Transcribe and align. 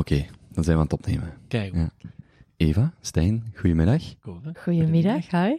Oké, 0.00 0.26
dan 0.52 0.64
zijn 0.64 0.76
we 0.76 0.82
aan 0.82 0.88
het 0.88 0.92
opnemen. 0.92 1.32
Kijk, 1.48 1.74
Ja. 1.74 1.90
Eva, 2.56 2.92
Stijn, 3.00 3.52
goedemiddag. 3.54 4.02
hè? 4.02 4.52
Goedemiddag, 4.62 5.30
hi. 5.30 5.56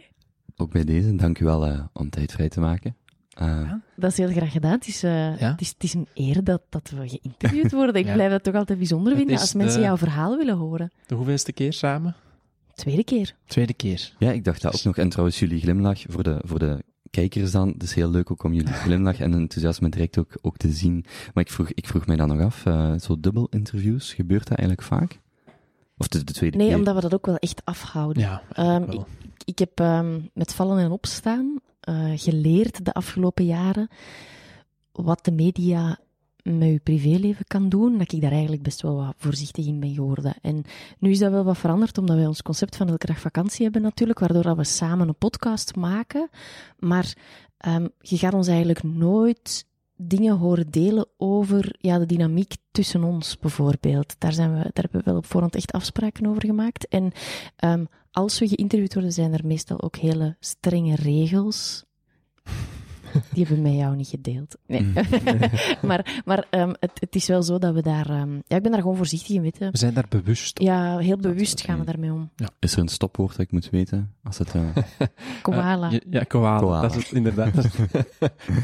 Ook 0.56 0.72
bij 0.72 0.84
deze, 0.84 1.14
dank 1.16 1.38
u 1.38 1.44
wel 1.44 1.66
eh, 1.66 1.80
om 1.92 2.10
tijd 2.10 2.32
vrij 2.32 2.48
te 2.48 2.60
maken. 2.60 2.96
Eh, 3.32 3.46
Ja. 3.46 3.80
Dat 3.96 4.10
is 4.10 4.16
heel 4.16 4.28
graag 4.30 4.52
gedaan. 4.52 4.72
Het 4.72 4.86
is, 4.86 5.02
eh, 5.02 5.38
Ja? 5.40 5.50
het 5.50 5.60
is, 5.60 5.68
het 5.68 5.82
is 5.84 5.94
een 5.94 6.06
eer 6.14 6.44
dat, 6.44 6.62
dat 6.68 6.90
we 6.90 7.08
geïnterviewd 7.08 7.72
worden. 7.80 7.94
Ik 7.94 8.06
Ja. 8.06 8.12
blijf 8.12 8.32
het 8.32 8.42
toch 8.42 8.54
altijd 8.54 8.78
bijzonder 8.78 9.16
vinden 9.16 9.38
als 9.38 9.54
mensen 9.54 9.78
de- 9.80 9.84
jouw 9.86 9.96
verhaal 9.96 10.36
willen 10.36 10.56
horen. 10.56 10.90
De 11.06 11.14
hoeveelste 11.14 11.52
keer 11.52 11.72
samen? 11.72 12.14
Tweede 12.74 13.04
keer. 13.04 13.34
Tweede 13.46 13.74
keer. 13.74 14.12
Ja, 14.18 14.30
ik 14.32 14.44
dacht 14.44 14.62
dat 14.62 14.74
ook 14.76 14.84
nog. 14.84 14.96
En 14.96 15.08
trouwens, 15.08 15.38
jullie 15.38 15.60
glimlach 15.60 16.00
voor 16.08 16.22
de, 16.22 16.40
voor 16.44 16.58
de 16.58 16.84
kijkers 17.12 17.50
dan. 17.52 17.68
Het 17.68 17.82
is 17.82 17.94
heel 17.94 18.10
leuk 18.10 18.30
ook 18.30 18.42
om 18.44 18.52
jullie 18.52 18.72
glimlach 18.72 19.20
en 19.20 19.34
enthousiasme 19.34 19.88
direct 19.88 20.18
ook, 20.18 20.38
ook 20.40 20.56
te 20.56 20.70
zien. 20.70 21.04
Maar 21.34 21.44
ik 21.44 21.50
vroeg, 21.50 21.70
ik 21.74 21.86
vroeg 21.86 22.06
mij 22.06 22.16
dan 22.16 22.28
nog 22.28 22.40
af, 22.40 22.66
eh, 22.66 22.94
zo 22.98 23.20
dubbel 23.20 23.46
interviews, 23.50 24.14
gebeurt 24.14 24.48
dat 24.48 24.58
eigenlijk 24.58 24.88
vaak? 24.88 25.20
Of 25.96 26.08
de, 26.08 26.24
de 26.24 26.32
tweede 26.32 26.56
Nee, 26.56 26.68
keer? 26.68 26.76
omdat 26.76 26.94
we 26.94 27.00
dat 27.00 27.14
ook 27.14 27.26
wel 27.26 27.36
echt 27.36 27.64
afhouden. 27.64 28.22
Ja, 28.22 28.42
Ehm, 28.52 28.86
wel. 28.86 29.06
Ik 29.44 29.58
heb 29.58 29.80
ehm, 29.80 30.20
met 30.34 30.54
vallen 30.54 30.78
en 30.78 30.90
opstaan 30.90 31.56
eh, 31.80 32.12
geleerd 32.14 32.84
de 32.84 32.92
afgelopen 32.92 33.44
jaren 33.44 33.88
wat 34.92 35.24
de 35.24 35.32
media 35.32 35.98
met 36.42 36.68
je 36.68 36.80
privéleven 36.82 37.44
kan 37.46 37.68
doen, 37.68 37.98
dat 37.98 38.12
ik 38.12 38.20
daar 38.20 38.32
eigenlijk 38.32 38.62
best 38.62 38.82
wel 38.82 38.96
wat 38.96 39.14
voorzichtig 39.16 39.66
in 39.66 39.80
ben 39.80 39.94
geworden. 39.94 40.34
En 40.40 40.64
nu 40.98 41.10
is 41.10 41.18
dat 41.18 41.30
wel 41.30 41.44
wat 41.44 41.58
veranderd, 41.58 41.98
omdat 41.98 42.16
wij 42.16 42.26
ons 42.26 42.42
concept 42.42 42.76
van 42.76 42.88
elke 42.88 43.06
dag 43.06 43.20
vakantie 43.20 43.64
hebben 43.64 43.82
natuurlijk, 43.82 44.18
waardoor 44.18 44.42
dat 44.42 44.56
we 44.56 44.64
samen 44.64 45.08
een 45.08 45.16
podcast 45.16 45.76
maken. 45.76 46.28
Maar 46.78 47.16
ehm, 47.56 47.88
je 47.98 48.18
gaat 48.18 48.34
ons 48.34 48.46
eigenlijk 48.46 48.82
nooit 48.82 49.66
dingen 49.96 50.36
horen 50.36 50.70
delen 50.70 51.06
over 51.16 51.76
ja, 51.78 51.98
de 51.98 52.06
dynamiek 52.06 52.52
tussen 52.70 53.04
ons, 53.04 53.38
bijvoorbeeld. 53.38 54.14
Daar, 54.18 54.32
zijn 54.32 54.50
we, 54.50 54.56
daar 54.56 54.70
hebben 54.72 55.00
we 55.00 55.10
wel 55.10 55.16
op 55.16 55.26
voorhand 55.26 55.54
echt 55.54 55.72
afspraken 55.72 56.26
over 56.26 56.44
gemaakt. 56.46 56.88
En 56.88 57.12
ehm, 57.56 57.84
als 58.10 58.38
we 58.38 58.48
geïnterviewd 58.48 58.94
worden, 58.94 59.12
zijn 59.12 59.32
er 59.32 59.46
meestal 59.46 59.82
ook 59.82 59.96
hele 59.96 60.36
strenge 60.40 60.94
regels. 60.94 61.84
Die 63.12 63.44
hebben 63.46 63.56
we 63.62 63.68
met 63.70 63.78
jou 63.78 63.96
niet 63.96 64.08
gedeeld. 64.08 64.56
Nee. 64.66 64.92
maar 65.88 66.22
maar 66.24 66.46
ehm, 66.50 66.72
het, 66.80 66.90
het 66.94 67.14
is 67.14 67.26
wel 67.26 67.42
zo 67.42 67.58
dat 67.58 67.74
we 67.74 67.82
daar... 67.82 68.10
ehm, 68.10 68.34
ja, 68.46 68.56
ik 68.56 68.62
ben 68.62 68.70
daar 68.72 68.80
gewoon 68.80 68.96
voorzichtig 68.96 69.34
in, 69.36 69.42
weten. 69.42 69.70
We 69.72 69.78
zijn 69.78 69.94
daar 69.94 70.06
bewust 70.08 70.58
op. 70.60 70.66
Ja, 70.66 70.98
heel 70.98 71.16
bewust 71.16 71.60
gaan 71.60 71.78
we 71.78 71.84
daarmee 71.84 72.12
om. 72.12 72.30
Is 72.58 72.72
er 72.72 72.78
een 72.78 72.88
stopwoord 72.88 73.30
dat 73.30 73.38
ik 73.40 73.50
moet 73.52 73.70
weten? 73.70 74.12
Als 74.22 74.38
het, 74.38 74.54
eh, 74.54 74.62
Koala. 75.42 75.86
Eh, 75.86 75.92
ja, 75.92 75.98
ja, 76.10 76.22
koala. 76.22 76.58
Koala. 76.58 76.80
Dat 76.80 76.96
is 76.96 77.04
het, 77.04 77.12
inderdaad. 77.12 77.54
dat, 77.54 77.64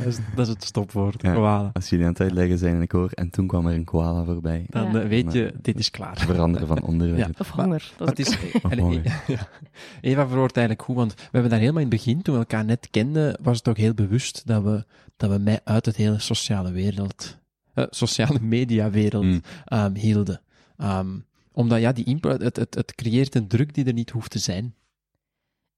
is, 0.06 0.18
dat, 0.34 0.46
is, 0.46 0.52
het 0.52 0.64
stopwoord. 0.64 1.22
Ja. 1.22 1.32
Koala. 1.34 1.70
als 1.72 1.88
jullie 1.88 2.04
aan 2.04 2.10
het 2.12 2.20
uitleggen 2.20 2.58
zijn 2.58 2.74
en 2.74 2.82
ik 2.82 2.92
hoor, 2.92 3.10
en 3.12 3.30
toen 3.30 3.46
kwam 3.46 3.66
er 3.66 3.74
een 3.74 3.84
koala 3.84 4.24
voorbij. 4.24 4.64
Dan 4.68 4.92
Ja. 4.92 5.00
eh, 5.00 5.08
weet 5.08 5.32
je, 5.32 5.54
dit 5.62 5.78
is 5.78 5.90
klaar. 5.90 6.18
Veranderen 6.18 6.66
van 6.68 6.82
onderwerp. 6.82 7.18
Ja. 7.18 7.30
Of 7.38 7.50
honger. 7.50 7.92
Dat 7.96 8.06
Maar 8.06 8.18
is 8.18 8.28
is, 8.28 8.54
Of 8.62 8.70
en- 8.70 8.78
honger. 8.78 9.22
ja. 9.26 9.48
Eva 10.00 10.26
verwoordt 10.26 10.56
eigenlijk 10.56 10.86
goed, 10.86 10.96
want 10.96 11.14
we 11.14 11.22
hebben 11.30 11.50
daar 11.50 11.60
helemaal 11.60 11.82
in 11.82 11.88
het 11.88 11.96
begin, 11.96 12.22
toen 12.22 12.34
we 12.34 12.40
elkaar 12.40 12.64
net 12.64 12.88
kenden, 12.90 13.38
was 13.42 13.56
het 13.58 13.68
ook 13.68 13.76
heel 13.76 13.94
bewust 13.94 14.37
dat 14.46 14.62
we, 14.62 14.84
dat 15.16 15.30
we 15.30 15.38
mij 15.38 15.60
uit 15.64 15.86
het 15.86 15.96
hele 15.96 16.18
sociale 16.18 16.70
wereld, 16.70 17.36
eh, 17.74 17.84
sociale 17.90 18.40
mediawereld 18.40 19.24
Mm. 19.24 19.42
ehm, 19.64 19.94
hielden. 19.94 20.40
Ehm, 20.76 21.18
omdat 21.52 21.80
ja, 21.80 21.92
die 21.92 22.04
impro, 22.04 22.30
het, 22.30 22.56
het, 22.56 22.74
het 22.74 22.94
creëert 22.94 23.34
een 23.34 23.48
druk 23.48 23.74
die 23.74 23.84
er 23.84 23.92
niet 23.92 24.10
hoeft 24.10 24.30
te 24.30 24.38
zijn. 24.38 24.74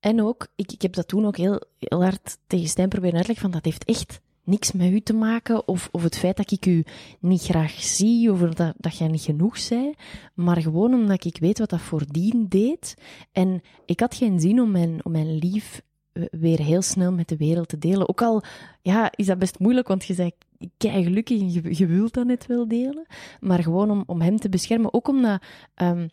En 0.01 0.23
ook, 0.23 0.47
ik, 0.57 0.73
ik 0.73 0.83
heb 0.83 0.93
dat 0.93 1.09
toen 1.09 1.27
ook 1.27 1.37
heel, 1.37 1.63
heel 1.79 2.03
hard 2.03 2.39
tegen 2.47 2.69
Stijn 2.69 2.89
proberen 2.89 3.17
uitleggen, 3.17 3.45
van 3.45 3.55
dat 3.55 3.65
heeft 3.65 3.85
echt 3.85 4.21
niks 4.45 4.73
met 4.73 4.91
u 4.91 5.01
te 5.01 5.13
maken, 5.13 5.69
of, 5.69 5.89
of 5.93 6.03
het 6.03 6.19
feit 6.19 6.37
dat 6.37 6.51
ik 6.51 6.67
u 6.67 6.85
niet 7.21 7.43
graag 7.43 7.73
zie, 7.73 8.33
of 8.33 8.41
dat, 8.41 8.75
dat 8.77 8.97
jij 8.99 9.09
niet 9.09 9.23
genoeg 9.23 9.59
zei, 9.59 9.95
maar 10.35 10.63
gewoon 10.63 10.95
omdat 10.95 11.25
ik 11.25 11.37
weet 11.41 11.59
wat 11.59 11.71
dat 11.71 11.81
voordien 11.81 12.47
deed. 12.49 12.95
En 13.33 13.63
ik 13.85 14.01
had 14.01 14.15
geen 14.15 14.41
zin 14.41 14.61
om 14.61 14.71
mijn, 14.71 15.05
om 15.05 15.13
mijn 15.13 15.39
lief 15.39 15.83
weer 16.13 16.61
heel 16.61 16.83
snel 16.83 17.13
met 17.13 17.29
de 17.29 17.37
wereld 17.37 17.69
te 17.69 17.79
delen. 17.79 18.09
Ook 18.09 18.23
al 18.23 18.43
ja, 18.83 19.13
is 19.15 19.27
dat 19.27 19.39
best 19.39 19.59
moeilijk, 19.59 19.89
want 19.89 20.05
je 20.05 20.15
zei 20.15 20.31
kei 20.77 21.03
gelukkig 21.03 21.41
en 21.41 21.53
je, 21.53 21.77
je 21.77 21.87
wilt 21.87 22.13
dat 22.13 22.27
net 22.27 22.47
wel 22.47 22.69
delen, 22.69 23.07
maar 23.41 23.63
gewoon 23.63 23.91
om, 23.91 24.03
om 24.07 24.21
hem 24.21 24.37
te 24.37 24.49
beschermen. 24.49 24.95
Ook 24.95 25.09
omdat 25.09 25.43
ehm, 25.75 26.09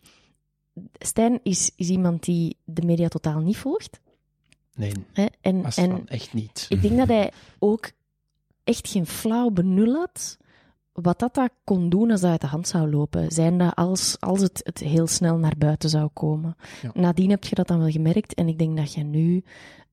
Stijn 0.98 1.40
is, 1.42 1.70
is 1.76 1.88
iemand 1.88 2.24
die 2.24 2.56
de 2.64 2.86
media 2.86 3.08
totaal 3.08 3.40
niet 3.40 3.56
volgt. 3.56 4.00
Nee, 4.74 4.92
Hè? 5.12 5.26
En, 5.40 5.64
en 5.64 6.06
echt 6.06 6.32
niet. 6.32 6.66
ik 6.68 6.82
denk 6.82 6.96
dat 6.96 7.08
hij 7.08 7.32
ook 7.58 7.90
echt 8.64 8.88
geen 8.88 9.06
flauw 9.06 9.50
benul 9.50 9.94
had 9.94 10.38
wat 11.02 11.18
dat, 11.18 11.34
dat 11.34 11.50
kon 11.64 11.88
doen 11.88 12.10
als 12.10 12.20
dat 12.20 12.30
uit 12.30 12.40
de 12.40 12.46
hand 12.46 12.68
zou 12.68 12.90
lopen. 12.90 13.30
Zijnde 13.30 13.74
als, 13.74 14.16
als 14.20 14.40
het, 14.40 14.60
het 14.64 14.78
heel 14.78 15.06
snel 15.06 15.36
naar 15.38 15.54
buiten 15.58 15.90
zou 15.90 16.08
komen. 16.12 16.56
Ja. 16.82 16.90
Nadien 16.94 17.30
heb 17.30 17.44
je 17.44 17.54
dat 17.54 17.68
dan 17.68 17.78
wel 17.78 17.90
gemerkt 17.90 18.34
en 18.34 18.48
ik 18.48 18.58
denk 18.58 18.76
dat 18.76 18.92
je 18.94 19.02
nu 19.02 19.44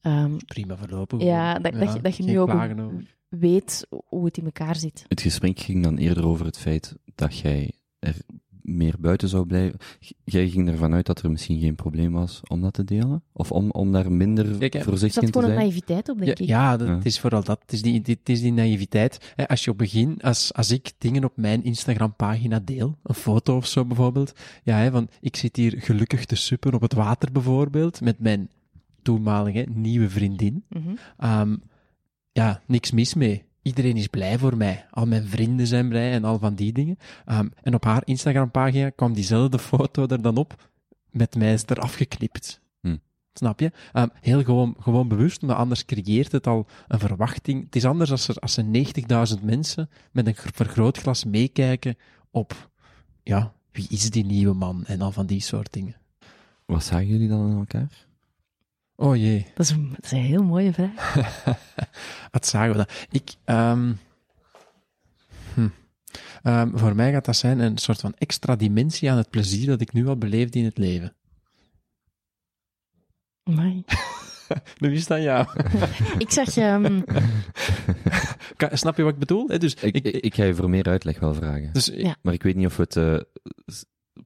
ehm, 0.02 0.38
Prima 0.46 0.78
verlopen. 0.78 1.20
Ja, 1.20 1.60
dat- 1.60 1.74
dat 1.74 1.94
je- 1.94 2.02
dat 2.02 2.18
je 2.18 2.24
nu 2.24 2.40
ook- 2.40 2.50
over. 2.50 3.14
weet 3.30 3.88
hoe 4.06 4.26
het 4.26 4.38
in 4.38 4.46
elkaar 4.46 4.76
zit. 4.76 5.06
Het 5.08 5.22
gesprek 5.22 5.60
ging 5.60 5.84
dan 5.84 5.98
eerder 5.98 6.26
over 6.26 6.46
het 6.46 6.58
feit 6.58 6.96
dat 7.16 7.38
jij 7.38 7.72
er 8.00 8.16
meer 8.66 8.96
buiten 9.00 9.30
zou 9.30 9.46
blijven. 9.46 9.80
Jij 10.24 10.50
ging 10.50 10.70
ervan 10.70 10.94
uit 10.94 11.06
dat 11.06 11.22
er 11.22 11.32
misschien 11.32 11.60
geen 11.60 11.76
probleem 11.76 12.12
was 12.12 12.42
om 12.48 12.62
dat 12.62 12.74
te 12.74 12.84
delen? 12.84 13.24
Of 13.34 13.52
om, 13.52 13.72
om 13.72 13.92
daar 13.92 14.12
minder 14.12 14.58
Kijk, 14.58 14.74
Er 14.76 14.84
voorzichtig 14.84 15.14
zat 15.14 15.24
in 15.24 15.32
te 15.32 15.40
gewoon 15.40 15.50
een 15.50 15.56
zijn? 15.58 15.68
naïviteit 15.70 16.10
op, 16.10 16.20
Ja, 16.20 16.26
denk 16.26 16.40
ik. 16.40 16.48
ja, 16.48 16.78
dat, 16.78 16.88
Ja. 16.88 16.96
het 16.96 17.06
is 17.06 17.20
vooral 17.20 17.44
dat. 17.44 17.60
Het 17.62 17.74
is 17.74 17.82
die, 17.82 18.02
die- 18.02 18.18
het 18.20 18.30
is 18.30 18.42
die 18.42 18.54
naïviteit. 18.54 19.34
Hè, 19.36 19.48
Als 19.48 19.64
je 19.64 19.72
op 19.72 19.78
begin, 19.78 20.22
als, 20.22 20.54
als 20.54 20.72
ik 20.72 20.92
dingen 20.98 21.24
op 21.24 21.38
mijn 21.38 21.64
Instagram-pagina 21.64 22.60
deel, 22.60 22.98
een 23.04 23.16
foto 23.16 23.56
of 23.56 23.66
zo 23.68 23.86
bijvoorbeeld, 23.86 24.34
ja, 24.64 24.78
hè, 24.78 24.92
van 24.92 25.08
ik 25.22 25.36
zit 25.36 25.56
hier 25.56 25.74
gelukkig 25.78 26.26
te 26.26 26.36
suppen 26.36 26.74
op 26.74 26.82
het 26.82 26.94
water 26.94 27.32
bijvoorbeeld, 27.32 28.02
met 28.02 28.20
mijn 28.20 28.50
toenmalige 29.02 29.66
nieuwe 29.74 30.10
vriendin. 30.10 30.64
Mhm. 30.70 30.90
Ehm, 31.18 31.56
ja, 32.32 32.62
niks 32.68 32.92
mis 32.92 33.14
mee. 33.14 33.44
Iedereen 33.66 33.98
is 33.98 34.08
blij 34.08 34.38
voor 34.38 34.58
mij. 34.58 34.86
Al 34.92 35.06
mijn 35.06 35.28
vrienden 35.28 35.68
zijn 35.68 35.90
blij 35.90 36.12
en 36.12 36.24
al 36.24 36.40
van 36.40 36.56
die 36.56 36.72
dingen. 36.74 36.98
Ehm, 37.26 37.48
en 37.62 37.74
op 37.74 37.84
haar 37.84 38.02
Instagram-pagina 38.06 38.90
kwam 38.90 39.14
diezelfde 39.14 39.60
foto 39.70 40.08
er 40.08 40.22
dan 40.22 40.38
op, 40.38 40.70
met 41.10 41.36
mij 41.36 41.54
is 41.54 41.64
eraf 41.66 41.94
geknipt. 41.94 42.62
Hm. 42.82 42.96
Snap 43.34 43.60
je? 43.60 43.72
Ehm, 43.94 44.08
heel 44.22 44.44
gewoon, 44.44 44.76
gewoon 44.80 45.08
bewust, 45.08 45.42
maar 45.42 45.56
anders 45.56 45.86
creëert 45.86 46.32
het 46.32 46.48
al 46.48 46.68
een 46.88 47.00
verwachting. 47.00 47.64
Het 47.64 47.76
is 47.76 47.86
anders 47.86 48.12
als 48.12 48.28
er, 48.28 48.36
als 48.36 48.58
er 48.58 48.64
90.000 48.64 49.44
mensen 49.44 49.90
met 50.12 50.28
een 50.28 50.36
gr- 50.36 50.50
vergrootglas 50.54 51.24
meekijken 51.24 51.98
op, 52.32 52.70
ja, 53.24 53.54
wie 53.72 53.88
is 53.90 54.10
die 54.10 54.26
nieuwe 54.26 54.54
man? 54.54 54.86
En 54.86 55.02
al 55.02 55.12
van 55.12 55.26
die 55.26 55.42
soort 55.42 55.74
dingen. 55.74 55.96
Wat 56.66 56.84
zagen 56.84 57.08
jullie 57.08 57.28
dan 57.28 57.52
aan 57.52 57.58
elkaar? 57.58 58.08
Oh 58.96 59.16
jee. 59.16 59.46
Dat, 59.56 59.66
is 59.66 59.72
een, 59.72 59.90
dat 59.90 60.04
is 60.04 60.12
een 60.12 60.18
heel 60.18 60.44
mooie 60.44 60.74
vraag. 60.74 61.14
Wat 62.32 62.46
zagen 62.48 62.72
we 62.72 62.76
dan? 62.78 62.88
Ik, 63.12 63.34
ehm, 63.46 63.94
hm. 65.54 65.68
Ehm, 66.44 66.78
voor 66.78 66.96
mij 66.96 67.12
gaat 67.12 67.26
dat 67.26 67.36
zijn 67.36 67.60
een 67.60 67.78
soort 67.78 68.00
van 68.00 68.14
extra 68.18 68.56
dimensie 68.56 69.12
aan 69.12 69.18
het 69.18 69.30
plezier 69.30 69.68
dat 69.68 69.82
ik 69.82 69.94
nu 69.94 70.08
al 70.08 70.18
beleefd 70.18 70.56
in 70.56 70.66
het 70.66 70.78
leven. 70.78 71.16
Amai. 73.44 73.84
Nu 74.78 74.94
is 74.94 75.08
dat 75.08 75.22
jou. 75.22 75.48
Ik 76.18 76.32
zag... 76.32 76.58
ehm, 76.58 77.02
Ka- 78.56 78.76
Snap 78.76 78.98
je 78.98 79.04
wat 79.04 79.14
ik 79.14 79.20
bedoel? 79.20 79.48
Dus, 79.48 79.74
Ik, 79.74 79.96
ik, 79.96 80.06
ik 80.06 80.36
ga 80.36 80.44
je 80.44 80.56
voor 80.56 80.70
meer 80.70 80.86
uitleg 80.88 81.20
wel 81.20 81.34
vragen. 81.34 81.74
dus 81.74 81.86
Ja. 81.86 82.16
Maar 82.22 82.34
ik 82.34 82.44
weet 82.44 82.56
niet 82.56 82.66
of 82.66 82.76
we 82.78 82.82
het 82.84 82.96
eh, 82.96 83.20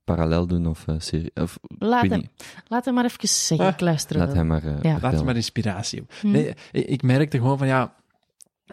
parallel 0.04 0.48
doen 0.48 0.68
of 0.68 0.86
uh, 0.90 0.96
serie. 1.00 1.32
Of, 1.34 1.60
laat, 1.78 2.02
hem, 2.08 2.20
niet. 2.20 2.30
laat 2.68 2.86
hem 2.86 2.94
maar 2.94 3.06
even 3.06 3.28
zeggen. 3.28 3.68
Ah, 3.68 3.74
ik 3.74 3.80
luister 3.80 4.18
Laat 4.18 4.34
hem 4.34 4.48
maar. 4.48 4.64
eh, 4.64 4.82
Ja. 4.82 4.92
laat 4.92 5.00
vertellen. 5.00 5.26
maar 5.26 5.36
inspiratie 5.36 6.02
op. 6.02 6.12
Hm. 6.22 6.32
Nee, 6.32 6.54
ik, 6.72 6.86
ik 6.86 7.02
merkte 7.02 7.38
gewoon 7.38 7.58
van 7.58 7.68
ja, 7.68 7.96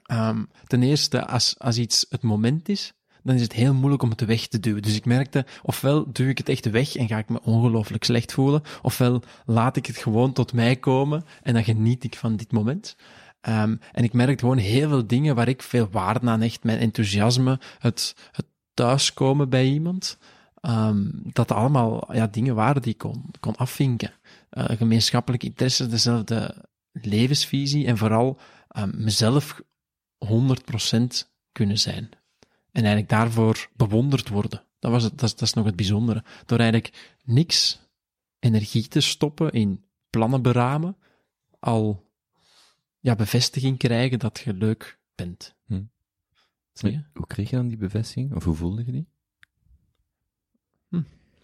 ehm, 0.02 0.42
ten 0.66 0.82
eerste, 0.82 1.26
als, 1.26 1.54
als 1.58 1.78
iets 1.78 2.06
het 2.08 2.22
moment 2.22 2.68
is, 2.68 2.92
dan 3.22 3.34
is 3.34 3.42
het 3.42 3.52
heel 3.52 3.74
moeilijk 3.74 4.02
om 4.02 4.10
het 4.10 4.24
weg 4.24 4.46
te 4.46 4.60
duwen. 4.60 4.82
Dus 4.82 4.96
ik 4.96 5.04
merkte, 5.04 5.46
ofwel 5.62 6.12
duw 6.12 6.28
ik 6.28 6.38
het 6.38 6.48
echt 6.48 6.70
weg 6.70 6.96
en 6.96 7.08
ga 7.08 7.18
ik 7.18 7.28
me 7.28 7.42
ongelooflijk 7.42 8.04
slecht 8.04 8.32
voelen, 8.32 8.62
ofwel 8.82 9.22
laat 9.46 9.76
ik 9.76 9.86
het 9.86 9.96
gewoon 9.96 10.32
tot 10.32 10.52
mij 10.52 10.76
komen 10.76 11.24
en 11.42 11.54
dan 11.54 11.64
geniet 11.64 12.04
ik 12.04 12.16
van 12.16 12.36
dit 12.36 12.52
moment. 12.52 12.96
Ehm, 13.40 13.76
en 13.92 14.04
ik 14.04 14.12
merkte 14.12 14.38
gewoon 14.38 14.56
heel 14.58 14.88
veel 14.88 15.06
dingen 15.06 15.34
waar 15.34 15.48
ik 15.48 15.62
veel 15.62 15.88
waarde 15.90 16.26
aan 16.30 16.40
hecht, 16.40 16.64
mijn 16.64 16.78
enthousiasme, 16.78 17.60
het, 17.78 18.14
het 18.32 18.46
thuiskomen 18.74 19.48
bij 19.48 19.66
iemand, 19.66 20.18
ehm, 20.66 21.10
dat 21.12 21.50
allemaal 21.50 22.14
ja, 22.14 22.26
dingen 22.26 22.54
waren 22.54 22.82
die 22.82 22.92
ik 22.92 22.98
kon, 22.98 23.24
kon 23.40 23.56
afvinken. 23.56 24.12
Eh, 24.50 24.64
gemeenschappelijke 24.64 25.46
interesse, 25.46 25.86
dezelfde 25.86 26.64
levensvisie 26.92 27.86
en 27.86 27.96
vooral 27.96 28.38
ehm, 28.68 29.04
mezelf 29.04 29.62
100% 30.18 31.28
kunnen 31.52 31.78
zijn. 31.78 32.08
En 32.72 32.82
eigenlijk 32.82 33.08
daarvoor 33.08 33.68
bewonderd 33.76 34.28
worden. 34.28 34.62
Dat, 34.78 34.90
was 34.90 35.02
het, 35.02 35.18
dat, 35.18 35.28
is, 35.28 35.34
dat 35.34 35.48
is 35.48 35.54
nog 35.54 35.64
het 35.64 35.76
bijzondere. 35.76 36.24
Door 36.46 36.58
eigenlijk 36.58 37.16
niks 37.24 37.80
energie 38.38 38.88
te 38.88 39.00
stoppen 39.00 39.52
in 39.52 39.84
plannen 40.10 40.42
beramen, 40.42 40.96
al 41.58 42.10
ja, 43.00 43.14
bevestiging 43.14 43.78
krijgen 43.78 44.18
dat 44.18 44.38
je 44.44 44.54
leuk 44.54 44.98
bent. 45.14 45.56
Hm. 45.66 45.82
Zie 46.72 46.90
je? 46.90 47.04
Hoe 47.14 47.26
kreeg 47.26 47.50
je 47.50 47.56
dan 47.56 47.68
die 47.68 47.76
bevestiging? 47.76 48.34
Of 48.34 48.44
hoe 48.44 48.54
voelde 48.54 48.84
je 48.84 48.92
die? 48.92 49.08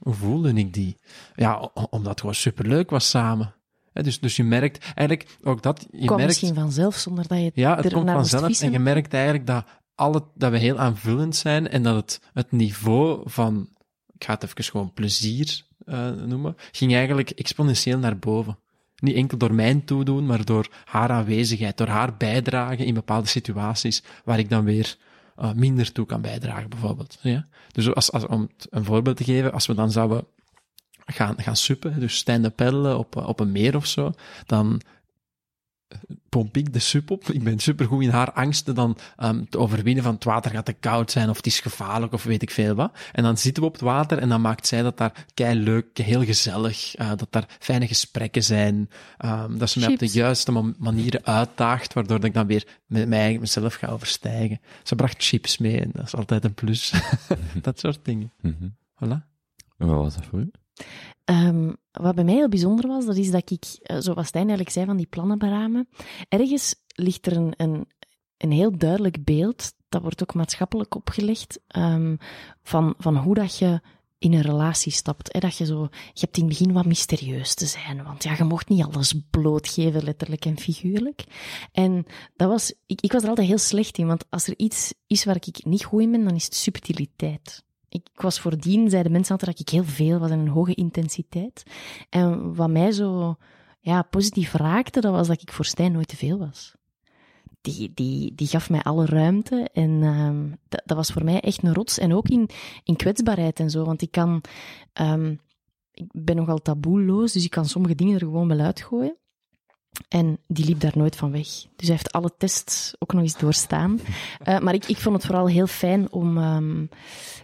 Hoe 0.02 0.14
voelde 0.14 0.52
ik 0.52 0.74
die? 0.74 0.96
Ja, 1.34 1.70
omdat 1.90 2.10
het 2.10 2.20
gewoon 2.20 2.34
superleuk 2.34 2.90
was 2.90 3.08
samen. 3.08 3.54
Dus, 3.92 4.20
dus 4.20 4.36
je 4.36 4.44
merkt 4.44 4.84
eigenlijk 4.94 5.38
ook 5.42 5.62
dat. 5.62 5.86
Je 5.90 6.04
merkt, 6.04 6.26
misschien 6.26 6.54
vanzelf 6.54 6.96
zonder 6.96 7.28
dat 7.28 7.38
je 7.38 7.44
het 7.44 7.54
ja, 7.54 7.76
het 7.76 7.92
komt 7.92 8.10
vanzelf. 8.10 8.60
En 8.60 8.72
je 8.72 8.78
merkt 8.78 9.14
eigenlijk 9.14 9.46
dat, 9.46 9.64
alle, 9.94 10.24
dat 10.34 10.50
we 10.50 10.58
heel 10.58 10.78
aanvullend 10.78 11.36
zijn 11.36 11.68
en 11.68 11.82
dat 11.82 11.94
het, 11.94 12.20
het 12.32 12.52
niveau 12.52 13.22
van, 13.24 13.68
ik 14.14 14.24
ga 14.24 14.34
het 14.34 14.42
even 14.44 14.64
gewoon 14.64 14.92
plezier 14.92 15.62
eh, 15.84 16.10
noemen, 16.10 16.56
ging 16.72 16.94
eigenlijk 16.94 17.30
exponentieel 17.30 17.98
naar 17.98 18.18
boven. 18.18 18.58
Niet 18.96 19.16
enkel 19.16 19.38
door 19.38 19.54
mijn 19.54 19.84
toedoen, 19.84 20.26
maar 20.26 20.44
door 20.44 20.68
haar 20.84 21.10
aanwezigheid, 21.10 21.76
door 21.76 21.86
haar 21.86 22.16
bijdrage 22.16 22.84
in 22.84 22.94
bepaalde 22.94 23.28
situaties 23.28 24.02
waar 24.24 24.38
ik 24.38 24.48
dan 24.48 24.64
weer 24.64 24.96
eh, 25.42 25.52
minder 25.52 25.92
toe 25.92 26.06
kan 26.06 26.20
bijdragen, 26.20 26.70
bijvoorbeeld. 26.70 27.18
Ja? 27.20 27.46
Dus 27.72 27.94
als, 27.94 28.12
als, 28.12 28.26
om 28.26 28.48
een 28.70 28.84
voorbeeld 28.84 29.16
te 29.16 29.24
geven, 29.24 29.52
als 29.52 29.66
we 29.66 29.74
dan 29.74 29.90
zouden 29.90 30.26
gaan, 31.06 31.34
gaan 31.38 31.56
suppen, 31.56 32.00
dus 32.00 32.16
stand-up 32.16 32.56
paddelen 32.56 32.98
op, 32.98 33.16
eh, 33.16 33.28
op 33.28 33.40
een 33.40 33.52
meer 33.52 33.76
of 33.76 33.86
zo, 33.86 34.12
dan 34.46 34.80
pomp 36.28 36.56
ik 36.56 36.72
de 36.72 36.78
sup 36.78 37.10
op. 37.10 37.24
Ik 37.24 37.42
ben 37.42 37.58
supergoed 37.58 38.02
in 38.02 38.08
haar 38.10 38.32
angsten 38.32 38.74
dan 38.74 38.96
um, 39.18 39.48
te 39.48 39.58
overwinnen 39.58 40.04
van 40.04 40.14
het 40.14 40.24
water 40.24 40.50
gaat 40.50 40.64
te 40.64 40.72
koud 40.72 41.10
zijn 41.10 41.28
of 41.28 41.36
het 41.36 41.46
is 41.46 41.60
gevaarlijk 41.60 42.12
of 42.12 42.22
weet 42.22 42.42
ik 42.42 42.50
veel 42.50 42.74
wat. 42.74 42.96
En 43.12 43.22
dan 43.22 43.38
zitten 43.38 43.62
we 43.62 43.68
op 43.68 43.74
het 43.74 43.82
water 43.82 44.18
en 44.18 44.28
dan 44.28 44.40
maakt 44.40 44.66
zij 44.66 44.82
dat 44.82 44.98
daar 44.98 45.26
kei 45.34 45.58
leuk, 45.58 45.98
heel 45.98 46.24
gezellig, 46.24 46.98
uh, 46.98 47.08
dat 47.08 47.26
daar 47.30 47.46
fijne 47.58 47.86
gesprekken 47.86 48.44
zijn, 48.44 48.90
um, 49.24 49.58
dat 49.58 49.70
ze 49.70 49.78
mij 49.78 49.88
op 49.88 49.98
de 49.98 50.08
juiste 50.08 50.52
ma- 50.52 50.72
manieren 50.78 51.24
uitdaagt, 51.24 51.92
waardoor 51.92 52.24
ik 52.24 52.34
dan 52.34 52.46
weer 52.46 52.66
met 52.86 53.08
mij 53.08 53.38
mezelf 53.38 53.74
ga 53.74 53.86
overstijgen. 53.86 54.60
Ze 54.82 54.94
bracht 54.94 55.24
chips 55.24 55.58
mee 55.58 55.80
en 55.80 55.90
dat 55.92 56.06
is 56.06 56.14
altijd 56.14 56.44
een 56.44 56.54
plus. 56.54 56.92
dat 57.62 57.78
soort 57.78 57.98
dingen. 58.02 58.32
Mhm. 58.40 58.68
Voilà. 58.94 59.30
En 59.78 59.86
wat 59.86 59.96
was 59.96 60.14
dat 60.14 60.24
voor 60.24 60.40
u? 60.40 60.50
Ehm, 61.24 61.72
wat 61.92 62.14
bij 62.14 62.24
mij 62.24 62.34
heel 62.34 62.48
bijzonder 62.48 62.88
was, 62.88 63.06
dat 63.06 63.16
is 63.16 63.30
dat 63.30 63.50
ik, 63.50 63.64
eh, 63.82 63.96
zoals 64.00 64.26
Stijn 64.26 64.44
eigenlijk 64.44 64.74
zei, 64.74 64.86
van 64.86 64.96
die 64.96 65.06
plannen 65.06 65.38
beramen. 65.38 65.88
Ergens 66.28 66.74
ligt 66.86 67.26
er 67.26 67.36
een, 67.36 67.54
een, 67.56 67.86
een 68.36 68.52
heel 68.52 68.78
duidelijk 68.78 69.24
beeld, 69.24 69.72
dat 69.88 70.02
wordt 70.02 70.22
ook 70.22 70.34
maatschappelijk 70.34 70.94
opgelegd, 70.94 71.60
ehm, 71.66 72.16
van, 72.62 72.94
van 72.98 73.16
hoe 73.16 73.34
dat 73.34 73.58
je 73.58 73.80
in 74.22 74.32
een 74.32 74.40
relatie 74.40 74.92
stapt. 74.92 75.40
Dat 75.40 75.56
je, 75.56 75.64
zo, 75.64 75.88
je 75.90 76.20
hebt 76.20 76.36
in 76.36 76.44
het 76.44 76.58
begin 76.58 76.72
wat 76.72 76.86
mysterieus 76.86 77.54
te 77.54 77.66
zijn, 77.66 78.02
want 78.04 78.22
ja, 78.22 78.34
je 78.36 78.44
mocht 78.44 78.68
niet 78.68 78.84
alles 78.84 79.14
blootgeven, 79.30 80.04
letterlijk 80.04 80.44
en 80.44 80.58
figuurlijk. 80.58 81.24
En 81.72 82.06
dat 82.36 82.48
was, 82.48 82.74
ik, 82.86 83.00
ik 83.00 83.12
was 83.12 83.22
er 83.22 83.28
altijd 83.28 83.46
heel 83.46 83.58
slecht 83.58 83.98
in, 83.98 84.06
want 84.06 84.24
als 84.30 84.46
er 84.46 84.54
iets 84.56 84.94
is 85.06 85.24
waar 85.24 85.36
ik 85.36 85.64
niet 85.64 85.84
goed 85.84 86.00
in 86.02 86.10
ben, 86.10 86.24
dan 86.24 86.34
is 86.34 86.44
het 86.44 86.54
subtiliteit. 86.54 87.64
Ik, 87.92 88.08
ik 88.12 88.20
was 88.20 88.40
voordien, 88.40 88.90
zeiden 88.90 89.12
mensen 89.12 89.32
altijd 89.32 89.50
dat 89.50 89.60
ik 89.60 89.74
heel 89.74 89.84
veel 89.84 90.18
was 90.18 90.30
en 90.30 90.38
een 90.38 90.48
hoge 90.48 90.74
intensiteit. 90.74 91.62
En 92.08 92.54
wat 92.54 92.70
mij 92.70 92.92
zo 92.92 93.36
ja, 93.80 94.02
positief 94.02 94.52
raakte, 94.52 95.00
dat 95.00 95.12
was 95.12 95.26
dat 95.26 95.42
ik 95.42 95.52
voor 95.52 95.64
Stijn 95.64 95.92
nooit 95.92 96.08
te 96.08 96.16
veel 96.16 96.38
was. 96.38 96.74
Die, 97.60 97.92
die, 97.94 98.34
die 98.34 98.46
gaf 98.46 98.70
mij 98.70 98.82
alle 98.82 99.06
ruimte 99.06 99.68
en 99.72 100.02
ehm, 100.02 100.50
dat, 100.84 100.96
was 100.96 101.10
voor 101.10 101.24
mij 101.24 101.40
echt 101.40 101.62
een 101.62 101.74
rots. 101.74 101.98
En 101.98 102.14
ook 102.14 102.28
in, 102.28 102.48
in 102.84 102.96
kwetsbaarheid 102.96 103.60
en 103.60 103.70
zo, 103.70 103.84
want 103.84 104.02
ik 104.02 104.10
kan... 104.10 104.42
ehm, 104.92 105.34
ik 105.92 106.10
ben 106.12 106.36
nogal 106.36 106.58
taboeloos, 106.58 107.32
dus 107.32 107.44
ik 107.44 107.50
kan 107.50 107.66
sommige 107.66 107.94
dingen 107.94 108.14
er 108.14 108.20
gewoon 108.20 108.48
wel 108.48 108.60
uitgooien. 108.60 109.16
En 110.08 110.38
die 110.46 110.64
liep 110.64 110.80
daar 110.80 110.96
nooit 110.96 111.16
van 111.16 111.32
weg. 111.32 111.46
Dus 111.46 111.86
hij 111.86 111.96
heeft 111.96 112.12
alle 112.12 112.32
tests 112.38 112.94
ook 112.98 113.12
nog 113.12 113.22
eens 113.22 113.38
doorstaan. 113.38 114.00
Eh, 114.42 114.58
maar 114.58 114.74
ik, 114.74 114.84
ik 114.86 114.96
vond 114.96 115.16
het 115.16 115.26
vooral 115.26 115.46
heel 115.46 115.66
fijn 115.66 116.12
om, 116.12 116.38
ehm, 116.38 116.86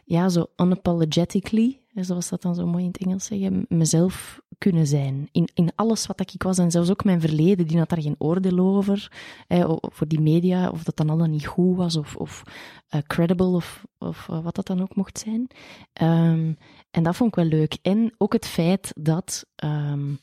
ja, 0.05 0.29
zo 0.29 0.47
unapologetically, 0.57 1.81
zoals 1.95 2.29
dat 2.29 2.43
dan 2.43 2.55
zo 2.55 2.67
mooi 2.67 2.85
in 2.85 2.91
het 2.91 3.01
Engels 3.01 3.25
zeggen, 3.25 3.65
mezelf 3.69 4.41
kunnen 4.59 4.87
zijn. 4.87 5.29
In, 5.33 5.49
in 5.55 5.73
alles 5.75 6.07
wat 6.07 6.21
ik 6.21 6.43
was 6.43 6.59
en 6.59 6.71
zelfs 6.71 6.91
ook 6.91 7.05
mijn 7.05 7.21
verleden, 7.21 7.67
die 7.67 7.79
had 7.79 7.89
daar 7.89 8.03
geen 8.03 8.15
oordeel 8.19 8.59
over. 8.59 9.13
Eh, 9.47 9.73
voor 9.81 10.09
die 10.09 10.21
media, 10.21 10.71
of 10.71 10.83
dat 10.83 10.97
dan 10.97 11.09
allemaal 11.09 11.27
niet 11.27 11.47
goed 11.47 11.77
was, 11.77 11.97
of, 11.97 12.17
of 12.17 12.43
eh, 12.89 13.01
credible, 13.07 13.47
of, 13.47 13.85
of 13.99 14.29
eh, 14.29 14.43
wat 14.43 14.55
dat 14.55 14.67
dan 14.67 14.83
ook 14.83 14.97
mocht 14.97 15.19
zijn. 15.19 15.47
Ehm, 15.93 16.53
en 16.91 17.03
dat 17.03 17.17
vond 17.17 17.29
ik 17.29 17.43
wel 17.43 17.59
leuk. 17.59 17.79
En 17.83 18.15
ook 18.19 18.33
het 18.33 18.47
feit 18.47 18.93
dat, 18.97 19.47
ehm, 19.55 20.15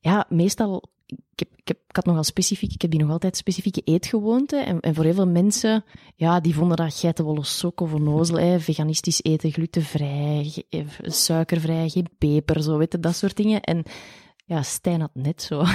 ja, 0.00 0.26
meestal 0.28 0.82
ik, 1.06 1.38
heb, 1.38 1.48
ik, 1.56 1.68
heb, 1.68 1.78
ik 1.88 1.96
had 1.96 2.04
nogal 2.04 2.24
specifiek, 2.24 2.72
ik 2.72 2.82
heb 2.82 2.90
die 2.90 3.00
nog 3.00 3.10
altijd 3.10 3.36
specifieke 3.36 3.80
eetgewoonten. 3.84 4.66
En, 4.66 4.80
en 4.80 4.94
voor 4.94 5.04
heel 5.04 5.14
veel 5.14 5.26
mensen, 5.26 5.84
ja, 6.14 6.40
die 6.40 6.54
vonden 6.54 6.76
dat 6.76 6.94
geitenwolle 6.94 7.44
sok 7.44 7.80
of 7.80 7.92
onnozel, 7.92 8.38
hè, 8.38 8.60
veganistisch 8.60 9.22
eten, 9.22 9.52
glutenvrij, 9.52 10.64
eh, 10.70 10.80
suikervrij, 11.02 11.88
geen 11.88 12.08
peper, 12.18 12.62
zo, 12.62 12.78
weet 12.78 12.92
je, 12.92 13.00
dat 13.00 13.16
soort 13.16 13.36
dingen. 13.36 13.60
En 13.60 13.82
ja, 14.44 14.62
Stijn 14.62 15.00
had 15.00 15.14
net 15.14 15.42
zo. 15.42 15.64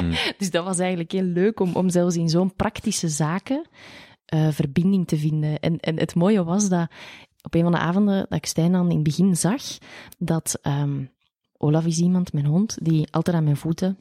Mm. 0.00 0.14
dus 0.38 0.50
dat 0.50 0.64
was 0.64 0.78
eigenlijk 0.78 1.12
heel 1.12 1.22
leuk 1.22 1.60
om, 1.60 1.74
om 1.74 1.88
zelfs 1.88 2.16
in 2.16 2.28
zo'n 2.28 2.54
praktische 2.54 3.08
zaken 3.08 3.68
eh, 4.24 4.48
verbinding 4.50 5.06
te 5.06 5.16
vinden. 5.16 5.58
En, 5.58 5.80
en 5.80 5.98
het 5.98 6.14
mooie 6.14 6.44
was 6.44 6.68
dat 6.68 6.90
op 7.42 7.54
een 7.54 7.62
van 7.62 7.72
de 7.72 7.78
avonden 7.78 8.26
dat 8.28 8.38
ik 8.38 8.46
Stijn 8.46 8.72
dan 8.72 8.88
in 8.88 8.94
het 8.94 9.02
begin 9.02 9.36
zag, 9.36 9.62
dat 10.18 10.58
ehm, 10.62 11.04
Olaf 11.56 11.86
is 11.86 11.98
iemand, 11.98 12.32
mijn 12.32 12.46
hond, 12.46 12.78
die 12.82 13.12
altijd 13.12 13.36
aan 13.36 13.44
mijn 13.44 13.56
voeten 13.56 13.98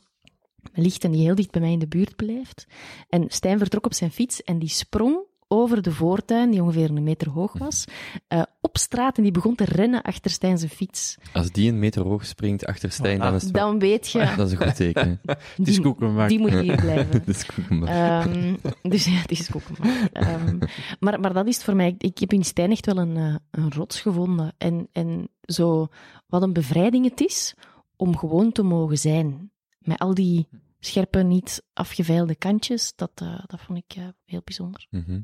ligt 0.73 1.03
en 1.03 1.11
die 1.11 1.21
heel 1.21 1.35
dicht 1.35 1.51
bij 1.51 1.61
mij 1.61 1.71
in 1.71 1.79
de 1.79 1.87
buurt 1.87 2.15
blijft. 2.15 2.65
En 3.09 3.25
Stijn 3.27 3.57
vertrok 3.57 3.85
op 3.85 3.93
zijn 3.93 4.11
fiets 4.11 4.43
en 4.43 4.59
die 4.59 4.69
sprong 4.69 5.27
over 5.51 5.81
de 5.81 5.91
voortuin, 5.91 6.51
die 6.51 6.61
ongeveer 6.61 6.89
een 6.89 7.03
meter 7.03 7.29
hoog 7.29 7.57
was, 7.57 7.85
eh, 8.27 8.41
op 8.61 8.77
straat 8.77 9.17
en 9.17 9.23
die 9.23 9.31
begon 9.31 9.55
te 9.55 9.65
rennen 9.65 10.01
achter 10.01 10.31
Stijn 10.31 10.57
zijn 10.57 10.71
fiets. 10.71 11.17
Als 11.33 11.51
die 11.51 11.69
een 11.69 11.79
meter 11.79 12.03
hoog 12.03 12.25
springt 12.25 12.65
achter 12.65 12.91
Stijn, 12.91 13.19
dan 13.19 13.35
is 13.35 13.43
het 13.43 13.53
Dan 13.53 13.79
weet 13.79 14.09
je, 14.09 14.33
dat 14.37 14.47
is 14.47 14.51
een 14.51 14.63
goed 14.65 14.75
teken. 14.75 15.19
Het 15.57 15.67
is 15.67 15.79
die 16.27 16.39
moet 16.39 16.59
hier 16.59 16.75
blijven. 16.85 17.11
Dat 17.11 17.27
is 17.27 17.45
Ehm, 17.85 18.55
dus 18.81 19.05
ja, 19.05 19.11
het 19.11 19.31
is 19.31 19.49
koekenbak. 19.49 19.87
Ehm, 20.13 20.57
maar, 20.99 21.19
maar 21.19 21.33
dat 21.33 21.47
is 21.47 21.55
het 21.55 21.63
voor 21.63 21.75
mij. 21.75 21.87
Ik, 21.87 22.03
ik 22.03 22.17
heb 22.17 22.33
in 22.33 22.43
Stijn 22.43 22.71
echt 22.71 22.85
wel 22.85 22.97
een, 22.97 23.17
eh, 23.17 23.35
een 23.51 23.71
rots 23.71 24.01
gevonden. 24.01 24.53
En, 24.57 24.87
en 24.91 25.29
zo, 25.41 25.87
wat 26.27 26.41
een 26.41 26.53
bevrijding 26.53 27.09
het 27.09 27.21
is 27.21 27.55
om 27.95 28.17
gewoon 28.17 28.51
te 28.51 28.63
mogen 28.63 28.97
zijn. 28.97 29.51
Met 29.79 29.99
al 29.99 30.13
die 30.13 30.47
scherpe, 30.79 31.23
niet 31.23 31.63
afgeveilde 31.73 32.35
kantjes, 32.35 32.93
dat, 32.95 33.11
eh, 33.15 33.39
dat 33.47 33.61
vond 33.61 33.77
ik 33.77 33.97
eh, 33.97 34.07
heel 34.25 34.41
bijzonder. 34.43 34.87
Mhm. 34.89 35.21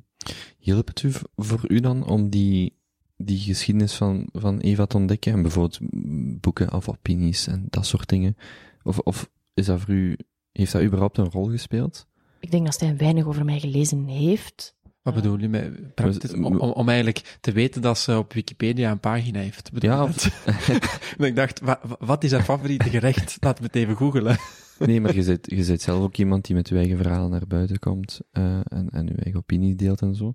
Hielp 0.58 0.88
het 0.88 1.04
u 1.04 1.12
voor 1.36 1.66
u 1.68 1.80
dan 1.80 2.08
om 2.08 2.30
die, 2.30 2.78
die 3.18 3.40
geschiedenis 3.40 3.94
van, 3.94 4.30
van 4.32 4.60
Eva 4.60 4.86
te 4.86 4.98
ontdekken? 4.98 5.34
En 5.34 5.42
bijvoorbeeld 5.42 5.80
mm, 5.80 6.40
boeken 6.40 6.74
of 6.74 6.90
opinies 6.90 7.48
en 7.48 7.66
dat 7.70 7.86
soort 7.86 8.10
dingen? 8.10 8.38
Of, 8.84 9.00
of 9.00 9.30
is 9.54 9.66
dat 9.66 9.80
voor 9.80 9.94
u, 9.94 10.18
heeft 10.52 10.72
dat 10.72 10.84
überhaupt 10.84 11.18
een 11.18 11.32
rol 11.32 11.50
gespeeld? 11.50 12.08
Ik 12.40 12.52
denk 12.52 12.66
dat 12.66 12.74
Stijn 12.74 12.98
weinig 12.98 13.26
over 13.26 13.46
mij 13.46 13.60
gelezen 13.60 14.06
heeft. 14.06 14.76
Wat 15.06 15.14
bedoel 15.14 15.40
je 15.40 15.50
met 15.50 15.94
praktisch? 15.96 16.34
Om, 16.34 16.60
om, 16.60 16.90
eigenlijk 16.90 17.38
te 17.42 17.52
weten 17.52 17.82
dat 17.82 17.98
ze 17.98 18.18
op 18.18 18.34
Wikipedia 18.34 18.92
een 18.92 19.00
pagina 19.00 19.40
heeft. 19.40 19.70
Ja, 19.74 19.80
je 20.02 20.08
dat? 20.08 20.32
en 21.18 21.26
ik 21.26 21.36
dacht, 21.36 21.60
wa- 21.60 21.80
wa- 21.84 21.96
wat 22.00 22.24
is 22.24 22.32
haar 22.32 22.44
favoriete 22.44 22.90
gerecht? 22.90 23.38
Laten 23.44 23.62
we 23.64 23.68
het 23.72 23.76
even 23.76 23.96
googelen. 23.96 24.38
Nee, 24.80 25.02
maar 25.02 25.16
je 25.16 25.24
zit, 25.24 25.48
je 25.50 25.64
zit 25.64 25.82
zelf 25.82 26.02
ook 26.04 26.18
iemand 26.18 26.46
die 26.46 26.56
met 26.56 26.68
uw 26.68 26.78
eigen 26.78 26.98
verhaal 26.98 27.30
naar 27.30 27.48
buiten 27.48 27.80
komt 27.80 28.20
eh, 28.32 28.44
en, 28.64 28.90
en 28.92 29.10
uw 29.10 29.16
eigen 29.16 29.36
opinie 29.40 29.76
deelt 29.76 30.02
en 30.02 30.16
zo. 30.16 30.34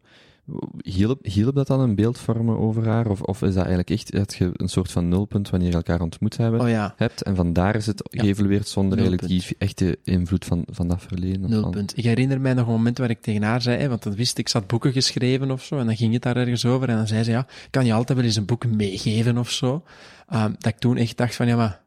Hielp, 0.83 1.25
hielp 1.27 1.55
dat 1.55 1.67
dan 1.67 1.81
een 1.81 1.95
beeld 1.95 2.19
vormen 2.19 2.59
over 2.59 2.87
haar? 2.89 3.11
Of, 3.11 3.23
of 3.23 3.43
is 3.43 3.49
dat 3.55 3.57
eigenlijk 3.57 3.91
echt 3.91 4.13
dat 4.13 4.35
je 4.35 4.51
een 4.53 4.69
soort 4.69 4.91
van 4.91 5.09
nulpunt 5.09 5.51
wanneer 5.51 5.69
je 5.69 5.75
elkaar 5.75 6.01
ontmoet 6.01 6.37
hebben, 6.37 6.61
Oh 6.61 6.69
ja, 6.69 6.95
hebt 6.97 7.23
en 7.23 7.37
vandaar 7.37 7.77
is 7.77 7.87
het 7.87 8.09
Ja. 8.11 8.23
geëvalueerd 8.23 8.69
zonder 8.69 8.99
eigenlijk 8.99 9.29
die 9.29 9.45
echte 9.59 9.99
invloed 10.05 10.45
van, 10.45 10.65
van 10.71 10.89
dat 10.89 11.03
verleden? 11.03 11.51
nulpunt. 11.51 11.97
Ik 11.97 12.05
herinner 12.05 12.41
mij 12.41 12.55
nog 12.55 12.67
een 12.67 12.73
moment 12.73 12.99
waar 12.99 13.11
ik 13.11 13.21
tegen 13.21 13.43
haar 13.43 13.63
zei, 13.63 13.79
hè, 13.81 13.89
want 13.89 14.03
dan 14.03 14.15
wist 14.15 14.39
ik, 14.39 14.49
had 14.49 14.67
boeken 14.67 14.93
geschreven 14.93 15.51
of 15.51 15.65
zo, 15.65 15.79
en 15.79 15.87
dan 15.87 15.97
ging 15.97 16.13
het 16.13 16.23
daar 16.23 16.37
ergens 16.37 16.65
over, 16.65 16.89
en 16.89 16.97
dan 16.97 17.07
zei 17.07 17.23
ze, 17.23 17.31
ja, 17.31 17.47
kan 17.71 17.87
je 17.87 17.93
altijd 17.93 18.19
wel 18.19 18.27
eens 18.27 18.37
een 18.37 18.45
boek 18.45 18.67
meegeven 18.67 19.39
of 19.39 19.51
zo? 19.51 19.83
Ehm, 20.27 20.53
dat 20.59 20.73
ik 20.73 20.79
toen 20.79 20.97
echt 20.97 21.17
dacht 21.17 21.35
van, 21.35 21.47
ja, 21.47 21.57
maar 21.57 21.85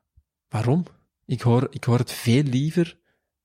waarom? 0.50 0.84
Ik 1.26 1.42
hoor, 1.42 1.68
ik 1.70 1.84
hoor 1.84 1.98
het 1.98 2.12
veel 2.12 2.44
liever 2.44 2.98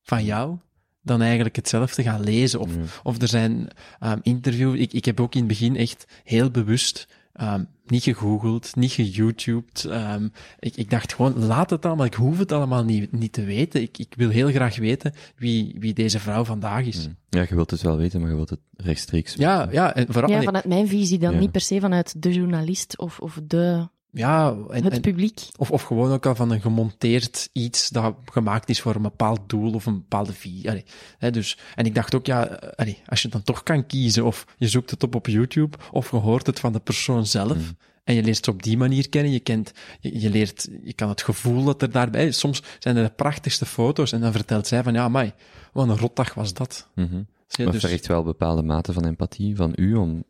van 0.02 0.24
jou 0.24 0.56
dan 1.02 1.22
eigenlijk 1.22 1.56
het 1.56 1.68
zelf 1.68 1.94
te 1.94 2.02
gaan 2.02 2.20
lezen. 2.20 2.60
Of, 2.60 2.74
Ja. 2.74 2.80
of 3.02 3.22
er 3.22 3.28
zijn 3.28 3.68
um, 4.00 4.18
interviews. 4.22 4.78
Ik, 4.78 4.92
ik 4.92 5.04
heb 5.04 5.20
ook 5.20 5.32
in 5.34 5.38
het 5.38 5.48
begin 5.48 5.76
echt 5.76 6.04
heel 6.24 6.50
bewust 6.50 7.08
um, 7.40 7.66
niet 7.86 8.02
gegoogeld, 8.02 8.76
niet 8.76 8.92
geYouTubed. 8.92 9.84
Um, 9.84 10.32
ik, 10.58 10.76
ik 10.76 10.90
dacht 10.90 11.14
gewoon, 11.14 11.38
laat 11.38 11.70
het 11.70 11.86
allemaal. 11.86 12.06
Ik 12.06 12.14
hoef 12.14 12.38
het 12.38 12.52
allemaal 12.52 12.84
niet, 12.84 13.12
niet 13.12 13.32
te 13.32 13.44
weten. 13.44 13.82
Ik, 13.82 13.98
ik 13.98 14.14
wil 14.16 14.28
heel 14.28 14.48
graag 14.50 14.76
weten 14.76 15.12
wie, 15.36 15.76
wie 15.78 15.94
deze 15.94 16.20
vrouw 16.20 16.44
vandaag 16.44 16.84
is. 16.86 17.06
Mm. 17.06 17.16
Ja, 17.30 17.40
je 17.48 17.54
wilt 17.54 17.70
het 17.70 17.82
wel 17.82 17.96
weten, 17.96 18.20
maar 18.20 18.30
je 18.30 18.36
wilt 18.36 18.50
het 18.50 18.60
rechtstreeks 18.76 19.34
Ja, 19.34 19.58
weten. 19.58 19.72
ja, 19.72 19.94
en 19.94 20.06
vooral, 20.12 20.30
Ja, 20.30 20.36
nee, 20.36 20.44
vanuit 20.44 20.64
mijn 20.64 20.88
visie 20.88 21.18
dan 21.18 21.32
Ja. 21.32 21.38
niet 21.38 21.50
per 21.52 21.60
se 21.60 21.80
vanuit 21.80 22.22
de 22.22 22.32
journalist 22.32 22.98
of, 22.98 23.20
of 23.20 23.40
de, 23.44 23.88
ja 24.18 24.56
en, 24.70 24.84
het 24.84 24.92
en- 24.92 25.00
publiek. 25.00 25.40
Of, 25.56 25.70
of 25.70 25.82
gewoon 25.82 26.12
ook 26.12 26.26
al 26.26 26.34
van 26.34 26.50
een 26.50 26.60
gemonteerd 26.60 27.48
iets 27.52 27.88
dat 27.88 28.14
gemaakt 28.24 28.68
is 28.68 28.80
voor 28.80 28.94
een 28.94 29.02
bepaald 29.02 29.40
doel 29.46 29.72
of 29.72 29.86
een 29.86 29.98
bepaalde. 29.98 30.32
Allee, 30.64 30.84
hè, 31.18 31.30
dus, 31.30 31.58
en 31.74 31.86
ik 31.86 31.94
dacht 31.94 32.14
ook, 32.14 32.26
ja, 32.26 32.42
allee, 32.76 33.02
als 33.06 33.22
je 33.22 33.28
dan 33.28 33.42
toch 33.42 33.62
kan 33.62 33.86
kiezen 33.86 34.24
of 34.24 34.46
je 34.56 34.68
zoekt 34.68 34.90
het 34.90 35.02
op 35.02 35.14
op 35.14 35.26
YouTube 35.26 35.76
of 35.92 36.10
je 36.10 36.16
hoort 36.16 36.46
het 36.46 36.60
van 36.60 36.72
de 36.72 36.80
persoon 36.80 37.26
zelf 37.26 37.56
Mm. 37.56 37.76
En 38.04 38.14
je 38.14 38.22
leert 38.22 38.44
ze 38.44 38.50
op 38.50 38.62
die 38.62 38.76
manier 38.76 39.08
kennen. 39.08 39.32
Je, 39.32 39.40
kent, 39.40 39.72
je, 40.00 40.20
je 40.20 40.30
leert, 40.30 40.68
je 40.82 40.92
kan 40.92 41.08
het 41.08 41.22
gevoel 41.22 41.64
dat 41.64 41.82
er 41.82 41.90
daarbij 41.90 42.26
is. 42.26 42.38
Soms 42.38 42.62
zijn 42.78 42.96
er 42.96 43.04
de 43.04 43.12
prachtigste 43.14 43.66
foto's 43.66 44.12
en 44.12 44.20
dan 44.20 44.32
vertelt 44.32 44.66
zij 44.66 44.82
van, 44.82 44.92
ja, 44.94 45.08
mai, 45.08 45.32
wat 45.72 45.88
een 45.88 45.98
rotdag 45.98 46.34
was 46.34 46.54
dat. 46.54 46.88
Je, 46.94 47.64
Maar 47.64 47.72
dus- 47.72 47.84
vergt 47.84 48.06
wel 48.06 48.22
bepaalde 48.22 48.62
mate 48.62 48.92
van 48.92 49.04
empathie 49.06 49.56
van 49.56 49.72
u 49.76 49.94
om, 49.94 50.24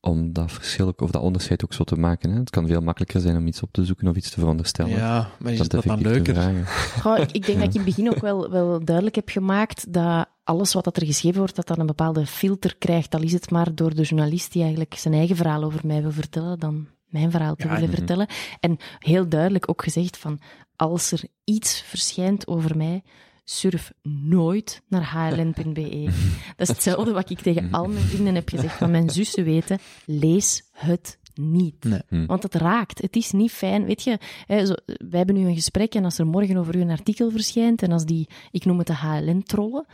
om 0.00 0.32
dat 0.32 0.52
verschil 0.52 0.86
ook- 0.86 1.00
of 1.00 1.10
dat 1.10 1.22
onderscheid 1.22 1.64
ook 1.64 1.72
zo 1.72 1.84
te 1.84 1.96
maken. 1.96 2.30
Hè? 2.30 2.38
Het 2.38 2.50
kan 2.50 2.66
veel 2.66 2.80
makkelijker 2.80 3.20
zijn 3.20 3.36
om 3.36 3.46
iets 3.46 3.62
op 3.62 3.72
te 3.72 3.84
zoeken 3.84 4.08
of 4.08 4.16
iets 4.16 4.30
te 4.30 4.40
veronderstellen. 4.40 4.96
ja, 4.96 5.30
maar 5.38 5.52
is 5.52 5.58
dan 5.58 5.68
dat 5.68 5.82
dan 5.84 6.00
leuker? 6.00 6.48
ik, 7.22 7.32
ik 7.32 7.46
denk 7.46 7.58
dat 7.58 7.68
ik 7.68 7.74
in 7.74 7.80
het 7.80 7.84
begin 7.84 8.10
ook 8.10 8.20
wel, 8.20 8.50
wel 8.50 8.84
duidelijk 8.84 9.16
heb 9.16 9.28
gemaakt 9.28 9.92
dat 9.92 10.28
alles 10.44 10.72
wat 10.72 10.84
dat 10.84 10.96
er 10.96 11.06
geschreven 11.06 11.38
wordt, 11.38 11.56
dat 11.56 11.66
dat 11.66 11.78
een 11.78 11.86
bepaalde 11.86 12.26
filter 12.26 12.76
krijgt. 12.76 13.14
Al 13.14 13.22
is 13.22 13.32
het 13.32 13.50
maar 13.50 13.74
door 13.74 13.94
de 13.94 14.02
journalist 14.02 14.52
die 14.52 14.62
eigenlijk 14.62 14.94
zijn 14.94 15.14
eigen 15.14 15.36
verhaal 15.36 15.64
over 15.64 15.80
mij 15.86 16.02
wil 16.02 16.12
vertellen, 16.12 16.58
dan 16.58 16.86
mijn 17.06 17.30
verhaal 17.30 17.54
te 17.54 17.66
Ja, 17.66 17.72
willen 17.72 17.88
mhm. 17.88 17.96
vertellen. 17.96 18.26
En 18.60 18.76
heel 18.98 19.28
duidelijk 19.28 19.68
ook 19.68 19.82
gezegd 19.82 20.16
van, 20.16 20.40
als 20.76 21.12
er 21.12 21.20
iets 21.44 21.82
verschijnt 21.82 22.46
over 22.46 22.76
mij, 22.76 23.02
surf 23.50 23.92
nooit 24.02 24.82
naar 24.88 25.10
hln.be. 25.10 26.04
Dat 26.56 26.68
is 26.68 26.68
hetzelfde 26.68 27.12
wat 27.12 27.30
ik 27.30 27.40
tegen 27.40 27.70
al 27.70 27.88
mijn 27.88 28.04
vrienden 28.04 28.34
heb 28.34 28.48
gezegd, 28.48 28.76
van 28.76 28.90
mijn 28.90 29.10
zussen 29.10 29.44
weten, 29.44 29.78
lees 30.04 30.68
het 30.72 31.18
niet. 31.34 31.84
Nee. 31.84 32.02
Hm. 32.08 32.26
Want 32.26 32.42
het 32.42 32.54
raakt. 32.54 33.02
Het 33.02 33.16
is 33.16 33.32
niet 33.32 33.50
fijn. 33.50 33.84
Weet 33.84 34.02
je, 34.02 34.18
hè, 34.46 34.66
zo, 34.66 34.74
wij 34.84 35.18
hebben 35.18 35.34
nu 35.34 35.46
een 35.46 35.54
gesprek 35.54 35.94
en 35.94 36.04
als 36.04 36.18
er 36.18 36.26
morgen 36.26 36.56
over 36.56 36.76
u 36.76 36.80
een 36.80 36.90
artikel 36.90 37.30
verschijnt 37.30 37.82
en 37.82 37.92
als 37.92 38.04
die, 38.04 38.28
ik 38.50 38.64
noem 38.64 38.78
het 38.78 38.86
de 38.86 38.94
HLN-trollen, 38.94 39.86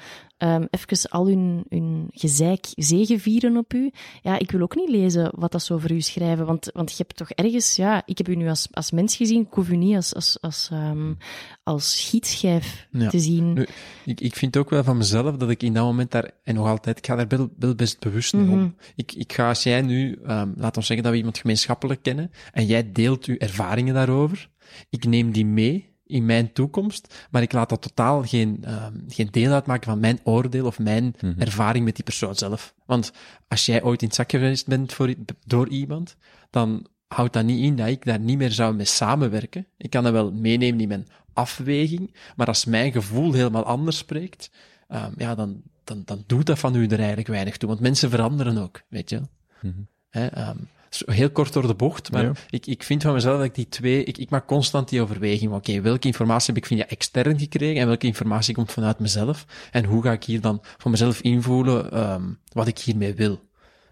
um, 0.44 0.66
even 0.70 1.10
al 1.10 1.26
hun, 1.26 1.64
hun 1.68 2.08
gezeik 2.10 2.66
zegevieren 2.74 3.56
op 3.56 3.74
u. 3.74 3.90
Ja, 4.22 4.38
ik 4.38 4.50
wil 4.50 4.60
ook 4.60 4.76
niet 4.76 4.88
lezen 4.88 5.32
wat 5.36 5.52
dat 5.52 5.62
ze 5.62 5.74
over 5.74 5.92
u 5.92 6.00
schrijven, 6.00 6.46
want, 6.46 6.70
want 6.72 6.90
je 6.90 6.96
hebt 6.96 7.16
toch 7.16 7.30
ergens, 7.30 7.76
ja, 7.76 8.02
ik 8.06 8.18
heb 8.18 8.28
u 8.28 8.34
nu 8.34 8.48
als, 8.48 8.68
als 8.70 8.90
mens 8.90 9.16
gezien, 9.16 9.40
ik 9.40 9.52
hoef 9.52 9.68
u 9.68 9.76
niet 9.76 9.96
als, 9.96 10.14
als, 10.14 10.38
als, 10.40 10.70
um, 10.72 11.16
als 11.62 12.00
schietschijf 12.00 12.86
Ja. 12.90 13.08
te 13.08 13.18
zien. 13.20 13.52
Nu, 13.52 13.66
ik, 14.04 14.20
ik 14.20 14.36
vind 14.36 14.56
ook 14.56 14.70
wel 14.70 14.84
van 14.84 14.96
mezelf 14.96 15.36
dat 15.36 15.50
ik 15.50 15.62
in 15.62 15.74
dat 15.74 15.84
moment 15.84 16.10
daar, 16.10 16.30
en 16.42 16.54
nog 16.54 16.66
altijd, 16.66 16.98
ik 16.98 17.06
ga 17.06 17.16
daar 17.16 17.28
wel, 17.28 17.48
wel 17.58 17.74
best 17.74 18.00
bewust 18.00 18.32
mee 18.32 18.48
om. 18.50 18.58
Mhm. 18.58 18.68
Ik, 18.96 19.12
ik 19.12 19.32
ga, 19.32 19.48
als 19.48 19.62
jij 19.62 19.82
nu, 19.82 20.18
um, 20.26 20.54
laat 20.56 20.76
ons 20.76 20.86
zeggen 20.86 21.04
dat 21.04 21.12
we 21.12 21.18
iemand 21.18 21.38
gemeenschappelijk 21.38 22.02
kennen, 22.02 22.30
en 22.52 22.66
jij 22.66 22.92
deelt 22.92 23.24
uw 23.24 23.36
ervaringen 23.36 23.94
daarover, 23.94 24.48
ik 24.90 25.04
neem 25.04 25.32
die 25.32 25.46
mee 25.46 25.92
in 26.14 26.24
mijn 26.24 26.52
toekomst, 26.52 27.26
maar 27.30 27.42
ik 27.42 27.52
laat 27.52 27.68
dat 27.68 27.82
totaal 27.82 28.22
geen, 28.22 28.64
um, 28.68 29.04
geen 29.08 29.28
deel 29.30 29.52
uitmaken 29.52 29.90
van 29.90 30.00
mijn 30.00 30.20
oordeel 30.22 30.66
of 30.66 30.78
mijn 30.78 31.14
Mhm. 31.20 31.40
ervaring 31.40 31.84
met 31.84 31.94
die 31.94 32.04
persoon 32.04 32.34
zelf. 32.34 32.74
Want 32.86 33.12
als 33.48 33.66
jij 33.66 33.82
ooit 33.82 34.00
in 34.02 34.06
het 34.06 34.16
zak 34.16 34.30
geweest 34.30 34.66
bent 34.66 34.92
voor, 34.92 35.14
door 35.46 35.68
iemand, 35.68 36.16
dan 36.50 36.86
houdt 37.08 37.32
dat 37.32 37.44
niet 37.44 37.64
in 37.64 37.76
dat 37.76 37.88
ik 37.88 38.04
daar 38.04 38.20
niet 38.20 38.38
meer 38.38 38.50
zou 38.52 38.74
mee 38.74 38.86
samenwerken. 38.86 39.66
Ik 39.76 39.90
kan 39.90 40.02
dat 40.02 40.12
wel 40.12 40.32
meenemen 40.32 40.80
in 40.80 40.88
mijn 40.88 41.06
afweging, 41.32 42.14
maar 42.36 42.46
als 42.46 42.64
mijn 42.64 42.92
gevoel 42.92 43.32
helemaal 43.32 43.64
anders 43.64 43.98
spreekt, 43.98 44.50
um, 44.88 45.14
ja, 45.16 45.34
dan, 45.34 45.62
dan, 45.84 46.02
dan 46.04 46.24
doet 46.26 46.46
dat 46.46 46.58
van 46.58 46.76
u 46.76 46.86
er 46.86 46.98
eigenlijk 46.98 47.28
weinig 47.28 47.56
toe. 47.56 47.68
Want 47.68 47.80
mensen 47.80 48.10
veranderen 48.10 48.58
ook, 48.58 48.82
weet 48.88 49.10
je. 49.10 49.20
Mhm. 49.60 49.74
Um, 50.10 50.68
zo 50.83 50.83
heel 51.06 51.30
kort 51.30 51.52
door 51.52 51.66
de 51.66 51.74
bocht, 51.74 52.12
maar 52.12 52.22
Ja. 52.22 52.32
ik, 52.50 52.66
ik 52.66 52.82
vind 52.82 53.02
van 53.02 53.12
mezelf 53.12 53.36
dat 53.36 53.44
ik 53.46 53.54
die 53.54 53.68
twee, 53.68 54.04
ik, 54.04 54.18
ik 54.18 54.30
maak 54.30 54.46
constant 54.46 54.88
die 54.88 55.00
overweging. 55.02 55.50
van, 55.50 55.58
Oké, 55.58 55.80
welke 55.80 56.06
informatie 56.06 56.54
heb 56.54 56.62
ik 56.62 56.68
via 56.68 56.86
extern 56.86 57.38
gekregen 57.38 57.80
en 57.80 57.86
welke 57.86 58.06
informatie 58.06 58.54
komt 58.54 58.72
vanuit 58.72 58.98
mezelf? 58.98 59.46
En 59.70 59.84
hoe 59.84 60.02
ga 60.02 60.12
ik 60.12 60.24
hier 60.24 60.40
dan 60.40 60.62
voor 60.78 60.90
mezelf 60.90 61.20
invoelen 61.20 62.10
um, 62.12 62.38
wat 62.52 62.66
ik 62.66 62.78
hiermee 62.78 63.14
wil? 63.14 63.40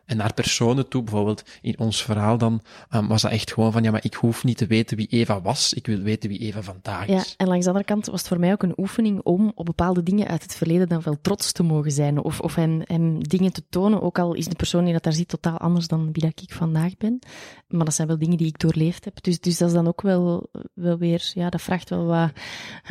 En 0.04 0.16
naar 0.16 0.34
personen 0.34 0.88
toe, 0.88 1.02
bijvoorbeeld 1.02 1.42
in 1.60 1.78
ons 1.78 2.02
verhaal 2.02 2.38
dan, 2.38 2.60
um, 2.90 3.08
was 3.08 3.22
dat 3.22 3.30
echt 3.30 3.52
gewoon 3.52 3.72
van, 3.72 3.82
ja, 3.82 3.90
maar 3.90 4.04
ik 4.04 4.14
hoef 4.14 4.44
niet 4.44 4.56
te 4.56 4.66
weten 4.66 4.96
wie 4.96 5.06
Eva 5.06 5.40
was, 5.40 5.72
ik 5.72 5.86
wil 5.86 5.98
weten 5.98 6.28
wie 6.28 6.38
Eva 6.38 6.62
vandaag 6.62 7.06
Ja, 7.06 7.16
is. 7.16 7.34
en 7.36 7.46
langs 7.46 7.64
de 7.64 7.70
andere 7.70 7.88
kant 7.88 8.06
was 8.06 8.18
het 8.18 8.28
voor 8.28 8.38
mij 8.40 8.52
ook 8.52 8.62
een 8.62 8.74
oefening 8.76 9.20
om 9.22 9.52
op 9.54 9.64
bepaalde 9.64 10.02
dingen 10.02 10.28
uit 10.28 10.42
het 10.42 10.54
verleden 10.54 10.88
dan 10.88 11.02
wel 11.02 11.18
trots 11.22 11.52
te 11.52 11.62
mogen 11.62 11.92
zijn. 11.92 12.18
Of, 12.18 12.40
of 12.40 12.54
hem, 12.54 12.82
hem 12.84 13.22
dingen 13.22 13.52
te 13.52 13.62
tonen, 13.68 14.02
ook 14.02 14.18
al 14.18 14.34
is 14.34 14.46
de 14.46 14.56
persoon 14.56 14.84
die 14.84 14.92
dat 14.92 15.02
daar 15.02 15.12
zit 15.12 15.28
totaal 15.28 15.58
anders 15.58 15.86
dan 15.86 16.12
wie 16.12 16.22
dat 16.22 16.40
ik 16.42 16.52
vandaag 16.52 16.96
ben. 16.96 17.18
Maar 17.68 17.84
dat 17.84 17.94
zijn 17.94 18.08
wel 18.08 18.18
dingen 18.18 18.36
die 18.36 18.46
ik 18.46 18.58
doorleefd 18.58 19.04
heb. 19.04 19.22
Dus, 19.22 19.40
dus 19.40 19.58
dat 19.58 19.68
is 19.68 19.74
dan 19.74 19.86
ook 19.86 20.02
wel, 20.02 20.50
wel 20.74 20.98
weer, 20.98 21.30
ja, 21.34 21.50
dat 21.50 21.62
vraagt 21.62 21.90
wel 21.90 22.04
wat, 22.04 22.30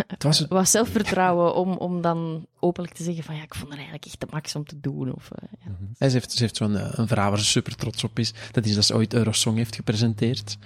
Het 0.07 0.23
was, 0.23 0.45
wat 0.49 0.69
zelfvertrouwen 0.69 1.55
om, 1.55 1.71
om 1.77 2.01
dan 2.01 2.45
openlijk 2.59 2.93
te 2.93 3.03
zeggen 3.03 3.23
van 3.23 3.35
ja, 3.35 3.41
ik 3.43 3.53
vond 3.53 3.67
het 3.67 3.73
eigenlijk 3.77 4.05
echt 4.05 4.19
de 4.19 4.27
max 4.29 4.55
om 4.55 4.65
te 4.65 4.79
doen. 4.79 5.13
Of, 5.13 5.29
uh, 5.43 5.49
ja. 5.65 5.71
Hij 5.97 6.09
heeft, 6.09 6.31
ze 6.31 6.41
heeft 6.41 6.55
zo'n 6.55 6.71
uh, 6.71 7.00
een 7.01 7.07
verhaal 7.07 7.29
waar 7.29 7.39
ze 7.39 7.45
super 7.45 7.75
trots 7.75 8.03
op 8.03 8.19
is. 8.19 8.33
Dat 8.51 8.65
is 8.65 8.75
dat 8.75 8.85
ze 8.85 8.95
ooit 8.95 9.13
Eurosong 9.13 9.57
heeft 9.57 9.75
gepresenteerd. 9.75 10.57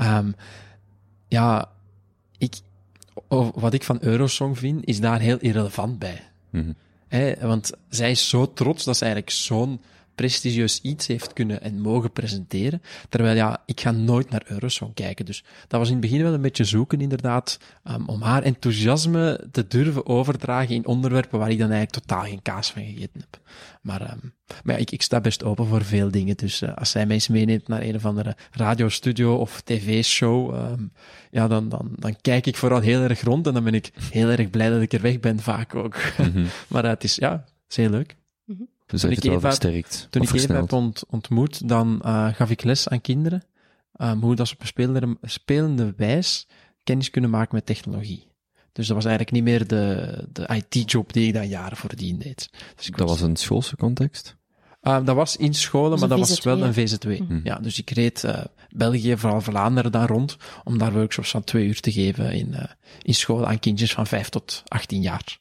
Um, 0.00 0.34
ja, 1.28 1.68
ik, 2.38 2.54
wat 3.54 3.74
ik 3.74 3.82
van 3.82 3.98
Eurosong 4.00 4.58
vind, 4.58 4.86
is 4.86 5.00
daar 5.00 5.20
heel 5.20 5.38
irrelevant 5.38 5.98
bij. 5.98 6.30
Mhm. 6.50 6.72
He, 7.08 7.34
want 7.40 7.72
zij 7.88 8.10
is 8.10 8.28
zo 8.28 8.52
trots 8.52 8.84
dat 8.84 8.96
ze 8.96 9.04
eigenlijk 9.04 9.34
zo'n 9.34 9.80
prestigieus 10.14 10.80
iets 10.80 11.06
heeft 11.06 11.32
kunnen 11.32 11.62
en 11.62 11.80
mogen 11.80 12.12
presenteren. 12.12 12.82
Terwijl 13.08 13.36
ja, 13.36 13.62
ik 13.66 13.80
ga 13.80 13.90
nooit 13.90 14.30
naar 14.30 14.44
Eurosong 14.46 14.94
kijken. 14.94 15.24
Dus 15.24 15.44
dat 15.68 15.80
was 15.80 15.88
in 15.88 15.96
het 15.96 16.02
begin 16.02 16.22
wel 16.22 16.34
een 16.34 16.40
beetje 16.40 16.64
zoeken, 16.64 17.00
inderdaad, 17.00 17.58
um, 17.84 18.08
om 18.08 18.22
haar 18.22 18.42
enthousiasme 18.42 19.46
te 19.50 19.66
durven 19.66 20.06
overdragen 20.06 20.74
in 20.74 20.86
onderwerpen 20.86 21.38
waar 21.38 21.50
ik 21.50 21.58
dan 21.58 21.70
eigenlijk 21.70 22.06
totaal 22.06 22.24
geen 22.24 22.42
kaas 22.42 22.72
van 22.72 22.82
gegeten 22.82 23.20
heb. 23.20 23.40
Maar, 23.80 24.00
um, 24.00 24.34
maar 24.64 24.74
ja, 24.74 24.80
ik, 24.80 24.90
ik 24.90 25.02
sta 25.02 25.20
best 25.20 25.44
open 25.44 25.66
voor 25.66 25.84
veel 25.84 26.10
dingen. 26.10 26.36
Dus 26.36 26.62
uh, 26.62 26.74
als 26.74 26.90
zij 26.90 27.06
mij 27.06 27.14
eens 27.14 27.28
meeneemt 27.28 27.68
naar 27.68 27.82
een 27.82 27.94
of 27.94 28.06
andere 28.06 28.36
radiostudio 28.50 29.36
of 29.36 29.60
tv-show, 29.60 30.54
um, 30.54 30.92
ja, 31.30 31.48
dan, 31.48 31.68
dan, 31.68 31.92
dan 31.96 32.16
kijk 32.20 32.46
ik 32.46 32.56
vooral 32.56 32.80
heel 32.80 33.00
erg 33.00 33.20
rond 33.20 33.46
en 33.46 33.54
dan 33.54 33.64
ben 33.64 33.74
ik 33.74 33.90
heel 34.10 34.28
erg 34.28 34.50
blij 34.50 34.70
dat 34.70 34.80
ik 34.80 34.92
er 34.92 35.00
weg 35.00 35.20
ben, 35.20 35.40
vaak 35.40 35.74
ook. 35.74 35.96
Mhm. 36.18 36.44
maar 36.68 36.84
uh, 36.84 36.90
het 36.90 37.04
is, 37.04 37.14
ja, 37.14 37.44
is 37.68 37.76
heel 37.76 37.90
leuk. 37.90 38.16
Dus 38.92 39.00
Toen 39.00 39.10
dat 39.10 39.18
heeft 39.18 39.24
ik 39.24 39.32
het 39.32 39.42
wel 39.42 39.50
Eva- 39.50 39.72
versterkt. 39.80 40.06
Toen 40.10 40.22
ik 40.22 40.32
Eva 40.32 40.54
heb 40.54 40.72
ont, 40.72 41.04
ontmoet, 41.08 41.68
dan 41.68 42.02
uh, 42.04 42.34
gaf 42.34 42.50
ik 42.50 42.64
les 42.64 42.88
aan 42.88 43.00
kinderen. 43.00 43.42
Um, 43.96 44.20
hoe 44.20 44.34
dat 44.34 44.48
ze 44.48 44.54
op 44.54 44.60
een 44.60 44.66
spelende, 44.66 45.16
spelende 45.22 45.94
wijs 45.96 46.46
kennis 46.84 47.10
kunnen 47.10 47.30
maken 47.30 47.54
met 47.54 47.66
technologie. 47.66 48.26
Dus 48.72 48.86
dat 48.86 48.96
was 48.96 49.04
eigenlijk 49.04 49.34
niet 49.34 49.44
meer 49.44 49.66
de, 49.66 50.24
de 50.32 50.62
IT-job 50.68 51.12
die 51.12 51.26
ik 51.26 51.34
dan 51.34 51.48
jaren 51.48 51.76
voordien 51.76 52.18
deed. 52.18 52.50
Dus 52.76 52.86
ik 52.86 52.96
Dat 52.96 53.08
was 53.08 53.20
een 53.20 53.36
schoolse 53.36 53.76
context. 53.76 54.36
Uh, 54.82 55.04
dat 55.04 55.16
was 55.16 55.36
in 55.36 55.54
scholen, 55.54 55.90
was 55.90 56.00
maar 56.00 56.08
dat 56.08 56.18
was 56.18 56.40
VZ2, 56.40 56.42
wel 56.42 56.62
een 56.62 56.74
VZ2. 56.74 57.26
Mhm. 57.28 57.40
Ja, 57.44 57.58
dus 57.58 57.78
ik 57.78 57.90
reed 57.90 58.22
uh, 58.22 58.40
België, 58.70 59.16
vooral 59.16 59.40
Vlaanderen 59.40 59.92
daar 59.92 60.08
rond, 60.08 60.36
om 60.64 60.78
daar 60.78 60.92
workshops 60.92 61.30
van 61.30 61.44
twee 61.44 61.66
uur 61.66 61.80
te 61.80 61.92
geven 61.92 62.32
in, 62.32 62.48
uh, 62.48 62.62
in 63.02 63.14
school 63.14 63.46
aan 63.46 63.58
kindjes 63.58 63.92
van 63.92 64.06
vijf 64.06 64.28
tot 64.28 64.62
18 64.66 65.00
jaar. 65.02 65.38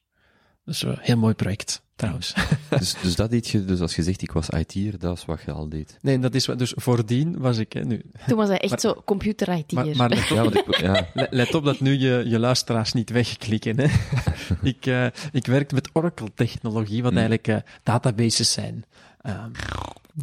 Dus 0.65 0.83
een 0.83 0.97
heel 0.99 1.17
mooi 1.17 1.33
project, 1.33 1.81
trouwens. 1.95 2.33
dus, 2.79 2.95
dus 3.01 3.15
dat 3.15 3.29
deed 3.29 3.47
je, 3.47 3.65
dus 3.65 3.79
als 3.79 3.95
je 3.95 4.03
zegt 4.03 4.21
ik 4.21 4.31
was 4.31 4.49
IT'er, 4.49 4.99
dat 4.99 5.17
is 5.17 5.25
wat 5.25 5.41
je 5.45 5.51
al 5.51 5.69
deed. 5.69 5.97
nee, 6.01 6.19
dat 6.19 6.35
is 6.35 6.45
wat, 6.45 6.59
dus 6.59 6.73
voordien 6.75 7.39
was 7.39 7.57
ik, 7.57 7.73
hè, 7.73 7.83
nu. 7.85 8.01
Toen 8.27 8.37
was 8.37 8.47
hij 8.47 8.59
echt 8.59 8.69
Maar- 8.71 8.79
zo 8.79 9.01
computer-IT'er. 9.05 9.75
Maar, 9.75 9.95
maar 9.95 10.09
let, 10.09 10.31
op, 10.31 10.75
Ja, 10.75 10.93
ja, 10.95 11.07
let- 11.13 11.31
let 11.31 11.53
op 11.55 11.63
dat 11.63 11.79
nu 11.79 11.91
je, 11.99 12.23
je 12.27 12.39
luisteraars 12.39 12.93
niet 12.93 13.09
wegklikken, 13.09 13.79
hè. 13.79 13.87
ik, 14.69 14.85
uh, 14.85 15.05
ik 15.31 15.45
werkte 15.45 15.75
met 15.75 15.89
Oracle-technologie, 15.93 17.01
wat 17.03 17.11
Hmm. 17.11 17.19
eigenlijk 17.21 17.47
uh, 17.47 17.71
databases 17.83 18.51
zijn. 18.51 18.83
Um, 19.27 19.51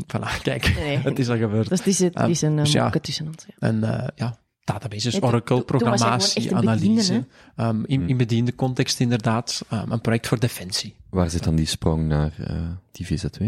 voilà, 0.07 0.43
kijk, 0.43 0.75
Nee. 0.75 0.97
het 0.99 1.19
is 1.19 1.29
al 1.29 1.37
gebeurd. 1.37 1.69
Dus 1.69 1.79
het 1.79 1.89
is, 1.89 1.99
het 1.99 2.15
Ah, 2.15 2.31
is 2.31 2.43
een 2.43 2.57
dus 2.57 2.73
ja. 2.73 2.91
tussen 2.91 3.27
ons. 3.27 3.45
Ja. 3.47 3.55
En 3.69 3.77
uh, 3.77 4.07
ja, 4.15 4.39
databases, 4.73 5.23
Oracle, 5.23 5.63
programmatie, 5.63 6.55
analyse. 6.55 7.25
Um, 7.57 7.85
in, 7.87 8.01
Hmm. 8.01 8.09
in 8.09 8.17
bediende 8.17 8.55
context 8.55 9.01
inderdaad. 9.01 9.65
Um, 9.73 9.93
een 9.93 10.01
project 10.01 10.27
voor 10.27 10.39
defensie. 10.39 10.95
waar 11.11 11.31
zit 11.31 11.45
dan 11.45 11.57
die 11.57 11.67
sprong 11.67 12.09
naar 12.09 12.33
uh, 12.41 12.69
die 12.93 13.07
VZ2? 13.07 13.45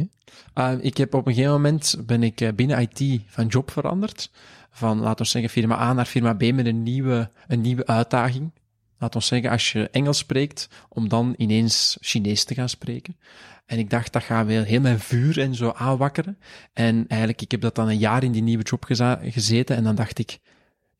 Uh, 0.55 0.73
ik 0.81 0.97
heb 0.97 1.15
op 1.15 1.27
een 1.27 1.33
gegeven 1.35 1.55
moment 1.55 1.97
ben 2.07 2.23
ik 2.23 2.41
uh, 2.41 2.49
binnen 2.55 2.79
IT 2.81 3.21
van 3.27 3.47
job 3.47 3.71
veranderd. 3.71 4.31
Van, 4.71 5.01
laten 5.01 5.25
we 5.25 5.31
zeggen, 5.31 5.51
firma 5.51 5.79
A 5.79 5.93
naar 5.93 6.07
firma 6.07 6.35
B 6.35 6.53
met 6.53 6.67
een 6.67 6.83
nieuwe, 6.83 7.31
een 7.49 7.61
nieuwe 7.61 7.87
uitdaging. 7.87 8.51
Laat 8.99 9.15
ons 9.15 9.27
zeggen, 9.27 9.51
als 9.51 9.73
je 9.73 9.89
Engels 9.91 10.19
spreekt, 10.19 10.69
om 10.89 11.09
dan 11.09 11.35
ineens 11.37 11.97
Chinees 12.01 12.45
te 12.45 12.55
gaan 12.55 12.69
spreken. 12.69 13.17
En 13.67 13.79
ik 13.79 13.91
dacht, 13.91 14.13
dat 14.13 14.23
gaat 14.23 14.47
wel 14.47 14.63
heel 14.63 14.81
mijn 14.81 15.01
vuur 15.01 15.41
en 15.41 15.55
zo 15.55 15.73
aanwakkeren. 15.77 16.39
En 16.73 17.05
eigenlijk, 17.09 17.43
ik 17.43 17.51
heb 17.51 17.61
dat 17.61 17.75
dan 17.75 17.89
een 17.89 17.99
jaar 17.99 18.23
in 18.23 18.33
die 18.33 18.43
nieuwe 18.43 18.63
job 18.63 18.85
gezeten 19.21 19.77
en 19.77 19.85
dan 19.85 19.95
dacht 19.95 20.19
ik, 20.19 20.39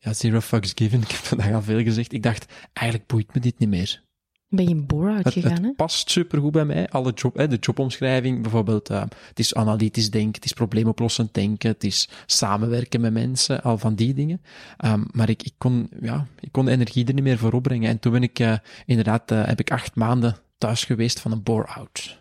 ja, 0.01 0.13
zero 0.13 0.39
fucks 0.39 0.71
given. 0.75 1.01
Ik 1.01 1.11
heb 1.11 1.19
vandaag 1.19 1.53
al 1.53 1.61
veel 1.61 1.83
gezegd. 1.83 2.13
Ik 2.13 2.23
dacht, 2.23 2.45
eigenlijk 2.73 3.07
boeit 3.07 3.33
me 3.33 3.39
dit 3.39 3.59
niet 3.59 3.69
meer. 3.69 4.03
Ben 4.47 4.63
je 4.63 4.69
in 4.69 4.85
bore-out 4.85 5.23
Het, 5.23 5.33
gegaan, 5.33 5.61
hè? 5.61 5.67
het 5.67 5.75
past 5.75 6.11
supergoed 6.11 6.51
bij 6.51 6.65
mij. 6.65 6.89
Alle 6.89 7.11
job, 7.11 7.35
hè, 7.35 7.47
de 7.47 7.57
jobomschrijving, 7.59 8.41
bijvoorbeeld, 8.41 8.89
uh, 8.89 9.01
het 9.27 9.39
is 9.39 9.55
analytisch 9.55 10.11
denken, 10.11 10.33
het 10.33 10.45
is 10.45 10.53
probleemoplossend 10.53 11.33
denken, 11.33 11.69
het 11.69 11.83
is 11.83 12.09
samenwerken 12.25 13.01
met 13.01 13.13
mensen, 13.13 13.63
al 13.63 13.77
van 13.77 13.95
die 13.95 14.13
dingen. 14.13 14.41
Um, 14.85 15.07
maar 15.11 15.29
ik, 15.29 15.43
ik 15.43 15.53
kon, 15.57 15.89
ja, 16.01 16.27
ik 16.39 16.51
kon 16.51 16.65
de 16.65 16.71
energie 16.71 17.05
er 17.05 17.13
niet 17.13 17.23
meer 17.23 17.37
voor 17.37 17.53
opbrengen. 17.53 17.89
En 17.89 17.99
toen 17.99 18.11
ben 18.11 18.23
ik, 18.23 18.39
uh, 18.39 18.57
inderdaad, 18.85 19.31
uh, 19.31 19.45
heb 19.45 19.59
ik 19.59 19.71
acht 19.71 19.95
maanden 19.95 20.37
thuis 20.57 20.83
geweest 20.83 21.19
van 21.19 21.31
een 21.31 21.43
bore-out. 21.43 22.19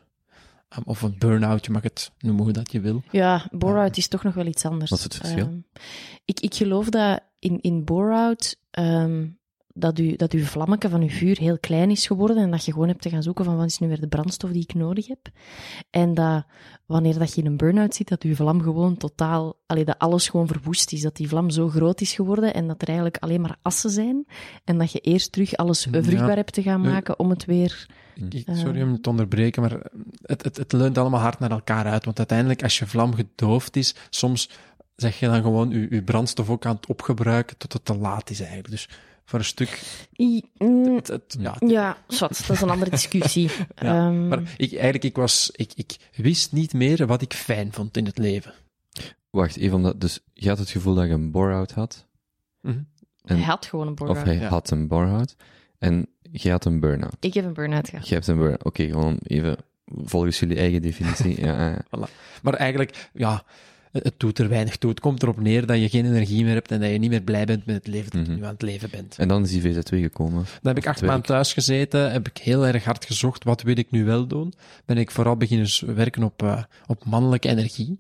Um, 0.79 0.83
of 0.85 1.03
een 1.03 1.17
burn-out, 1.19 1.65
je 1.65 1.73
mag 1.73 1.83
het 1.83 2.11
noemen 2.19 2.45
hoe 2.45 2.53
dat 2.53 2.73
je 2.73 2.81
wil. 2.81 3.03
Ja, 3.11 3.49
bore-out 3.51 3.97
is 3.97 4.09
toch 4.09 4.23
nog 4.23 4.35
wel 4.35 4.47
iets 4.47 4.65
anders. 4.65 4.91
Wat 4.91 4.99
is 4.99 5.05
het 5.05 5.17
verschil? 5.17 5.47
Ehm, 5.47 5.59
ik, 6.25 6.41
ik 6.41 6.55
geloof 6.55 6.89
dat 6.89 7.21
in, 7.41 7.61
in 7.61 7.85
bore-out 7.85 8.57
ehm, 8.71 9.27
dat, 9.75 9.99
u, 9.99 10.17
dat 10.17 10.33
uw 10.33 10.45
vlammetje 10.45 10.89
van 10.89 11.01
uw 11.03 11.09
vuur 11.09 11.39
heel 11.39 11.59
klein 11.59 11.91
is 11.91 12.07
geworden 12.07 12.37
en 12.37 12.51
dat 12.51 12.65
je 12.65 12.73
gewoon 12.73 12.89
hebt 12.89 13.03
te 13.03 13.09
gaan 13.11 13.23
zoeken 13.23 13.45
van 13.45 13.57
wat 13.57 13.67
is 13.67 13.79
nu 13.79 13.89
weer 13.89 14.01
de 14.01 14.09
brandstof 14.09 14.51
die 14.51 14.63
ik 14.63 14.75
nodig 14.75 15.07
heb. 15.09 15.29
En 15.91 16.15
dat 16.15 16.45
wanneer 16.87 17.19
dat 17.19 17.35
je 17.35 17.41
in 17.41 17.47
een 17.47 17.57
burn-out 17.57 17.95
zit, 17.95 18.09
dat 18.09 18.23
uw 18.23 18.35
vlam 18.35 18.63
gewoon 18.63 18.97
totaal, 18.97 19.55
allee, 19.67 19.85
dat 19.85 19.99
alles 19.99 20.29
gewoon 20.29 20.47
verwoest 20.47 20.93
is. 20.93 21.01
Dat 21.01 21.17
die 21.17 21.29
vlam 21.29 21.51
zo 21.51 21.69
groot 21.69 22.01
is 22.01 22.13
geworden 22.13 22.55
en 22.55 22.67
dat 22.67 22.83
er 22.83 22.87
eigenlijk 22.89 23.17
alleen 23.21 23.41
maar 23.41 23.57
assen 23.63 23.91
zijn. 23.91 24.27
En 24.65 24.79
dat 24.79 24.93
je 24.93 24.99
eerst 24.99 25.33
terug 25.33 25.57
alles 25.57 25.85
Ja. 25.91 26.03
vruchtbaar 26.03 26.37
hebt 26.37 26.53
te 26.53 26.63
gaan 26.63 26.81
maken 26.81 27.19
om 27.19 27.31
het 27.31 27.45
weer... 27.45 27.87
Ik- 28.31 28.47
Eh. 28.47 28.57
sorry 28.57 28.83
om 28.83 28.93
het 28.93 29.03
te 29.03 29.09
onderbreken, 29.11 29.63
maar 29.63 29.81
het, 30.23 30.45
het, 30.45 30.57
het 30.57 30.73
leunt 30.73 30.99
allemaal 30.99 31.21
hard 31.21 31.39
naar 31.39 31.51
elkaar 31.51 31.85
uit. 31.87 32.05
Want 32.05 32.19
uiteindelijk, 32.19 32.63
als 32.63 32.79
je 32.79 32.87
vlam 32.87 33.15
gedoofd 33.15 33.77
is, 33.77 33.95
soms 34.11 34.51
zeg 35.00 35.19
je 35.19 35.26
dan 35.26 35.42
gewoon 35.42 35.71
je, 35.71 35.87
je 35.90 36.02
brandstof 36.02 36.50
ook 36.50 36.66
aan 36.66 36.76
het 36.76 36.87
opgebruiken 36.87 37.57
tot 37.57 37.73
het 37.73 37.85
te 37.85 37.97
laat 37.97 38.30
is 38.30 38.38
eigenlijk. 38.40 38.71
Dus 38.71 38.88
voor 39.25 39.38
een 39.38 39.45
stuk... 39.45 39.83
I- 40.21 40.45
mm, 40.59 40.95
Het, 40.97 41.09
het- 41.09 41.37
ja, 41.40 41.57
ja, 41.66 41.97
zwart, 42.09 42.47
dat 42.47 42.57
is 42.57 42.62
een 42.62 42.71
andere 42.71 42.90
discussie. 42.90 43.50
Ja, 43.76 44.07
Ehm, 44.07 44.28
maar 44.28 44.38
ik, 44.57 44.73
eigenlijk, 44.73 45.04
ik, 45.04 45.16
was, 45.16 45.50
ik, 45.52 45.73
ik 45.75 45.97
wist 46.14 46.52
niet 46.52 46.73
meer 46.73 47.07
wat 47.07 47.23
ik 47.23 47.33
fijn 47.35 47.73
vond 47.73 47.97
in 47.97 48.04
het 48.07 48.19
leven. 48.19 48.52
Wacht, 49.30 49.57
even 49.57 49.76
omdat, 49.76 50.00
dus 50.00 50.21
je 50.35 50.49
had 50.49 50.59
het 50.59 50.71
gevoel 50.71 50.95
dat 50.95 51.07
je 51.07 51.12
een 51.12 51.30
bore-out 51.30 51.73
had, 51.73 52.07
Mhm. 52.61 52.78
en- 53.25 53.37
hij 53.37 53.45
had 53.45 53.66
gewoon 53.66 53.87
een 53.87 53.92
of 53.92 53.99
burn-out. 53.99 54.25
hij 54.26 54.37
Ja. 54.38 54.49
had 54.49 54.71
een 54.71 54.88
bore-out, 54.88 55.37
en 55.78 56.07
jij 56.33 56.52
had 56.52 56.64
een 56.64 56.80
burn-out. 56.80 57.16
Ik 57.21 57.35
heb 57.35 57.45
een 57.45 57.52
burn-out 57.52 57.88
gehad. 57.88 58.09
Jij 58.09 58.16
hebt 58.16 58.28
een 58.28 58.37
burn-out. 58.38 58.64
Oké, 58.64 58.85
gewoon 58.85 59.19
even 59.23 59.57
volgens 60.04 60.38
jullie 60.40 60.57
eigen 60.57 60.83
definitie. 60.83 61.40
ja, 61.47 61.59
ja, 61.61 61.69
ja. 61.90 62.09
Maar 62.42 62.54
eigenlijk, 62.54 63.09
ja, 63.12 63.45
het, 63.93 64.15
doet 64.17 64.39
er 64.39 64.49
weinig 64.49 64.77
toe. 64.77 64.91
Het 64.91 65.01
komt 65.01 65.23
erop 65.23 65.41
neer 65.41 65.67
dat 65.67 65.79
je 65.81 65.89
geen 65.89 66.07
energie 66.07 66.45
meer 66.45 66.55
hebt 66.55 66.71
en 66.71 66.81
dat 66.81 66.91
je 66.91 66.99
niet 66.99 67.11
meer 67.11 67.23
blij 67.23 67.45
bent 67.45 67.67
met 67.67 67.75
het 67.75 67.87
leven 67.87 68.11
dat 68.11 68.21
je 68.21 68.27
Mhm. 68.33 68.39
nu 68.41 68.45
aan 68.45 68.53
het 68.53 68.63
leven 68.63 68.91
bent. 68.91 69.17
En 69.19 69.29
dan 69.29 69.43
is 69.43 69.51
die 69.51 69.61
VZ2 69.63 70.01
gekomen. 70.01 70.45
Dan 70.63 70.75
heb 70.75 70.77
ik 70.77 70.87
acht 70.87 71.03
maanden 71.03 71.27
thuis 71.27 71.53
gezeten, 71.53 72.13
heb 72.13 72.29
ik 72.29 72.39
heel 72.39 72.67
erg 72.67 72.85
hard 72.85 73.05
gezocht, 73.05 73.45
wat 73.45 73.63
wil 73.63 73.79
ik 73.79 73.91
nu 73.91 74.05
wel 74.05 74.27
doen? 74.27 74.53
Ben 74.85 74.97
ik 74.99 75.11
vooral 75.11 75.37
beginnen 75.37 75.95
werken 75.95 76.23
op, 76.23 76.43
eh, 76.43 76.63
op 76.87 77.05
mannelijke 77.05 77.49
energie. 77.49 77.97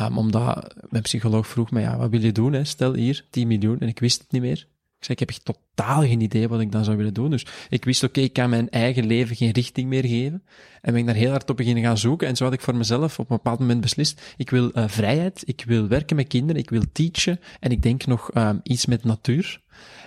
Um, 0.00 0.18
omdat 0.18 0.74
mijn 0.88 1.02
psycholoog 1.02 1.46
vroeg 1.46 1.70
me, 1.70 1.80
ja, 1.80 1.96
wat 1.96 2.10
wil 2.10 2.20
je 2.20 2.32
doen? 2.32 2.52
Hè? 2.52 2.64
Stel 2.64 2.94
hier, 2.94 3.24
10 3.30 3.46
miljoen, 3.48 3.80
en 3.80 3.88
ik 3.88 3.98
wist 3.98 4.20
het 4.20 4.32
niet 4.32 4.42
meer. 4.42 4.66
Ik 5.02 5.08
zei, 5.08 5.18
ik 5.20 5.28
heb 5.28 5.28
echt 5.28 5.44
totaal 5.74 6.00
geen 6.00 6.20
idee 6.20 6.48
wat 6.48 6.60
ik 6.60 6.72
dan 6.72 6.84
zou 6.84 6.96
willen 6.96 7.14
doen. 7.14 7.30
Dus 7.30 7.46
ik 7.68 7.84
wist, 7.84 8.02
oké, 8.02 8.20
ik 8.20 8.32
kan 8.32 8.50
mijn 8.50 8.70
eigen 8.70 9.06
leven 9.06 9.36
geen 9.36 9.50
richting 9.50 9.88
meer 9.88 10.04
geven. 10.04 10.42
En 10.80 10.92
ben 10.92 11.00
ik 11.00 11.06
daar 11.06 11.14
heel 11.14 11.30
hard 11.30 11.50
op 11.50 11.56
beginnen 11.56 11.82
gaan 11.82 11.98
zoeken. 11.98 12.28
En 12.28 12.36
zo 12.36 12.44
had 12.44 12.52
ik 12.52 12.60
voor 12.60 12.76
mezelf 12.76 13.18
op 13.18 13.30
een 13.30 13.36
bepaald 13.36 13.58
moment 13.58 13.80
beslist, 13.80 14.34
ik 14.36 14.50
wil 14.50 14.72
eh, 14.72 14.88
vrijheid, 14.88 15.42
ik 15.46 15.64
wil 15.66 15.88
werken 15.88 16.16
met 16.16 16.28
kinderen, 16.28 16.62
ik 16.62 16.70
wil 16.70 16.82
teachen, 16.92 17.40
en 17.60 17.70
ik 17.70 17.82
denk 17.82 18.06
nog 18.06 18.30
um, 18.34 18.60
iets 18.62 18.86
met 18.86 19.04
natuur. 19.04 19.60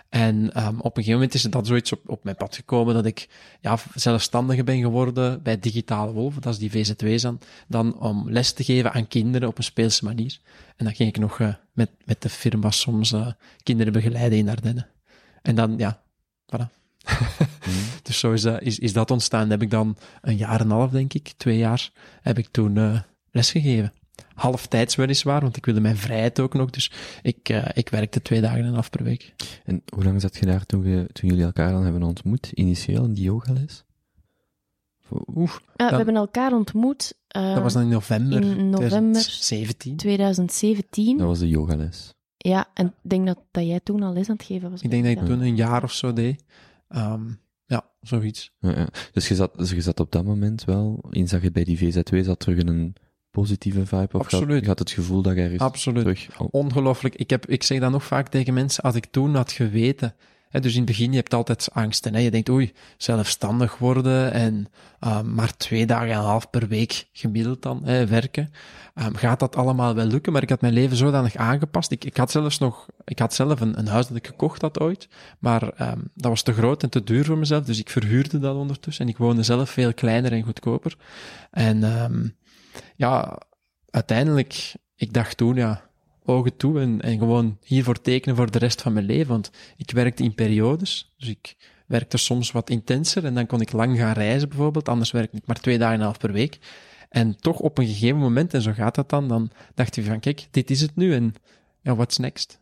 En 0.09 0.35
um, 0.35 0.79
op 0.79 0.97
een 0.97 1.03
gegeven 1.03 1.13
moment 1.13 1.33
is 1.33 1.41
dat 1.41 1.67
zoiets 1.67 1.91
op, 1.91 2.09
op 2.09 2.23
mijn 2.23 2.35
pad 2.35 2.55
gekomen 2.55 2.93
dat 2.93 3.05
ik 3.05 3.27
ja, 3.61 3.77
zelfstandige 3.95 4.63
ben 4.63 4.79
geworden 4.79 5.43
bij 5.43 5.59
Digitale 5.59 6.11
Wolven, 6.11 6.41
dat 6.41 6.53
is 6.53 6.59
die 6.59 6.71
VZW's 6.71 7.21
dan, 7.21 7.39
dan 7.67 7.99
om 7.99 8.31
les 8.31 8.53
te 8.53 8.63
geven 8.63 8.93
aan 8.93 9.07
kinderen 9.07 9.47
op 9.47 9.57
een 9.57 9.63
speelse 9.63 10.05
manier. 10.05 10.39
En 10.75 10.85
dan 10.85 10.95
ging 10.95 11.09
ik 11.09 11.17
nog 11.17 11.39
uh, 11.39 11.53
met, 11.73 11.89
met 12.05 12.21
de 12.21 12.29
firma 12.29 12.71
soms 12.71 13.11
uh, 13.11 13.27
kinderen 13.63 13.93
begeleiden 13.93 14.37
in 14.37 14.49
Ardennen. 14.49 14.87
En 15.41 15.55
dan, 15.55 15.77
ja, 15.77 16.01
voilà. 16.45 16.65
dus 18.03 18.19
zo 18.19 18.31
is, 18.31 18.41
dat, 18.41 18.61
is, 18.61 18.79
is 18.79 18.93
dat 18.93 19.11
ontstaan. 19.11 19.41
Dan 19.41 19.49
heb 19.49 19.61
ik 19.61 19.71
dan 19.71 19.97
een 20.21 20.37
jaar 20.37 20.59
en 20.59 20.65
een 20.65 20.71
half, 20.71 20.91
denk 20.91 21.13
ik, 21.13 21.33
twee 21.37 21.57
jaar, 21.57 21.91
heb 22.21 22.37
ik 22.37 22.47
toen 22.47 22.75
uh, 22.75 22.99
lesgegeven. 23.31 23.93
Halftijds 24.33 24.95
weliswaar, 24.95 25.41
want 25.41 25.57
ik 25.57 25.65
wilde 25.65 25.81
mijn 25.81 25.97
vrijheid 25.97 26.39
ook 26.39 26.53
nog. 26.53 26.69
Dus 26.69 26.91
ik, 27.21 27.49
uh, 27.49 27.65
ik 27.73 27.89
werkte 27.89 28.21
twee 28.21 28.41
dagen 28.41 28.59
en 28.59 28.65
een 28.65 28.73
half 28.73 28.89
per 28.89 29.03
week. 29.03 29.33
En 29.63 29.83
hoe 29.93 30.03
lang 30.03 30.21
zat 30.21 30.35
je 30.35 30.45
daar 30.45 30.65
toen, 30.65 30.83
je, 30.83 31.07
toen 31.11 31.29
jullie 31.29 31.45
elkaar 31.45 31.71
dan 31.71 31.83
hebben 31.83 32.03
ontmoet, 32.03 32.51
initieel, 32.51 33.03
in 33.03 33.13
die 33.13 33.23
yogales? 33.23 33.83
Oeh, 35.11 35.51
uh, 35.51 35.57
dan, 35.75 35.89
we 35.89 35.95
hebben 35.95 36.15
elkaar 36.15 36.53
ontmoet. 36.53 37.13
Uh, 37.37 37.53
dat 37.53 37.63
was 37.63 37.73
dan 37.73 37.81
in 37.81 37.89
november, 37.89 38.41
in 38.41 38.69
november 38.69 39.21
2017. 39.21 39.95
2017. 39.95 41.17
Dat 41.17 41.27
was 41.27 41.39
de 41.39 41.47
yogales. 41.47 42.13
Ja, 42.37 42.67
en 42.73 42.85
ik 42.85 43.09
denk 43.09 43.25
dat, 43.25 43.39
dat 43.51 43.65
jij 43.65 43.79
toen 43.79 44.03
al 44.03 44.13
les 44.13 44.29
aan 44.29 44.35
het 44.35 44.45
geven 44.45 44.71
was. 44.71 44.81
Ik 44.81 44.89
denk 44.89 45.03
dat 45.03 45.11
ik 45.11 45.25
toen 45.25 45.41
een 45.41 45.55
jaar 45.55 45.83
of 45.83 45.91
zo 45.91 46.13
deed. 46.13 46.43
Um, 46.89 47.39
ja, 47.65 47.89
zoiets. 48.01 48.51
Ja, 48.59 48.69
ja. 48.69 48.87
Dus, 49.11 49.27
je 49.27 49.35
zat, 49.35 49.57
dus 49.57 49.71
je 49.71 49.81
zat 49.81 49.99
op 49.99 50.11
dat 50.11 50.25
moment 50.25 50.63
wel, 50.63 50.99
dat 51.09 51.41
je 51.41 51.51
bij 51.51 51.63
die 51.63 51.77
VZ2 51.77 52.19
zat, 52.19 52.39
terug 52.39 52.57
in 52.57 52.67
een 52.67 52.95
positieve 53.41 53.85
vibe? 53.85 54.17
Of 54.17 54.21
Absoluut. 54.21 54.61
Je 54.61 54.67
had 54.67 54.79
het 54.79 54.91
gevoel 54.91 55.21
dat 55.21 55.35
er 55.35 55.57
Absoluut. 55.57 56.03
terug... 56.03 56.39
Oh. 56.39 56.47
Ongelooflijk. 56.51 57.15
Ik, 57.15 57.29
heb, 57.29 57.45
ik 57.45 57.63
zeg 57.63 57.79
dat 57.79 57.91
nog 57.91 58.03
vaak 58.03 58.27
tegen 58.27 58.53
mensen, 58.53 58.83
als 58.83 58.95
ik 58.95 59.05
toen 59.05 59.35
had 59.35 59.51
geweten... 59.51 60.13
Hè, 60.49 60.61
dus 60.61 60.71
in 60.73 60.77
het 60.77 60.87
begin, 60.87 61.11
je 61.11 61.17
hebt 61.17 61.33
altijd 61.33 61.69
angsten. 61.73 62.13
Hè? 62.13 62.19
Je 62.19 62.31
denkt, 62.31 62.49
oei, 62.49 62.73
zelfstandig 62.97 63.77
worden 63.77 64.31
en 64.31 64.67
uh, 65.03 65.21
maar 65.21 65.57
twee 65.57 65.85
dagen 65.85 66.09
en 66.09 66.17
een 66.17 66.23
half 66.23 66.49
per 66.49 66.67
week 66.67 67.07
gemiddeld 67.11 67.61
dan 67.61 67.81
hè, 67.83 68.07
werken. 68.07 68.51
Um, 68.95 69.15
gaat 69.15 69.39
dat 69.39 69.55
allemaal 69.55 69.95
wel 69.95 70.05
lukken? 70.05 70.33
Maar 70.33 70.41
ik 70.41 70.49
had 70.49 70.61
mijn 70.61 70.73
leven 70.73 70.97
zodanig 70.97 71.35
aangepast. 71.35 71.91
Ik, 71.91 72.05
ik 72.05 72.17
had 72.17 72.31
zelfs 72.31 72.57
nog... 72.57 72.85
Ik 73.05 73.19
had 73.19 73.33
zelf 73.33 73.61
een, 73.61 73.79
een 73.79 73.87
huis 73.87 74.07
dat 74.07 74.17
ik 74.17 74.27
gekocht 74.27 74.61
had 74.61 74.79
ooit, 74.79 75.07
maar 75.39 75.63
um, 75.63 76.11
dat 76.13 76.29
was 76.29 76.41
te 76.41 76.53
groot 76.53 76.83
en 76.83 76.89
te 76.89 77.03
duur 77.03 77.25
voor 77.25 77.37
mezelf, 77.37 77.65
dus 77.65 77.79
ik 77.79 77.89
verhuurde 77.89 78.39
dat 78.39 78.55
ondertussen 78.55 79.05
en 79.05 79.11
ik 79.11 79.17
woonde 79.17 79.43
zelf 79.43 79.69
veel 79.69 79.93
kleiner 79.93 80.31
en 80.31 80.43
goedkoper. 80.43 80.95
En 81.51 81.83
um, 82.01 82.35
ja, 82.95 83.41
uiteindelijk, 83.89 84.73
ik 84.95 85.13
dacht 85.13 85.37
toen, 85.37 85.55
ja, 85.55 85.89
ogen 86.25 86.57
toe 86.57 86.79
en, 86.79 87.01
en 87.01 87.17
gewoon 87.17 87.57
hiervoor 87.63 88.01
tekenen 88.01 88.35
voor 88.35 88.51
de 88.51 88.57
rest 88.57 88.81
van 88.81 88.93
mijn 88.93 89.05
leven. 89.05 89.27
Want 89.27 89.51
ik 89.77 89.91
werkte 89.91 90.23
in 90.23 90.35
periodes, 90.35 91.13
dus 91.17 91.29
ik 91.29 91.55
werkte 91.87 92.17
soms 92.17 92.51
wat 92.51 92.69
intenser 92.69 93.25
en 93.25 93.33
dan 93.33 93.45
kon 93.45 93.61
ik 93.61 93.71
lang 93.71 93.97
gaan 93.97 94.13
reizen 94.13 94.49
bijvoorbeeld, 94.49 94.89
anders 94.89 95.11
werkte 95.11 95.37
ik 95.37 95.47
maar 95.47 95.59
twee 95.59 95.77
dagen 95.77 95.93
en 95.93 95.99
een 95.99 96.05
half 96.05 96.17
per 96.17 96.31
week. 96.31 96.59
En 97.09 97.37
toch 97.37 97.59
op 97.59 97.77
een 97.77 97.87
gegeven 97.87 98.17
moment, 98.17 98.53
en 98.53 98.61
zo 98.61 98.71
gaat 98.71 98.95
dat 98.95 99.09
dan, 99.09 99.27
dan 99.27 99.51
dacht 99.73 99.95
je 99.95 100.03
van, 100.03 100.19
kijk, 100.19 100.47
dit 100.51 100.69
is 100.69 100.81
het 100.81 100.95
nu 100.95 101.13
en 101.13 101.33
ja, 101.81 101.95
what's 101.95 102.17
next? 102.17 102.59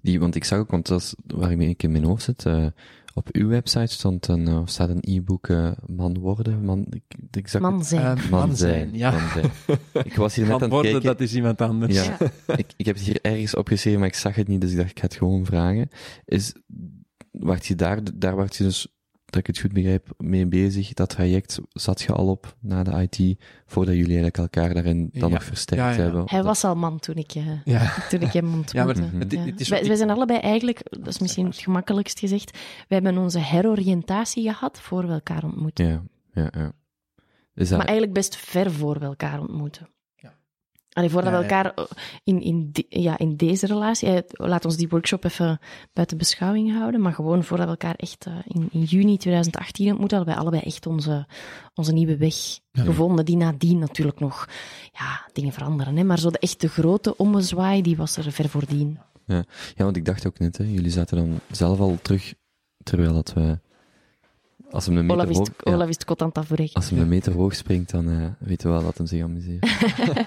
Die, 0.00 0.20
want 0.20 0.34
ik 0.34 0.44
zag 0.44 0.58
ook, 0.58 0.70
want 0.70 0.86
dat 0.86 1.00
is 1.00 1.14
waarmee 1.26 1.68
ik 1.68 1.82
in 1.82 1.92
mijn 1.92 2.04
hoofd 2.04 2.22
zit, 2.22 2.44
uh, 2.44 2.66
op 3.16 3.28
uw 3.32 3.48
website 3.48 3.92
stond 3.92 4.28
een, 4.28 4.48
uh, 4.48 4.60
staat 4.64 4.88
een 4.88 5.00
e-book 5.00 5.48
uh, 5.48 5.70
Man 5.86 6.18
worden, 6.18 6.64
man, 6.64 6.86
ik, 6.90 7.02
ik 7.30 7.48
zag 7.48 7.60
man 7.60 7.84
zijn. 7.84 8.18
Uh, 8.18 8.30
man, 8.30 8.40
man 8.48 8.56
zijn, 8.56 8.90
ja. 8.92 9.10
Man 9.10 9.28
zijn. 9.28 9.50
Ik 10.04 10.14
was 10.14 10.34
hier 10.34 10.46
net 10.46 10.62
aan 10.62 10.68
worden, 10.68 10.92
het 10.92 11.02
kijken. 11.02 11.18
dat 11.18 11.28
is 11.28 11.34
iemand 11.34 11.60
anders. 11.60 11.94
Ja, 11.94 12.16
ja. 12.46 12.56
ik, 12.56 12.72
ik 12.76 12.86
heb 12.86 12.96
het 12.96 13.04
hier 13.04 13.18
ergens 13.22 13.54
opgeschreven, 13.54 13.98
maar 14.00 14.08
ik 14.08 14.14
zag 14.14 14.34
het 14.34 14.48
niet, 14.48 14.60
dus 14.60 14.70
ik 14.70 14.76
dacht, 14.76 14.90
ik 14.90 14.98
ga 14.98 15.04
het 15.04 15.14
gewoon 15.14 15.44
vragen. 15.44 15.88
Is, 16.24 16.54
wacht 17.30 17.66
je 17.66 17.74
daar, 17.74 18.00
daar 18.14 18.36
werd 18.36 18.56
je 18.56 18.64
dus, 18.64 18.95
dat 19.36 19.48
ik 19.48 19.54
het 19.54 19.64
goed 19.64 19.72
begrijp, 19.72 20.08
mee 20.18 20.46
bezig, 20.46 20.92
dat 20.92 21.08
traject 21.08 21.60
zat 21.72 22.00
je 22.02 22.12
al 22.12 22.28
op 22.28 22.56
na 22.60 22.82
de 22.82 23.08
IT, 23.08 23.38
voordat 23.66 23.94
jullie 23.94 24.18
eigenlijk 24.18 24.36
elkaar 24.36 24.74
daarin 24.74 25.08
dan 25.12 25.28
ja. 25.28 25.34
nog 25.34 25.44
versterkt 25.44 25.84
ja, 25.84 25.90
ja. 25.90 25.96
hebben? 25.96 26.22
Hij 26.26 26.42
was 26.42 26.64
al 26.64 26.74
man 26.74 26.98
toen 26.98 27.14
ik, 27.14 27.34
uh, 27.34 27.98
toen 28.10 28.20
ik 28.20 28.32
hem 28.32 28.44
ontmoette. 28.44 28.76
Ja, 28.76 28.84
maar 28.84 28.96
Mhm. 28.96 29.18
het, 29.18 29.32
het 29.38 29.60
is 29.60 29.68
wij, 29.68 29.86
wij, 29.86 29.96
zijn 29.96 30.10
allebei 30.10 30.38
eigenlijk, 30.38 30.80
dat 30.90 31.06
is 31.06 31.18
misschien 31.18 31.46
het 31.46 31.56
gemakkelijkst 31.56 32.18
gezegd, 32.18 32.58
we 32.88 32.94
hebben 32.94 33.18
onze 33.18 33.38
heroriëntatie 33.38 34.52
gehad 34.52 34.80
voor 34.80 35.06
we 35.06 35.12
elkaar 35.12 35.44
ontmoeten. 35.44 35.86
Ja, 35.86 36.02
ja, 36.32 36.50
ja. 36.52 36.72
Is 37.54 37.68
dat... 37.68 37.78
Maar 37.78 37.86
eigenlijk 37.86 38.16
best 38.16 38.36
ver 38.36 38.72
voor 38.72 38.98
we 38.98 39.04
elkaar 39.04 39.40
ontmoeten. 39.40 39.88
Allee, 40.96 41.10
voordat 41.10 41.32
ja, 41.32 41.38
we 41.38 41.44
elkaar 41.44 41.74
in, 42.24 42.42
in, 42.42 42.68
de, 42.72 42.86
ja, 42.88 43.18
in 43.18 43.36
deze 43.36 43.66
relatie, 43.66 44.22
laat 44.28 44.64
ons 44.64 44.76
die 44.76 44.88
workshop 44.88 45.24
even 45.24 45.58
buiten 45.92 46.18
beschouwing 46.18 46.72
houden, 46.72 47.00
maar 47.00 47.12
gewoon 47.12 47.44
voordat 47.44 47.66
we 47.66 47.72
elkaar 47.72 47.94
echt 47.94 48.26
uh, 48.28 48.34
in, 48.44 48.68
in 48.72 48.82
juni 48.82 49.16
2018 49.16 49.90
ontmoeten, 49.90 50.16
hadden 50.16 50.34
wij 50.34 50.42
allebei 50.42 50.62
echt 50.62 50.86
onze, 50.86 51.26
onze 51.74 51.92
nieuwe 51.92 52.16
weg 52.16 52.34
ja. 52.70 52.82
gevonden, 52.82 53.24
die 53.24 53.36
nadien 53.36 53.78
natuurlijk 53.78 54.20
nog 54.20 54.48
ja, 54.92 55.28
dingen 55.32 55.52
veranderen. 55.52 55.96
Hè? 55.96 56.04
Maar 56.04 56.18
zo 56.18 56.30
de 56.30 56.38
echt 56.38 56.60
de 56.60 56.68
grote 56.68 57.16
ommezwaai, 57.16 57.82
die 57.82 57.96
was 57.96 58.16
er 58.16 58.32
ver 58.32 58.48
voordien. 58.48 58.98
Ja, 59.26 59.44
ja 59.74 59.84
want 59.84 59.96
ik 59.96 60.04
dacht 60.04 60.26
ook 60.26 60.38
net, 60.38 60.58
hè, 60.58 60.64
jullie 60.64 60.90
zaten 60.90 61.16
dan 61.16 61.40
zelf 61.50 61.80
al 61.80 61.98
terug, 62.02 62.34
terwijl 62.82 63.12
dat 63.12 63.32
we 63.32 63.58
als 64.76 64.86
hem 64.86 64.96
een 64.96 65.06
meter 65.06 65.22
Olaf 65.22 65.30
is, 65.30 65.36
hoog, 65.36 65.48
ja. 65.58 65.72
Olaf 65.72 65.88
is 65.88 66.04
kot 66.04 66.22
aan 66.22 66.28
het 66.28 66.38
afbreken. 66.38 66.74
Als 66.74 66.90
hem 66.90 66.98
een 66.98 67.08
meter 67.08 67.32
hoog 67.32 67.54
springt, 67.54 67.90
dan 67.90 68.08
uh, 68.08 68.26
weten 68.38 68.66
we 68.66 68.72
wel 68.72 68.84
dat 68.84 68.96
hem 68.96 69.06
zich 69.06 69.22
amuseert. 69.22 69.66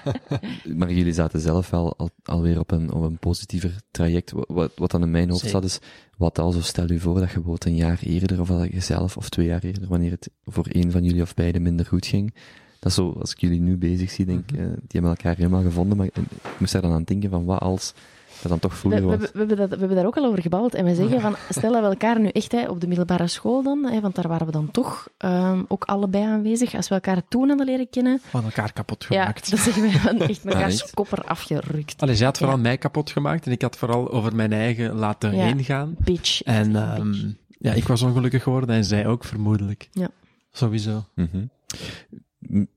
maar 0.78 0.92
jullie 0.92 1.12
zaten 1.12 1.40
zelf 1.40 1.70
wel 1.70 1.96
al, 1.96 2.10
alweer 2.24 2.58
op 2.58 2.70
een, 2.70 2.92
op 2.92 3.02
een 3.02 3.18
positiever 3.18 3.80
traject. 3.90 4.32
Wat, 4.48 4.72
wat 4.76 4.90
dan 4.90 5.02
in 5.02 5.10
mijn 5.10 5.30
hoofd 5.30 5.48
zat 5.48 5.64
is, 5.64 5.78
wat 6.16 6.38
also 6.38 6.60
stel 6.60 6.90
u 6.90 6.98
voor 7.00 7.14
dat 7.14 7.28
je 7.28 7.34
bijvoorbeeld 7.34 7.64
een 7.64 7.76
jaar 7.76 7.98
eerder, 8.02 8.40
of 8.40 8.48
dat 8.48 8.72
je 8.72 8.80
zelf, 8.80 9.16
of 9.16 9.28
twee 9.28 9.46
jaar 9.46 9.62
eerder, 9.62 9.88
wanneer 9.88 10.10
het 10.10 10.30
voor 10.44 10.66
een 10.68 10.90
van 10.90 11.04
jullie 11.04 11.22
of 11.22 11.34
beiden 11.34 11.62
minder 11.62 11.86
goed 11.86 12.06
ging. 12.06 12.34
Dat 12.78 12.90
is 12.90 12.94
zo, 12.94 13.16
als 13.20 13.32
ik 13.32 13.38
jullie 13.38 13.60
nu 13.60 13.76
bezig 13.76 14.10
zie, 14.10 14.24
denk 14.24 14.50
ik, 14.50 14.56
-hmm. 14.56 14.64
uh, 14.64 14.72
die 14.72 14.88
hebben 14.88 15.10
elkaar 15.10 15.36
helemaal 15.36 15.62
gevonden, 15.62 15.96
maar 15.96 16.06
ik 16.06 16.14
moest 16.58 16.72
daar 16.72 16.82
dan 16.82 16.92
aan 16.92 17.02
denken 17.02 17.30
van, 17.30 17.44
wat 17.44 17.60
als 17.60 17.94
Dat 18.40 18.50
dan 18.50 18.58
toch 18.58 18.72
We, 18.72 18.78
vroeger 18.78 19.00
we, 19.00 19.06
was. 19.06 19.18
we, 19.18 19.30
we 19.32 19.38
hebben 19.38 19.56
dat, 19.56 19.68
we 19.70 19.76
hebben 19.78 19.96
daar 19.96 20.06
ook 20.06 20.16
al 20.16 20.24
over 20.24 20.42
gebabbeld. 20.42 20.74
En 20.74 20.84
wij 20.84 20.94
zeggen 20.94 21.20
van, 21.20 21.36
stel 21.48 21.72
dat 21.72 21.80
we 21.82 21.86
elkaar 21.88 22.20
nu 22.20 22.28
echt 22.28 22.52
hè, 22.52 22.68
op 22.68 22.80
de 22.80 22.86
middelbare 22.86 23.26
school 23.26 23.62
dan, 23.62 23.84
hè, 23.84 24.00
want 24.00 24.14
daar 24.14 24.28
waren 24.28 24.46
we 24.46 24.52
dan 24.52 24.70
toch 24.70 25.08
ehm, 25.16 25.62
ook 25.68 25.84
allebei 25.84 26.24
aanwezig. 26.24 26.74
Als 26.74 26.88
we 26.88 26.94
elkaar 26.94 27.22
toen 27.28 27.48
hadden 27.48 27.66
leren 27.66 27.90
kennen, 27.90 28.20
Van 28.22 28.44
elkaar 28.44 28.72
kapot 28.72 29.06
ja, 29.08 29.20
gemaakt. 29.20 29.50
dan 29.50 29.58
zeggen 29.58 29.82
wij 29.82 29.90
van 29.92 30.20
echt 30.20 30.38
Ah, 30.38 30.44
mekaars 30.44 30.82
echt? 30.82 30.94
kopper 30.94 31.24
afgerukt. 31.24 32.02
Allee, 32.02 32.14
zij 32.14 32.26
had 32.26 32.38
vooral 32.38 32.56
Ja. 32.56 32.62
mij 32.62 32.78
kapot 32.78 33.10
gemaakt 33.10 33.46
en 33.46 33.52
ik 33.52 33.62
had 33.62 33.76
vooral 33.76 34.10
over 34.12 34.34
mijn 34.34 34.52
eigen 34.52 34.94
laten 34.94 35.36
Ja. 35.36 35.44
heen 35.44 35.64
gaan. 35.64 35.94
Bitch. 35.98 36.42
En 36.42 36.72
Bitch. 36.72 36.84
ehm, 36.98 37.14
ja, 37.58 37.72
ik 37.72 37.86
was 37.86 38.02
ongelukkig 38.02 38.42
geworden 38.42 38.76
en 38.76 38.84
zij 38.84 39.06
ook 39.06 39.24
vermoedelijk. 39.24 39.88
Ja. 39.92 40.08
Sowieso. 40.52 41.04
Mhm. 41.14 41.44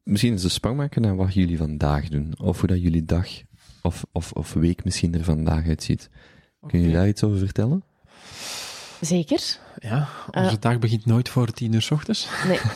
Misschien 0.03 0.33
is 0.33 0.41
de 0.41 0.49
sprong 0.49 0.77
maken 0.77 1.01
naar 1.01 1.15
wat 1.15 1.33
jullie 1.33 1.57
vandaag 1.57 2.09
doen. 2.09 2.33
Of 2.41 2.59
hoe 2.59 2.67
dat 2.69 2.81
jullie 2.81 3.05
dag 3.05 3.27
of, 3.83 4.05
of, 4.11 4.31
of 4.31 4.53
week 4.53 4.83
misschien 4.83 5.13
er 5.13 5.23
vandaag 5.23 5.67
uitziet. 5.67 6.09
Kun 6.67 6.81
je 6.81 6.91
daar 6.91 7.07
iets 7.07 7.23
over 7.23 7.37
vertellen? 7.37 7.83
Zeker. 9.01 9.57
Ja, 9.79 10.09
onze 10.31 10.55
Eh. 10.55 10.59
dag 10.61 10.79
begint 10.79 11.05
nooit 11.05 11.29
voor 11.29 11.51
tien 11.51 11.73
uur 11.73 11.81
s 11.81 11.91
ochtends. 11.91 12.27
Nee, 12.47 12.59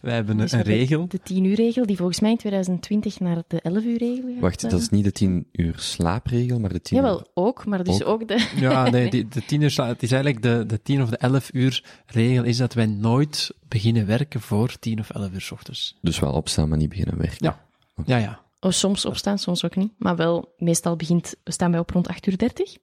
Wij 0.00 0.14
hebben 0.14 0.34
een, 0.34 0.40
dus 0.40 0.52
een 0.52 0.62
regel. 0.62 1.08
De 1.08 1.20
10 1.22 1.44
uur 1.44 1.54
regel, 1.54 1.86
die 1.86 1.96
volgens 1.96 2.20
mij 2.20 2.30
in 2.30 2.36
2020 2.36 3.20
naar 3.20 3.42
de 3.46 3.60
11 3.60 3.84
uur 3.84 3.98
regel 3.98 4.28
gaat. 4.32 4.40
Wacht, 4.40 4.60
dat 4.60 4.72
eh. 4.72 4.78
is 4.78 4.88
niet 4.88 5.04
de 5.04 5.12
10 5.12 5.46
uur 5.52 5.74
slaapregel, 5.78 6.60
maar 6.60 6.72
de 6.72 6.80
10 6.80 6.96
uur... 6.98 7.04
Jawel, 7.04 7.26
ook, 7.34 7.66
maar 7.66 7.84
dus 7.84 8.02
Ook? 8.02 8.08
ook, 8.22 8.28
de... 8.28 8.48
Ja, 8.56 8.88
nee, 8.90 9.10
die, 9.10 9.28
de 9.28 9.44
tien 9.44 9.60
uur, 9.60 9.70
sla- 9.70 9.86
het 9.86 10.02
is 10.02 10.12
eigenlijk 10.12 10.42
de, 10.42 10.64
de 10.66 10.82
tien 10.82 11.02
of 11.02 11.08
de 11.08 11.16
elf 11.16 11.50
uur 11.52 11.84
regel 12.06 12.44
is 12.44 12.56
dat 12.56 12.74
wij 12.74 12.86
nooit 12.86 13.50
beginnen 13.68 14.06
werken 14.06 14.40
voor 14.40 14.78
tien 14.78 14.98
of 14.98 15.10
elf 15.10 15.32
uur 15.32 15.40
s 15.40 15.50
ochtends. 15.50 15.98
Dus 16.00 16.18
wel 16.18 16.32
opstaan, 16.32 16.68
maar 16.68 16.78
niet 16.78 16.88
beginnen 16.88 17.18
werken. 17.18 17.36
Ja. 17.38 17.64
Ja, 18.06 18.16
ja. 18.16 18.41
Oh, 18.64 18.70
soms 18.70 19.04
opstaan, 19.04 19.38
soms 19.38 19.64
ook 19.64 19.76
niet. 19.76 19.92
Maar 19.98 20.16
wel, 20.16 20.54
meestal 20.58 20.96
begint, 20.96 21.34
staan 21.44 21.70
wij 21.70 21.80
op 21.80 21.90
rond 21.90 22.08
8 22.08 22.26
uur 22.26 22.38
30. 22.38 22.76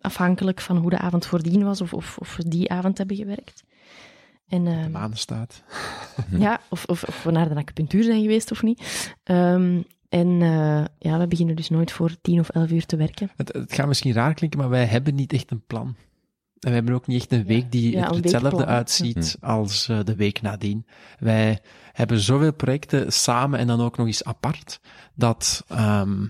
Afhankelijk 0.00 0.60
van 0.60 0.76
hoe 0.76 0.90
de 0.90 0.98
avond 0.98 1.26
voordien 1.26 1.64
was 1.64 1.80
of, 1.80 1.92
of, 1.92 2.18
of 2.18 2.36
we 2.36 2.48
die 2.48 2.70
avond 2.70 2.98
hebben 2.98 3.16
gewerkt. 3.16 3.62
En, 4.48 4.64
De 4.64 4.70
ehm, 4.70 4.90
maan 4.90 5.16
staat. 5.16 5.62
ja, 6.38 6.60
of, 6.68 6.84
of, 6.84 7.02
of 7.02 7.22
we 7.22 7.30
naar 7.30 7.48
de 7.48 7.54
acupunctuur 7.54 8.02
zijn 8.02 8.20
geweest 8.20 8.50
of 8.50 8.62
niet. 8.62 9.14
Ehm, 9.22 9.82
en 10.08 10.42
eh, 10.42 10.84
ja, 10.98 11.18
we 11.18 11.26
beginnen 11.26 11.56
dus 11.56 11.68
nooit 11.68 11.92
voor 11.92 12.20
10 12.20 12.40
of 12.40 12.48
11 12.48 12.70
uur 12.70 12.86
te 12.86 12.96
werken. 12.96 13.30
Het, 13.36 13.52
het 13.52 13.72
gaat 13.72 13.86
misschien 13.86 14.12
raar 14.12 14.34
klinken, 14.34 14.58
maar 14.58 14.68
wij 14.68 14.84
hebben 14.84 15.14
niet 15.14 15.32
echt 15.32 15.50
een 15.50 15.66
plan. 15.66 15.96
En 16.60 16.68
we 16.68 16.74
hebben 16.74 16.94
ook 16.94 17.06
niet 17.06 17.20
echt 17.20 17.32
een 17.32 17.44
week 17.44 17.72
die 17.72 17.90
Ja, 17.90 18.08
er 18.08 18.14
hetzelfde 18.14 18.66
uitziet 18.66 19.36
als 19.40 19.88
eh, 19.88 19.98
de 20.04 20.14
week 20.14 20.42
nadien. 20.42 20.86
Wij 21.18 21.60
hebben 21.92 22.20
zoveel 22.20 22.52
projecten 22.52 23.12
samen 23.12 23.58
en 23.58 23.66
dan 23.66 23.80
ook 23.80 23.96
nog 23.96 24.06
eens 24.06 24.24
apart, 24.24 24.80
dat 25.14 25.64
ehm, 25.68 26.26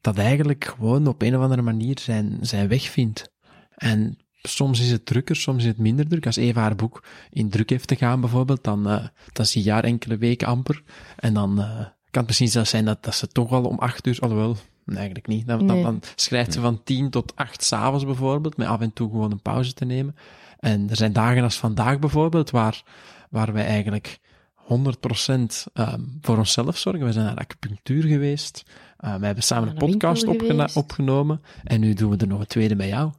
dat 0.00 0.18
eigenlijk 0.18 0.64
gewoon 0.64 1.06
op 1.06 1.22
een 1.22 1.36
of 1.36 1.42
andere 1.42 1.62
manier 1.62 1.98
zijn, 1.98 2.38
zijn 2.40 2.68
weg 2.68 2.82
vindt. 2.82 3.32
En 3.74 4.18
soms 4.42 4.80
is 4.80 4.90
het 4.90 5.06
drukker, 5.06 5.36
soms 5.36 5.62
is 5.62 5.68
het 5.68 5.78
minder 5.78 6.08
druk. 6.08 6.26
Als 6.26 6.36
Eva 6.36 6.60
haar 6.60 6.76
boek 6.76 7.04
in 7.30 7.50
druk 7.50 7.70
heeft 7.70 7.88
te 7.88 7.96
gaan 7.96 8.20
bijvoorbeeld, 8.20 8.64
dan, 8.64 8.88
eh 8.88 9.06
dan 9.32 9.46
zie 9.46 9.64
je 9.64 9.70
haar 9.70 9.84
enkele 9.84 10.16
weken 10.16 10.46
amper. 10.46 10.82
En 11.16 11.34
dan 11.34 11.60
eh, 11.60 11.76
kan 12.10 12.20
het 12.22 12.26
misschien 12.26 12.48
zelfs 12.48 12.70
zijn 12.70 12.84
dat, 12.84 13.04
dat 13.04 13.14
ze 13.14 13.28
toch 13.28 13.50
al 13.52 13.64
om 13.64 13.78
acht 13.78 14.06
uur, 14.06 14.18
alhoewel, 14.20 14.56
eigenlijk 14.96 15.26
niet. 15.26 15.46
Dan, 15.46 15.58
dan, 15.66 15.76
Nee. 15.76 15.84
dan 15.84 16.00
schrijft 16.14 16.52
ze 16.52 16.60
van 16.60 16.82
tien 16.84 17.10
tot 17.10 17.36
acht 17.36 17.64
s'avonds 17.64 18.04
bijvoorbeeld, 18.04 18.56
met 18.56 18.66
af 18.68 18.80
en 18.80 18.92
toe 18.92 19.10
gewoon 19.10 19.30
een 19.32 19.42
pauze 19.42 19.72
te 19.72 19.84
nemen. 19.84 20.16
En 20.58 20.90
er 20.90 20.96
zijn 20.96 21.12
dagen 21.12 21.42
als 21.42 21.58
vandaag 21.58 21.98
bijvoorbeeld, 21.98 22.50
waar, 22.50 22.82
waar 23.30 23.52
wij 23.52 23.64
eigenlijk 23.66 24.18
100% 24.54 25.66
ehm, 25.72 26.00
voor 26.20 26.38
onszelf 26.38 26.76
zorgen. 26.78 27.04
We 27.04 27.12
zijn 27.12 27.24
naar 27.26 27.36
acupunctuur 27.36 28.02
geweest. 28.02 28.62
Uh, 29.04 29.14
we 29.16 29.26
hebben 29.26 29.44
samen 29.44 29.68
een 29.68 29.74
podcast 29.74 30.26
opgena- 30.26 30.68
opgenomen. 30.74 31.42
En 31.64 31.80
nu 31.80 31.94
doen 31.94 32.10
we 32.10 32.16
er 32.16 32.26
nog 32.26 32.40
een 32.40 32.46
tweede 32.46 32.74
met 32.74 32.88
jou. 32.88 33.12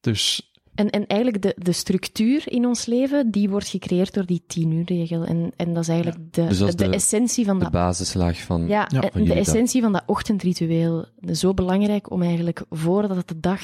Dus 0.00 0.49
En, 0.74 0.90
en 0.90 1.06
eigenlijk 1.06 1.42
de, 1.42 1.54
de 1.58 1.72
structuur 1.72 2.42
in 2.44 2.66
ons 2.66 2.86
leven, 2.86 3.30
die 3.30 3.48
wordt 3.50 3.68
gecreëerd 3.68 4.14
door 4.14 4.26
die 4.26 4.42
10 4.46 4.72
uur 4.72 4.84
regel. 4.84 5.24
En, 5.24 5.52
en 5.56 5.74
dat 5.74 5.82
is 5.82 5.88
eigenlijk 5.88 6.32
de, 6.34 6.46
Dus 6.46 6.58
dat 6.58 6.68
is 6.68 6.74
de, 6.76 6.88
de- 6.88 6.94
essentie 6.94 7.44
van 7.44 7.56
De 7.58 7.62
dat 7.62 7.72
basislaag 7.72 8.40
van... 8.40 8.66
Ja, 8.66 8.88
Ja, 8.92 9.00
en 9.02 9.10
van 9.12 9.20
de 9.22 9.28
dag. 9.28 9.36
essentie 9.36 9.82
van 9.82 9.92
dat 9.92 10.02
ochtendritueel. 10.06 11.04
Zo 11.32 11.54
belangrijk 11.54 12.10
om 12.10 12.22
eigenlijk 12.22 12.62
voordat 12.70 13.16
het 13.16 13.28
de 13.28 13.40
dag. 13.40 13.60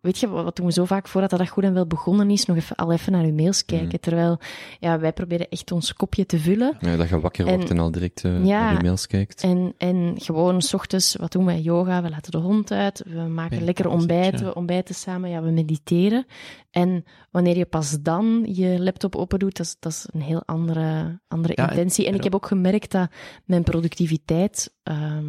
Weet 0.00 0.18
je, 0.18 0.28
wat 0.28 0.56
doen 0.56 0.66
we 0.66 0.72
zo 0.72 0.84
vaak 0.84 1.08
voordat 1.08 1.30
dag 1.30 1.48
goed 1.48 1.64
en 1.64 1.74
wel 1.74 1.86
begonnen 1.86 2.30
is, 2.30 2.44
nog 2.44 2.56
even, 2.56 2.76
al 2.76 2.92
even 2.92 3.12
naar 3.12 3.24
uw 3.24 3.32
mails 3.34 3.64
kijken. 3.64 3.86
Mhm. 3.88 3.96
Terwijl 4.00 4.38
ja, 4.80 4.98
wij 4.98 5.12
proberen 5.12 5.48
echt 5.48 5.72
ons 5.72 5.92
kopje 5.94 6.26
te 6.26 6.38
vullen. 6.38 6.76
Ja, 6.80 6.96
dat 6.96 7.08
je 7.08 7.20
wakker 7.20 7.46
En- 7.46 7.54
wordt 7.56 7.70
en 7.70 7.78
al 7.78 7.90
direct 7.90 8.24
eh, 8.24 8.44
Ja. 8.44 8.60
naar 8.64 8.72
je 8.76 8.82
mails 8.82 9.06
kijkt. 9.06 9.42
En, 9.42 9.74
en 9.78 10.14
gewoon 10.16 10.62
s 10.62 10.74
ochtends, 10.74 11.16
wat 11.16 11.32
doen 11.32 11.44
wij? 11.44 11.60
Yoga, 11.60 12.02
we 12.02 12.10
laten 12.10 12.32
de 12.32 12.38
hond 12.38 12.70
uit, 12.72 13.02
we 13.06 13.20
maken 13.20 13.64
lekker 13.64 13.84
ja. 13.84 14.44
we 14.44 14.54
ontbijten 14.54 14.94
samen, 14.94 15.30
ja, 15.30 15.42
we 15.42 15.50
mediteren. 15.50 16.26
En 16.70 17.04
wanneer 17.30 17.56
je 17.56 17.66
pas 17.66 17.96
dan 18.00 18.44
je 18.52 18.80
laptop 18.82 19.16
open 19.16 19.38
doet, 19.38 19.56
dat 19.56 19.66
is, 19.66 19.76
dat 19.80 19.92
is 19.92 20.06
een 20.12 20.20
heel 20.22 20.42
andere, 20.44 21.20
andere 21.28 21.54
intentie. 21.54 22.04
En 22.04 22.10
en- 22.10 22.16
ik 22.16 22.24
heb 22.24 22.34
ook 22.34 22.46
gemerkt 22.46 22.90
dat 22.90 23.10
mijn 23.44 23.62
productiviteit, 23.62 24.74
ehm, 24.82 25.24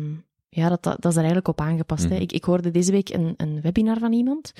ja, 0.50 0.70
dat, 0.70 0.84
dat, 0.84 0.96
dat 1.02 1.06
is 1.12 1.18
er 1.18 1.24
eigenlijk 1.24 1.48
op 1.48 1.62
aangepast. 1.62 2.04
hè. 2.04 2.14
Mhm. 2.14 2.22
Ik, 2.22 2.32
ik 2.32 2.44
hoorde 2.44 2.72
deze 2.72 2.92
week 2.92 3.10
een, 3.10 3.34
een 3.38 3.62
webinar 3.62 3.98
van 4.00 4.14
iemand. 4.14 4.54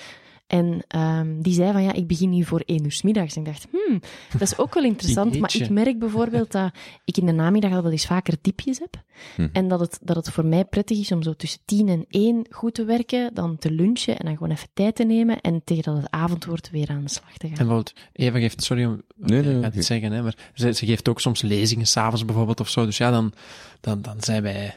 En 0.48 0.84
ehm, 0.88 1.42
die 1.42 1.54
zei 1.54 1.72
van, 1.72 1.84
ja, 1.84 1.94
ik 1.94 2.08
begin 2.08 2.30
nu 2.30 2.44
voor 2.44 2.64
één 2.66 2.84
uur 2.84 2.92
's 2.92 3.02
middags. 3.02 3.36
En 3.36 3.42
ik 3.42 3.48
dacht, 3.48 3.68
hmm, 3.72 4.00
dat 4.32 4.42
is 4.42 4.58
ook 4.58 4.74
wel 4.74 4.84
interessant. 4.94 5.40
maar 5.40 5.56
ik 5.56 5.70
merk 5.70 6.00
bijvoorbeeld 6.00 6.52
dat 6.52 6.72
ik 7.06 7.18
in 7.18 7.26
de 7.26 7.32
namiddag 7.32 7.72
al 7.72 7.82
wel 7.84 7.92
eens 7.92 8.06
vaker 8.06 8.34
diepjes 8.42 8.80
heb. 8.80 9.04
Hm. 9.36 9.48
En 9.54 9.68
dat 9.68 9.80
het, 9.80 10.00
dat 10.02 10.16
het 10.16 10.30
voor 10.30 10.46
mij 10.46 10.66
prettig 10.66 11.00
is 11.00 11.12
om 11.12 11.24
zo 11.24 11.34
tussen 11.34 11.60
tien 11.66 11.90
en 11.90 12.06
één 12.10 12.46
goed 12.50 12.74
te 12.74 12.84
werken, 12.86 13.34
dan 13.34 13.58
te 13.58 13.72
lunchen 13.72 14.18
en 14.18 14.26
dan 14.26 14.34
gewoon 14.38 14.52
even 14.52 14.68
tijd 14.74 14.96
te 14.96 15.04
nemen 15.04 15.42
en 15.42 15.62
tegen 15.64 15.84
dat 15.94 16.02
het 16.02 16.12
avond 16.12 16.46
wordt 16.46 16.70
weer 16.70 16.90
aan 16.90 17.04
de 17.04 17.10
slag 17.10 17.34
te 17.38 17.48
En 17.48 17.48
gaan. 17.48 17.58
bijvoorbeeld, 17.58 17.94
Eva 18.14 18.40
geeft, 18.40 18.64
sorry 18.64 18.86
om 18.86 19.02
Nee, 19.16 19.42
nee, 19.42 19.62
ga 19.62 19.70
het 19.72 19.86
zeggen, 19.86 20.12
hè, 20.12 20.22
maar 20.22 20.36
ze, 20.54 20.74
ze 20.74 20.86
geeft 20.86 21.10
ook 21.10 21.20
soms 21.20 21.42
lezingen 21.42 21.88
s'avonds 21.88 22.26
bijvoorbeeld 22.26 22.60
of 22.60 22.70
zo. 22.70 22.86
Dus 22.86 22.98
ja, 22.98 23.12
dan, 23.12 23.34
dan, 23.82 24.02
dan 24.02 24.16
zijn 24.20 24.42
wij, 24.44 24.76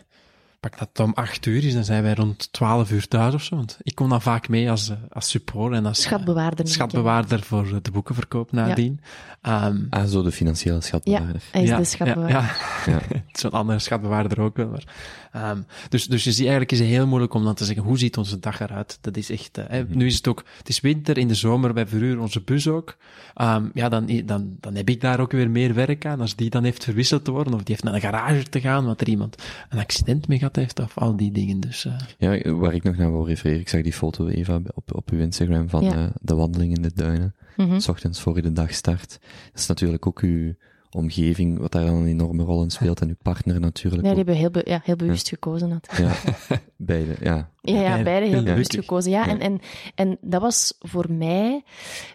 pak 0.62 0.78
dat 0.78 1.06
om 1.06 1.12
acht 1.14 1.46
uur 1.46 1.64
is, 1.64 1.74
dan 1.74 1.84
zijn 1.84 2.02
wij 2.02 2.14
rond 2.14 2.52
twaalf 2.52 2.90
uur 2.90 3.08
thuis 3.08 3.34
of 3.34 3.42
zo. 3.42 3.56
Want 3.56 3.78
ik 3.82 3.94
kom 3.94 4.08
dan 4.08 4.22
vaak 4.22 4.48
mee 4.48 4.70
als, 4.70 4.88
eh, 4.88 4.96
als 5.10 5.30
support 5.30 5.72
en 5.74 5.86
als 5.86 5.98
eh, 5.98 6.04
Schatbewaarder. 6.04 6.68
schatbewaarder 6.68 7.42
voor 7.42 7.66
eh, 7.66 7.76
de 7.82 7.90
boekenverkoop 7.90 8.52
nadien. 8.52 9.00
Ehm, 9.40 9.76
Ah, 9.90 10.04
zo 10.04 10.22
de 10.22 10.32
financiële 10.32 10.80
schatbewaarder. 10.80 11.42
Hij 11.52 11.62
is 11.62 11.68
ja, 11.68 11.76
de 11.76 11.84
schatbewaarder. 11.84 12.36
Ja, 12.40 12.50
ja. 12.86 13.00
Ja. 13.10 13.22
Zo'n 13.40 13.50
andere 13.50 13.78
schatbewaarder 13.78 14.40
ook 14.40 14.56
wel. 14.56 14.68
Maar, 14.68 14.84
ehm, 15.32 15.60
dus, 15.88 16.06
dus 16.06 16.24
je 16.24 16.30
ziet, 16.30 16.40
eigenlijk 16.40 16.72
is 16.72 16.78
het 16.78 16.88
heel 16.88 17.06
moeilijk 17.06 17.34
om 17.34 17.44
dan 17.44 17.54
te 17.54 17.64
zeggen, 17.64 17.84
hoe 17.84 17.98
ziet 17.98 18.16
onze 18.16 18.38
dag 18.38 18.60
eruit? 18.60 18.98
Dat 19.00 19.16
is 19.16 19.30
echt, 19.30 19.58
hè, 19.68 19.84
nu 19.88 20.06
is 20.06 20.16
het 20.16 20.28
ook, 20.28 20.44
het 20.58 20.68
is 20.68 20.80
winter, 20.80 21.18
in 21.18 21.28
de 21.28 21.34
zomer, 21.34 21.74
wij 21.74 21.86
verhuren 21.86 22.20
onze 22.20 22.40
bus 22.40 22.68
ook. 22.68 22.96
Ehm, 23.34 23.64
ja, 23.74 23.88
dan, 23.88 24.22
dan, 24.24 24.56
dan 24.60 24.74
heb 24.74 24.88
ik 24.88 25.00
daar 25.00 25.20
ook 25.20 25.32
weer 25.32 25.50
meer 25.50 25.74
werk 25.74 26.06
aan. 26.06 26.20
Als 26.20 26.36
die 26.36 26.50
dan 26.50 26.64
heeft 26.64 26.84
verwisseld 26.84 27.24
te 27.24 27.30
worden, 27.30 27.54
of 27.54 27.58
die 27.62 27.68
heeft 27.74 27.84
naar 27.84 27.94
een 27.94 28.00
garage 28.00 28.42
te 28.42 28.60
gaan, 28.60 28.84
want 28.84 29.00
er 29.00 29.08
iemand 29.08 29.42
een 29.68 29.78
accident 29.78 30.28
mee 30.28 30.38
gehad 30.52 30.56
heeft, 30.76 30.80
of 30.80 30.98
al 30.98 31.16
die 31.16 31.32
dingen. 31.32 31.60
Dus, 31.60 31.84
eh, 31.84 31.94
Ja, 32.18 32.52
waar 32.54 32.74
ik 32.74 32.82
nog 32.82 32.96
naar 32.96 33.12
wil 33.12 33.26
refereren, 33.26 33.60
ik 33.60 33.68
zag 33.68 33.82
die 33.82 33.92
foto, 33.92 34.26
Eva, 34.28 34.60
op, 34.74 34.94
op 34.94 35.10
uw 35.10 35.18
Instagram 35.20 35.68
van 35.68 35.82
Ja. 35.84 35.92
eh, 35.92 36.04
de 36.20 36.34
wandeling 36.34 36.76
in 36.76 36.82
de 36.82 36.92
duinen. 36.94 37.34
Mhm. 37.56 37.78
S 37.80 37.88
ochtends 37.88 38.20
voor 38.20 38.42
de 38.42 38.52
dag 38.52 38.74
start. 38.74 39.18
Dat 39.52 39.60
is 39.60 39.66
natuurlijk 39.66 40.06
ook 40.06 40.20
uw 40.20 40.54
omgeving, 40.90 41.58
wat 41.58 41.72
daar 41.72 41.84
dan 41.84 41.94
een 41.94 42.06
enorme 42.06 42.42
rol 42.42 42.62
in 42.62 42.70
speelt. 42.70 43.00
En 43.00 43.08
uw 43.08 43.14
partner 43.22 43.60
natuurlijk 43.60 44.02
Ja, 44.02 44.08
die 44.08 44.10
ook. 44.10 44.16
hebben 44.16 44.34
heel, 44.36 44.50
be- 44.50 44.62
ja, 44.64 44.80
heel 44.84 44.96
bewust 44.96 45.28
gekozen. 45.28 45.68
natuurlijk. 45.68 46.22
Ja, 46.48 46.60
beide, 46.76 47.16
ja. 47.20 47.50
Ja, 47.60 47.80
ja, 47.80 48.02
Beide. 48.02 48.26
heel 48.26 48.36
Ja. 48.38 48.42
bewust 48.52 48.74
gekozen. 48.74 49.10
Ja, 49.10 49.24
Ja. 49.24 49.30
En, 49.30 49.40
en, 49.40 49.60
en 49.94 50.18
dat 50.20 50.40
was 50.40 50.74
voor 50.78 51.12
mij... 51.12 51.62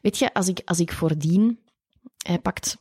Weet 0.02 0.18
je, 0.18 0.34
als 0.34 0.48
ik, 0.48 0.62
als 0.66 0.80
ik 0.80 0.92
voordien... 0.92 1.60
Hij 2.18 2.40
pakt 2.40 2.78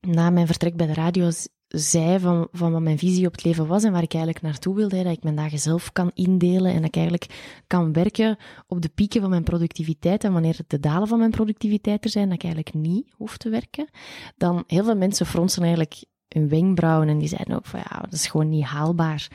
na 0.00 0.30
mijn 0.30 0.46
vertrek 0.46 0.76
bij 0.76 0.86
de 0.86 0.94
radio 0.94 1.30
zei 1.70 2.18
van, 2.18 2.48
van 2.52 2.72
wat 2.72 2.80
mijn 2.80 2.98
visie 2.98 3.26
op 3.26 3.32
het 3.32 3.44
leven 3.44 3.66
was 3.66 3.84
en 3.84 3.92
waar 3.92 4.02
ik 4.02 4.14
eigenlijk 4.14 4.44
naartoe 4.44 4.74
wilde, 4.74 4.96
hè, 4.96 5.02
dat 5.02 5.12
ik 5.12 5.22
mijn 5.22 5.36
dagen 5.36 5.58
zelf 5.58 5.92
kan 5.92 6.10
indelen 6.14 6.70
en 6.70 6.76
dat 6.76 6.86
ik 6.86 6.96
eigenlijk 6.96 7.62
kan 7.66 7.92
werken 7.92 8.36
op 8.66 8.82
de 8.82 8.88
pieken 8.88 9.20
van 9.20 9.30
mijn 9.30 9.44
productiviteit 9.44 10.24
en 10.24 10.32
wanneer 10.32 10.58
de 10.66 10.80
dalen 10.80 11.08
van 11.08 11.18
mijn 11.18 11.30
productiviteit 11.30 12.04
er 12.04 12.10
zijn, 12.10 12.24
dat 12.24 12.34
ik 12.34 12.44
eigenlijk 12.44 12.74
niet 12.74 13.12
hoef 13.16 13.36
te 13.36 13.48
werken, 13.48 13.88
dan 14.36 14.64
heel 14.66 14.84
veel 14.84 14.96
mensen 14.96 15.26
fronsen 15.26 15.62
eigenlijk 15.62 16.04
hun 16.34 16.48
wenkbrauwen 16.48 17.08
en 17.08 17.18
die 17.18 17.28
zeiden 17.28 17.56
ook 17.56 17.66
van 17.66 17.80
ja, 17.80 18.00
dat 18.00 18.12
is 18.12 18.26
gewoon 18.26 18.48
niet 18.48 18.64
haalbaar. 18.64 19.28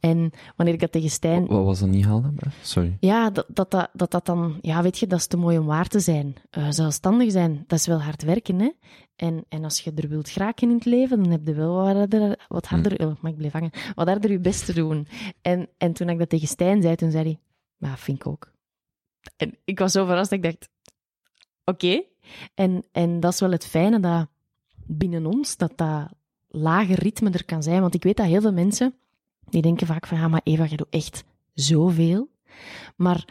En 0.00 0.30
wanneer 0.56 0.74
ik 0.74 0.80
dat 0.80 0.92
tegen 0.92 1.10
Stijn 1.10 1.46
Wat 1.46 1.64
was 1.64 1.80
dat 1.80 1.88
niet 1.88 2.04
haalbaar? 2.04 2.54
Sorry. 2.62 2.96
ja, 3.00 3.30
dat 3.30 3.46
dat, 3.48 3.70
dat, 3.70 3.88
dat 3.92 4.10
dat 4.10 4.26
dan, 4.26 4.58
ja, 4.60 4.82
weet 4.82 4.98
je, 4.98 5.06
dat 5.06 5.18
is 5.18 5.26
te 5.26 5.36
mooi 5.36 5.58
om 5.58 5.66
waar 5.66 5.88
te 5.88 6.00
zijn. 6.00 6.34
Eh, 6.50 6.66
zelfstandig 6.70 7.30
zijn, 7.30 7.64
dat 7.66 7.78
is 7.78 7.86
wel 7.86 8.02
hard 8.02 8.22
werken, 8.22 8.58
hè. 8.58 8.70
En, 9.22 9.44
en 9.48 9.64
als 9.64 9.80
je 9.80 9.92
er 9.94 10.08
wilt 10.08 10.28
geraken 10.28 10.68
in 10.68 10.74
het 10.74 10.84
leven, 10.84 11.22
dan 11.22 11.30
heb 11.30 11.46
je 11.46 11.54
wel 11.54 11.74
wat 11.74 11.96
harder, 11.96 12.38
wat 12.48 12.66
harder, 12.66 13.06
oh, 13.06 13.14
maar 13.20 13.30
ik 13.30 13.36
blijf 13.36 13.52
hangen, 13.52 13.70
wat 13.94 14.06
harder 14.06 14.30
je 14.30 14.38
best 14.38 14.64
te 14.64 14.72
doen. 14.72 15.06
En, 15.42 15.68
en 15.78 15.92
toen 15.92 16.08
ik 16.08 16.18
dat 16.18 16.28
tegen 16.28 16.48
Stijn 16.48 16.82
zei, 16.82 16.96
toen 16.96 17.10
zei 17.10 17.24
hij, 17.24 17.38
ja, 17.76 17.96
vind 17.96 18.18
ik 18.18 18.26
ook. 18.26 18.52
En 19.36 19.58
ik 19.64 19.78
was 19.78 19.92
zo 19.92 20.04
verrast, 20.04 20.30
dat 20.30 20.38
ik 20.38 20.44
dacht, 20.44 20.68
oké. 21.64 22.02
En, 22.54 22.84
en 22.92 23.20
dat 23.20 23.32
is 23.32 23.40
wel 23.40 23.50
het 23.50 23.66
fijne, 23.66 24.00
dat 24.00 24.26
binnen 24.86 25.26
ons, 25.26 25.56
dat 25.56 25.72
dat 25.76 26.08
lage 26.48 26.94
ritme 26.94 27.30
er 27.30 27.44
kan 27.44 27.62
zijn. 27.62 27.80
Want 27.80 27.94
ik 27.94 28.02
weet 28.02 28.16
dat 28.16 28.26
heel 28.26 28.40
veel 28.40 28.52
mensen, 28.52 28.94
die 29.48 29.62
denken 29.62 29.86
vaak 29.86 30.06
van, 30.06 30.18
ja, 30.18 30.28
maar 30.28 30.40
Eva, 30.44 30.64
je 30.64 30.76
doet 30.76 30.90
echt 30.90 31.24
zoveel. 31.54 32.28
Maar, 32.96 33.24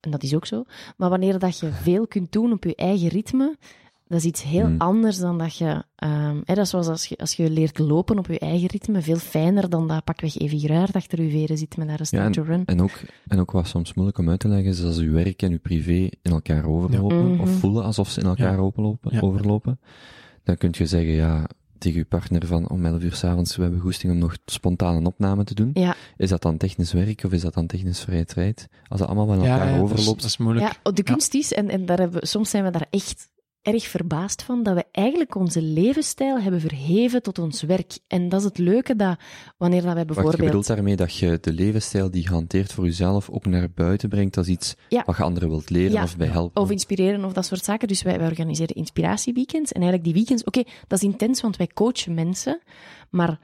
en 0.00 0.10
dat 0.10 0.22
is 0.22 0.34
ook 0.34 0.46
zo, 0.46 0.64
maar 0.96 1.10
wanneer 1.10 1.38
dat 1.38 1.58
je 1.58 1.72
veel 1.72 2.06
kunt 2.06 2.32
doen 2.32 2.52
op 2.52 2.64
je 2.64 2.74
eigen 2.74 3.08
ritme, 3.08 3.56
dat 4.12 4.20
is 4.20 4.26
iets 4.26 4.42
heel 4.42 4.64
Hmm. 4.66 4.74
anders 4.80 5.18
dan 5.18 5.38
dat 5.38 5.56
je... 5.56 5.82
ehm, 5.96 6.36
hè, 6.44 6.54
dat 6.54 6.64
is 6.64 6.70
zoals 6.70 6.88
als 6.88 7.06
je, 7.06 7.16
als 7.16 7.32
je 7.34 7.50
leert 7.50 7.78
lopen 7.78 8.18
op 8.18 8.26
je 8.26 8.38
eigen 8.38 8.68
ritme, 8.68 9.02
veel 9.02 9.16
fijner 9.16 9.68
dan 9.70 9.88
dat 9.88 10.04
pakweg 10.04 10.38
Evi 10.38 10.58
Gruijert 10.58 10.94
achter 10.94 11.22
je 11.22 11.30
veren 11.30 11.58
zit 11.58 11.76
met 11.76 11.86
naar 11.86 12.00
een 12.00 12.06
start 12.06 12.32
to 12.32 12.42
run. 12.42 12.62
En 12.64 12.82
ook, 12.82 13.00
en 13.26 13.40
ook 13.40 13.50
wat 13.50 13.66
soms 13.66 13.94
moeilijk 13.94 14.18
om 14.18 14.28
uit 14.30 14.40
te 14.40 14.48
leggen, 14.48 14.70
is 14.70 14.84
als 14.84 14.98
uw 14.98 15.12
werk 15.12 15.42
en 15.42 15.52
uw 15.52 15.60
privé 15.60 16.08
in 16.22 16.32
elkaar 16.32 16.64
overlopen, 16.66 17.28
Ja. 17.32 17.40
of 17.40 17.48
Mhm. 17.48 17.58
voelen 17.58 17.84
alsof 17.84 18.08
ze 18.10 18.20
in 18.20 18.26
elkaar 18.26 18.52
Ja. 18.52 18.58
overlopen, 18.58 19.10
Ja. 19.14 19.20
overlopen, 19.20 19.80
dan 20.44 20.56
kun 20.56 20.68
je 20.72 20.86
zeggen, 20.86 21.12
ja, 21.12 21.46
tegen 21.78 21.98
je 21.98 22.04
partner 22.04 22.46
van 22.46 22.68
om 22.68 22.84
11 22.86 23.02
uur 23.02 23.14
s'avonds, 23.14 23.56
we 23.56 23.62
hebben 23.62 23.80
goesting 23.80 24.12
om 24.12 24.18
nog 24.18 24.36
spontaan 24.44 24.96
een 24.96 25.06
opname 25.06 25.44
te 25.44 25.54
doen. 25.54 25.70
Ja, 25.74 25.94
Is 26.16 26.28
dat 26.28 26.42
dan 26.42 26.56
technisch 26.56 26.92
werk 26.92 27.24
of 27.24 27.32
is 27.32 27.40
dat 27.40 27.54
dan 27.54 27.66
technisch 27.66 28.00
vrije 28.00 28.24
tijd? 28.24 28.68
Als 28.88 29.00
dat 29.00 29.08
allemaal 29.08 29.34
Ja, 29.34 29.50
elkaar 29.50 29.58
ja, 29.58 29.64
dat 29.64 29.74
is, 29.74 29.80
overloopt. 29.82 30.20
dat 30.20 30.30
is 30.30 30.36
moeilijk. 30.36 30.78
ja 30.84 30.92
de 30.92 31.02
kunst 31.02 31.34
is, 31.34 31.52
en, 31.52 31.68
en 31.68 31.86
daar 31.86 31.98
hebben, 31.98 32.26
soms 32.28 32.50
zijn 32.50 32.64
we 32.64 32.70
daar 32.70 32.86
echt 32.90 33.30
erg 33.62 33.86
verbaasd 33.88 34.42
van, 34.42 34.62
dat 34.62 34.74
we 34.74 34.84
eigenlijk 34.92 35.34
onze 35.34 35.62
levensstijl 35.62 36.40
hebben 36.40 36.60
verheven 36.60 37.22
tot 37.22 37.38
ons 37.38 37.62
werk. 37.62 37.98
En 38.06 38.28
dat 38.28 38.40
is 38.40 38.46
het 38.46 38.58
leuke, 38.58 38.96
dat 38.96 39.18
wanneer 39.56 39.82
dat 39.82 39.94
wij 39.94 40.04
Wacht, 40.04 40.08
je 40.08 40.14
bijvoorbeeld... 40.14 40.46
bedoelt 40.46 40.66
daarmee 40.66 40.96
dat 40.96 41.16
je 41.16 41.38
de 41.40 41.52
levensstijl 41.52 42.10
die 42.10 42.22
je 42.22 42.28
hanteert 42.28 42.72
voor 42.72 42.84
jezelf 42.84 43.30
ook 43.30 43.46
naar 43.46 43.70
buiten 43.74 44.08
brengt 44.08 44.36
als 44.36 44.46
iets 44.48 44.74
Ja. 44.88 45.02
wat 45.06 45.16
je 45.16 45.22
anderen 45.22 45.48
wilt 45.48 45.70
leren 45.70 45.92
Ja. 45.92 46.02
of 46.02 46.16
bij 46.16 46.28
helpen? 46.28 46.62
Of 46.62 46.70
inspireren 46.70 47.24
of 47.24 47.32
dat 47.32 47.46
soort 47.46 47.64
zaken. 47.64 47.88
Dus 47.88 48.02
wij, 48.02 48.18
wij 48.18 48.26
organiseren 48.26 48.76
inspiratieweekends. 48.76 49.72
En 49.72 49.80
eigenlijk 49.80 50.04
die 50.04 50.14
weekends, 50.14 50.44
oké, 50.44 50.62
dat 50.86 51.02
is 51.02 51.08
intens, 51.08 51.40
want 51.40 51.56
wij 51.56 51.68
coachen 51.74 52.14
mensen. 52.14 52.60
Maar 53.10 53.38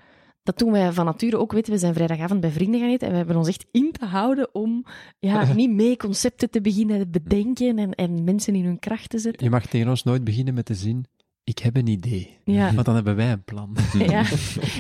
dat 0.49 0.59
doen 0.59 0.73
wij 0.73 0.93
van 0.93 1.05
nature 1.05 1.39
ook. 1.39 1.53
Weten, 1.53 1.73
we 1.73 1.79
zijn 1.79 1.95
vrijdagavond 1.95 2.41
bij 2.41 2.51
vrienden 2.51 2.81
gaan 2.81 2.89
eten. 2.89 3.07
En 3.07 3.13
we 3.13 3.19
hebben 3.19 3.37
ons 3.37 3.49
echt 3.49 3.67
in 3.73 3.93
te 3.93 4.05
houden 4.05 4.55
om 4.55 4.85
ja, 5.19 5.53
niet 5.53 5.71
mee 5.71 5.97
concepten 5.97 6.51
te 6.51 6.61
beginnen 6.61 7.11
bedenken 7.11 7.79
en, 7.79 7.95
en 7.95 8.25
mensen 8.25 8.55
in 8.55 8.65
hun 8.65 8.79
kracht 8.79 9.11
te 9.11 9.19
zetten. 9.19 9.45
Je 9.45 9.51
mag 9.51 9.67
tegen 9.67 9.89
ons 9.89 10.03
nooit 10.03 10.25
beginnen 10.25 10.55
met 10.55 10.67
de 10.67 10.75
zin, 10.75 11.07
ik 11.45 11.59
heb 11.59 11.77
een 11.77 11.87
idee. 11.87 12.39
Ja. 12.45 12.73
Want 12.73 12.87
dan 12.87 12.95
hebben 12.95 13.17
wij 13.17 13.33
een 13.33 13.45
plan. 13.45 13.77
Ja, 13.99 14.25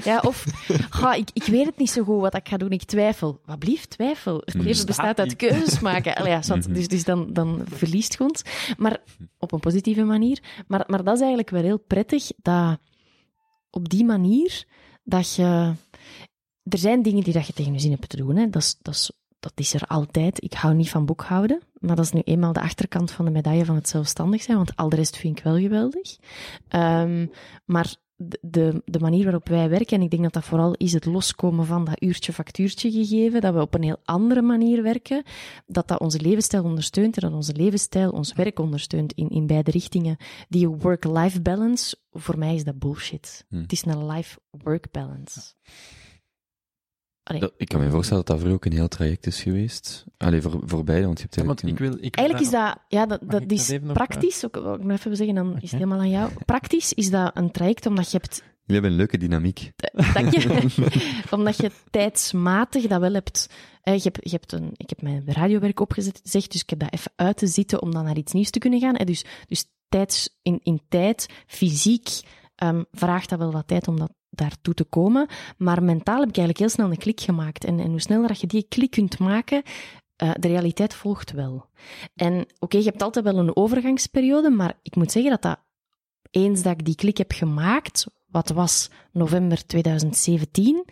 ja 0.04 0.20
of 0.20 0.44
ga, 0.90 1.14
ik, 1.14 1.30
ik 1.32 1.44
weet 1.44 1.66
het 1.66 1.78
niet 1.78 1.90
zo 1.90 2.04
goed 2.04 2.20
wat 2.20 2.34
ik 2.34 2.48
ga 2.48 2.56
doen, 2.56 2.70
ik 2.70 2.84
twijfel. 2.84 3.40
Wat 3.44 3.58
blieft 3.58 3.90
twijfel? 3.90 4.42
Het 4.44 4.54
leven 4.54 4.86
bestaat 4.86 5.18
uit 5.18 5.36
keuzes 5.36 5.80
maken. 5.80 6.14
Allee, 6.14 6.30
ja, 6.30 6.42
zwart, 6.42 6.74
dus 6.74 6.88
dus 6.88 7.04
dan, 7.04 7.32
dan 7.32 7.62
verliest 7.64 8.12
je 8.12 8.24
ons. 8.24 8.42
Maar 8.76 9.00
op 9.38 9.52
een 9.52 9.60
positieve 9.60 10.04
manier. 10.04 10.42
Maar, 10.66 10.84
maar 10.86 11.04
dat 11.04 11.14
is 11.14 11.20
eigenlijk 11.20 11.50
wel 11.50 11.62
heel 11.62 11.78
prettig, 11.78 12.30
dat 12.42 12.78
op 13.70 13.88
die 13.88 14.04
manier 14.04 14.66
dat 15.08 15.34
je... 15.34 15.72
Er 16.62 16.78
zijn 16.78 17.02
dingen 17.02 17.22
die 17.22 17.32
dat 17.32 17.46
je 17.46 17.52
tegen 17.52 17.72
je 17.72 17.78
zin 17.78 17.90
hebt 17.90 18.08
te 18.08 18.16
doen. 18.16 18.36
Hè. 18.36 18.50
Dat, 18.50 18.62
is, 18.62 18.76
dat, 18.82 18.94
is, 18.94 19.12
dat 19.40 19.52
is 19.54 19.74
er 19.74 19.82
altijd. 19.86 20.42
Ik 20.42 20.52
hou 20.52 20.74
niet 20.74 20.90
van 20.90 21.06
boekhouden. 21.06 21.62
Maar 21.78 21.96
dat 21.96 22.04
is 22.04 22.12
nu 22.12 22.20
eenmaal 22.20 22.52
de 22.52 22.60
achterkant 22.60 23.10
van 23.10 23.24
de 23.24 23.30
medaille 23.30 23.64
van 23.64 23.74
het 23.74 23.88
zelfstandig 23.88 24.42
zijn. 24.42 24.56
Want 24.56 24.76
al 24.76 24.88
de 24.88 24.96
rest 24.96 25.16
vind 25.16 25.38
ik 25.38 25.44
wel 25.44 25.58
geweldig. 25.58 26.16
Ehm, 26.68 27.26
maar 27.64 27.94
de, 28.18 28.82
de, 28.84 28.98
manier 28.98 29.24
waarop 29.24 29.48
wij 29.48 29.68
werken, 29.68 29.96
en 29.96 30.02
ik 30.02 30.10
denk 30.10 30.22
dat 30.22 30.32
dat 30.32 30.44
vooral 30.44 30.74
is 30.74 30.92
het 30.92 31.04
loskomen 31.04 31.66
van 31.66 31.84
dat 31.84 32.02
uurtje-factuurtje 32.02 32.90
gegeven, 32.90 33.40
dat 33.40 33.54
we 33.54 33.60
op 33.60 33.74
een 33.74 33.82
heel 33.82 34.00
andere 34.04 34.42
manier 34.42 34.82
werken, 34.82 35.22
dat 35.66 35.88
dat 35.88 36.00
onze 36.00 36.20
levensstijl 36.20 36.64
ondersteunt 36.64 37.16
en 37.16 37.28
dat 37.28 37.36
onze 37.36 37.52
levensstijl 37.52 38.10
ons 38.10 38.32
werk 38.32 38.58
ondersteunt 38.58 39.12
in, 39.12 39.28
in 39.28 39.46
beide 39.46 39.70
richtingen. 39.70 40.16
Die 40.48 40.68
work-life 40.68 41.40
balance, 41.42 41.96
voor 42.12 42.38
mij 42.38 42.54
is 42.54 42.64
dat 42.64 42.78
bullshit. 42.78 43.44
Hmm. 43.48 43.60
Het 43.60 43.72
is 43.72 43.84
een 43.84 44.06
life-work 44.06 44.90
balance. 44.90 45.40
Dat- 47.38 47.52
ik 47.56 47.68
kan 47.68 47.80
me 47.80 47.90
voorstellen 47.90 48.24
dat 48.24 48.32
dat 48.36 48.40
voor 48.44 48.52
u 48.52 48.54
ook 48.54 48.64
een 48.64 48.72
heel 48.72 48.88
traject 48.88 49.26
is 49.26 49.42
geweest. 49.42 50.04
Allee, 50.16 50.40
voor, 50.42 50.60
voor 50.64 50.84
beide, 50.84 51.06
want 51.06 51.16
je 51.18 51.22
hebt 51.22 51.34
Ja, 51.36 51.44
want 51.44 51.62
eigenlijk 51.62 51.92
ik 51.94 51.98
wil, 51.98 52.06
ik 52.06 52.16
Eigenlijk 52.16 52.46
is 52.46 52.52
dat, 52.52 52.76
ja, 52.88 53.06
dat, 53.06 53.20
dat 53.30 53.50
is 53.52 53.78
praktisch, 53.92 54.44
ook, 54.44 54.54
wil 54.54 54.74
ik 54.74 54.82
nog 54.84 54.98
even 54.98 55.16
zeggen, 55.16 55.34
dan 55.34 55.54
is 55.56 55.70
het 55.70 55.80
helemaal 55.80 55.98
aan 55.98 56.10
jou. 56.10 56.30
Praktisch 56.44 56.92
is 56.92 57.10
dat 57.10 57.30
een 57.36 57.50
traject 57.50 57.86
omdat 57.86 58.10
je 58.10 58.16
hebt 58.16 58.42
Jullie 58.64 58.82
hebben 58.82 58.90
een 58.90 58.96
leuke 58.96 59.18
dynamiek. 59.28 59.72
Dank 60.14 60.34
je. 60.34 60.66
Omdat 61.36 61.56
je 61.56 61.70
tijdsmatig 61.90 62.86
dat 62.86 63.00
wel 63.00 63.12
hebt. 63.12 63.48
eh, 63.82 63.94
Je 63.94 64.00
hebt, 64.02 64.18
je 64.22 64.30
hebt 64.30 64.52
een, 64.52 64.70
ik 64.76 64.88
heb 64.88 65.02
mijn 65.02 65.22
radiowerk 65.26 65.80
opgezet, 65.80 66.20
zeg, 66.22 66.46
dus 66.46 66.62
ik 66.62 66.70
heb 66.70 66.78
dat 66.78 66.92
even 66.92 67.12
uit 67.16 67.36
te 67.36 67.46
zitten 67.46 67.82
om 67.82 67.92
dan 67.92 68.04
naar 68.04 68.16
iets 68.16 68.32
nieuws 68.32 68.50
te 68.50 68.58
kunnen 68.58 68.80
gaan. 68.80 68.94
Dus, 68.94 69.24
dus 69.46 69.64
tijds, 69.88 70.38
in, 70.42 70.60
in 70.62 70.80
tijd, 70.88 71.26
fysiek, 71.46 72.08
ehm, 72.54 72.82
vraagt 72.92 73.28
dat 73.28 73.38
wel 73.38 73.52
wat 73.52 73.66
tijd 73.68 73.88
om 73.88 73.98
dat 73.98 74.12
daartoe 74.38 74.74
te 74.74 74.84
komen. 74.84 75.28
Maar 75.56 75.82
mentaal 75.82 76.20
heb 76.20 76.28
ik 76.28 76.36
eigenlijk 76.36 76.58
heel 76.58 76.68
snel 76.68 76.90
een 76.90 76.98
klik 76.98 77.20
gemaakt. 77.20 77.64
En, 77.64 77.80
en 77.80 77.90
hoe 77.90 78.00
sneller 78.00 78.28
dat 78.28 78.40
je 78.40 78.46
die 78.46 78.66
klik 78.68 78.90
kunt 78.90 79.18
maken, 79.18 79.62
eh, 80.16 80.30
de 80.38 80.48
realiteit 80.48 80.94
volgt 80.94 81.30
wel. 81.30 81.66
En 82.14 82.46
oké, 82.58 82.76
je 82.76 82.84
hebt 82.84 83.02
altijd 83.02 83.24
wel 83.24 83.38
een 83.38 83.56
overgangsperiode, 83.56 84.50
maar 84.50 84.78
ik 84.82 84.96
moet 84.96 85.12
zeggen 85.12 85.30
dat 85.30 85.42
dat 85.42 85.58
eens 86.30 86.62
dat 86.62 86.72
ik 86.72 86.84
die 86.84 86.94
klik 86.94 87.16
heb 87.16 87.32
gemaakt, 87.32 88.06
wat 88.26 88.48
was 88.48 88.90
november 89.12 89.66
2017, 89.66 90.84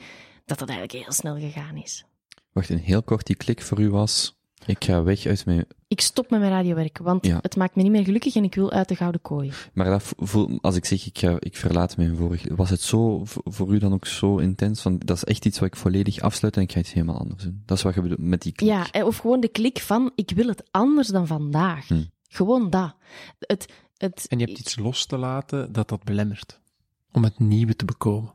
dat 0.45 0.59
dat 0.59 0.69
eigenlijk 0.69 1.05
heel 1.05 1.13
snel 1.13 1.37
gegaan 1.39 1.77
is. 1.77 2.05
Wacht, 2.53 2.69
een 2.69 2.79
heel 2.79 3.03
kort 3.03 3.27
die 3.27 3.37
klik 3.37 3.63
voor 3.63 3.81
u 3.81 3.91
was, 3.91 4.37
ik 4.67 4.85
ga 4.85 5.03
weg 5.03 5.27
uit 5.27 5.47
mijn... 5.47 5.67
Ik 5.89 6.01
stop 6.01 6.31
met 6.31 6.41
mijn 6.41 6.53
radiowerk, 6.53 6.99
want 6.99 7.27
Ja. 7.27 7.39
het 7.43 7.57
maakt 7.57 7.75
me 7.77 7.83
niet 7.83 7.91
meer 7.91 8.05
gelukkig 8.05 8.35
en 8.37 8.45
ik 8.45 8.55
wil 8.55 8.71
uit 8.71 8.89
de 8.89 8.97
gouden 8.97 9.21
kooi. 9.21 9.53
Maar 9.73 9.87
dat 9.87 10.13
voel, 10.17 10.59
als 10.61 10.77
ik 10.77 10.85
zeg, 10.85 11.07
ik, 11.07 11.19
ga, 11.19 11.37
ik 11.39 11.57
verlaat 11.57 11.97
mijn 11.97 12.17
vorige... 12.17 12.55
Was 12.55 12.71
het 12.71 12.81
zo, 12.81 13.23
voor 13.25 13.75
u 13.75 13.79
dan 13.79 13.93
ook 13.93 14.07
zo 14.07 14.39
intens? 14.39 14.83
Van, 14.83 14.99
dat 14.99 15.17
is 15.17 15.25
echt 15.25 15.45
iets 15.47 15.59
wat 15.59 15.69
ik 15.69 15.77
volledig 15.77 16.21
afsluit 16.21 16.57
en 16.57 16.63
ik 16.63 16.73
ga 16.73 16.79
iets 16.79 16.93
helemaal 16.93 17.19
anders 17.19 17.43
doen. 17.43 17.63
Dat 17.67 17.77
is 17.77 17.83
wat 17.83 17.95
je 17.95 18.01
bedoelt 18.01 18.21
met 18.21 18.43
die 18.43 18.53
klik. 18.53 18.69
Ja, 18.71 18.91
eh, 18.91 19.07
of 19.07 19.17
gewoon 19.17 19.41
de 19.41 19.49
klik 19.49 19.79
van, 19.79 20.13
ik 20.15 20.31
wil 20.31 20.47
het 20.47 20.69
anders 20.71 21.09
dan 21.09 21.27
vandaag. 21.27 21.89
Hm. 21.89 22.03
Gewoon 22.29 22.71
dat. 22.71 22.95
Het, 23.39 23.73
het, 23.97 24.27
En 24.29 24.39
je 24.39 24.45
hebt 24.45 24.59
iets 24.59 24.77
los 24.79 25.07
te 25.07 25.17
laten 25.17 25.73
dat 25.73 25.89
dat 25.89 26.05
belemmert. 26.05 26.61
Om 27.13 27.25
het 27.25 27.39
nieuwe 27.39 27.77
te 27.77 27.85
bekomen. 27.85 28.35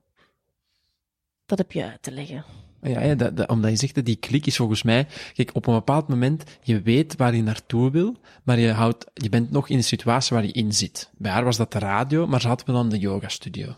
Dat 1.45 1.57
heb 1.57 1.71
je 1.71 1.83
uit 1.85 2.03
te 2.03 2.11
leggen. 2.11 2.43
Ja, 2.81 3.01
ja 3.01 3.15
dat, 3.15 3.37
dat- 3.37 3.49
omdat 3.49 3.71
je 3.71 3.77
zegt 3.77 3.95
dat 3.95 4.05
die 4.05 4.15
klik 4.15 4.45
is 4.45 4.55
volgens 4.55 4.83
mij... 4.83 5.07
Kijk, 5.33 5.49
op 5.53 5.67
een 5.67 5.73
bepaald 5.73 6.07
moment, 6.07 6.43
je 6.61 6.81
weet 6.81 7.15
waar 7.15 7.35
je 7.35 7.43
naartoe 7.43 7.91
wil, 7.91 8.15
maar 8.43 8.59
je, 8.59 8.71
houdt, 8.71 9.05
je 9.13 9.29
bent 9.29 9.51
nog 9.51 9.69
in 9.69 9.77
de 9.77 9.83
situatie 9.83 10.35
waar 10.35 10.45
je 10.45 10.51
in 10.51 10.73
zit. 10.73 11.09
Bij 11.17 11.31
haar 11.31 11.43
was 11.43 11.57
dat 11.57 11.71
de 11.71 11.79
radio, 11.79 12.27
maar 12.27 12.41
ze 12.41 12.47
had 12.47 12.65
wel 12.65 12.75
dan 12.75 12.89
de 12.89 12.99
yogastudio. 12.99 13.75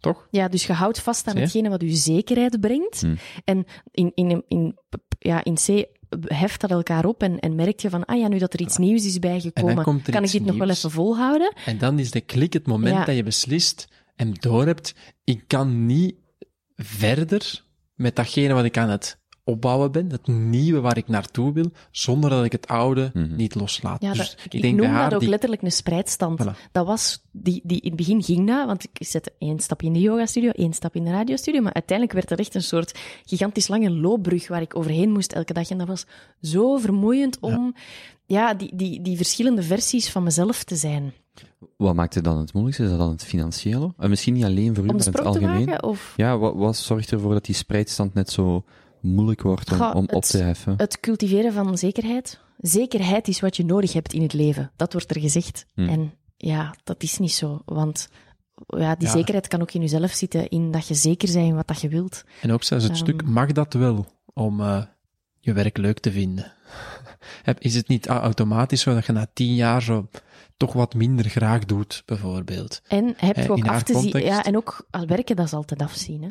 Toch? 0.00 0.28
Ja, 0.30 0.48
dus 0.48 0.66
je 0.66 0.72
houdt 0.72 1.00
vast 1.00 1.26
aan 1.26 1.36
hetgene 1.36 1.68
wat 1.68 1.80
je 1.80 1.94
zekerheid 1.96 2.60
brengt. 2.60 3.00
Hm. 3.00 3.14
En 3.44 3.64
in, 3.90 4.12
in, 4.14 4.44
in, 4.48 4.78
ja, 5.18 5.44
in 5.44 5.54
C 5.54 5.84
heft 6.20 6.60
dat 6.60 6.70
elkaar 6.70 7.04
op 7.04 7.22
en, 7.22 7.38
en 7.38 7.54
merk 7.54 7.80
je 7.80 7.90
van, 7.90 8.04
ah 8.04 8.18
ja, 8.18 8.28
nu 8.28 8.38
dat 8.38 8.52
er 8.52 8.60
iets 8.60 8.76
nieuws 8.76 9.04
is 9.06 9.14
En 9.14 9.20
bijgekomen, 9.20 9.84
kan 10.02 10.24
ik 10.24 10.30
dit 10.30 10.44
nog 10.44 10.56
wel 10.56 10.68
even 10.70 10.90
volhouden? 10.90 11.52
En 11.66 11.78
dan 11.78 11.98
is 11.98 12.10
de 12.10 12.20
klik 12.20 12.52
het 12.52 12.66
moment 12.66 12.94
Ja. 12.96 13.04
dat 13.04 13.14
je 13.16 13.22
beslist 13.22 13.88
en 14.16 14.32
doorhebt, 14.34 14.94
ik 15.24 15.44
kan 15.46 15.86
niet 15.86 16.14
verder 16.76 17.62
met 18.02 18.16
datgene 18.16 18.54
wat 18.54 18.64
ik 18.64 18.78
aan 18.78 18.90
het 18.90 19.18
opbouwen 19.44 19.92
ben, 19.92 20.10
het 20.10 20.26
nieuwe 20.26 20.80
waar 20.80 20.96
ik 20.96 21.08
naartoe 21.08 21.52
wil, 21.52 21.70
zonder 21.90 22.30
dat 22.30 22.44
ik 22.44 22.52
het 22.52 22.66
oude 22.66 23.10
Mhm. 23.14 23.36
niet 23.36 23.54
loslaat. 23.54 24.02
Ja, 24.02 24.12
dus 24.12 24.18
dat, 24.18 24.44
ik, 24.44 24.54
ik, 24.54 24.62
denk 24.62 24.76
bij 24.76 24.86
noem 24.86 24.94
haar 24.94 25.04
dat 25.04 25.14
ook 25.14 25.20
die... 25.20 25.28
letterlijk 25.28 25.62
een 25.62 25.72
spreidstand. 25.72 26.42
Voilà. 26.42 26.70
Dat 26.72 26.86
was, 26.86 27.22
die, 27.30 27.60
die, 27.64 27.80
in 27.80 27.88
het 27.88 27.96
begin 27.96 28.22
ging 28.22 28.46
dat, 28.46 28.66
want 28.66 28.84
ik 28.84 29.06
zette 29.06 29.32
één 29.38 29.60
stap 29.60 29.82
in 29.82 29.92
de 29.92 30.00
yogastudio, 30.00 30.50
één 30.50 30.72
stap 30.72 30.94
in 30.94 31.04
de 31.04 31.10
radiostudio, 31.10 31.60
maar 31.60 31.72
uiteindelijk 31.72 32.18
werd 32.18 32.30
er 32.30 32.38
echt 32.38 32.54
een 32.54 32.62
soort 32.62 32.98
gigantisch 33.24 33.68
lange 33.68 33.90
loopbrug 33.90 34.48
waar 34.48 34.62
ik 34.62 34.76
overheen 34.76 35.10
moest 35.10 35.32
elke 35.32 35.52
dag. 35.52 35.70
En 35.70 35.78
dat 35.78 35.86
was 35.88 36.06
zo 36.40 36.76
vermoeiend 36.76 37.38
om 37.40 37.74
ja. 38.26 38.54
die, 38.54 38.76
die, 38.76 39.02
die 39.02 39.16
verschillende 39.16 39.62
versies 39.62 40.10
van 40.10 40.22
mezelf 40.22 40.64
te 40.64 40.76
zijn. 40.76 41.12
Wat 41.76 41.94
maakt 41.94 42.14
het 42.14 42.24
dan 42.24 42.38
het 42.38 42.52
moeilijkste? 42.52 42.84
Is 42.84 42.90
dat 42.90 42.98
dan 42.98 43.10
het 43.10 43.24
financiële? 43.24 43.92
En 43.98 44.08
misschien 44.08 44.34
niet 44.34 44.44
alleen 44.44 44.74
voor 44.74 44.84
u, 44.84 44.86
maar 44.86 44.96
in 44.96 45.00
het 45.00 45.04
sprong 45.04 45.34
te 45.36 45.40
algemeen? 45.40 45.64
maken? 45.66 45.82
Of 45.82 46.14
Ja, 46.16 46.38
wat, 46.38 46.54
wat 46.54 46.76
zorgt 46.76 47.10
ervoor 47.12 47.32
dat 47.32 47.44
die 47.44 47.54
spreidstand 47.54 48.14
net 48.14 48.30
zo 48.30 48.64
moeilijk 49.02 49.42
wordt 49.42 49.70
om, 49.72 49.78
Goh, 49.78 49.94
om 49.94 50.02
op 50.02 50.10
het- 50.10 50.30
te 50.30 50.38
heffen? 50.38 50.74
het 50.76 51.00
cultiveren 51.00 51.52
van 51.52 51.78
zekerheid? 51.78 52.40
Zekerheid 52.58 53.28
is 53.28 53.40
wat 53.40 53.56
je 53.56 53.64
nodig 53.64 53.92
hebt 53.92 54.12
in 54.12 54.22
het 54.22 54.32
leven. 54.32 54.70
Dat 54.76 54.92
wordt 54.92 55.14
er 55.14 55.20
gezegd. 55.20 55.66
Hmm. 55.74 55.88
En 55.88 56.12
ja, 56.36 56.74
dat 56.84 57.02
is 57.02 57.18
niet 57.18 57.32
zo. 57.32 57.62
Want 57.64 58.08
ja, 58.66 58.94
die 58.94 59.06
Ja. 59.06 59.12
zekerheid 59.12 59.48
kan 59.48 59.60
ook 59.60 59.72
in 59.72 59.80
jezelf 59.80 60.10
zitten, 60.10 60.48
in 60.48 60.70
dat 60.70 60.86
je 60.86 60.94
zeker 60.94 61.32
bent 61.32 61.46
in 61.46 61.54
wat 61.54 61.66
dat 61.68 61.80
je 61.80 61.88
wilt. 61.88 62.24
En 62.42 62.52
ook 62.52 62.62
zelfs 62.62 62.84
het 62.84 62.92
Ehm. 62.92 63.02
stuk, 63.02 63.24
mag 63.24 63.52
dat 63.52 63.72
wel, 63.74 64.06
om 64.34 64.60
eh, 64.60 64.82
je 65.40 65.52
werk 65.52 65.76
leuk 65.76 65.98
te 65.98 66.12
vinden? 66.12 66.52
Is 67.58 67.74
het 67.74 67.88
niet 67.88 68.06
automatisch 68.06 68.80
zo 68.80 68.94
dat 68.94 69.06
je 69.06 69.12
na 69.12 69.26
tien 69.34 69.54
jaar 69.54 69.82
zo 69.82 70.08
toch 70.56 70.72
wat 70.72 70.94
minder 70.94 71.24
graag 71.28 71.64
doet, 71.64 72.02
bijvoorbeeld? 72.06 72.82
En 72.88 73.14
heb 73.16 73.36
Eh, 73.36 73.44
je 73.44 73.50
ook 73.50 73.58
in 73.58 73.68
af 73.68 73.82
te 73.82 73.98
zien. 73.98 74.24
Ja, 74.24 74.44
en 74.44 74.56
ook 74.56 74.86
als 74.90 75.04
werken, 75.04 75.36
dat 75.36 75.46
is 75.46 75.52
altijd 75.52 75.82
afzien. 75.82 76.22
Hè? 76.22 76.28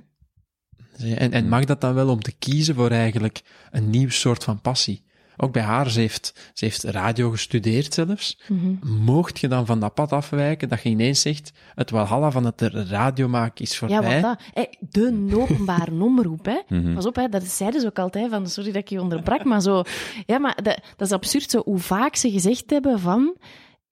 En, 1.03 1.31
en 1.31 1.49
mag 1.49 1.65
dat 1.65 1.81
dan 1.81 1.93
wel 1.93 2.09
om 2.09 2.21
te 2.21 2.33
kiezen 2.39 2.75
voor 2.75 2.89
eigenlijk 2.89 3.41
een 3.71 3.89
nieuw 3.89 4.09
soort 4.09 4.43
van 4.43 4.61
passie? 4.61 5.03
ook 5.41 5.53
bij 5.53 5.61
haar, 5.61 5.89
ze 5.89 5.99
heeft, 5.99 6.51
ze 6.53 6.65
heeft 6.65 6.83
radio 6.83 7.29
gestudeerd 7.29 7.93
zelfs. 7.93 8.39
Mhm. 8.47 9.03
Moogt 9.03 9.39
je 9.39 9.47
dan 9.47 9.65
van 9.65 9.79
dat 9.79 9.93
pad 9.93 10.11
afwijken, 10.11 10.69
dat 10.69 10.83
je 10.83 10.89
ineens 10.89 11.21
zegt, 11.21 11.51
het 11.75 11.89
walhalla 11.89 12.31
van 12.31 12.45
het 12.45 12.61
radio 12.71 13.27
maken 13.27 13.63
is 13.63 13.71
Ja, 13.71 13.77
voorbij. 13.77 14.21
wat 14.21 14.37
dat? 14.53 14.67
De 14.79 15.29
openbare 15.33 16.03
omroep, 16.03 16.45
hè. 16.45 16.59
Mhm. 16.67 16.93
Pas 16.93 17.05
op, 17.05 17.15
hè, 17.15 17.29
dat 17.29 17.43
zeiden 17.43 17.81
ze 17.81 17.87
ook 17.87 17.99
altijd, 17.99 18.29
van, 18.29 18.47
sorry 18.49 18.71
dat 18.71 18.81
ik 18.81 18.89
je 18.89 19.01
onderbrak, 19.01 19.43
maar 19.43 19.61
zo... 19.61 19.83
Ja, 20.25 20.39
maar 20.39 20.55
dat, 20.63 20.79
dat 20.97 21.07
is 21.07 21.13
absurd, 21.13 21.51
zo, 21.51 21.61
hoe 21.65 21.79
vaak 21.79 22.15
ze 22.15 22.31
gezegd 22.31 22.69
hebben 22.69 22.99
van... 22.99 23.35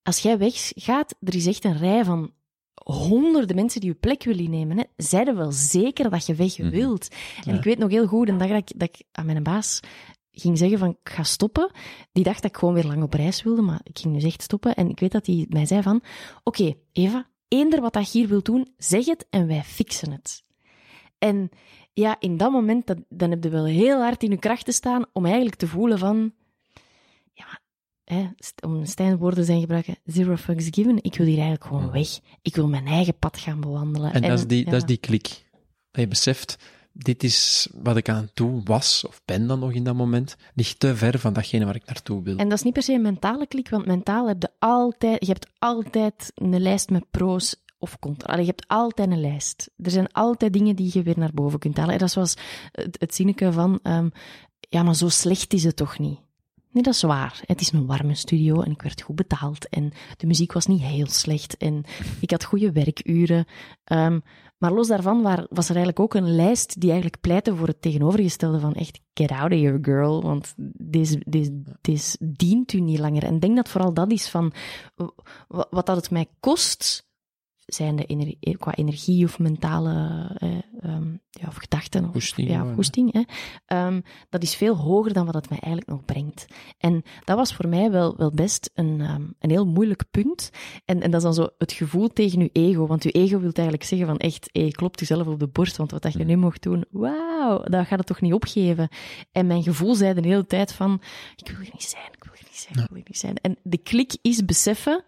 Als 0.04 0.20
jij 0.20 0.38
weggaat, 0.38 1.16
er 1.20 1.36
is 1.36 1.48
echt 1.48 1.64
een 1.64 1.78
rij 1.78 2.04
van 2.06 2.32
honderden 2.94 3.56
mensen 3.56 3.82
die 3.82 3.90
je 3.90 3.96
plek 3.96 4.24
willen 4.24 4.44
innemen. 4.44 4.78
Hè. 4.78 4.84
Zeiden 4.98 5.36
wel 5.36 5.52
zeker 5.52 6.10
dat 6.10 6.26
je 6.26 6.36
weg 6.36 6.58
Mhm. 6.58 6.70
wilt. 6.70 7.08
En 7.46 7.56
ik 7.56 7.64
weet 7.64 7.78
nog 7.78 7.90
heel 7.90 8.08
goed, 8.08 8.30
een 8.30 8.38
dag 8.38 8.48
dat 8.48 8.58
ik, 8.58 8.80
dat 8.80 8.90
ik 8.90 9.04
aan 9.12 9.26
mijn 9.26 9.44
baas 9.44 9.80
ging 10.32 10.58
zeggen 10.58 10.80
van, 10.80 10.90
ik 10.90 11.10
ga 11.12 11.24
stoppen. 11.24 11.72
Die 12.12 12.24
dacht 12.24 12.42
dat 12.42 12.52
ik 12.52 12.58
gewoon 12.58 12.74
weer 12.74 12.86
lang 12.86 13.04
op 13.04 13.14
reis 13.14 13.44
wilde, 13.44 13.62
maar 13.62 13.80
ik 13.84 14.00
ging 14.00 14.14
dus 14.14 14.24
echt 14.24 14.42
stoppen. 14.42 14.76
En 14.76 14.90
ik 14.90 15.00
weet 15.00 15.12
dat 15.12 15.26
hij 15.26 15.46
mij 15.50 15.66
zei 15.66 15.82
van, 15.82 16.02
oké, 16.44 16.74
Eva, 16.92 17.30
eender 17.48 17.82
wat 17.82 17.94
dat 17.94 18.12
je 18.12 18.20
hier 18.20 18.28
wilt 18.28 18.46
doen, 18.46 18.68
zeg 18.78 19.06
het 19.06 19.26
en 19.30 19.48
wij 19.48 19.64
fixen 19.64 20.12
het. 20.12 20.44
En 21.18 21.50
ja, 21.94 22.16
in 22.20 22.38
dat 22.38 22.52
moment, 22.52 22.88
dat, 22.88 22.98
dan 23.10 23.30
heb 23.30 23.44
je 23.44 23.50
wel 23.50 23.66
heel 23.66 24.02
hard 24.02 24.24
in 24.24 24.30
je 24.30 24.38
kracht 24.38 24.66
te 24.66 24.72
staan 24.72 25.06
om 25.14 25.26
eigenlijk 25.26 25.56
te 25.56 25.68
voelen 25.68 26.00
van, 26.00 26.34
hè, 28.14 28.28
om 28.66 28.86
Stijn 28.86 29.18
woorden 29.18 29.46
zijn 29.46 29.60
gebruiken, 29.60 29.98
zero 30.06 30.36
fucks 30.36 30.68
given, 30.72 30.98
ik 31.02 31.16
wil 31.16 31.26
hier 31.26 31.38
eigenlijk 31.38 31.66
gewoon 31.66 31.92
weg. 31.92 32.20
Ik 32.42 32.56
wil 32.56 32.68
mijn 32.68 32.88
eigen 32.88 33.18
pad 33.18 33.38
gaan 33.38 33.60
bewandelen. 33.60 34.14
En, 34.14 34.22
dat, 34.22 34.40
is 34.40 34.48
die, 34.48 34.66
ja. 34.66 34.72
dat 34.72 34.82
is 34.82 34.88
die 34.88 34.98
klik. 34.98 35.28
Dat 35.92 36.02
je 36.02 36.08
beseft, 36.08 36.58
dit 36.94 37.24
is 37.24 37.70
wat 37.82 37.98
ik 37.98 38.10
aan 38.10 38.30
doen 38.34 38.62
was, 38.64 39.06
of 39.08 39.22
ben 39.26 39.48
dan 39.48 39.60
nog 39.60 39.72
in 39.72 39.84
dat 39.84 39.96
moment, 39.96 40.36
ligt 40.54 40.80
te 40.80 40.96
ver 40.96 41.20
van 41.20 41.34
datgene 41.34 41.66
waar 41.66 41.76
ik 41.76 41.86
naartoe 41.86 42.24
wil. 42.24 42.38
En 42.38 42.50
dat 42.50 42.58
is 42.58 42.64
niet 42.64 42.74
per 42.74 42.84
se 42.84 42.94
een 42.94 43.02
mentale 43.02 43.48
klik, 43.48 43.70
want 43.70 43.86
mentaal 43.86 44.28
heb 44.28 44.42
je 44.42 44.50
altijd, 44.60 45.26
je 45.26 45.32
hebt 45.32 45.50
altijd 45.60 46.32
een 46.36 46.62
lijst 46.62 46.90
met 46.90 47.12
pro's 47.12 47.56
of 47.78 48.00
contra. 48.00 48.34
Allee, 48.34 48.46
je 48.46 48.50
hebt 48.50 48.68
altijd 48.68 49.12
een 49.12 49.22
lijst. 49.22 49.70
Er 49.78 49.92
zijn 49.92 50.12
altijd 50.12 50.54
dingen 50.54 50.76
die 50.76 50.90
je 50.94 51.04
weer 51.04 51.20
naar 51.20 51.34
boven 51.34 51.60
kunt 51.60 51.78
halen. 51.78 51.94
En 51.94 52.00
dat 52.00 52.12
zoals 52.12 52.36
het, 52.72 52.98
het 53.00 53.16
zinnetje 53.16 53.52
van, 53.52 53.80
ehm, 53.84 54.10
ja, 54.60 54.84
maar 54.84 54.96
zo 54.96 55.10
slecht 55.10 55.54
is 55.54 55.64
het 55.64 55.76
toch 55.76 56.00
niet? 56.00 56.20
Nee, 56.72 56.84
dat 56.84 56.94
is 56.94 57.02
waar. 57.02 57.42
Het 57.46 57.62
is 57.62 57.72
een 57.72 57.86
warme 57.86 58.16
studio 58.16 58.62
en 58.62 58.72
ik 58.72 58.82
werd 58.82 59.02
goed 59.02 59.16
betaald. 59.16 59.70
En 59.70 59.92
de 60.18 60.28
muziek 60.28 60.54
was 60.54 60.66
niet 60.66 60.82
heel 60.82 61.08
slecht. 61.08 61.58
En 61.58 61.84
ik 62.20 62.32
had 62.32 62.44
goede 62.44 62.72
werkuren. 62.72 63.46
Ehm, 63.84 64.20
maar 64.58 64.72
los 64.72 64.88
daarvan 64.88 65.22
was 65.50 65.70
er 65.70 65.76
eigenlijk 65.76 66.00
ook 66.00 66.14
een 66.14 66.36
lijst 66.36 66.80
die 66.80 66.92
eigenlijk 66.92 67.22
pleitte 67.22 67.56
voor 67.56 67.68
het 67.68 67.82
tegenovergestelde 67.82 68.60
van 68.60 68.74
echt 68.74 69.00
get 69.14 69.32
out 69.32 69.52
of 69.52 69.60
here, 69.60 69.80
girl. 69.82 70.22
Want 70.22 70.54
deze, 70.78 71.22
dient 72.20 72.74
u 72.74 72.80
niet 72.80 73.00
langer. 73.00 73.24
En 73.24 73.40
denk 73.40 73.56
dat 73.56 73.70
vooral 73.70 73.94
dat 73.94 74.12
is 74.12 74.30
van 74.30 74.54
wat 75.48 75.86
dat 75.86 75.96
het 75.96 76.12
mij 76.12 76.28
kost, 76.40 77.09
zijn 77.74 77.96
de 77.96 78.06
ener- 78.06 78.58
qua 78.58 78.76
energie 78.76 79.26
of 79.26 79.40
mentale 79.40 80.28
eh, 80.38 80.50
ehm, 80.82 81.12
ja, 81.30 81.48
of 81.48 81.56
gedachten 81.56 82.06
of 82.06 82.12
Goesting 82.12 82.50
ja, 82.50 82.74
goesting, 82.74 83.14
hè. 83.14 83.22
Ehm, 83.66 84.02
dat 84.30 84.44
is 84.44 84.56
veel 84.56 84.76
hoger 84.76 85.14
dan 85.14 85.26
wat 85.26 85.36
het 85.36 85.50
mij 85.50 85.60
eigenlijk 85.60 85.92
nog 85.92 86.06
brengt. 86.06 86.46
En 86.78 87.04
dat 87.24 87.38
was 87.38 87.54
voor 87.54 87.68
mij 87.68 87.92
wel, 87.92 88.18
wel 88.18 88.32
best 88.32 88.72
een, 88.74 89.02
ehm, 89.02 89.24
een 89.40 89.50
heel 89.50 89.66
moeilijk 89.66 90.04
punt. 90.12 90.50
En, 90.86 91.02
en 91.02 91.12
dat 91.12 91.20
is 91.20 91.24
dan 91.24 91.34
zo 91.34 91.50
het 91.58 91.72
gevoel 91.72 92.08
tegen 92.08 92.40
je 92.40 92.50
ego. 92.54 92.88
Want 92.88 93.04
je 93.04 93.12
ego 93.12 93.40
wil 93.40 93.52
eigenlijk 93.52 93.88
zeggen 93.88 94.08
van 94.08 94.18
echt, 94.18 94.50
hey, 94.52 94.70
klopt 94.70 95.00
jezelf 95.00 95.28
op 95.28 95.40
de 95.40 95.48
borst, 95.48 95.78
want 95.78 95.92
wat 95.92 96.02
dat 96.02 96.14
je 96.14 96.24
nu 96.24 96.36
mocht 96.36 96.62
doen, 96.62 96.86
wauw, 96.90 97.64
dat 97.64 97.88
gaat 97.88 97.98
het 97.98 98.08
toch 98.08 98.22
niet 98.22 98.34
opgeven. 98.34 98.90
En 99.32 99.48
mijn 99.48 99.64
gevoel 99.64 99.96
zei 99.96 100.14
de 100.14 100.28
hele 100.28 100.46
tijd 100.46 100.74
van, 100.74 101.02
ik 101.36 101.48
wil 101.48 101.60
hier 101.60 101.70
niet 101.74 101.84
zijn, 101.84 102.12
ik 102.12 102.24
wil 102.24 102.34
hier 102.34 102.48
niet 102.48 102.60
zijn, 102.60 102.74
ik 102.74 102.88
wil 102.88 102.98
hier 102.98 103.08
niet 103.08 103.18
zijn. 103.18 103.36
En 103.36 103.58
de 103.64 103.78
klik 103.78 104.18
is 104.22 104.46
beseffen, 104.46 105.04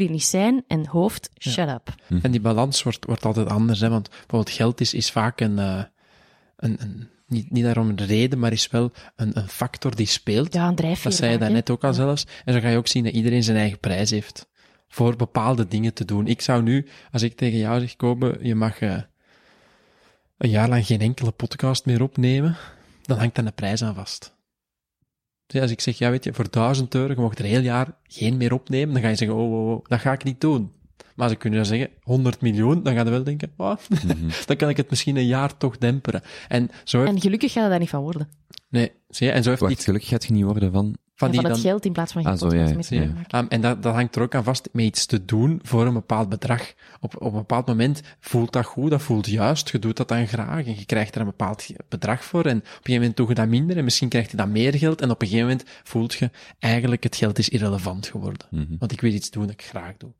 hier 0.00 0.10
niet 0.10 0.24
zijn, 0.24 0.64
en 0.66 0.86
hoofd, 0.86 1.30
shut 1.38 1.68
up. 1.68 1.94
En 2.22 2.30
die 2.30 2.40
balans 2.40 2.82
wordt, 2.82 3.04
wordt 3.04 3.24
altijd 3.24 3.48
anders, 3.48 3.80
hè, 3.80 3.88
want 3.88 4.08
bijvoorbeeld 4.08 4.50
geld 4.50 4.80
is, 4.80 4.94
is 4.94 5.10
vaak 5.10 5.40
een, 5.40 5.58
eh, 5.58 5.82
een, 6.56 6.76
een 6.80 7.08
niet, 7.32 7.50
niet 7.50 7.64
daarom 7.64 7.88
een 7.88 8.06
reden, 8.06 8.38
maar 8.38 8.52
is 8.52 8.70
wel 8.70 8.92
een, 9.16 9.38
een 9.38 9.48
factor 9.48 9.96
die 9.96 10.06
speelt. 10.06 10.54
Ja, 10.54 10.68
een 10.68 10.74
drijfveer. 10.74 11.10
Dat 11.10 11.14
zei 11.14 11.32
je 11.32 11.38
daarnet 11.38 11.70
ook 11.70 11.84
al 11.84 11.94
zelfs. 11.94 12.26
En 12.44 12.52
zo 12.52 12.60
ga 12.60 12.68
je 12.68 12.76
ook 12.76 12.86
zien 12.86 13.04
dat 13.04 13.12
iedereen 13.12 13.42
zijn 13.42 13.56
eigen 13.56 13.78
prijs 13.78 14.10
heeft. 14.10 14.48
Voor 14.88 15.16
bepaalde 15.16 15.68
dingen 15.68 15.94
te 15.94 16.04
doen. 16.04 16.26
Ik 16.26 16.40
zou 16.40 16.62
nu, 16.62 16.88
als 17.12 17.22
ik 17.22 17.36
tegen 17.36 17.58
jou 17.58 17.80
zeg, 17.80 17.96
Kobe, 17.96 18.38
je 18.40 18.54
mag 18.54 18.80
eh, 18.80 18.98
een 20.38 20.50
jaar 20.50 20.68
lang 20.68 20.86
geen 20.86 21.00
enkele 21.00 21.30
podcast 21.30 21.84
meer 21.84 22.02
opnemen, 22.02 22.56
dan 23.02 23.18
hangt 23.18 23.34
daar 23.34 23.46
een 23.46 23.54
prijs 23.54 23.82
aan 23.82 23.94
vast. 23.94 24.34
Dus 25.52 25.60
als 25.60 25.70
ik 25.70 25.80
zeg, 25.80 25.98
ja 25.98 26.10
weet 26.10 26.24
je, 26.24 26.32
voor 26.32 26.50
1000 26.50 26.94
euro, 26.94 27.12
je 27.14 27.20
mocht 27.20 27.38
er 27.38 27.44
een 27.44 27.50
heel 27.50 27.60
jaar 27.60 27.94
geen 28.06 28.36
meer 28.36 28.52
opnemen, 28.52 28.94
dan 28.94 29.02
ga 29.02 29.08
je 29.08 29.14
zeggen, 29.14 29.36
oh, 29.36 29.52
oh, 29.52 29.70
oh, 29.70 29.84
dat 29.84 30.00
ga 30.00 30.12
ik 30.12 30.24
niet 30.24 30.40
doen. 30.40 30.72
Maar 31.14 31.24
als 31.24 31.32
ik 31.32 31.38
kunnen 31.38 31.66
zeggen, 31.66 31.90
100 32.00 32.40
miljoen, 32.40 32.82
dan 32.82 32.94
ga 32.94 33.02
je 33.02 33.10
wel 33.10 33.24
denken, 33.24 33.52
oh, 33.56 33.76
dan 34.46 34.56
kan 34.56 34.68
ik 34.68 34.76
het 34.76 34.90
misschien 34.90 35.16
een 35.16 35.26
jaar 35.26 35.56
toch 35.56 35.78
demperen. 35.78 36.22
En 36.48 36.70
zo 36.84 36.98
heeft, 36.98 37.10
En 37.10 37.20
gelukkig 37.20 37.52
gaat 37.52 37.62
het 37.62 37.70
daar 37.70 37.80
niet 37.80 37.88
van 37.88 38.02
worden. 38.02 38.28
nee, 38.68 38.92
zie 39.08 39.26
je, 39.26 39.32
en 39.32 39.42
zo 39.42 39.48
heeft 39.48 39.60
Wacht, 39.60 39.72
iets 39.72 39.84
gelukkig 39.84 40.08
gaat 40.08 40.24
je 40.24 40.32
niet 40.32 40.44
worden 40.44 40.72
van... 40.72 40.96
van 41.22 41.30
en 41.30 41.34
die 41.34 41.42
van 41.42 41.50
het 41.50 41.62
dan, 41.62 41.70
geld 41.70 41.84
in 41.84 41.92
plaats 41.92 42.12
van 42.12 42.24
Ah, 42.24 42.38
zo, 42.38 42.54
ja. 42.54 43.40
Um, 43.40 43.48
en 43.48 43.60
dat, 43.60 43.82
dat 43.82 43.94
hangt 43.94 44.16
er 44.16 44.22
ook 44.22 44.34
aan 44.34 44.44
vast 44.44 44.68
met 44.72 44.84
iets 44.84 45.06
te 45.06 45.24
doen 45.24 45.60
voor 45.62 45.86
een 45.86 45.92
bepaald 45.92 46.28
bedrag. 46.28 46.74
Op, 47.00 47.14
op 47.16 47.32
een 47.32 47.38
bepaald 47.38 47.66
moment 47.66 48.02
voelt 48.20 48.52
dat 48.52 48.64
goed, 48.64 48.90
dat 48.90 49.02
voelt 49.02 49.26
juist, 49.26 49.68
je 49.68 49.78
doet 49.78 49.96
dat 49.96 50.08
dan 50.08 50.26
graag 50.26 50.66
en 50.66 50.78
je 50.78 50.84
krijgt 50.84 51.14
er 51.14 51.20
een 51.20 51.26
bepaald 51.26 51.66
bedrag 51.88 52.24
voor 52.24 52.44
en 52.44 52.56
op 52.56 52.64
een 52.64 52.70
gegeven 52.70 52.94
moment 52.94 53.16
doe 53.16 53.28
je 53.28 53.34
dat 53.34 53.48
minder 53.48 53.76
en 53.76 53.84
misschien 53.84 54.08
krijg 54.08 54.30
je 54.30 54.36
dan 54.36 54.52
meer 54.52 54.74
geld 54.74 55.00
en 55.00 55.10
op 55.10 55.22
een 55.22 55.28
gegeven 55.28 55.48
moment 55.48 55.68
voelt 55.82 56.14
je 56.14 56.30
eigenlijk 56.58 57.02
het 57.02 57.16
geld 57.16 57.38
is 57.38 57.48
irrelevant 57.48 58.06
geworden. 58.06 58.46
Mhm. 58.50 58.76
Want 58.78 58.92
ik 58.92 59.00
wil 59.00 59.12
iets 59.12 59.30
doen 59.30 59.42
dat 59.42 59.52
ik 59.52 59.62
graag 59.62 59.96
doe. 59.96 60.12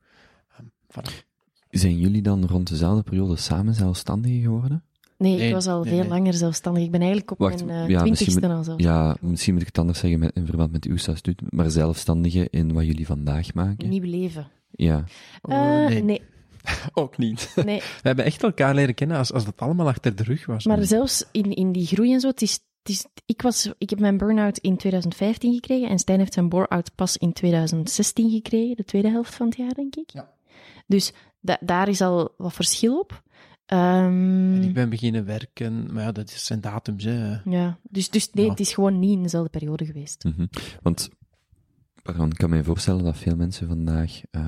Um, 0.61 0.73
voilà. 0.91 1.31
Zijn 1.71 1.99
jullie 1.99 2.23
dan 2.23 2.47
rond 2.47 2.69
dezelfde 2.69 3.03
periode 3.03 3.37
samen 3.37 3.75
zelfstandig 3.75 4.43
geworden? 4.43 4.85
Nee, 5.23 5.37
Nee, 5.37 5.47
ik 5.49 5.55
was 5.55 5.67
al 5.67 5.81
nee, 5.83 5.89
veel 5.93 6.01
nee. 6.01 6.09
langer 6.09 6.35
zelfstandig. 6.35 6.83
Ik 6.83 6.91
ben 6.91 7.01
eigenlijk 7.01 7.31
op 7.31 7.39
Wacht, 7.39 7.65
mijn 7.65 7.89
ja, 7.91 7.95
eh, 7.97 8.01
twintigste 8.01 8.49
al 8.49 8.65
zo. 8.65 8.75
Ja, 8.77 9.17
misschien 9.21 9.53
moet 9.53 9.63
ik 9.63 9.69
het 9.69 9.79
anders 9.79 9.99
zeggen 9.99 10.19
met, 10.19 10.31
in 10.35 10.47
verband 10.47 10.73
met 10.73 10.85
uw 10.85 10.97
statuut, 10.97 11.43
maar 11.49 11.71
zelfstandige 11.71 12.49
in 12.51 12.73
wat 12.73 12.87
jullie 12.87 13.07
vandaag 13.07 13.55
maken. 13.55 13.89
Nieuw 13.89 14.05
leven. 14.05 14.49
Ja. 14.71 15.05
Eh, 15.43 15.57
Oh, 15.59 15.87
nee. 15.89 16.03
nee, 16.03 16.21
Ook 16.95 17.19
niet. 17.19 17.53
nee. 17.65 17.79
We 17.79 17.85
hebben 18.03 18.25
echt 18.25 18.43
elkaar 18.43 18.75
leren 18.75 18.95
kennen 18.95 19.17
als, 19.17 19.33
als 19.33 19.45
dat 19.45 19.57
allemaal 19.61 19.87
achter 19.89 20.17
de 20.17 20.23
rug 20.23 20.47
was. 20.47 20.65
Maar 20.67 20.85
zelfs 20.85 21.25
in, 21.33 21.55
in 21.55 21.73
die 21.73 21.87
groei 21.87 22.13
en 22.13 22.21
zo, 22.21 22.29
het 22.29 22.43
is, 22.43 22.53
het 22.83 22.89
is, 22.93 23.07
ik, 23.27 23.43
was, 23.43 23.73
ik 23.79 23.91
heb 23.91 24.01
mijn 24.01 24.17
burn-out 24.17 24.59
in 24.59 24.77
2015 24.77 25.55
gekregen 25.55 25.89
en 25.89 25.99
Stijn 25.99 26.19
heeft 26.19 26.33
zijn 26.33 26.49
bore-out 26.49 26.91
pas 26.95 27.17
in 27.17 27.33
2016 27.33 28.31
gekregen, 28.31 28.77
de 28.77 28.85
tweede 28.85 29.09
helft 29.11 29.35
van 29.35 29.47
het 29.47 29.57
jaar, 29.57 29.75
denk 29.75 29.97
ik. 29.97 30.11
Ja. 30.11 30.31
Dus 30.87 31.13
da- 31.41 31.59
daar 31.61 31.89
is 31.89 32.01
al 32.01 32.35
wat 32.37 32.53
verschil 32.53 32.99
op. 32.99 33.23
Ehm, 33.73 34.55
En 34.55 34.63
ik 34.63 34.75
ben 34.75 34.89
beginnen 34.91 35.25
werken, 35.25 35.93
maar 35.93 36.03
ja, 36.03 36.13
dat 36.13 36.31
zijn 36.31 36.61
datums, 36.61 37.05
hè. 37.05 37.37
ja, 37.45 37.79
dus, 37.91 38.11
dus 38.11 38.31
nee, 38.33 38.45
Ja. 38.45 38.51
het 38.51 38.61
is 38.61 38.73
gewoon 38.73 38.99
niet 38.99 39.13
in 39.13 39.23
dezelfde 39.23 39.51
periode 39.51 39.85
geweest. 39.87 40.25
Mhm. 40.25 40.47
Want, 40.83 41.11
pardon, 42.03 42.31
ik 42.31 42.37
kan 42.37 42.51
me 42.51 42.65
voorstellen 42.65 43.05
dat 43.05 43.17
veel 43.17 43.37
mensen 43.37 43.69
vandaag 43.69 44.21
eh, 44.31 44.47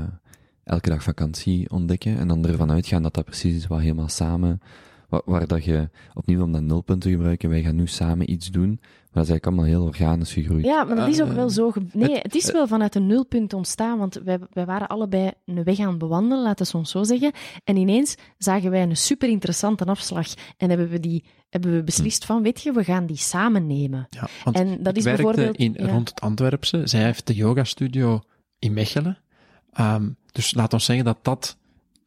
elke 0.65 0.89
dag 0.91 1.03
vakantie 1.03 1.71
ontdekken 1.71 2.19
en 2.19 2.29
dan 2.29 2.47
ervan 2.47 2.71
uitgaan 2.71 3.03
dat 3.03 3.15
dat 3.15 3.25
precies 3.25 3.57
is 3.57 3.67
wat 3.67 3.81
helemaal 3.81 4.09
samen, 4.09 4.61
waar, 5.09 5.23
waar 5.25 5.47
dat 5.47 5.65
je, 5.65 5.89
opnieuw 6.15 6.43
om 6.43 6.53
dat 6.53 6.63
nulpunt 6.63 7.01
te 7.01 7.11
gebruiken, 7.11 7.49
wij 7.49 7.63
gaan 7.63 7.77
nu 7.77 7.87
samen 7.87 8.31
iets 8.31 8.51
doen, 8.51 8.81
dat 9.15 9.23
is 9.23 9.31
eigenlijk 9.31 9.47
allemaal 9.47 9.65
heel 9.65 9.83
organisch 9.85 10.33
gegroeid. 10.33 10.65
Ja, 10.65 10.85
maar 10.85 10.97
dat 10.97 11.09
is 11.09 11.23
ook 11.23 11.29
Eh, 11.29 11.35
wel 11.35 11.51
zo. 11.51 11.73
Nee, 11.93 12.13
het- 12.15 12.23
het 12.23 12.35
is 12.35 12.53
wel 12.53 12.67
vanuit 12.67 12.95
een 12.95 13.07
nulpunt 13.07 13.53
ontstaan, 13.53 13.99
want 13.99 14.15
wij, 14.25 14.39
wij 14.53 14.67
waren 14.67 14.89
allebei 14.89 15.31
een 15.45 15.65
weg 15.65 15.79
aan 15.81 15.89
het 15.89 15.99
bewandelen, 15.99 16.43
laten 16.45 16.67
we 16.73 16.79
ons 16.79 16.91
zo 16.91 17.03
zeggen. 17.03 17.33
En 17.65 17.77
ineens 17.77 18.15
zagen 18.39 18.71
wij 18.71 18.83
een 18.83 18.97
super 18.97 19.29
interessante 19.29 19.85
afslag 19.85 20.27
en 20.57 20.69
hebben 20.69 20.89
we, 20.89 21.01
die, 21.01 21.25
hebben 21.49 21.75
we 21.77 21.83
beslist 21.85 22.25
van, 22.25 22.43
weet 22.43 22.63
je, 22.63 22.73
we 22.73 22.85
gaan 22.85 23.07
die 23.07 23.17
samen 23.17 23.67
nemen. 23.67 24.07
Ja, 24.11 24.29
want 24.45 24.57
En 24.57 24.69
dat 24.83 24.93
ik 24.93 24.97
is 24.97 25.05
bijvoorbeeld- 25.05 25.57
in, 25.57 25.75
ja. 25.79 25.87
rond 25.89 26.09
het 26.09 26.21
Antwerpse. 26.21 26.81
Zij 26.85 27.03
heeft 27.05 27.27
de 27.27 27.35
yogastudio 27.35 28.21
in 28.59 28.73
Mechelen. 28.73 29.19
Ehm, 29.73 30.09
dus 30.33 30.55
laat 30.55 30.73
ons 30.73 30.85
zeggen 30.85 31.05
dat 31.05 31.19
dat 31.23 31.57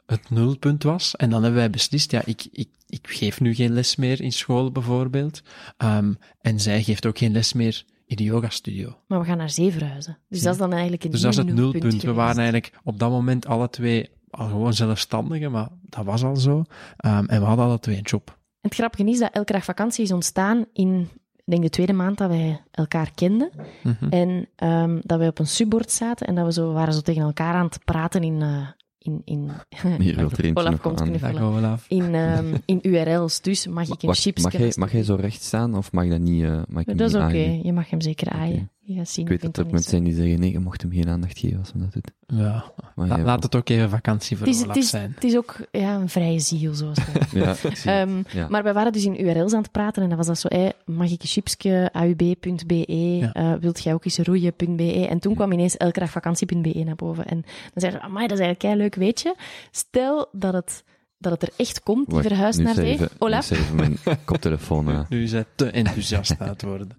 het 0.08 0.30
nulpunt 0.30 0.84
was. 0.84 1.16
En 1.16 1.30
dan 1.30 1.42
hebben 1.44 1.60
wij 1.60 1.70
beslist, 1.70 2.12
ja, 2.12 2.22
ik, 2.26 2.48
ik, 2.52 2.70
ik 2.88 3.08
geef 3.08 3.40
nu 3.40 3.54
geen 3.56 3.74
les 3.74 3.96
meer 3.96 4.22
in 4.22 4.32
school 4.32 4.72
bijvoorbeeld. 4.72 5.42
Ehm, 5.78 6.14
en 6.42 6.60
zij 6.60 6.84
geeft 6.84 7.06
ook 7.06 7.18
geen 7.18 7.32
les 7.32 7.54
meer 7.54 7.84
in 8.06 8.16
de 8.16 8.24
yogastudio. 8.24 8.98
Maar 9.08 9.20
we 9.20 9.26
gaan 9.26 9.38
naar 9.38 9.50
Zevenhuizen. 9.50 10.18
Dus 10.30 10.42
dat 10.42 10.54
is 10.54 10.60
dan 10.60 10.72
eigenlijk 10.72 11.04
een 11.04 11.12
Dus 11.12 11.22
dat 11.22 11.32
is 11.32 11.38
het 11.38 11.54
nulpunt. 11.54 12.02
We 12.02 12.14
waren 12.14 12.38
eigenlijk 12.38 12.74
op 12.84 13.00
dat 13.00 13.10
moment 13.10 13.46
alle 13.46 13.70
twee 13.70 14.10
al 14.30 14.48
gewoon 14.48 14.74
zelfstandigen, 14.74 15.52
maar 15.52 15.70
dat 15.82 16.06
was 16.06 16.24
al 16.24 16.36
zo. 16.36 16.64
Ehm, 16.98 17.26
en 17.26 17.40
we 17.40 17.46
hadden 17.46 17.66
alle 17.66 17.80
twee 17.80 17.98
een 17.98 18.02
job. 18.02 18.38
Het 18.62 18.74
grappige 18.74 19.10
is 19.10 19.20
dat 19.20 19.34
elke 19.34 19.54
dag 19.54 19.64
vakantie 19.64 20.04
is 20.04 20.12
ontstaan 20.12 20.66
in, 20.74 21.10
ik 21.36 21.44
denk 21.46 21.64
de 21.64 21.70
tweede 21.70 21.94
maand 21.94 22.18
dat 22.18 22.30
wij 22.30 22.62
elkaar 22.72 23.12
kenden. 23.16 23.50
Mhm. 23.84 24.10
En 24.10 24.48
ehm, 24.56 25.00
dat 25.02 25.20
wij 25.20 25.28
op 25.28 25.40
een 25.40 25.48
subbord 25.48 25.92
zaten 25.92 26.28
en 26.28 26.36
dat 26.36 26.46
we 26.46 26.54
zo 26.54 26.74
waren 26.74 26.94
zo 26.94 27.02
tegen 27.02 27.22
elkaar 27.22 27.54
aan 27.54 27.66
het 27.66 27.86
praten 27.86 28.24
in... 28.24 28.42
eh, 28.42 28.68
in, 29.08 29.22
in 29.26 29.50
er 30.18 30.52
Olaf 30.54 30.82
komt 30.82 31.00
aan. 31.02 31.08
knuffelen. 31.08 31.34
Dag 31.34 31.44
Olaf. 31.44 31.86
in, 31.88 32.16
ehm, 32.16 32.54
in 32.66 32.80
URL's. 32.82 33.42
Dus 33.42 33.68
mag 33.68 33.84
ik 33.88 34.02
een 34.02 34.08
Wacht, 34.08 34.20
chips 34.22 34.44
mag, 34.44 34.52
jij, 34.52 34.74
mag 34.76 34.92
jij 34.92 35.04
zo 35.04 35.16
recht 35.16 35.42
staan 35.44 35.76
of 35.78 35.92
mag 35.92 36.08
dat 36.08 36.20
niet, 36.20 36.44
eh 36.44 36.62
mag 36.68 36.84
Dat 36.84 37.10
is 37.10 37.16
oké, 37.16 37.24
aaien? 37.24 37.64
je 37.64 37.74
mag 37.74 37.90
hem 37.90 38.02
zeker 38.02 38.30
aaien. 38.30 38.56
Oké. 38.56 38.70
Ja, 38.90 39.06
zien, 39.06 39.24
Ik 39.24 39.30
weet 39.30 39.42
dat 39.42 39.58
er 39.58 39.66
mensen 39.72 39.90
zijn 39.90 40.04
die 40.04 40.14
zeggen, 40.14 40.40
nee, 40.40 40.52
je 40.52 40.60
mocht 40.60 40.82
hem 40.82 40.92
geen 40.92 41.10
aandacht 41.10 41.40
geven 41.40 41.60
als 41.60 41.72
hij 41.72 41.82
dat 41.82 41.94
doet. 41.94 42.12
Ja, 42.40 42.72
Maar 42.96 43.08
La- 43.08 43.18
ja, 43.18 43.24
laat 43.24 43.44
het 43.44 43.56
ook 43.56 43.70
even 43.70 43.90
vakantie 43.90 44.38
voor 44.38 44.46
Het 44.48 44.56
is, 44.56 44.62
Olaf 44.64 44.76
het, 44.76 44.84
is, 44.84 44.90
zijn. 44.90 45.12
het 45.16 45.24
is 45.24 45.36
ook 45.38 45.56
ja, 45.72 45.96
een 45.96 46.10
vrije 46.10 46.40
ziel, 46.40 46.74
zoals 46.74 46.98
Ja, 47.32 47.52
ik 47.52 47.58
zie 47.58 47.92
het. 47.92 48.08
Ehm, 48.10 48.24
Ja. 48.38 48.48
Maar 48.50 48.64
wij 48.64 48.74
waren 48.74 48.92
dus 48.92 49.06
in 49.06 49.26
URL's 49.26 49.54
aan 49.54 49.62
het 49.62 49.72
praten 49.72 50.02
en 50.04 50.08
dan 50.08 50.18
was 50.18 50.28
dat 50.28 50.40
zo, 50.40 50.48
hey, 50.52 50.74
mag 50.86 51.12
ik 51.12 51.22
een 51.22 51.28
chipsje, 51.28 51.90
aub.be, 51.94 52.86
Ja. 53.18 53.32
eh, 53.34 53.54
wilt 53.60 53.84
jij 53.84 53.94
ook 53.94 54.06
eens 54.06 54.18
roeien.be? 54.18 55.08
En 55.10 55.20
toen 55.20 55.36
kwam 55.36 55.52
ineens 55.52 55.78
elkeregvakantie.be 55.78 56.84
naar 56.86 56.96
boven. 56.96 57.26
En 57.26 57.42
dan 57.42 57.52
zeiden 57.82 58.02
ze, 58.02 58.08
amai, 58.08 58.28
dat 58.28 58.38
is 58.40 58.46
eigenlijk 58.46 58.74
een 58.74 58.82
leuk 58.82 58.96
weetje. 58.96 59.36
Stel 59.72 60.28
dat 60.32 60.54
het, 60.54 60.84
dat 61.18 61.32
het 61.32 61.42
er 61.42 61.50
echt 61.58 61.84
komt, 61.84 62.06
die 62.06 62.16
Wacht, 62.16 62.28
verhuis 62.28 62.58
nu 62.58 62.64
naar 62.64 63.10
Olaf? 63.18 63.50
Nu 63.52 63.58
is 63.58 63.64
even 63.64 63.76
mijn 63.76 63.98
koptelefoon. 64.26 64.90
eh, 64.90 65.00
Nu 65.10 65.24
is 65.24 65.32
hij 65.32 65.46
te 65.56 65.70
enthousiast 65.70 66.36
aan 66.40 66.48
het 66.48 66.62
worden. 66.62 66.90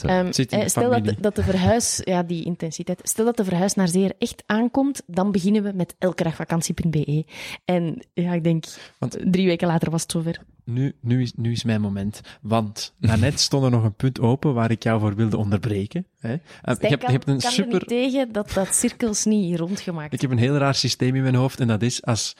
Zo. 0.00 0.06
Ehm, 0.06 0.26
eh, 0.26 0.66
stel 0.66 1.02
dat, 1.20 1.34
de 1.36 1.42
verhuis, 1.42 2.00
ja, 2.04 2.22
die 2.22 2.44
intensiteit, 2.44 3.00
stel 3.02 3.24
dat 3.24 3.36
de 3.36 3.44
verhuis 3.44 3.74
naar 3.74 3.88
zee 3.88 4.04
er 4.04 4.14
echt 4.18 4.42
aankomt, 4.46 5.02
dan 5.06 5.32
beginnen 5.32 5.62
we 5.62 5.72
met 5.74 5.94
elkeregvakantie.be. 5.98 7.24
En 7.64 8.02
ja, 8.14 8.32
ik 8.32 8.44
denk, 8.44 8.64
Want- 8.98 9.18
drie 9.24 9.46
weken 9.46 9.66
later 9.66 9.90
was 9.90 10.02
het 10.02 10.12
zover. 10.12 10.40
Nu, 10.64 10.94
nu, 11.00 11.22
is, 11.22 11.32
nu 11.36 11.52
is 11.52 11.64
mijn 11.64 11.80
moment. 11.80 12.20
Want 12.40 12.94
daarnet 12.98 13.40
stond 13.40 13.64
er 13.64 13.70
nog 13.70 13.84
een 13.84 13.94
punt 13.94 14.20
open 14.20 14.54
waar 14.54 14.70
ik 14.70 14.82
jou 14.82 15.00
voor 15.00 15.14
wilde 15.14 15.36
onderbreken. 15.36 16.06
Hè. 16.18 16.32
Eh, 16.32 16.90
je 16.90 16.96
kan, 16.96 17.10
hebt 17.10 17.28
een 17.28 17.40
er 17.40 17.50
super... 17.50 17.72
niet 17.72 17.88
tegen 17.88 18.32
dat 18.32 18.52
dat 18.52 18.74
cirkels 18.74 19.24
niet 19.24 19.58
rondgemaakt 19.58 20.12
Ik 20.12 20.20
heb 20.20 20.30
een 20.30 20.38
heel 20.38 20.56
raar 20.56 20.74
systeem 20.74 21.14
in 21.14 21.22
mijn 21.22 21.34
hoofd 21.34 21.60
en 21.60 21.66
dat 21.66 21.82
is 21.82 22.04
als, 22.04 22.36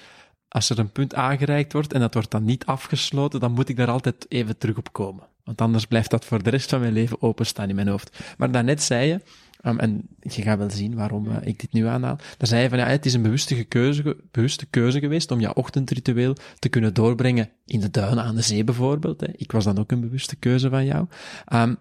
als 0.48 0.70
er 0.70 0.78
een 0.78 0.92
punt 0.92 1.14
aangereikt 1.14 1.72
wordt 1.72 1.92
en 1.92 2.00
dat 2.00 2.14
wordt 2.14 2.30
dan 2.30 2.44
niet 2.44 2.66
afgesloten, 2.66 3.40
dan 3.40 3.52
moet 3.52 3.68
ik 3.68 3.76
daar 3.76 3.90
altijd 3.90 4.26
even 4.28 4.58
terug 4.58 4.76
op 4.76 4.92
komen. 4.92 5.28
Want 5.51 5.62
anders 5.62 5.86
blijft 5.86 6.11
dat 6.11 6.24
voor 6.24 6.42
de 6.42 6.51
rest 6.51 6.70
van 6.70 6.80
mijn 6.80 6.92
leven 6.92 7.22
openstaan 7.22 7.68
in 7.68 7.74
mijn 7.74 7.88
hoofd. 7.88 8.18
Maar 8.38 8.51
daarnet 8.51 8.82
zei 8.82 9.07
je, 9.09 9.20
um, 9.64 9.78
en 9.78 10.09
je 10.20 10.42
gaat 10.42 10.59
wel 10.59 10.70
zien 10.70 10.94
waarom 10.94 11.30
eh, 11.30 11.36
ik 11.48 11.61
dit 11.61 11.72
nu 11.72 11.86
aanhaal, 11.86 12.16
dan 12.36 12.48
zei 12.48 12.62
je 12.62 12.68
van 12.68 12.78
ja, 12.78 12.86
het 12.86 13.07
is 13.07 13.14
een 13.14 13.22
bewuste 13.22 13.64
keuze, 13.64 14.16
bewuste 14.30 14.66
keuze 14.66 14.98
geweest 14.98 15.30
om 15.30 15.40
jouw 15.40 15.53
ochtendritueel 15.53 16.36
te 16.59 16.68
kunnen 16.68 16.94
doorbrengen 16.94 17.51
in 17.66 17.80
de 17.80 17.90
duinen 17.90 18.24
aan 18.24 18.34
de 18.34 18.42
zee 18.42 18.64
bijvoorbeeld. 18.64 19.20
Hè. 19.20 19.26
Ik 19.36 19.53
was 19.53 19.64
dan 19.64 19.78
ook 19.78 19.90
een 19.90 20.01
bewuste 20.01 20.36
keuze 20.36 20.68
van 20.68 20.84
jou. 20.84 21.07
Um, 21.53 21.78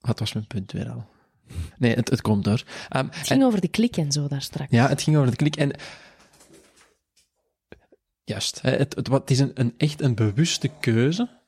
wat 0.00 0.18
was 0.18 0.32
mijn 0.32 0.46
punt 0.46 0.72
weer 0.72 0.88
al? 0.90 1.04
Nee, 1.78 1.94
het, 1.94 2.10
het 2.10 2.20
komt 2.20 2.44
door. 2.44 2.62
Um, 2.96 3.08
Het 3.10 3.26
ging 3.26 3.44
over 3.44 3.60
de 3.60 3.68
klik 3.68 3.96
en 3.96 4.12
zo 4.12 4.28
daar 4.28 4.42
straks. 4.42 4.70
ja, 4.70 4.88
het 4.88 5.02
ging 5.02 5.16
over 5.16 5.30
de 5.30 5.36
klik. 5.36 5.56
En 5.56 5.70
juist, 8.24 8.60
hè, 8.62 8.70
het, 8.70 8.94
het, 8.94 9.08
wat- 9.08 9.20
het 9.20 9.30
is 9.30 9.38
een, 9.38 9.50
een, 9.54 9.74
echt 9.76 10.00
een 10.02 10.14
bewuste 10.14 10.70
keuze. 10.80 11.38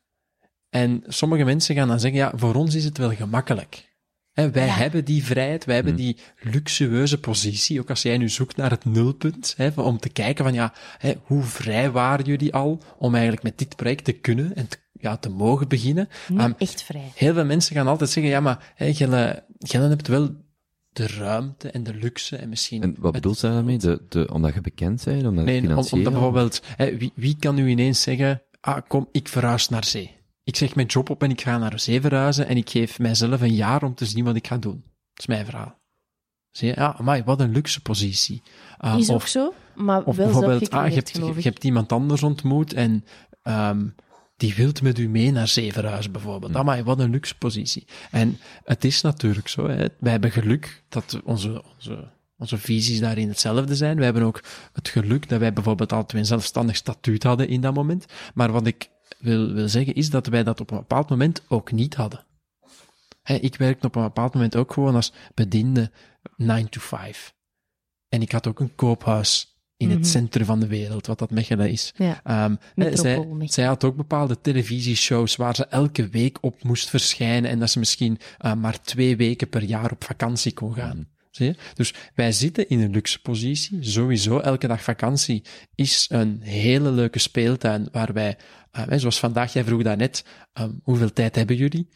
En 0.72 1.02
sommige 1.06 1.44
mensen 1.44 1.74
gaan 1.74 1.88
dan 1.88 2.00
zeggen, 2.00 2.18
ja, 2.20 2.32
voor 2.34 2.54
ons 2.54 2.74
is 2.74 2.84
het 2.84 2.98
wel 2.98 3.10
gemakkelijk. 3.14 3.90
Hè, 4.32 4.50
wij 4.50 4.66
Ja. 4.66 4.72
hebben 4.72 5.04
die 5.04 5.24
vrijheid, 5.24 5.64
wij 5.64 5.74
hebben 5.74 5.92
Hmm. 5.94 6.02
die 6.02 6.16
luxueuze 6.40 7.20
positie. 7.20 7.80
Ook 7.80 7.90
als 7.90 8.02
jij 8.02 8.18
nu 8.18 8.28
zoekt 8.28 8.56
naar 8.56 8.70
het 8.70 8.84
nulpunt, 8.84 9.56
om 9.76 9.98
te 9.98 10.08
kijken 10.08 10.44
van, 10.44 10.54
ja, 10.54 10.72
hè, 10.98 11.12
hoe 11.22 11.42
vrij 11.42 11.90
waren 11.90 12.24
jullie 12.24 12.54
al 12.54 12.82
om 12.98 13.12
eigenlijk 13.12 13.42
met 13.42 13.58
dit 13.58 13.76
project 13.76 14.04
te 14.04 14.12
kunnen 14.12 14.54
en 14.56 14.68
te, 14.68 14.76
ja, 14.92 15.16
te 15.16 15.28
mogen 15.30 15.68
beginnen. 15.68 16.08
Niet 16.28 16.38
Ehm, 16.38 16.52
echt 16.58 16.82
vrij. 16.82 17.10
Heel 17.14 17.34
veel 17.34 17.44
mensen 17.44 17.76
gaan 17.76 17.86
altijd 17.86 18.10
zeggen, 18.10 18.32
ja, 18.32 18.40
maar 18.40 18.72
hè, 18.74 18.94
Gelle, 18.94 19.44
Gelle 19.58 19.88
hebt 19.88 20.08
wel 20.08 20.30
de 20.92 21.06
ruimte 21.06 21.70
en 21.70 21.82
de 21.82 21.94
luxe 21.94 22.36
en 22.36 22.48
misschien... 22.48 22.82
En 22.82 22.96
wat 22.98 23.12
bedoelt 23.12 23.38
zij 23.38 23.50
daarmee? 23.50 23.78
De, 23.78 24.02
de, 24.08 24.28
omdat 24.32 24.54
je 24.54 24.60
bekend 24.60 25.04
bent? 25.04 25.26
Omdat 25.26 25.44
Nee, 25.44 25.68
omdat 25.68 25.90
bijvoorbeeld, 25.90 26.62
hè, 26.76 26.96
wie, 26.96 27.12
wie 27.14 27.36
kan 27.38 27.54
nu 27.54 27.68
ineens 27.68 28.02
zeggen, 28.02 28.42
ah, 28.60 28.78
kom, 28.88 29.08
ik 29.12 29.28
verhuis 29.28 29.68
naar 29.68 29.84
zee. 29.84 30.20
Ik 30.44 30.56
zeg 30.56 30.74
mijn 30.74 30.86
job 30.86 31.10
op 31.10 31.22
en 31.22 31.30
ik 31.30 31.40
ga 31.40 31.58
naar 31.58 31.80
zee 31.80 32.00
verhuizen 32.00 32.46
en 32.46 32.56
ik 32.56 32.70
geef 32.70 32.98
mijzelf 32.98 33.40
een 33.40 33.54
jaar 33.54 33.82
om 33.82 33.94
te 33.94 34.06
zien 34.06 34.24
wat 34.24 34.36
ik 34.36 34.46
ga 34.46 34.56
doen. 34.56 34.82
Dat 34.84 35.18
is 35.18 35.26
mijn 35.26 35.44
verhaal. 35.44 35.80
Zie 36.50 36.68
je? 36.68 36.74
Ja, 36.76 36.96
amai, 36.98 37.22
wat 37.22 37.40
een 37.40 37.52
luxe 37.52 37.80
positie. 37.82 38.42
Ah, 38.78 38.98
Is 38.98 39.08
of, 39.08 39.14
ook 39.14 39.26
zo, 39.26 39.54
maar 39.74 40.02
of 40.04 40.16
wel 40.16 40.26
bijvoorbeeld, 40.26 40.70
ah, 40.70 40.88
je, 40.88 40.94
hebt, 40.94 41.42
je 41.42 41.52
iemand 41.60 41.92
anders 41.92 42.22
ontmoet 42.22 42.72
en 42.72 43.04
ehm, 43.42 43.86
die 44.36 44.54
wilt 44.54 44.82
met 44.82 44.98
u 44.98 45.08
mee 45.08 45.30
naar 45.30 45.48
zee 45.48 45.72
verhuizen, 45.72 46.12
bijvoorbeeld. 46.12 46.54
Amai, 46.54 46.82
wat 46.82 46.98
een 46.98 47.10
luxe 47.10 47.38
positie. 47.38 47.86
En 48.10 48.38
het 48.64 48.84
is 48.84 49.00
natuurlijk 49.00 49.48
zo, 49.48 49.68
hè. 49.68 49.86
wij 49.98 50.12
hebben 50.12 50.30
geluk 50.30 50.82
dat 50.88 51.20
onze, 51.24 51.64
onze, 51.74 52.10
onze 52.38 52.58
visies 52.58 53.00
daarin 53.00 53.28
hetzelfde 53.28 53.74
zijn. 53.74 53.96
We 53.96 54.04
hebben 54.04 54.22
ook 54.22 54.42
het 54.72 54.88
geluk 54.88 55.28
dat 55.28 55.40
wij 55.40 55.52
bijvoorbeeld 55.52 55.92
altijd 55.92 56.20
een 56.20 56.26
zelfstandig 56.26 56.76
statuut 56.76 57.22
hadden 57.22 57.48
in 57.48 57.60
dat 57.60 57.74
moment. 57.74 58.06
Maar 58.34 58.52
wat 58.52 58.66
ik 58.66 58.90
wil, 59.22 59.52
wil 59.52 59.68
zeggen 59.68 59.94
is 59.94 60.10
dat 60.10 60.26
wij 60.26 60.42
dat 60.42 60.60
op 60.60 60.70
een 60.70 60.76
bepaald 60.76 61.08
moment 61.10 61.42
ook 61.48 61.72
niet 61.72 61.94
hadden. 61.94 62.24
Hè, 63.22 63.34
ik 63.34 63.56
werkte 63.56 63.86
op 63.86 63.94
een 63.96 64.02
bepaald 64.02 64.34
moment 64.34 64.56
ook 64.56 64.72
gewoon 64.72 64.94
als 64.94 65.12
bediende 65.34 65.90
9 66.36 66.70
to 66.70 66.80
5. 66.80 67.34
En 68.08 68.22
ik 68.22 68.32
had 68.32 68.46
ook 68.46 68.60
een 68.60 68.74
koophuis 68.74 69.56
in 69.76 69.88
Mhm. 69.88 69.96
het 69.96 70.06
centrum 70.06 70.46
van 70.46 70.60
de 70.60 70.66
wereld, 70.66 71.06
wat 71.06 71.18
dat 71.18 71.30
Mechelen 71.30 71.70
is. 71.70 71.92
Ja, 71.96 72.20
Ehm, 72.24 72.54
zij, 72.96 73.26
zij 73.44 73.64
had 73.64 73.84
ook 73.84 73.96
bepaalde 73.96 74.40
televisieshows 74.40 75.36
waar 75.36 75.54
ze 75.54 75.66
elke 75.66 76.08
week 76.08 76.38
op 76.40 76.62
moest 76.62 76.88
verschijnen 76.88 77.50
en 77.50 77.58
dat 77.58 77.70
ze 77.70 77.78
misschien 77.78 78.18
eh, 78.38 78.54
maar 78.54 78.80
twee 78.82 79.16
weken 79.16 79.48
per 79.48 79.62
jaar 79.62 79.90
op 79.90 80.04
vakantie 80.04 80.52
kon 80.52 80.74
gaan. 80.74 81.08
Zie 81.32 81.46
je? 81.46 81.54
Dus 81.74 81.94
wij 82.14 82.32
zitten 82.32 82.68
in 82.68 82.80
een 82.80 82.90
luxe 82.90 83.20
positie. 83.20 83.78
Sowieso, 83.80 84.38
elke 84.38 84.66
dag 84.66 84.82
vakantie 84.82 85.42
is 85.74 86.06
een 86.10 86.40
hele 86.42 86.90
leuke 86.90 87.18
speeltuin 87.18 87.88
waar 87.92 88.12
wij, 88.12 88.36
eh, 88.70 88.84
zoals 88.96 89.18
vandaag, 89.18 89.52
jij 89.52 89.64
vroeg 89.64 89.82
daarnet, 89.82 90.24
eh, 90.52 90.64
hoeveel 90.82 91.12
tijd 91.12 91.34
hebben 91.34 91.56
jullie? 91.56 91.88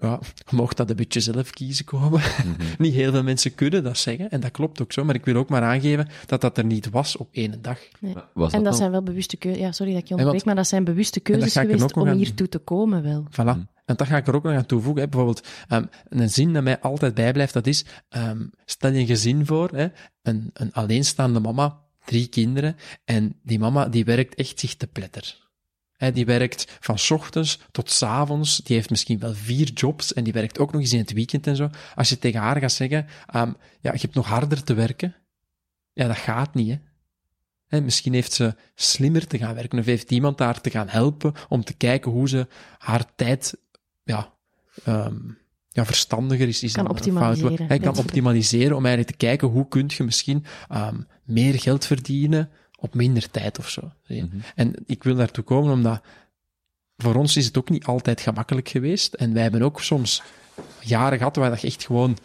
Ja, 0.00 0.18
mocht 0.50 0.76
dat 0.76 0.90
een 0.90 0.96
beetje 0.96 1.20
zelf 1.20 1.50
kiezen 1.50 1.84
komen. 1.84 2.20
Niet 2.78 2.94
heel 2.94 3.10
veel 3.12 3.22
mensen 3.22 3.54
kunnen 3.54 3.82
dat 3.82 3.98
zeggen, 3.98 4.30
en 4.30 4.40
dat 4.40 4.50
klopt 4.50 4.82
ook 4.82 4.92
zo, 4.92 5.04
maar 5.04 5.14
ik 5.14 5.24
wil 5.24 5.34
ook 5.36 5.48
maar 5.48 5.62
aangeven 5.62 6.08
dat 6.26 6.40
dat 6.40 6.58
er 6.58 6.64
niet 6.64 6.90
was 6.90 7.16
op 7.16 7.28
één 7.32 7.62
dag. 7.62 7.78
nee. 8.00 8.14
Was 8.34 8.52
En 8.52 8.58
dat 8.58 8.68
dan- 8.68 8.74
zijn 8.74 8.90
wel 8.90 9.02
bewuste 9.02 9.36
keuzes. 9.36 9.60
Ja, 9.62 9.72
sorry 9.72 9.92
dat 9.92 10.00
ik 10.02 10.08
je 10.08 10.14
onderbreek, 10.14 10.44
maar 10.44 10.54
dat 10.54 10.66
zijn 10.68 10.84
bewuste 10.84 11.20
keuzes 11.20 11.52
geweest 11.56 11.96
om 11.96 12.08
aan- 12.08 12.16
hiertoe 12.16 12.48
te 12.48 12.58
komen 12.58 13.02
wel. 13.02 13.24
Voilà. 13.30 13.68
En 13.84 13.96
dat 13.96 14.06
ga 14.06 14.16
ik 14.16 14.26
er 14.26 14.34
ook 14.34 14.42
nog 14.42 14.54
aan 14.54 14.66
toevoegen. 14.66 15.02
Hè. 15.02 15.08
Bijvoorbeeld, 15.08 15.46
ehm, 15.68 15.84
een 16.08 16.30
zin 16.30 16.52
dat 16.52 16.62
mij 16.62 16.80
altijd 16.80 17.14
bijblijft, 17.14 17.52
dat 17.52 17.66
is, 17.66 17.84
ehm, 18.08 18.46
stel 18.64 18.92
je 18.92 18.98
een 19.00 19.06
gezin 19.06 19.46
voor, 19.46 19.68
hè, 19.72 19.86
een, 20.22 20.50
een 20.52 20.72
alleenstaande 20.72 21.40
mama, 21.40 21.78
drie 22.04 22.26
kinderen, 22.28 22.76
en 23.04 23.34
die 23.42 23.58
mama 23.58 23.88
die 23.88 24.04
werkt 24.04 24.34
echt 24.34 24.60
zich 24.60 24.76
te 24.76 24.86
pletter. 24.86 25.48
Die 26.12 26.24
werkt 26.24 26.78
van 26.80 26.98
ochtends 27.08 27.60
tot 27.70 27.90
's 27.90 28.02
avonds, 28.02 28.56
die 28.56 28.76
heeft 28.76 28.90
misschien 28.90 29.18
wel 29.18 29.34
vier 29.34 29.70
jobs, 29.72 30.12
en 30.12 30.24
die 30.24 30.32
werkt 30.32 30.58
ook 30.58 30.72
nog 30.72 30.80
eens 30.80 30.92
in 30.92 30.98
het 30.98 31.12
weekend 31.12 31.46
en 31.46 31.56
zo. 31.56 31.70
Als 31.94 32.08
je 32.08 32.18
tegen 32.18 32.40
haar 32.40 32.60
gaat 32.60 32.72
zeggen, 32.72 33.06
ehm, 33.26 33.52
ja, 33.80 33.92
je 33.92 33.98
hebt 34.00 34.14
nog 34.14 34.26
harder 34.26 34.62
te 34.62 34.74
werken, 34.74 35.16
ja, 35.92 36.06
dat 36.06 36.16
gaat 36.16 36.54
niet, 36.54 36.78
hè. 37.66 37.80
Misschien 37.80 38.12
heeft 38.12 38.32
ze 38.32 38.54
slimmer 38.74 39.26
te 39.26 39.38
gaan 39.38 39.54
werken, 39.54 39.78
of 39.78 39.84
heeft 39.84 40.10
iemand 40.10 40.38
haar 40.38 40.60
te 40.60 40.70
gaan 40.70 40.88
helpen 40.88 41.32
om 41.48 41.64
te 41.64 41.74
kijken 41.74 42.10
hoe 42.10 42.28
ze 42.28 42.46
haar 42.78 43.14
tijd 43.14 43.56
ja, 44.04 44.32
ehm, 44.84 45.18
ja, 45.68 45.84
verstandiger 45.84 46.48
is. 46.48 46.62
is 46.62 46.72
Kan 46.72 46.88
optimaliseren, 46.88 47.56
fout. 47.56 47.68
Hij 47.68 47.78
kan 47.78 47.96
optimaliseren 47.96 48.76
om 48.76 48.86
eigenlijk 48.86 49.16
te 49.16 49.26
kijken 49.26 49.48
hoe 49.48 49.68
kun 49.68 49.90
je 49.96 50.04
misschien 50.04 50.44
ehm, 50.68 51.00
meer 51.24 51.60
geld 51.60 51.86
verdienen 51.86 52.50
op 52.80 52.94
minder 52.94 53.30
tijd 53.30 53.58
of 53.58 53.68
zo. 53.68 53.90
Mhm. 54.06 54.26
En 54.54 54.74
ik 54.86 55.02
wil 55.02 55.14
daartoe 55.14 55.44
komen 55.44 55.72
omdat 55.72 56.00
voor 56.96 57.14
ons 57.14 57.36
is 57.36 57.46
het 57.46 57.58
ook 57.58 57.70
niet 57.70 57.84
altijd 57.84 58.20
gemakkelijk 58.20 58.68
geweest. 58.68 59.14
En 59.14 59.32
wij 59.32 59.42
hebben 59.42 59.62
ook 59.62 59.80
soms 59.80 60.22
jaren 60.80 61.18
gehad 61.18 61.36
waar 61.36 61.50
dat 61.50 61.60
je 61.60 61.66
echt 61.66 61.84
gewoon 61.84 62.16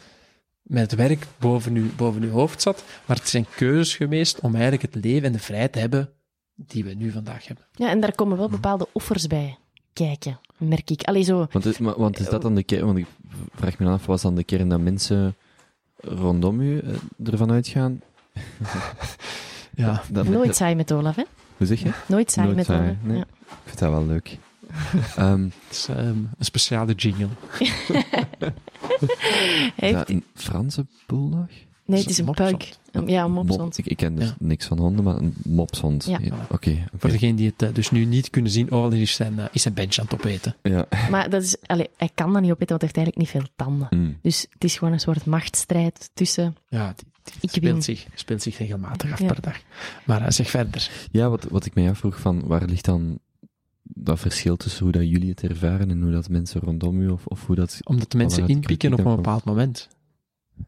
met 0.61 0.91
het 0.91 0.99
werk 0.99 1.27
boven 1.39 1.73
je, 1.75 1.81
boven 1.81 2.21
uw 2.23 2.29
hoofd 2.31 2.61
zat. 2.61 2.83
Maar 3.05 3.17
het 3.17 3.29
zijn 3.29 3.45
keuzes 3.55 3.95
geweest 3.95 4.39
om 4.39 4.53
eigenlijk 4.53 4.93
het 4.93 5.03
leven 5.03 5.23
en 5.27 5.31
de 5.31 5.39
vrijheid 5.39 5.71
te 5.71 5.79
hebben 5.79 6.09
die 6.55 6.83
we 6.83 6.93
nu 6.93 7.11
vandaag 7.11 7.47
hebben. 7.47 7.65
Ja, 7.71 7.89
en 7.89 7.99
daar 7.99 8.15
komen 8.15 8.33
Mhm. 8.33 8.41
wel 8.41 8.51
bepaalde 8.55 8.87
offers 8.91 9.27
bij 9.27 9.57
kijken, 9.93 10.39
merk 10.57 10.89
ik. 10.89 11.03
Allee, 11.03 11.23
zo... 11.23 11.47
Want 11.51 11.65
is, 11.65 11.77
maar, 11.77 11.97
want 11.99 12.19
is 12.19 12.29
dat 12.29 12.41
dan 12.41 12.55
de 12.55 12.63
kern, 12.63 12.85
want 12.85 12.97
ik 12.97 13.05
vraag 13.55 13.77
me 13.79 13.89
af, 13.89 14.05
was 14.05 14.21
dan 14.21 14.35
de 14.35 14.43
kern 14.43 14.69
dat 14.69 14.79
mensen 14.79 15.35
rondom 15.97 16.59
u 16.59 16.79
eh, 16.79 16.93
ervan 17.31 17.51
uitgaan? 17.51 18.01
Ja. 19.76 20.01
Dat, 20.11 20.28
Nooit 20.28 20.55
saai 20.55 20.76
met 20.76 20.91
Olaf, 20.91 21.15
hè? 21.15 21.23
Hoe 21.57 21.67
zeg 21.67 21.80
je? 21.82 21.91
Nooit 22.07 22.32
saai 22.32 22.45
Nooit 22.45 22.57
met 22.57 22.65
saai, 22.65 22.82
Olaf. 22.82 22.95
nee. 23.01 23.17
Ja. 23.17 23.23
Ik 23.49 23.57
vind 23.65 23.80
dat 23.80 23.89
wel 23.91 24.05
leuk. 24.05 24.38
Ehm, 25.15 25.41
Het 25.43 25.53
is 25.71 25.88
ehm, 25.89 25.99
een 26.07 26.30
speciale 26.39 26.93
jingle. 26.93 27.28
Heeft- 29.76 29.93
dat 29.97 30.09
een 30.09 30.23
Franse 30.34 30.86
bulldog? 31.05 31.47
Nee, 31.86 31.99
het 31.99 32.09
is 32.09 32.17
een 32.17 32.32
pug. 32.32 32.51
Een- 32.91 33.07
Ja, 33.07 33.23
een 33.23 33.32
Mop- 33.32 33.47
mopshond. 33.47 33.78
Ik, 33.78 33.86
ik 33.86 33.97
ken 33.97 34.15
dus 34.15 34.28
Ja. 34.28 34.36
niks 34.39 34.65
van 34.65 34.78
honden, 34.80 35.03
maar 35.03 35.15
een 35.15 35.34
mopshond. 35.43 36.05
Ja. 36.05 36.15
Oké. 36.17 36.34
oké. 36.49 36.84
Voor 36.97 37.09
degenen 37.09 37.36
die 37.36 37.47
het 37.57 37.61
eh, 37.61 37.73
dus 37.73 37.91
nu 37.91 38.05
niet 38.05 38.30
kunnen 38.30 38.51
zien, 38.51 38.71
oh, 38.71 38.93
is 38.93 39.13
zijn, 39.13 39.39
eh, 39.39 39.45
is 39.51 39.61
zijn 39.61 39.73
bench 39.73 39.97
aan 39.97 40.05
het 40.05 40.13
opeten. 40.13 40.55
Ja. 40.61 40.86
Maar 41.11 41.30
dat 41.30 41.41
is, 41.43 41.57
allee, 41.65 41.89
hij 41.97 42.09
kan 42.15 42.34
dat 42.34 42.41
niet 42.41 42.51
opeten, 42.51 42.78
want 42.80 42.82
hij 42.82 42.91
heeft 42.93 42.97
eigenlijk 42.97 43.17
niet 43.17 43.30
veel 43.43 43.53
tanden. 43.65 43.88
Mm. 43.89 44.17
Dus 44.21 44.45
het 44.49 44.63
is 44.63 44.78
gewoon 44.78 44.93
een 44.93 44.99
soort 44.99 45.26
machtsstrijd 45.26 46.09
tussen... 46.13 46.55
Ja, 46.69 46.93
die 46.95 47.05
Ik 47.39 47.49
speelt, 47.49 47.84
zich, 47.84 48.07
speelt 48.15 48.41
zich 48.41 48.57
regelmatig 48.57 49.11
af 49.11 49.19
Ja. 49.19 49.28
per 49.28 49.41
dag. 49.41 49.61
Maar 50.05 50.21
eh, 50.21 50.32
zeg 50.32 50.49
verder. 50.49 50.89
Ja, 51.11 51.30
wat, 51.30 51.43
wat 51.43 51.65
ik 51.65 51.73
mij 51.73 51.89
afvroeg 51.89 52.19
van, 52.19 52.47
waar 52.47 52.65
ligt 52.65 52.86
dan 52.86 53.19
dat 53.84 54.19
verschil 54.19 54.57
tussen 54.57 54.84
hoe 54.84 54.91
dat 54.91 55.09
jullie 55.09 55.30
het 55.30 55.43
ervaren 55.43 55.89
en 55.89 56.01
hoe 56.01 56.11
dat 56.11 56.30
mensen 56.30 56.61
rondom 56.61 57.01
u, 57.01 57.09
of, 57.09 57.26
of 57.26 57.45
hoe 57.45 57.55
dat... 57.55 57.80
Omdat 57.84 58.11
de 58.11 58.17
mensen 58.17 58.47
inpikken 58.47 58.93
op 58.93 59.05
een 59.05 59.15
bepaald 59.15 59.43
moment. 59.43 59.88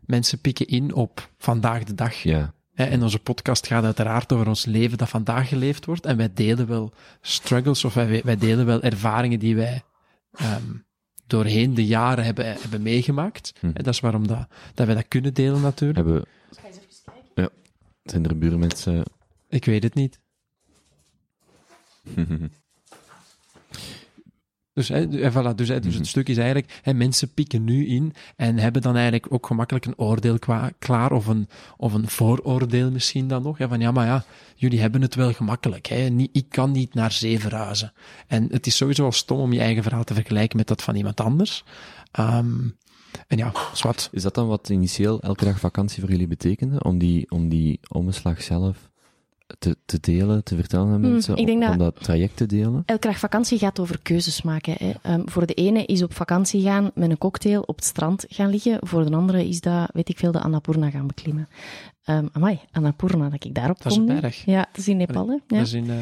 Mensen 0.05 0.39
pikken 0.39 0.67
in 0.67 0.93
op 0.93 1.29
vandaag 1.37 1.83
de 1.83 1.95
dag. 1.95 2.13
Ja, 2.13 2.53
Hè, 2.77 2.85
En 2.85 3.03
onze 3.03 3.19
podcast 3.19 3.67
gaat 3.67 3.83
uiteraard 3.83 4.33
over 4.33 4.47
ons 4.47 4.65
leven 4.65 4.97
dat 4.97 5.09
vandaag 5.09 5.47
geleefd 5.47 5.85
wordt. 5.85 6.05
En 6.05 6.17
wij 6.17 6.33
delen 6.33 6.67
wel 6.67 6.93
struggles 7.21 7.85
of 7.85 7.93
wij, 7.93 8.21
wij 8.23 8.37
delen 8.37 8.65
wel 8.65 8.81
ervaringen 8.81 9.39
die 9.39 9.55
wij 9.55 9.81
ehm, 10.31 10.63
doorheen 11.27 11.73
de 11.73 11.85
jaren 11.85 12.23
hebben, 12.25 12.45
hebben 12.45 12.81
meegemaakt. 12.81 13.53
Hm. 13.59 13.65
En 13.65 13.83
dat 13.83 13.93
is 13.93 13.99
waarom 13.99 14.27
dat, 14.27 14.47
dat 14.73 14.85
wij 14.85 14.95
dat 14.95 15.07
kunnen 15.07 15.33
delen 15.33 15.61
natuurlijk. 15.61 15.97
hebben... 16.05 16.25
Ja, 18.07 18.13
zijn 18.13 18.25
er 18.25 18.37
buurmensen... 18.37 19.03
Ik 19.49 19.65
weet 19.65 19.83
het 19.83 19.93
niet. 19.93 20.19
Dus, 24.73 24.87
hè, 24.87 25.21
en 25.21 25.31
voilà, 25.31 25.55
dus, 25.55 25.67
hè, 25.67 25.79
dus 25.79 25.89
Mhm. 25.91 25.97
het 25.97 26.07
stuk 26.07 26.29
is 26.29 26.37
eigenlijk, 26.37 26.79
hè, 26.81 26.93
mensen 26.93 27.33
pikken 27.33 27.63
nu 27.63 27.87
in 27.87 28.13
en 28.35 28.57
hebben 28.57 28.81
dan 28.81 28.93
eigenlijk 28.95 29.33
ook 29.33 29.45
gemakkelijk 29.45 29.85
een 29.85 29.97
oordeel 29.97 30.39
kwa- 30.39 30.71
klaar, 30.79 31.11
of 31.11 31.25
een, 31.27 31.47
of 31.77 31.93
een 31.93 32.07
vooroordeel 32.07 32.91
misschien 32.91 33.27
dan 33.27 33.43
nog. 33.43 33.57
Hè, 33.57 33.67
van 33.67 33.79
ja, 33.79 33.91
maar 33.91 34.05
ja, 34.05 34.25
jullie 34.55 34.79
hebben 34.79 35.01
het 35.01 35.15
wel 35.15 35.33
gemakkelijk. 35.33 35.85
Hè, 35.85 36.09
niet, 36.09 36.29
ik 36.31 36.49
kan 36.49 36.71
niet 36.71 36.93
naar 36.93 37.11
zee 37.11 37.39
verhuizen. 37.39 37.93
En 38.27 38.47
het 38.51 38.67
is 38.67 38.75
sowieso 38.77 39.05
al 39.05 39.11
stom 39.11 39.39
om 39.39 39.53
je 39.53 39.59
eigen 39.59 39.83
verhaal 39.83 40.03
te 40.03 40.13
vergelijken 40.13 40.57
met 40.57 40.67
dat 40.67 40.83
van 40.83 40.95
iemand 40.95 41.19
anders. 41.19 41.63
Ehm, 42.11 42.55
en 43.27 43.37
ja, 43.37 43.51
zwart. 43.73 44.09
Is 44.11 44.21
dat 44.21 44.35
dan 44.35 44.47
wat 44.47 44.69
initieel 44.69 45.19
elke 45.21 45.45
dag 45.45 45.59
vakantie 45.59 45.99
voor 46.01 46.09
jullie 46.11 46.27
betekende? 46.27 46.83
Om 46.83 46.97
die, 46.97 47.31
om 47.31 47.49
die 47.49 47.79
omslag 47.87 48.41
zelf 48.41 48.89
te, 49.59 49.75
te 49.85 49.97
delen, 49.99 50.43
te 50.43 50.55
vertellen 50.55 50.87
aan 50.87 51.01
Hmm, 51.01 51.11
mensen? 51.11 51.35
ik 51.35 51.45
denk 51.45 51.57
om, 51.61 51.63
dat- 51.67 51.71
om 51.71 51.77
dat 51.77 52.03
traject 52.03 52.35
te 52.37 52.45
delen? 52.45 52.83
Elke 52.85 53.07
dag 53.07 53.17
vakantie 53.19 53.57
gaat 53.57 53.79
over 53.79 53.99
keuzes 54.01 54.41
maken. 54.41 54.73
Hè. 54.77 54.91
Ehm, 55.01 55.21
voor 55.25 55.45
de 55.45 55.53
ene 55.53 55.85
is 55.85 56.03
op 56.03 56.13
vakantie 56.13 56.61
gaan 56.61 56.91
met 56.95 57.09
een 57.09 57.17
cocktail 57.17 57.61
op 57.61 57.75
het 57.75 57.85
strand 57.85 58.25
gaan 58.27 58.49
liggen. 58.49 58.77
Voor 58.81 59.05
de 59.05 59.15
andere 59.15 59.47
is 59.47 59.61
dat, 59.61 59.89
weet 59.93 60.09
ik 60.09 60.17
veel, 60.17 60.31
de 60.31 60.41
Annapurna 60.41 60.89
gaan 60.89 61.07
beklimmen. 61.07 61.47
Um, 62.09 62.29
amai, 62.31 62.59
Annapurna, 62.71 63.29
dat 63.29 63.43
ik 63.45 63.53
daarop 63.53 63.77
Dat 63.83 63.91
is 63.91 63.97
kom 63.97 64.09
een 64.09 64.19
berg. 64.21 64.45
Ja, 64.45 64.67
dat 64.71 64.77
is 64.77 64.87
in 64.87 64.97
Nepal, 64.97 65.27
hè. 65.27 65.33
Ja. 65.33 65.39
Dat 65.47 65.59
is 65.67 65.73
in, 65.73 65.89
eh, 65.89 65.95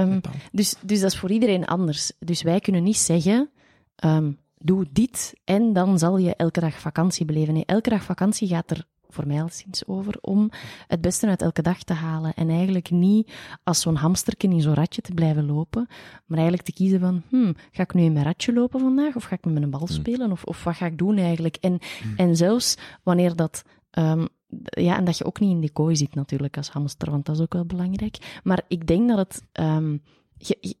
Ehm, 0.00 0.08
Nepal. 0.08 0.32
dus, 0.52 0.74
dus 0.82 1.00
dat 1.00 1.12
is 1.12 1.18
voor 1.18 1.30
iedereen 1.30 1.66
anders. 1.66 2.12
Dus 2.18 2.42
wij 2.42 2.60
kunnen 2.60 2.82
niet 2.82 2.96
zeggen, 2.96 3.50
ehm, 3.96 4.30
doe 4.64 4.86
dit 4.92 5.34
en 5.44 5.72
dan 5.72 5.98
zal 5.98 6.16
je 6.18 6.34
elke 6.36 6.60
dag 6.60 6.78
vakantie 6.80 7.24
beleven. 7.24 7.54
Nee, 7.54 7.64
elke 7.66 7.90
dag 7.90 8.02
vakantie 8.02 8.48
gaat 8.48 8.70
er 8.70 8.84
voor 9.08 9.26
mij 9.26 9.42
al 9.42 9.48
sinds 9.48 9.86
over 9.86 10.18
om 10.20 10.50
het 10.86 11.00
beste 11.00 11.26
uit 11.26 11.42
elke 11.42 11.62
dag 11.62 11.82
te 11.82 11.92
halen. 11.92 12.34
En 12.34 12.48
eigenlijk 12.50 12.90
niet 12.90 13.32
als 13.64 13.80
zo'n 13.80 13.94
hamsterken 13.96 14.52
in 14.52 14.60
zo'n 14.60 14.74
ratje 14.74 15.02
te 15.02 15.14
blijven 15.14 15.46
lopen, 15.46 15.86
maar 16.26 16.38
eigenlijk 16.38 16.66
te 16.68 16.72
kiezen 16.74 17.00
van, 17.00 17.22
hmm, 17.28 17.54
ga 17.70 17.82
ik 17.82 17.94
nu 17.94 18.02
in 18.02 18.12
mijn 18.12 18.24
ratje 18.24 18.52
lopen 18.52 18.80
vandaag 18.80 19.16
of 19.16 19.24
ga 19.24 19.34
ik 19.34 19.44
met 19.44 19.62
een 19.62 19.70
bal 19.70 19.86
spelen 19.86 20.32
of, 20.32 20.44
of 20.44 20.64
wat 20.64 20.74
ga 20.76 20.86
ik 20.86 20.98
doen 20.98 21.16
eigenlijk? 21.18 21.56
En, 21.56 21.78
en 22.16 22.36
zelfs 22.36 22.76
wanneer 23.02 23.36
dat... 23.36 23.62
ehm, 23.90 24.26
ja, 24.64 24.96
en 24.96 25.04
dat 25.04 25.18
je 25.18 25.24
ook 25.24 25.40
niet 25.40 25.50
in 25.50 25.60
die 25.60 25.72
kooi 25.72 25.96
zit 25.96 26.14
natuurlijk 26.14 26.56
als 26.56 26.68
hamster, 26.70 27.10
want 27.10 27.26
dat 27.26 27.34
is 27.36 27.42
ook 27.42 27.52
wel 27.52 27.66
belangrijk. 27.66 28.40
Maar 28.42 28.62
ik 28.68 28.86
denk 28.86 29.08
dat 29.08 29.18
het... 29.18 29.42
ehm, 29.52 29.92
je- 30.36 30.58
je- 30.60 30.78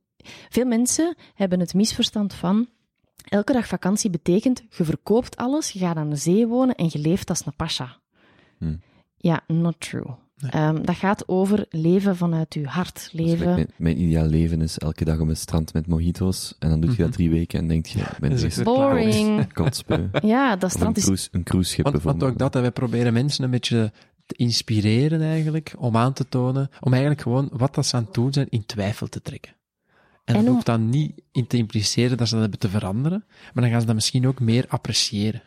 veel 0.48 0.66
mensen 0.66 1.16
hebben 1.34 1.60
het 1.60 1.74
misverstand 1.74 2.34
van... 2.34 2.68
Elke 3.28 3.52
dag 3.52 3.66
vakantie 3.66 4.10
betekent, 4.10 4.62
je 4.70 4.84
verkoopt 4.84 5.36
alles, 5.36 5.70
je 5.70 5.78
gaat 5.78 5.96
aan 5.96 6.10
de 6.10 6.16
zee 6.16 6.46
wonen 6.46 6.74
en 6.74 6.88
je 6.90 6.98
leeft 6.98 7.28
als 7.28 7.46
een 7.46 7.56
pasha. 7.56 7.96
Hmm. 8.58 8.80
Ja, 9.16 9.40
not 9.46 9.74
true. 9.80 10.06
Ehm, 10.50 10.82
dat 10.82 10.96
gaat 10.96 11.28
over 11.28 11.66
leven 11.70 12.16
vanuit 12.16 12.54
je 12.54 12.66
hart. 12.66 12.94
Dus 12.94 13.12
Leven... 13.12 13.54
mijn, 13.54 13.70
mijn 13.76 14.00
ideaal 14.02 14.26
leven 14.26 14.60
is 14.62 14.78
elke 14.78 15.04
dag 15.04 15.18
op 15.18 15.28
het 15.28 15.38
strand 15.38 15.72
met 15.72 15.86
mojito's. 15.86 16.54
En 16.58 16.68
dan 16.68 16.80
doe 16.80 16.90
je 16.90 16.96
dat 16.96 17.06
Mhm. 17.06 17.14
drie 17.16 17.30
weken 17.30 17.58
en 17.58 17.68
denk 17.68 17.86
je, 17.86 18.04
Dat 18.20 18.30
is 18.32 18.42
echt 18.42 18.62
klaar. 18.62 18.74
Boring. 18.74 19.46
kotspeu. 19.52 20.08
Ja, 20.22 20.56
dat 20.56 20.56
Of 20.56 20.62
een, 20.62 20.70
strand 20.70 20.96
is... 20.96 21.04
cruise, 21.04 21.28
een 21.32 21.42
cruiseschip 21.42 22.00
Want, 22.02 22.22
ook 22.22 22.38
dat, 22.38 22.54
hè, 22.54 22.60
wij 22.60 22.70
proberen 22.72 23.12
mensen 23.12 23.44
een 23.44 23.50
beetje 23.50 23.92
te 24.26 24.34
inspireren 24.36 25.22
eigenlijk, 25.22 25.74
om 25.78 25.96
aan 25.96 26.12
te 26.12 26.28
tonen, 26.28 26.70
om 26.80 26.92
eigenlijk 26.92 27.22
gewoon 27.22 27.48
wat 27.52 27.74
dat 27.74 27.86
ze 27.86 27.96
aan 27.96 28.04
het 28.04 28.14
doen 28.14 28.32
zijn 28.32 28.46
in 28.48 28.66
twijfel 28.66 29.06
te 29.06 29.22
trekken. 29.22 29.52
En, 30.30 30.36
En 30.36 30.44
dat 30.44 30.54
hoeft 30.54 30.66
dan 30.66 30.88
niet 30.88 31.12
in 31.32 31.46
te 31.46 31.56
impliceren 31.56 32.16
dat 32.16 32.26
ze 32.26 32.32
dat 32.32 32.42
hebben 32.42 32.60
te 32.60 32.68
veranderen, 32.68 33.24
maar 33.28 33.62
dan 33.62 33.72
gaan 33.72 33.80
ze 33.80 33.86
dat 33.86 33.94
misschien 33.94 34.26
ook 34.26 34.40
meer 34.40 34.64
appreciëren. 34.68 35.42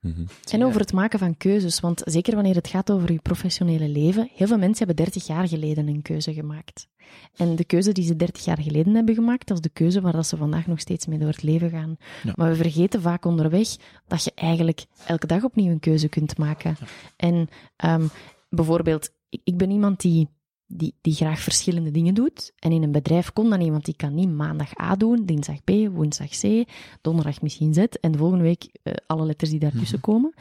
Mhm. 0.00 0.24
En 0.50 0.64
over 0.64 0.80
het 0.80 0.92
maken 0.92 1.18
van 1.18 1.36
keuzes, 1.36 1.80
want 1.80 2.02
zeker 2.04 2.34
wanneer 2.34 2.54
het 2.54 2.68
gaat 2.68 2.90
over 2.90 3.12
je 3.12 3.18
professionele 3.18 3.88
leven, 3.88 4.28
heel 4.34 4.46
veel 4.46 4.58
mensen 4.58 4.86
hebben 4.86 5.04
30 5.04 5.26
jaar 5.26 5.48
geleden 5.48 5.88
een 5.88 6.02
keuze 6.02 6.32
gemaakt. 6.32 6.88
En 7.36 7.56
de 7.56 7.64
keuze 7.64 7.92
die 7.92 8.04
ze 8.04 8.16
30 8.16 8.44
jaar 8.44 8.60
geleden 8.60 8.94
hebben 8.94 9.14
gemaakt, 9.14 9.46
dat 9.46 9.56
is 9.56 9.62
de 9.62 9.68
keuze 9.68 10.00
waar 10.00 10.12
dat 10.12 10.26
ze 10.26 10.36
vandaag 10.36 10.66
nog 10.66 10.80
steeds 10.80 11.06
mee 11.06 11.18
door 11.18 11.28
het 11.28 11.42
leven 11.42 11.70
gaan. 11.70 11.96
Ja. 12.22 12.32
Maar 12.34 12.48
we 12.48 12.56
vergeten 12.56 13.02
vaak 13.02 13.24
onderweg 13.24 13.68
dat 14.06 14.24
je 14.24 14.32
eigenlijk 14.34 14.84
elke 15.06 15.26
dag 15.26 15.44
opnieuw 15.44 15.72
een 15.72 15.80
keuze 15.80 16.08
kunt 16.08 16.38
maken. 16.38 16.76
En 17.16 17.48
ehm, 17.76 18.06
bijvoorbeeld, 18.48 19.10
ik, 19.28 19.40
ik 19.44 19.56
ben 19.56 19.70
iemand 19.70 20.00
die, 20.00 20.28
die, 20.68 20.94
die 21.00 21.14
graag 21.14 21.40
verschillende 21.40 21.90
dingen 21.90 22.14
doet. 22.14 22.52
En 22.58 22.72
in 22.72 22.82
een 22.82 22.92
bedrijf 22.92 23.32
komt 23.32 23.50
dan 23.50 23.60
iemand 23.60 23.84
die 23.84 23.96
kan 23.96 24.14
niet 24.14 24.28
maandag 24.28 24.80
A 24.80 24.96
doen, 24.96 25.24
dinsdag 25.24 25.64
B, 25.64 25.70
woensdag 25.70 26.28
C, 26.28 26.64
donderdag 27.00 27.42
misschien 27.42 27.74
Z 27.74 27.78
en 27.78 28.12
de 28.12 28.18
volgende 28.18 28.44
week 28.44 28.68
eh, 28.82 28.92
alle 29.06 29.26
letters 29.26 29.50
die 29.50 29.60
daartussen 29.60 30.00
komen. 30.00 30.34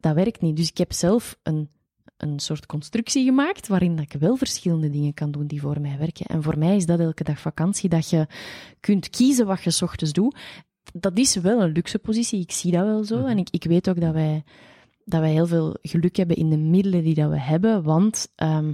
Dat 0.00 0.14
werkt 0.14 0.40
niet. 0.40 0.56
Dus 0.56 0.68
ik 0.68 0.78
heb 0.78 0.92
zelf 0.92 1.36
een, 1.42 1.68
een 2.16 2.38
soort 2.38 2.66
constructie 2.66 3.24
gemaakt 3.24 3.68
waarin 3.68 3.96
dat 3.96 4.04
ik 4.12 4.20
wel 4.20 4.36
verschillende 4.36 4.90
dingen 4.90 5.14
kan 5.14 5.30
doen 5.30 5.46
die 5.46 5.60
voor 5.60 5.80
mij 5.80 5.98
werken. 5.98 6.26
En 6.26 6.42
voor 6.42 6.58
mij 6.58 6.76
is 6.76 6.86
dat 6.86 7.00
elke 7.00 7.24
dag 7.24 7.40
vakantie, 7.40 7.88
dat 7.88 8.10
je 8.10 8.26
kunt 8.80 9.10
kiezen 9.10 9.46
wat 9.46 9.62
je 9.62 9.84
ochtends 9.84 10.12
doet. 10.12 10.36
Dat 10.92 11.18
is 11.18 11.36
wel 11.36 11.62
een 11.62 11.72
luxe 11.72 11.98
positie, 11.98 12.40
ik 12.40 12.52
zie 12.52 12.72
dat 12.72 12.84
wel 12.84 13.04
zo. 13.04 13.24
En 13.24 13.38
ik, 13.38 13.48
ik 13.50 13.64
weet 13.64 13.88
ook 13.88 14.00
dat 14.00 14.12
wij, 14.12 14.42
dat 15.04 15.20
wij 15.20 15.32
heel 15.32 15.46
veel 15.46 15.76
geluk 15.82 16.16
hebben 16.16 16.36
in 16.36 16.50
de 16.50 16.58
middelen 16.58 17.02
die 17.02 17.14
dat 17.14 17.30
we 17.30 17.40
hebben, 17.40 17.82
want 17.82 18.28
ehm, 18.34 18.72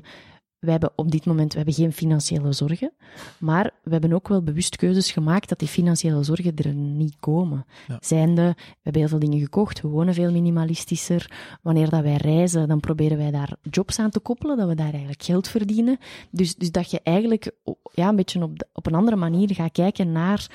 wij 0.65 0.73
hebben 0.73 0.93
op 0.97 1.11
dit 1.11 1.27
moment 1.27 1.51
we 1.51 1.57
hebben 1.57 1.75
geen 1.75 1.93
financiële 1.93 2.53
zorgen, 2.53 2.93
maar 3.39 3.71
we 3.83 3.91
hebben 3.91 4.13
ook 4.13 4.29
wel 4.29 4.43
bewust 4.43 4.77
keuzes 4.77 5.11
gemaakt 5.11 5.49
dat 5.49 5.59
die 5.59 5.69
financiële 5.69 6.23
zorgen 6.23 6.57
er 6.57 6.75
niet 6.75 7.17
komen. 7.21 7.65
Ja. 7.89 7.99
Zijnde, 8.01 8.43
we 8.57 8.81
hebben 8.83 9.01
heel 9.03 9.11
veel 9.11 9.19
dingen 9.19 9.41
gekocht, 9.41 9.81
we 9.81 9.89
wonen 9.89 10.15
veel 10.15 10.33
minimalistischer. 10.33 11.31
Wanneer 11.63 11.91
dat 11.91 12.03
wij 12.03 12.17
reizen, 12.17 12.69
dan 12.69 12.81
proberen 12.81 13.17
wij 13.19 13.31
daar 13.31 13.57
jobs 13.71 13.99
aan 13.99 14.11
te 14.11 14.21
koppelen, 14.21 14.57
dat 14.57 14.69
we 14.69 14.75
daar 14.75 14.91
eigenlijk 14.91 15.23
geld 15.23 15.49
verdienen. 15.49 15.99
Dus, 16.31 16.55
dus 16.55 16.71
dat 16.71 16.91
je 16.91 17.01
eigenlijk 17.03 17.51
ja, 17.93 18.09
een 18.09 18.17
beetje 18.17 18.43
op, 18.43 18.59
de- 18.59 18.69
op 18.73 18.87
een 18.87 18.95
andere 18.95 19.17
manier 19.17 19.55
gaat 19.55 19.73
kijken 19.73 20.13
naar 20.13 20.47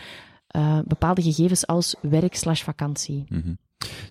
eh, 0.47 0.79
bepaalde 0.87 1.21
gegevens 1.21 1.67
als 1.67 1.95
werk 2.01 2.35
slash 2.35 2.63
vakantie. 2.63 3.23
Mhm. 3.29 3.53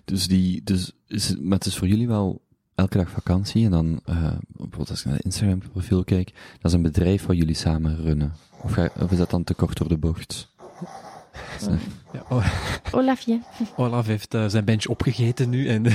Dus 0.05 0.27
die, 0.27 0.63
dus 0.63 0.91
is 1.07 1.35
maar 1.39 1.57
het 1.57 1.65
is 1.65 1.77
voor 1.77 1.87
jullie 1.87 2.07
wel 2.07 2.41
elke 2.79 2.97
dag 2.97 3.09
vakantie 3.09 3.65
en 3.65 3.71
dan, 3.71 3.99
eh, 4.05 4.15
bijvoorbeeld 4.47 4.89
als 4.89 4.99
ik 4.99 5.05
naar 5.05 5.15
het 5.15 5.25
Instagram 5.25 5.59
profiel 5.71 6.03
kijk, 6.03 6.33
dat 6.61 6.71
is 6.71 6.73
een 6.73 6.81
bedrijf 6.81 7.25
wat 7.25 7.37
jullie 7.37 7.55
samen 7.55 7.95
runnen. 7.95 8.33
Of, 8.61 8.71
ga, 8.71 8.89
of 8.99 9.11
is 9.11 9.17
dat 9.17 9.29
dan 9.29 9.43
te 9.43 9.53
kort 9.53 9.77
door 9.77 9.87
de 9.87 9.97
bocht? 9.97 10.47
Ja, 12.13 12.25
oh, 12.29 12.45
Olafje. 12.91 13.39
Olaf 13.75 14.05
heeft 14.05 14.33
eh, 14.33 14.45
zijn 14.47 14.65
bench 14.65 14.85
opgegeten 14.85 15.49
nu 15.49 15.67
en 15.67 15.85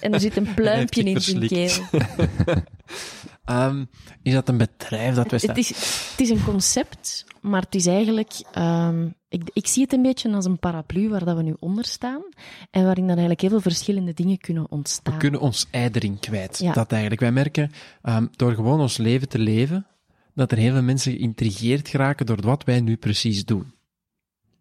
En 0.00 0.14
er 0.14 0.20
zit 0.20 0.36
een 0.36 0.54
pluimpje 0.60 1.02
in 1.02 1.20
zijn 1.20 1.46
keel. 1.46 1.70
Ehm, 3.50 3.84
is 4.22 4.32
dat 4.32 4.48
een 4.48 4.56
bedrijf 4.56 5.14
dat 5.14 5.30
wij 5.30 5.38
staan? 5.38 5.54
Het 5.54 5.58
is, 5.58 5.68
het 6.10 6.20
is 6.20 6.30
een 6.30 6.44
concept, 6.44 7.24
maar 7.40 7.62
het 7.62 7.74
is 7.74 7.86
eigenlijk... 7.86 8.32
ehm, 8.52 9.08
ik, 9.28 9.50
ik 9.52 9.66
zie 9.66 9.82
het 9.82 9.92
een 9.92 10.02
beetje 10.02 10.32
als 10.32 10.44
een 10.44 10.58
paraplu 10.58 11.08
waar 11.08 11.24
dat 11.24 11.36
we 11.36 11.42
nu 11.42 11.56
onder 11.58 11.84
staan 11.84 12.22
en 12.70 12.84
waarin 12.84 13.06
dan 13.06 13.16
eigenlijk 13.16 13.40
heel 13.40 13.50
veel 13.50 13.60
verschillende 13.60 14.12
dingen 14.12 14.38
kunnen 14.38 14.70
ontstaan. 14.70 15.14
We 15.14 15.20
kunnen 15.20 15.40
ons 15.40 15.66
ei 15.70 15.88
erin 15.92 16.18
kwijt. 16.18 16.58
Ja. 16.58 16.72
Dat 16.72 16.90
eigenlijk. 16.90 17.20
Wij 17.20 17.32
merken, 17.32 17.70
ehm, 18.02 18.26
door 18.36 18.54
gewoon 18.54 18.80
ons 18.80 18.96
leven 18.96 19.28
te 19.28 19.38
leven, 19.38 19.86
dat 20.34 20.50
er 20.52 20.58
heel 20.58 20.72
veel 20.72 20.82
mensen 20.82 21.12
geïntrigeerd 21.12 21.88
geraken 21.88 22.26
door 22.26 22.40
wat 22.40 22.64
wij 22.64 22.80
nu 22.80 22.96
precies 22.96 23.44
doen. 23.44 23.72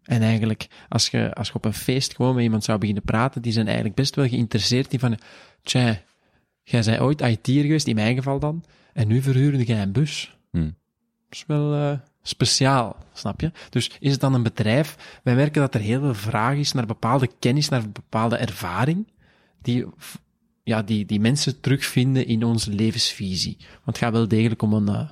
En 0.04 0.22
eigenlijk, 0.22 0.68
als 0.88 1.10
je, 1.10 1.34
als 1.34 1.48
je 1.48 1.54
op 1.54 1.66
een 1.66 1.74
feest 1.74 2.16
gewoon 2.16 2.36
met 2.36 2.44
iemand 2.44 2.64
zou 2.64 2.78
beginnen 2.78 3.04
praten, 3.04 3.42
die 3.42 3.52
zijn 3.52 3.66
eigenlijk 3.66 3.96
best 3.96 4.16
wel 4.16 4.28
geïnteresseerd 4.28 4.94
in 4.94 5.00
van, 5.00 5.18
tja, 5.64 6.02
jij 6.64 6.84
bent 6.84 7.00
ooit 7.00 7.22
IT'er 7.22 7.62
geweest, 7.62 7.88
in 7.88 7.96
mijn 7.96 8.16
geval 8.16 8.40
dan, 8.40 8.64
en 8.94 9.08
nu 9.08 9.22
verhuurde 9.22 9.64
jij 9.64 9.82
een 9.82 9.92
bus. 9.92 10.38
Hmm. 10.52 10.78
Dat 11.30 11.38
is 11.38 11.44
wel 11.48 11.74
eh, 11.74 12.00
speciaal, 12.22 12.96
snap 13.14 13.42
je? 13.42 13.52
Dus 13.70 13.92
is 14.00 14.12
het 14.12 14.22
dan 14.22 14.34
een 14.34 14.44
bedrijf? 14.44 15.20
Wij 15.24 15.36
merken 15.36 15.62
dat 15.62 15.74
er 15.74 15.82
heel 15.82 16.00
veel 16.00 16.14
vraag 16.14 16.56
is 16.56 16.72
naar 16.72 16.86
bepaalde 16.86 17.30
kennis, 17.40 17.70
naar 17.70 17.90
bepaalde 17.90 18.36
ervaring, 18.36 19.08
die, 19.62 19.86
ja, 20.64 20.82
die, 20.82 21.06
die 21.06 21.20
mensen 21.20 21.60
terugvinden 21.60 22.28
in 22.28 22.44
onze 22.44 22.72
levensvisie. 22.72 23.58
Want 23.58 23.86
het 23.86 23.98
gaat 23.98 24.12
wel 24.12 24.28
degelijk 24.28 24.62
om 24.62 24.74
een, 24.74 24.88
eh, 24.88 25.10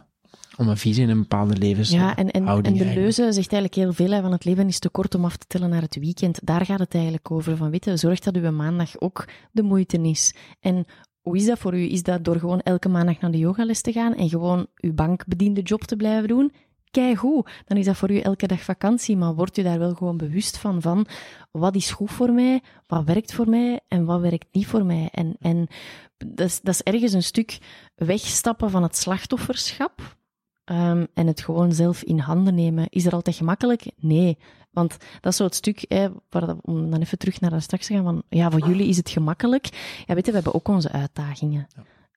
om 0.58 0.68
een 0.68 0.78
visie 0.78 1.04
en 1.04 1.10
een 1.10 1.20
bepaalde 1.20 1.58
levens. 1.58 1.90
Ja, 1.90 2.16
en, 2.16 2.32
en, 2.32 2.48
en 2.48 2.62
de 2.62 2.70
eigenlijk. 2.70 2.96
leuze 2.96 3.32
zegt 3.32 3.54
eigenlijk 3.54 3.76
heel 3.76 3.94
veel 3.94 4.12
hè, 4.12 4.22
van 4.22 4.32
het 4.32 4.46
leven 4.46 4.68
is 4.68 4.80
te 4.80 4.90
kort 4.90 5.16
om 5.16 5.26
af 5.26 5.36
te 5.38 5.46
tellen 5.48 5.70
naar 5.70 5.82
het 5.82 5.96
weekend. 5.96 6.40
Daar 6.44 6.66
gaat 6.66 6.80
het 6.80 6.94
eigenlijk 6.94 7.32
over. 7.32 7.58
Van, 7.58 7.70
weet 7.70 7.86
je, 7.86 7.98
zorg 7.98 8.20
dat 8.20 8.36
uw 8.36 8.52
maandag 8.52 9.00
ook 9.00 9.26
de 9.52 9.64
moeite 9.64 10.02
is. 10.02 10.34
En 10.60 10.86
hoe 11.28 11.38
is 11.38 11.46
dat 11.46 11.60
voor 11.60 11.74
u? 11.74 11.92
Is 11.92 12.04
dat 12.04 12.24
door 12.24 12.40
gewoon 12.40 12.60
elke 12.60 12.90
maandag 12.90 13.20
naar 13.20 13.32
de 13.32 13.38
yogales 13.38 13.82
te 13.82 13.92
gaan 13.92 14.16
en 14.16 14.30
gewoon 14.30 14.68
uw 14.76 14.94
bankbediende 14.94 15.62
job 15.62 15.84
te 15.84 15.96
blijven 15.96 16.28
doen? 16.28 16.52
keigoed. 16.92 17.50
Dan 17.66 17.78
is 17.78 17.86
dat 17.86 17.98
voor 17.98 18.12
u 18.12 18.20
elke 18.20 18.48
dag 18.48 18.62
vakantie, 18.62 19.18
maar 19.18 19.36
wordt 19.36 19.58
u 19.58 19.64
daar 19.64 19.80
wel 19.80 19.94
gewoon 19.94 20.18
bewust 20.18 20.58
van, 20.58 20.82
van 20.82 21.08
wat 21.52 21.76
is 21.76 21.92
goed 21.92 22.12
voor 22.12 22.32
mij, 22.32 22.62
wat 22.88 23.04
werkt 23.04 23.34
voor 23.34 23.50
mij 23.50 23.80
en 23.88 24.06
wat 24.06 24.22
werkt 24.22 24.48
niet 24.52 24.68
voor 24.68 24.86
mij. 24.86 25.10
En, 25.12 25.36
en 25.40 25.68
dat, 26.18 26.48
is, 26.48 26.62
dat 26.62 26.74
is 26.74 26.82
ergens 26.82 27.14
een 27.14 27.24
stuk 27.24 27.58
wegstappen 27.96 28.70
van 28.70 28.84
het 28.84 28.96
slachtofferschap 28.96 30.18
ehm, 30.64 31.06
en 31.14 31.28
het 31.28 31.42
gewoon 31.42 31.74
zelf 31.74 32.04
in 32.04 32.20
handen 32.20 32.56
nemen. 32.56 32.86
Is 32.90 33.06
er 33.06 33.14
altijd 33.14 33.36
gemakkelijk? 33.36 33.92
Nee. 33.98 34.38
Want 34.78 34.98
dat 35.22 35.32
is 35.32 35.38
zo 35.38 35.44
het 35.44 35.56
stuk, 35.56 35.86
hè, 35.88 36.08
waar, 36.30 36.56
om 36.62 36.92
dan 36.92 37.02
even 37.02 37.18
terug 37.18 37.40
naar 37.40 37.50
daar 37.50 37.62
straks 37.62 37.86
te 37.86 37.94
gaan, 37.94 38.04
van 38.04 38.24
ja, 38.30 38.52
voor 38.52 38.68
jullie 38.68 38.88
is 38.88 38.98
het 38.98 39.10
gemakkelijk. 39.10 39.66
Ja, 40.06 40.14
weet 40.14 40.26
je, 40.26 40.32
we 40.32 40.38
hebben 40.38 40.54
ook 40.54 40.68
onze 40.68 40.92
uitdagingen. 40.92 41.68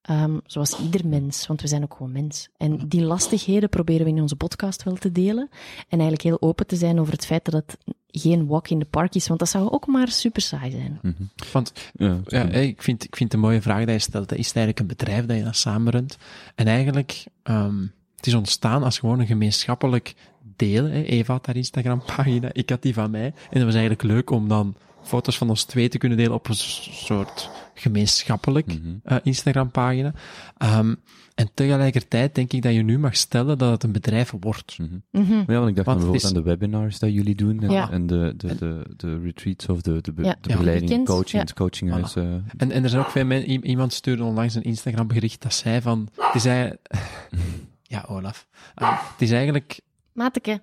Ehm, 0.03 0.39
zoals 0.47 0.79
ieder 0.79 1.07
mens, 1.07 1.47
want 1.47 1.61
we 1.61 1.69
zijn 1.69 1.83
ook 1.83 1.95
gewoon 1.95 2.13
mens. 2.13 2.49
En 2.57 2.89
die 2.89 3.03
lastigheden 3.03 3.69
proberen 3.69 4.05
we 4.05 4.13
in 4.13 4.21
onze 4.21 4.37
podcast 4.37 4.83
wel 4.83 4.95
te 4.95 5.13
delen. 5.13 5.49
En 5.89 5.99
eigenlijk 5.99 6.23
heel 6.23 6.41
open 6.41 6.67
te 6.67 6.77
zijn 6.77 7.01
over 7.01 7.13
het 7.13 7.27
feit 7.27 7.45
dat 7.45 7.55
het 7.55 7.77
geen 8.07 8.47
walk 8.47 8.69
in 8.69 8.79
the 8.79 8.85
park 8.85 9.15
is, 9.15 9.29
want 9.29 9.39
dat 9.39 9.49
zou 9.49 9.71
ook 9.71 9.87
maar 9.87 10.09
super 10.09 10.43
saai 10.43 10.71
zijn. 10.71 10.99
Mhm. 11.03 11.23
Want 11.53 11.73
Ja, 11.93 12.21
ja, 12.27 12.43
ik, 12.49 12.83
vind, 12.83 13.05
ik 13.05 13.17
vind 13.17 13.33
het 13.33 13.41
een 13.41 13.49
mooie 13.49 13.63
vraag 13.63 13.85
dat 13.85 13.95
je 13.95 13.99
stelt. 13.99 14.29
Dat 14.29 14.39
is 14.39 14.47
het 14.47 14.57
eigenlijk 14.57 14.81
een 14.81 14.97
bedrijf 14.97 15.27
dat 15.27 15.37
je 15.37 15.45
dat 15.45 15.57
samenrunt? 15.57 16.17
En 16.55 16.67
eigenlijk, 16.67 17.27
ehm, 17.43 17.87
het 18.17 18.27
is 18.27 18.35
ontstaan 18.35 18.83
als 18.83 18.99
gewoon 18.99 19.21
een 19.21 19.27
gemeenschappelijk 19.27 20.15
deel. 20.61 20.85
Hè. 20.85 21.03
Eva 21.03 21.33
had 21.33 21.47
haar 21.47 21.57
Instagram-pagina, 21.57 22.49
ik 22.53 22.71
had 22.71 22.83
die 22.83 22.95
van 22.95 23.11
mij. 23.11 23.25
En 23.27 23.35
dat 23.51 23.63
was 23.63 23.73
eigenlijk 23.75 24.03
leuk 24.03 24.31
om 24.31 24.49
dan 24.49 24.75
foto's 25.03 25.39
van 25.39 25.49
ons 25.49 25.65
twee 25.65 25.89
te 25.89 25.99
kunnen 25.99 26.19
delen 26.19 26.35
op 26.35 26.49
een 26.49 26.55
soort 26.55 27.51
gemeenschappelijk 27.75 28.67
eh, 29.05 29.17
Instagram-pagina. 29.23 30.13
Ehm, 30.59 30.95
en 31.35 31.51
tegelijkertijd 31.55 32.35
denk 32.35 32.53
ik 32.53 32.63
dat 32.63 32.73
je 32.73 32.83
nu 32.83 32.99
mag 32.99 33.17
stellen 33.17 33.59
dat 33.59 33.71
het 33.71 33.83
een 33.83 33.93
bedrijf 33.93 34.33
wordt. 34.41 34.79
Mhm. 34.79 34.89
Mhm. 35.11 35.31
Maar 35.37 35.45
ja, 35.47 35.55
want 35.55 35.69
ik 35.69 35.75
dacht 35.75 35.87
Want 35.87 35.99
bijvoorbeeld 35.99 36.13
het 36.13 36.23
is- 36.23 36.29
aan 36.37 36.43
de 36.43 36.49
webinars 36.49 36.99
dat 36.99 37.13
jullie 37.13 37.35
doen 37.35 37.63
en, 37.63 37.71
Ja. 37.71 37.91
en 37.91 38.07
de, 38.07 38.35
de, 38.37 38.55
de, 38.55 38.83
de 38.97 39.19
retreats 39.19 39.69
of 39.69 39.81
de, 39.81 40.01
de, 40.01 40.13
be- 40.13 40.23
Ja. 40.23 40.37
de 40.41 40.49
Ja. 40.49 40.55
begeleiding, 40.57 41.05
coaching, 41.05 41.31
ja. 41.33 41.39
het 41.41 41.53
coachinghuis. 41.55 42.17
eh, 42.17 42.25
En, 42.57 42.71
en 42.71 42.83
er 42.83 42.89
zijn 42.89 43.03
ook 43.03 43.11
veel 43.11 43.25
mensen, 43.25 43.67
iemand 43.67 43.93
stuurde 43.93 44.25
onlangs 44.25 44.55
een 44.55 44.63
Instagram 44.63 45.07
bericht 45.07 45.43
dat 45.43 45.55
zei 45.55 45.81
van, 45.81 46.09
het 46.17 46.35
is 46.35 46.45
eigenlijk, 46.45 46.91
ja 47.95 48.05
Olaf, 48.09 48.47
Ah, 48.75 48.99
het 49.13 49.21
is 49.23 49.31
eigenlijk 49.31 49.81
Mateke. 50.21 50.63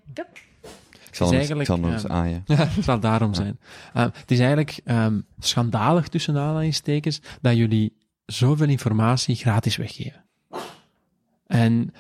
ik 1.08 1.16
zal 1.16 1.28
hem 1.28 1.40
eens- 1.40 1.50
ik 1.50 1.56
eigenlijk, 1.56 1.66
zal 1.66 1.82
hem 1.82 1.92
eens 1.94 2.04
ehm, 2.04 2.14
aaien. 2.14 2.42
Ja, 2.46 2.56
het 2.56 2.84
zal 2.84 3.00
daarom 3.00 3.34
zijn. 3.34 3.60
Uh, 3.96 4.02
het 4.14 4.32
is 4.32 4.40
eigenlijk 4.40 4.80
um, 4.86 5.26
schandalig 5.40 6.08
tussen 6.08 6.38
aanhalingstekens 6.38 7.22
dat 7.42 7.56
jullie 7.56 7.98
zoveel 8.26 8.68
informatie 8.68 9.36
gratis 9.36 9.76
weggeven. 9.76 10.26
En, 11.48 11.94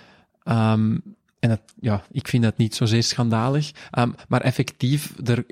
um, 0.43 1.01
en 1.39 1.49
dat, 1.49 1.61
ja, 1.79 2.03
ik 2.11 2.27
vind 2.27 2.43
dat 2.43 2.57
niet 2.57 2.75
zozeer 2.75 3.03
schandalig, 3.03 3.71
um, 3.97 4.15
maar 4.27 4.41
effectief, 4.41 5.13
er 5.27 5.45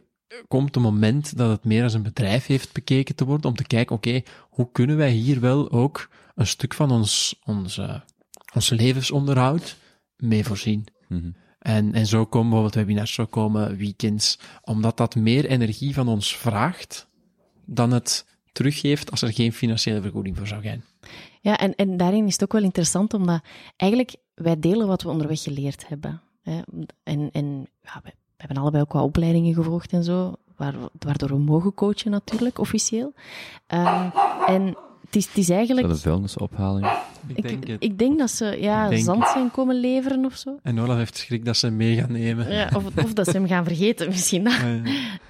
komt 0.47 0.75
een 0.75 0.81
moment 0.81 1.37
dat 1.37 1.49
het 1.49 1.63
meer 1.63 1.83
als 1.83 1.93
een 1.93 2.03
bedrijf 2.03 2.45
heeft 2.45 2.73
bekeken 2.73 3.15
te 3.15 3.25
worden 3.25 3.49
om 3.49 3.55
te 3.55 3.67
kijken, 3.67 3.95
oké, 3.95 4.21
hoe 4.49 4.71
kunnen 4.71 4.97
wij 4.97 5.11
hier 5.11 5.39
wel 5.39 5.71
ook 5.71 6.09
een 6.35 6.47
stuk 6.47 6.73
van 6.73 6.91
ons, 6.91 7.39
ons, 7.43 7.77
uh, 7.77 7.99
ons 8.53 8.69
levensonderhoud 8.69 9.77
mee 10.17 10.45
voorzien? 10.45 10.85
Mhm. 11.07 11.29
En, 11.65 11.93
en 11.93 12.05
zo 12.05 12.25
komen 12.25 12.49
bijvoorbeeld 12.49 12.85
webinars, 12.85 13.13
zo 13.13 13.25
komen 13.25 13.77
weekends, 13.77 14.39
omdat 14.63 14.97
dat 14.97 15.15
meer 15.15 15.45
energie 15.45 15.93
van 15.93 16.07
ons 16.07 16.37
vraagt 16.37 17.07
dan 17.65 17.91
het 17.91 18.25
teruggeeft 18.51 19.11
als 19.11 19.21
er 19.21 19.33
geen 19.33 19.53
financiële 19.53 20.01
vergoeding 20.01 20.37
voor 20.37 20.47
zou 20.47 20.61
zijn. 20.61 20.83
Ja, 21.41 21.57
en, 21.57 21.75
en 21.75 21.97
daarin 21.97 22.25
is 22.25 22.33
het 22.33 22.43
ook 22.43 22.51
wel 22.51 22.63
interessant, 22.63 23.13
omdat 23.13 23.43
eigenlijk 23.75 24.15
wij 24.35 24.59
delen 24.59 24.87
wat 24.87 25.01
we 25.01 25.09
onderweg 25.09 25.41
geleerd 25.41 25.87
hebben. 25.87 26.21
Hè. 26.41 26.61
En, 27.03 27.29
en 27.31 27.69
we, 27.81 28.13
hebben 28.37 28.57
allebei 28.57 28.83
ook 28.83 28.93
wat 28.93 29.03
opleidingen 29.03 29.53
gevolgd 29.53 29.91
en 29.91 30.03
zo, 30.03 30.35
waardoor 30.99 31.29
we 31.29 31.37
mogen 31.37 31.73
coachen 31.73 32.11
natuurlijk, 32.11 32.59
officieel. 32.59 33.13
Um, 33.67 34.11
en 34.47 34.77
het 35.05 35.15
is, 35.15 35.27
het 35.27 35.37
is 35.37 35.49
eigenlijk... 35.49 35.87
Is 35.87 35.93
dat 35.93 36.05
een 36.05 36.11
vuilnisophaling? 36.11 36.85
Ik, 37.27 37.37
Ik, 37.37 37.47
denk 37.47 37.67
het. 37.67 37.83
ik 37.83 37.97
denk 37.99 38.19
dat 38.19 38.31
ze 38.31 38.57
ja, 38.59 38.89
denk 38.89 39.03
zand 39.03 39.27
zijn 39.27 39.51
komen 39.51 39.75
leveren 39.75 40.25
of 40.25 40.35
zo. 40.35 40.59
En 40.61 40.79
Olaf 40.79 40.97
heeft 40.97 41.17
schrik 41.17 41.45
dat 41.45 41.57
ze 41.57 41.65
hem 41.65 41.75
mee 41.75 41.95
gaan 41.95 42.11
nemen. 42.11 42.51
Ja, 42.51 42.69
of, 42.75 42.83
of 43.03 43.13
dat 43.13 43.25
ze 43.25 43.31
hem 43.31 43.47
gaan 43.47 43.63
vergeten, 43.63 44.07
misschien. 44.07 44.51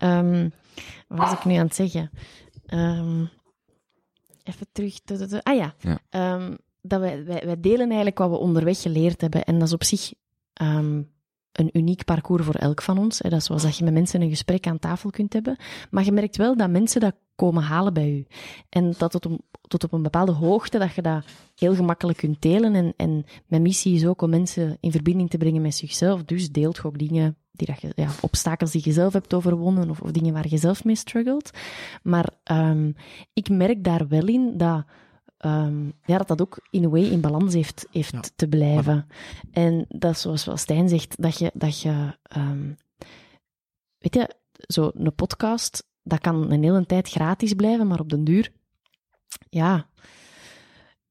um, 0.01 0.51
wat 1.07 1.17
was 1.17 1.32
ik 1.32 1.45
nu 1.45 1.53
aan 1.53 1.65
het 1.65 1.76
zeggen? 1.76 2.09
Um, 2.67 3.30
even 4.43 4.67
terug. 4.71 4.99
Ah 5.43 5.55
ja. 5.55 5.76
ja. 5.80 6.34
Um, 6.36 6.57
dat 6.82 6.99
wij, 6.99 7.26
wij, 7.26 7.41
wij, 7.45 7.59
delen 7.59 7.88
eigenlijk 7.88 8.17
wat 8.17 8.30
we 8.30 8.38
onderweg 8.38 8.82
geleerd 8.82 9.21
hebben. 9.21 9.43
En 9.43 9.59
dat 9.59 9.67
is 9.67 9.73
op 9.73 9.84
zich 9.84 10.13
um, 10.61 11.13
een 11.58 11.70
uniek 11.74 12.06
parcours 12.06 12.45
voor 12.45 12.56
elk 12.56 12.82
van 12.82 12.97
ons. 12.97 13.18
Dat 13.18 13.32
is 13.32 13.45
zoals 13.45 13.64
dat 13.64 13.78
je 13.78 13.84
met 13.84 13.93
mensen 13.93 14.22
een 14.22 14.30
gesprek 14.30 14.68
aan 14.68 14.80
tafel 14.80 15.10
kunt 15.10 15.34
hebben. 15.34 15.58
Maar 15.89 16.03
je 16.03 16.12
merkt 16.12 16.38
wel 16.38 16.58
dat 16.58 16.70
mensen 16.70 17.01
dat 17.01 17.16
komen 17.36 17.64
halen 17.64 17.93
bij 17.93 18.12
u. 18.12 18.26
En 18.70 18.93
dat 18.97 19.12
tot, 19.12 19.26
om, 19.26 19.39
tot 19.62 19.84
op 19.84 19.91
een 19.91 20.01
bepaalde 20.01 20.32
hoogte 20.32 20.78
dat 20.78 20.93
je 20.93 21.01
dat 21.01 21.26
heel 21.56 21.76
gemakkelijk 21.76 22.18
kunt 22.18 22.41
delen. 22.41 22.76
En, 22.76 22.93
en 22.97 23.26
mijn 23.47 23.62
missie 23.62 23.95
is 23.95 24.06
ook 24.06 24.22
om 24.22 24.30
mensen 24.30 24.78
in 24.80 24.91
verbinding 24.91 25.30
te 25.30 25.38
brengen 25.38 25.62
met 25.62 25.76
zichzelf. 25.76 26.24
Dus 26.24 26.51
deelt 26.51 26.84
ook 26.84 26.97
dingen 26.97 27.38
die 27.51 27.68
dat 27.68 27.82
je, 27.82 27.91
ja, 27.95 28.10
obstakels 28.22 28.72
die 28.72 28.82
je 28.84 28.91
zelf 28.91 29.14
hebt 29.14 29.34
overwonnen 29.34 29.89
of, 29.89 30.01
of 30.01 30.12
dingen 30.12 30.34
waar 30.34 30.49
je 30.49 30.58
zelf 30.58 30.84
mee 30.84 30.95
struggelt. 30.95 31.49
Maar 32.03 32.30
um, 32.51 32.95
ik 33.34 33.49
merk 33.49 33.84
daar 33.84 34.08
wel 34.08 34.28
in 34.28 34.58
dat 34.58 34.86
Um, 35.39 35.93
ja, 36.05 36.17
dat 36.17 36.27
dat 36.27 36.41
ook 36.41 36.59
in 36.69 36.83
een 36.83 36.89
way 36.89 37.03
in 37.03 37.21
balans 37.21 37.53
heeft, 37.53 37.88
heeft 37.91 38.11
ja. 38.11 38.21
te 38.36 38.47
blijven. 38.47 39.07
En 39.51 39.86
dat 39.89 40.19
zoals 40.19 40.45
wel 40.45 40.57
Stijn 40.57 40.89
zegt, 40.89 41.21
dat 41.21 41.38
je, 41.38 41.51
dat 41.53 41.81
je 41.81 42.17
um, 42.38 42.77
weet 43.97 44.13
je, 44.13 44.36
zo 44.67 44.91
een 44.93 45.15
podcast, 45.15 45.88
dat 46.03 46.19
kan 46.19 46.51
een 46.51 46.63
hele 46.63 46.86
tijd 46.86 47.09
gratis 47.09 47.53
blijven, 47.53 47.88
maar 47.88 47.99
op 47.99 48.09
den 48.09 48.23
duur, 48.23 48.51
ja, 49.49 49.89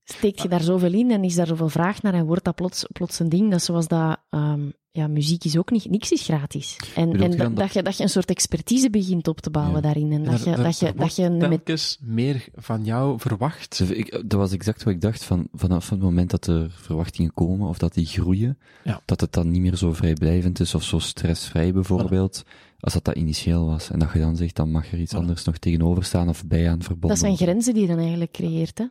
steekt 0.04 0.42
je 0.42 0.48
daar 0.48 0.62
zoveel 0.62 0.92
in 0.92 1.10
en 1.10 1.24
is 1.24 1.34
daar 1.34 1.46
zoveel 1.46 1.68
vraag 1.68 2.02
naar 2.02 2.14
en 2.14 2.26
wordt 2.26 2.44
dat 2.44 2.54
plots, 2.54 2.86
plots 2.92 3.18
een 3.18 3.28
ding. 3.28 3.50
Dat 3.50 3.58
is 3.58 3.64
zoals 3.64 3.88
dat, 3.88 4.18
um, 4.30 4.72
ja, 4.90 5.06
muziek 5.06 5.44
is 5.44 5.56
ook 5.56 5.70
niet, 5.70 5.90
niks 5.90 6.12
is 6.12 6.22
gratis. 6.22 6.76
En, 6.94 7.12
en 7.12 7.30
dat, 7.30 7.38
dat, 7.38 7.56
dat, 7.56 7.72
je, 7.72 7.82
dat 7.82 7.96
je 7.96 8.02
een 8.02 8.08
soort 8.08 8.30
expertise 8.30 8.90
begint 8.90 9.28
op 9.28 9.40
te 9.40 9.50
bouwen 9.50 9.74
ja. 9.74 9.80
daarin. 9.80 10.12
En 10.12 10.24
dat, 10.24 10.44
je, 10.44 10.56
dat 10.56 10.78
je, 10.78 10.92
dat 10.96 11.16
je 11.16 11.36
telkens 11.36 11.98
meer 12.00 12.48
van 12.54 12.84
jou 12.84 13.20
verwacht. 13.20 13.80
Ik, 13.90 14.10
dat 14.10 14.32
was 14.40 14.52
exact 14.52 14.82
wat 14.82 14.94
ik 14.94 15.00
dacht, 15.00 15.24
van, 15.24 15.48
vanaf 15.52 15.90
het 15.90 16.00
moment 16.00 16.30
dat 16.30 16.46
er 16.46 16.70
verwachtingen 16.70 17.32
komen, 17.34 17.68
of 17.68 17.78
dat 17.78 17.94
die 17.94 18.06
groeien, 18.06 18.58
ja. 18.84 19.00
dat 19.04 19.20
het 19.20 19.32
dan 19.32 19.50
niet 19.50 19.60
meer 19.60 19.76
zo 19.76 19.92
vrijblijvend 19.92 20.60
is, 20.60 20.74
of 20.74 20.82
zo 20.82 20.98
stressvrij 20.98 21.72
bijvoorbeeld, 21.72 22.44
voilà. 22.44 22.78
als 22.80 22.92
dat 22.92 23.04
dat 23.04 23.16
initieel 23.16 23.66
was. 23.66 23.90
En 23.90 23.98
dat 23.98 24.12
je 24.12 24.18
dan 24.18 24.36
zegt, 24.36 24.56
dan 24.56 24.70
mag 24.70 24.92
er 24.92 24.98
iets 25.00 25.14
anders 25.14 25.44
nog 25.44 25.58
tegenover 25.58 26.04
staan, 26.04 26.28
of 26.28 26.46
bij 26.46 26.70
aan 26.70 26.82
verbonden. 26.82 27.08
Dat 27.08 27.18
zijn 27.18 27.36
grenzen 27.36 27.72
die 27.72 27.82
je 27.82 27.88
dan 27.88 27.98
eigenlijk 27.98 28.32
creëert, 28.32 28.78
hè? 28.78 28.84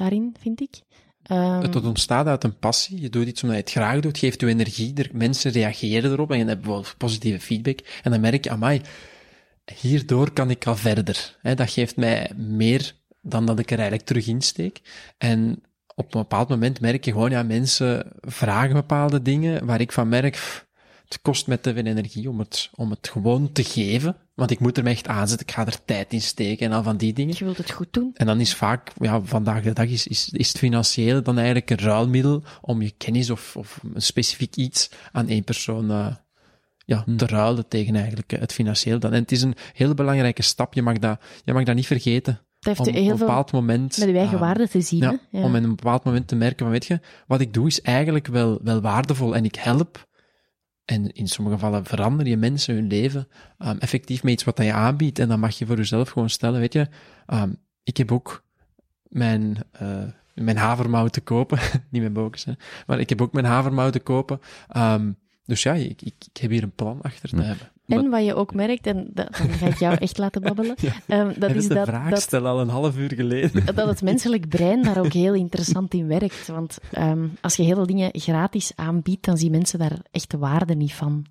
Daarin, 0.00 0.34
vind 0.40 0.60
ik. 0.60 0.80
Um, 1.30 1.60
het 1.60 1.84
ontstaat 1.84 2.26
uit 2.26 2.44
een 2.44 2.58
passie. 2.58 3.00
Je 3.00 3.08
doet 3.08 3.26
iets 3.26 3.42
omdat 3.42 3.56
je 3.56 3.62
het 3.62 3.72
graag 3.72 4.00
doet, 4.00 4.18
geeft 4.18 4.40
je 4.40 4.46
energie, 4.46 4.94
er, 4.94 5.08
mensen 5.12 5.50
reageren 5.50 6.10
erop 6.12 6.30
en 6.30 6.38
je 6.38 6.44
hebt 6.44 6.60
bijvoorbeeld 6.60 6.94
positieve 6.98 7.40
feedback. 7.40 7.80
En 8.02 8.10
dan 8.10 8.20
merk 8.20 8.44
je, 8.44 8.50
amai, 8.50 8.80
hierdoor 9.80 10.30
kan 10.30 10.50
ik 10.50 10.66
al 10.66 10.76
verder. 10.76 11.38
Dat 11.42 11.70
geeft 11.70 11.96
mij 11.96 12.30
meer 12.36 12.94
dan 13.22 13.46
dat 13.46 13.58
ik 13.58 13.70
er 13.70 13.78
eigenlijk 13.78 14.06
terug 14.06 14.26
insteek. 14.26 14.80
En 15.18 15.62
op 15.94 16.14
een 16.14 16.20
bepaald 16.20 16.48
moment 16.48 16.80
merk 16.80 17.04
je 17.04 17.12
gewoon, 17.12 17.30
ja, 17.30 17.42
mensen 17.42 18.12
vragen 18.20 18.74
bepaalde 18.74 19.22
dingen 19.22 19.66
waar 19.66 19.80
ik 19.80 19.92
van 19.92 20.08
merk, 20.08 20.64
het 21.12 21.22
kost 21.22 21.46
me 21.46 21.60
te 21.60 21.72
veel 21.72 21.84
energie 21.84 22.28
om 22.28 22.38
het, 22.38 22.70
om 22.74 22.90
het 22.90 23.08
gewoon 23.08 23.52
te 23.52 23.64
geven. 23.64 24.16
Want 24.34 24.50
ik 24.50 24.60
moet 24.60 24.76
er 24.76 24.82
me 24.82 24.90
echt 24.90 25.08
aanzetten, 25.08 25.46
ik 25.46 25.52
ga 25.54 25.66
er 25.66 25.84
tijd 25.84 26.12
in 26.12 26.22
steken 26.22 26.66
en 26.66 26.72
al 26.72 26.82
van 26.82 26.96
die 26.96 27.12
dingen. 27.12 27.34
Je 27.38 27.44
wilt 27.44 27.56
het 27.56 27.70
goed 27.70 27.92
doen. 27.92 28.10
En 28.14 28.26
dan 28.26 28.40
is 28.40 28.54
vaak, 28.54 28.92
ja, 28.98 29.20
vandaag 29.20 29.62
de 29.62 29.72
dag 29.72 29.86
is, 29.86 30.06
is, 30.06 30.28
is 30.32 30.48
het 30.48 30.58
financiële 30.58 31.22
dan 31.22 31.36
eigenlijk 31.36 31.70
een 31.70 31.78
ruilmiddel 31.78 32.42
om 32.60 32.82
je 32.82 32.90
kennis 32.90 33.30
of, 33.30 33.56
of 33.56 33.80
een 33.94 34.02
specifiek 34.02 34.56
iets 34.56 34.90
aan 35.12 35.28
één 35.28 35.44
persoon 35.44 35.90
uh, 35.90 36.06
ja, 36.84 37.02
hmm. 37.04 37.16
te 37.16 37.26
ruilen 37.26 37.68
tegen 37.68 37.94
eigenlijk 37.94 38.30
het 38.30 38.52
financiële. 38.52 38.98
Dan. 38.98 39.12
En 39.12 39.20
het 39.20 39.32
is 39.32 39.42
een 39.42 39.54
heel 39.72 39.94
belangrijke 39.94 40.42
stap, 40.42 40.74
je 40.74 40.82
mag 40.82 40.98
dat, 40.98 41.20
je 41.44 41.52
mag 41.52 41.64
dat 41.64 41.74
niet 41.74 41.86
vergeten. 41.86 42.40
Dat 42.58 42.76
heeft 42.76 42.88
om 42.88 42.94
heel 42.94 43.04
op 43.04 43.20
een 43.20 43.26
bepaald 43.26 43.52
moment... 43.52 43.98
Met 43.98 44.08
je 44.08 44.16
eigen 44.16 44.34
uh, 44.34 44.40
waarde 44.40 44.68
te 44.68 44.80
zien. 44.80 45.00
Ja, 45.00 45.18
ja. 45.30 45.42
om 45.42 45.56
in 45.56 45.62
een 45.62 45.76
bepaald 45.76 46.04
moment 46.04 46.28
te 46.28 46.36
merken 46.36 46.58
van, 46.58 46.70
weet 46.70 46.86
je, 46.86 47.00
wat 47.26 47.40
ik 47.40 47.54
doe 47.54 47.66
is 47.66 47.80
eigenlijk 47.80 48.26
wel, 48.26 48.58
wel 48.62 48.80
waardevol 48.80 49.34
en 49.34 49.44
ik 49.44 49.54
help 49.54 50.08
en 50.90 51.12
in 51.12 51.28
sommige 51.28 51.56
gevallen 51.56 51.84
verander 51.84 52.26
je 52.26 52.36
mensen 52.36 52.74
hun 52.74 52.86
leven 52.86 53.28
um, 53.58 53.78
effectief 53.78 54.22
met 54.22 54.32
iets 54.32 54.44
wat 54.44 54.58
je 54.58 54.72
aanbiedt. 54.72 55.18
En 55.18 55.28
dan 55.28 55.40
mag 55.40 55.58
je 55.58 55.66
voor 55.66 55.76
jezelf 55.76 56.10
gewoon 56.10 56.30
stellen, 56.30 56.60
weet 56.60 56.72
je, 56.72 56.88
um, 57.26 57.56
ik 57.82 57.96
heb 57.96 58.12
ook 58.12 58.44
mijn, 59.02 59.56
uh, 59.82 60.02
mijn 60.34 60.56
havermout 60.56 61.12
te 61.12 61.20
kopen. 61.20 61.58
Niet 61.90 62.00
mijn 62.00 62.12
bokens, 62.12 62.44
hè. 62.44 62.52
Maar 62.86 63.00
ik 63.00 63.08
heb 63.08 63.22
ook 63.22 63.32
mijn 63.32 63.44
havermout 63.44 63.92
te 63.92 64.00
kopen. 64.00 64.40
Um, 64.76 65.18
dus 65.44 65.62
ja, 65.62 65.72
ik, 65.72 66.02
ik, 66.02 66.14
ik, 66.32 66.36
heb 66.40 66.50
hier 66.50 66.62
een 66.62 66.74
plan 66.74 67.02
achter 67.02 67.28
te 67.28 67.42
hebben. 67.42 67.70
En 67.90 68.10
wat 68.10 68.24
je 68.24 68.34
ook 68.34 68.54
merkt, 68.54 68.86
en 68.86 69.10
dat, 69.14 69.36
dan 69.36 69.48
ga 69.48 69.66
ik 69.66 69.78
jou 69.78 69.96
echt 69.96 70.18
laten 70.18 70.42
babbelen, 70.42 70.74
ehm, 71.06 71.32
dat 71.38 71.50
is 71.50 71.66
de 71.68 71.74
dat, 71.74 71.86
vraag 71.86 72.10
dat, 72.10 72.20
stellen 72.20 72.50
al 72.50 72.60
een 72.60 72.68
half 72.68 72.96
uur 72.96 73.12
geleden. 73.14 73.64
dat 73.74 73.86
het 73.88 74.02
menselijk 74.02 74.48
brein 74.48 74.82
daar 74.82 74.98
ook 74.98 75.12
heel 75.12 75.34
interessant 75.34 75.94
in 75.94 76.06
werkt. 76.06 76.46
Want 76.46 76.78
ehm, 76.92 77.26
als 77.40 77.56
je 77.56 77.62
heel 77.62 77.74
veel 77.74 77.86
dingen 77.86 78.10
gratis 78.12 78.72
aanbiedt, 78.74 79.24
dan 79.24 79.36
zien 79.38 79.50
mensen 79.50 79.78
daar 79.78 79.98
echt 80.10 80.30
de 80.30 80.38
waarde 80.38 80.74
niet 80.74 80.94
van. 80.94 81.26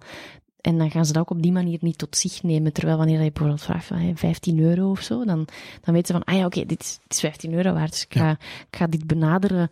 En 0.62 0.78
dan 0.78 0.92
gaan 0.92 1.06
ze 1.06 1.14
dat 1.14 1.22
ook 1.22 1.30
op 1.30 1.42
die 1.42 1.52
manier 1.52 1.78
niet 1.82 1.98
tot 1.98 2.18
zich 2.18 2.44
nemen. 2.44 2.74
Terwijl 2.74 2.98
wanneer 2.98 3.22
je 3.22 3.32
bijvoorbeeld 3.32 3.62
vraagt 3.62 3.86
van 3.86 3.98
hey, 3.98 4.12
15 4.16 4.60
euro 4.60 4.90
of 4.90 5.02
zo, 5.02 5.26
dan, 5.26 5.48
dan 5.82 5.94
weten 5.94 6.06
ze 6.08 6.14
van, 6.14 6.24
ah 6.24 6.36
ja, 6.40 6.46
oké, 6.46 6.66
dit, 6.66 6.82
is- 6.82 7.00
dit 7.04 7.14
is 7.14 7.20
15 7.20 7.54
euro 7.54 7.74
waard. 7.74 7.92
Dus 7.92 8.04
ik 8.10 8.14
ga, 8.18 8.32
ik 8.70 8.78
ga 8.78 8.88
dit 8.88 9.08
benaderen 9.08 9.70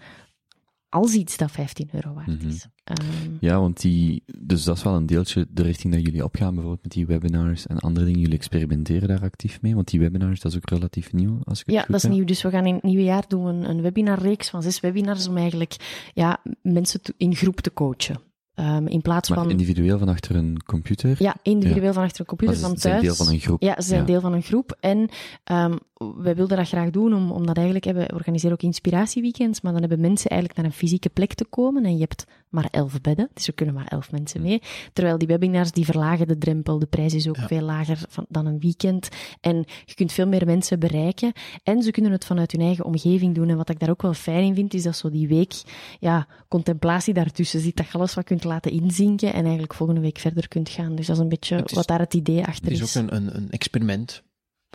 als 0.90 1.14
iets 1.14 1.38
dat 1.38 1.52
15 1.52 1.90
euro 1.92 2.14
waard 2.14 2.28
Mhm. 2.42 2.48
is. 2.48 2.68
Ehm, 2.84 3.06
Ja, 3.40 3.60
want 3.60 3.82
die, 3.82 4.24
dus 4.40 4.64
dat 4.64 4.78
is 4.78 4.84
wel 4.84 4.96
een 4.96 5.06
deeltje 5.06 5.48
de 5.50 5.62
richting 5.64 5.94
dat 5.94 6.02
jullie 6.06 6.24
opgaan, 6.24 6.50
bijvoorbeeld 6.54 6.84
met 6.84 6.92
die 6.92 7.06
webinars 7.06 7.68
en 7.68 7.78
andere 7.80 8.06
dingen. 8.06 8.20
Jullie 8.22 8.36
experimenteren 8.38 9.08
daar 9.08 9.22
actief 9.22 9.62
mee, 9.62 9.76
want 9.76 9.88
die 9.88 10.00
webinars, 10.00 10.40
dat 10.42 10.52
is 10.52 10.58
ook 10.58 10.70
relatief 10.70 11.14
nieuw, 11.14 11.40
als 11.44 11.60
ik 11.62 11.72
Ja, 11.72 11.84
dat 11.88 11.96
is 11.96 12.04
heb. 12.04 12.12
nieuw. 12.12 12.26
Dus 12.26 12.42
we 12.42 12.50
gaan 12.50 12.66
in 12.66 12.74
het 12.74 12.84
nieuwe 12.84 13.04
jaar 13.04 13.24
doen 13.28 13.44
we 13.44 13.50
een, 13.50 13.70
een 13.70 13.82
webinarreeks 13.82 14.50
van 14.50 14.62
zes 14.62 14.80
webinars 14.80 15.28
om 15.28 15.38
eigenlijk 15.38 15.76
ja, 16.14 16.38
mensen 16.62 17.00
in 17.18 17.36
groep 17.36 17.62
te 17.62 17.74
coachen. 17.74 18.20
Ehm, 18.54 18.88
in 18.88 19.02
plaats 19.02 19.30
Maar 19.30 19.38
van... 19.38 19.50
individueel 19.50 19.98
van 19.98 20.10
achter 20.10 20.36
een 20.36 20.64
computer, 20.66 21.16
Ja, 21.24 21.36
individueel 21.44 21.94
van 21.94 22.04
achter 22.04 22.20
een 22.20 22.26
computer, 22.26 22.56
maar 22.56 22.64
van 22.66 22.76
ze 22.76 22.82
zijn 22.82 22.94
thuis. 23.02 23.06
deel 23.06 23.26
van 23.26 23.34
een 23.34 23.40
groep. 23.40 23.62
Ja, 23.62 23.76
ze 23.82 23.88
zijn 23.88 24.00
Ja. 24.00 24.06
deel 24.06 24.22
van 24.22 24.34
een 24.34 24.42
groep. 24.42 24.78
En 24.80 25.10
ehm, 25.44 25.76
wij 26.18 26.36
wilden 26.36 26.58
dat 26.58 26.68
graag 26.68 26.90
doen, 26.90 27.14
om, 27.14 27.32
omdat 27.32 27.56
eigenlijk 27.56 27.86
hebben, 27.86 28.04
we 28.08 28.14
organiseren 28.14 28.52
ook 28.52 28.62
inspiratieweekends, 28.64 29.62
maar 29.62 29.72
dan 29.72 29.82
hebben 29.82 30.00
mensen 30.00 30.30
eigenlijk 30.30 30.62
naar 30.62 30.70
een 30.72 30.78
fysieke 30.78 31.10
plek 31.10 31.34
te 31.34 31.46
komen 31.46 31.86
en 31.86 31.94
je 31.94 32.00
hebt 32.00 32.26
maar 32.50 32.68
elf 32.72 33.02
bedden, 33.02 33.30
dus 33.34 33.48
er 33.48 33.54
kunnen 33.54 33.76
maar 33.76 33.88
elf 33.88 34.12
mensen 34.12 34.42
mee. 34.42 34.62
Terwijl 34.94 35.18
die 35.18 35.28
webinars, 35.28 35.72
die 35.72 35.86
verlagen 35.86 36.28
de 36.28 36.38
drempel, 36.38 36.80
de 36.80 36.86
prijs 36.86 37.14
is 37.14 37.28
ook 37.28 37.36
Ja. 37.36 37.48
veel 37.48 37.62
lager 37.62 38.00
van, 38.10 38.26
dan 38.30 38.46
een 38.46 38.60
weekend. 38.60 39.10
En 39.42 39.66
je 39.86 39.94
kunt 39.94 40.12
veel 40.12 40.28
meer 40.28 40.46
mensen 40.46 40.80
bereiken. 40.80 41.32
En 41.64 41.84
ze 41.84 41.92
kunnen 41.92 42.12
het 42.12 42.26
vanuit 42.26 42.52
hun 42.52 42.62
eigen 42.62 42.86
omgeving 42.86 43.36
doen. 43.36 43.50
En 43.50 43.58
wat 43.58 43.70
ik 43.70 43.80
daar 43.80 43.90
ook 43.90 44.02
wel 44.02 44.14
fijn 44.14 44.44
in 44.44 44.56
vind, 44.56 44.74
is 44.74 44.84
dat 44.84 44.96
zo 44.98 45.10
die 45.10 45.28
week, 45.28 45.54
ja, 46.00 46.28
contemplatie 46.48 47.14
daartussen 47.14 47.60
zit, 47.60 47.76
dat 47.76 47.86
je 47.88 47.94
alles 47.98 48.14
wat 48.14 48.26
kunt 48.26 48.44
laten 48.44 48.72
inzinken 48.72 49.34
en 49.34 49.44
eigenlijk 49.44 49.74
volgende 49.74 50.02
week 50.02 50.18
verder 50.18 50.48
kunt 50.48 50.70
gaan. 50.70 50.96
Dus 50.96 51.08
dat 51.08 51.16
is 51.16 51.22
een 51.22 51.30
beetje 51.30 51.62
is- 51.66 51.74
wat 51.74 51.88
daar 51.88 52.00
het 52.00 52.14
idee 52.14 52.44
achter 52.46 52.72
Het 52.72 52.82
is 52.82 52.98
ook 52.98 53.04
een, 53.04 53.16
een, 53.16 53.36
een 53.36 53.50
experiment 53.50 54.24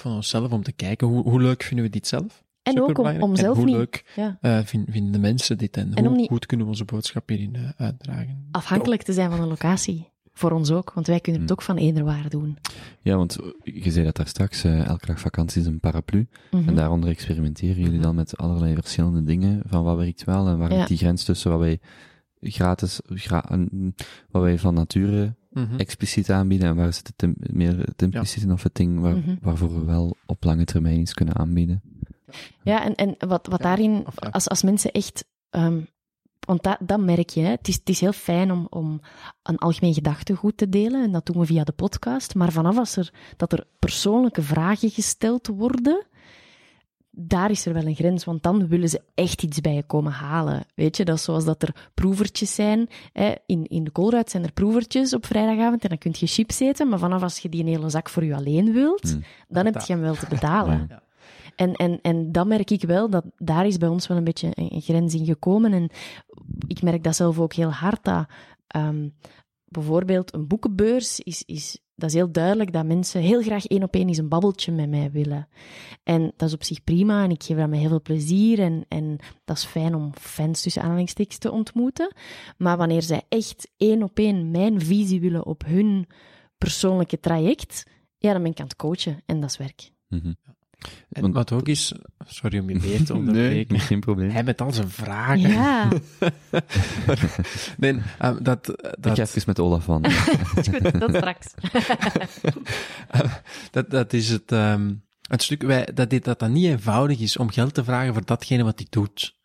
van 0.02 0.12
onszelf 0.14 0.52
om 0.52 0.62
te 0.62 0.72
kijken 0.72 1.06
hoe, 1.06 1.22
hoe 1.22 1.40
leuk 1.40 1.62
vinden 1.62 1.84
we 1.84 1.90
dit 1.90 2.06
zelf. 2.06 2.42
En 2.62 2.82
ook 2.82 2.98
om, 2.98 3.36
zelf 3.36 3.56
en 3.56 3.62
hoe 3.62 3.64
niet 3.64 3.74
leuk 3.76 4.12
ja, 4.16 4.38
eh, 4.40 4.58
vin- 4.64 4.86
vinden 4.90 5.12
de 5.12 5.18
mensen 5.18 5.58
dit 5.58 5.76
en, 5.76 5.94
En 5.94 6.04
hoe 6.06 6.16
niet- 6.16 6.28
goed 6.28 6.46
kunnen 6.46 6.66
we 6.66 6.72
onze 6.72 6.84
boodschap 6.84 7.28
hierin 7.28 7.54
eh, 7.54 7.68
uitdragen. 7.76 8.46
afhankelijk 8.50 9.02
te 9.02 9.12
zijn 9.12 9.30
van 9.30 9.40
een 9.40 9.48
locatie. 9.48 10.10
Voor 10.34 10.50
ons 10.50 10.70
ook, 10.70 10.92
want 10.92 11.06
wij 11.06 11.20
kunnen 11.20 11.40
het 11.40 11.50
Hmm. 11.50 11.58
ook 11.58 11.64
van 11.66 11.76
eender 11.76 12.04
waar 12.04 12.28
doen. 12.28 12.58
Ja, 13.00 13.16
want 13.16 13.38
je 13.62 13.90
zei 13.90 14.04
dat 14.04 14.16
daar 14.16 14.26
straks, 14.28 14.64
eh, 14.64 14.86
elke 14.86 15.06
dag 15.06 15.20
vakantie 15.20 15.60
is 15.60 15.66
een 15.66 15.80
paraplu. 15.80 16.26
Mhm. 16.50 16.68
En 16.68 16.74
daaronder 16.74 17.08
experimenteren 17.10 17.82
jullie 17.82 18.00
dan 18.00 18.14
met 18.14 18.36
allerlei 18.36 18.74
verschillende 18.74 19.24
dingen, 19.24 19.62
van 19.66 19.82
wat 19.84 19.96
werkt 19.96 20.24
wel 20.24 20.46
en 20.48 20.58
waar 20.58 20.70
Ja. 20.70 20.76
ligt 20.76 20.88
die 20.88 20.96
grens 20.98 21.24
tussen 21.24 21.50
wat 21.50 21.60
wij 21.60 21.80
gratis, 22.42 23.00
gra- 23.04 23.44
wat 24.30 24.42
wij 24.42 24.58
van 24.58 24.74
nature 24.74 25.34
Mhm. 25.50 25.76
expliciet 25.76 26.30
aanbieden 26.30 26.68
en 26.68 26.76
waar 26.76 26.92
zit 26.92 27.12
het 27.16 27.52
meer 27.54 27.78
het 27.78 28.02
impliciet 28.02 28.42
in 28.42 28.52
of 28.52 28.62
het 28.62 28.74
ding 28.74 29.00
waar, 29.00 29.16
Mhm. 29.16 29.34
waarvoor 29.40 29.74
we 29.78 29.84
wel 29.84 30.16
op 30.26 30.44
lange 30.44 30.64
termijn 30.64 31.00
iets 31.00 31.14
kunnen 31.14 31.36
aanbieden. 31.36 31.82
Ja, 32.62 32.84
en, 32.84 32.94
en 32.94 33.14
wat, 33.28 33.46
wat 33.46 33.58
Ja, 33.58 33.64
daarin, 33.64 34.04
als, 34.30 34.48
als 34.48 34.62
mensen 34.62 34.90
echt, 34.92 35.24
ehm, 35.50 35.80
want 36.46 36.62
dat, 36.62 36.76
dat 36.80 37.00
merk 37.00 37.30
je, 37.30 37.40
hè. 37.40 37.48
Het, 37.50 37.68
is, 37.68 37.74
het 37.74 37.88
is 37.88 38.00
heel 38.00 38.12
fijn 38.12 38.52
om, 38.52 38.66
om 38.70 39.00
een 39.42 39.58
algemeen 39.58 39.94
gedachtegoed 39.94 40.56
te 40.56 40.68
delen, 40.68 41.02
en 41.04 41.12
dat 41.12 41.26
doen 41.26 41.38
we 41.38 41.46
via 41.46 41.64
de 41.64 41.72
podcast, 41.72 42.34
maar 42.34 42.52
vanaf 42.52 42.76
als 42.78 42.96
er, 42.96 43.12
dat 43.36 43.52
er 43.52 43.66
persoonlijke 43.78 44.42
vragen 44.42 44.90
gesteld 44.90 45.46
worden, 45.46 46.06
daar 47.14 47.50
is 47.50 47.66
er 47.66 47.72
wel 47.72 47.86
een 47.86 47.94
grens, 47.94 48.24
want 48.24 48.42
dan 48.42 48.68
willen 48.68 48.88
ze 48.88 49.02
echt 49.14 49.42
iets 49.42 49.60
bij 49.60 49.74
je 49.74 49.82
komen 49.82 50.12
halen. 50.12 50.64
Weet 50.74 50.96
je, 50.96 51.04
dat 51.04 51.16
is 51.16 51.22
zoals 51.22 51.44
dat 51.44 51.62
er 51.62 51.90
proevertjes 51.94 52.54
zijn. 52.54 52.88
Hè. 53.12 53.32
In, 53.46 53.66
in 53.66 53.84
de 53.84 53.90
koolruit 53.90 54.30
zijn 54.30 54.44
er 54.44 54.52
proevertjes 54.52 55.14
op 55.14 55.26
vrijdagavond 55.26 55.82
en 55.82 55.88
dan 55.88 55.98
kun 55.98 56.14
je 56.18 56.26
chips 56.26 56.60
eten, 56.60 56.88
maar 56.88 56.98
vanaf 56.98 57.22
als 57.22 57.38
je 57.38 57.48
die 57.48 57.60
een 57.60 57.68
hele 57.68 57.90
zak 57.90 58.08
voor 58.08 58.24
je 58.24 58.34
alleen 58.34 58.72
wilt, 58.72 59.10
Hmm. 59.10 59.22
dan 59.48 59.64
heb 59.64 59.80
je 59.80 59.92
hem 59.92 60.02
wel 60.02 60.14
te 60.14 60.26
betalen. 60.34 60.86
Ja. 60.88 61.02
En, 61.56 61.72
en, 61.72 61.98
en 62.02 62.32
dat 62.32 62.46
merk 62.46 62.70
ik 62.70 62.82
wel, 62.82 63.10
dat 63.10 63.24
daar 63.38 63.66
is 63.66 63.76
bij 63.76 63.88
ons 63.88 64.06
wel 64.06 64.16
een 64.16 64.24
beetje 64.24 64.50
een, 64.54 64.74
een 64.74 64.80
grens 64.80 65.14
in 65.14 65.24
gekomen. 65.24 65.72
En 65.72 65.90
ik 66.66 66.82
merk 66.82 67.04
dat 67.04 67.16
zelf 67.16 67.38
ook 67.38 67.52
heel 67.52 67.72
hard, 67.72 68.04
dat 68.04 68.26
ehm, 68.66 69.08
bijvoorbeeld 69.64 70.34
een 70.34 70.46
boekenbeurs 70.46 71.20
is, 71.20 71.42
is, 71.46 71.78
dat 72.02 72.10
is 72.10 72.16
heel 72.16 72.32
duidelijk 72.32 72.72
dat 72.72 72.86
mensen 72.86 73.20
heel 73.20 73.42
graag 73.42 73.66
één 73.66 73.82
op 73.82 73.94
één 73.94 74.08
eens 74.08 74.18
een 74.18 74.28
babbeltje 74.28 74.72
met 74.72 74.88
mij 74.88 75.10
willen. 75.10 75.48
En 76.02 76.32
dat 76.36 76.48
is 76.48 76.54
op 76.54 76.62
zich 76.62 76.84
prima 76.84 77.24
en 77.24 77.30
ik 77.30 77.42
geef 77.42 77.56
dat 77.56 77.68
met 77.68 77.78
heel 77.78 77.88
veel 77.88 78.02
plezier 78.02 78.58
en, 78.58 78.84
en 78.88 79.18
dat 79.44 79.56
is 79.56 79.64
fijn 79.64 79.94
om 79.94 80.10
fans 80.20 80.62
tussen 80.62 80.82
aanhalingstekens 80.82 81.38
te 81.38 81.50
ontmoeten. 81.50 82.14
Maar 82.58 82.76
wanneer 82.76 83.02
zij 83.02 83.22
echt 83.28 83.70
één 83.76 84.02
op 84.02 84.18
één 84.18 84.50
mijn 84.50 84.80
visie 84.80 85.20
willen 85.20 85.46
op 85.46 85.64
hun 85.64 86.06
persoonlijke 86.58 87.20
traject, 87.20 87.86
ja, 88.18 88.32
dan 88.32 88.42
ben 88.42 88.50
ik 88.50 88.60
aan 88.60 88.66
het 88.66 88.76
coachen 88.76 89.22
en 89.26 89.40
dat 89.40 89.50
is 89.50 89.56
werk. 89.56 89.90
Mhm. 90.08 90.32
En 91.12 91.22
Want- 91.22 91.34
wat 91.34 91.52
ook 91.52 91.68
is, 91.68 91.92
sorry 92.26 92.58
om 92.58 92.68
je 92.70 92.78
weer 92.78 93.04
te 93.04 93.12
Nee, 93.12 93.20
onderbreken, 93.22 93.80
geen 93.80 94.00
probleem. 94.00 94.30
hij 94.30 94.42
met 94.44 94.60
al 94.60 94.72
zijn 94.72 94.88
vragen. 94.90 95.50
Ja, 95.50 95.88
nee, 97.76 98.00
eh, 98.18 98.36
dat, 98.42 98.68
Ik 98.68 98.94
dat, 99.00 99.16
ga 99.16 99.22
even 99.22 99.42
met 99.46 99.58
Olaf 99.60 99.84
van. 99.84 100.04
goed, 100.54 101.00
dat 101.00 101.10
straks. 101.14 101.54
dat, 103.70 103.90
dat 103.90 104.12
is 104.12 104.28
het, 104.28 104.52
ehm, 104.52 104.94
het 105.28 105.42
stuk, 105.42 105.62
wij, 105.62 105.88
dat, 105.94 106.10
dit, 106.10 106.24
dat 106.24 106.38
dat 106.38 106.50
niet 106.50 106.64
eenvoudig 106.66 107.20
is 107.20 107.36
om 107.36 107.50
geld 107.50 107.74
te 107.74 107.84
vragen 107.84 108.12
voor 108.12 108.24
datgene 108.24 108.64
wat 108.64 108.78
hij 108.78 108.86
doet. 108.90 109.40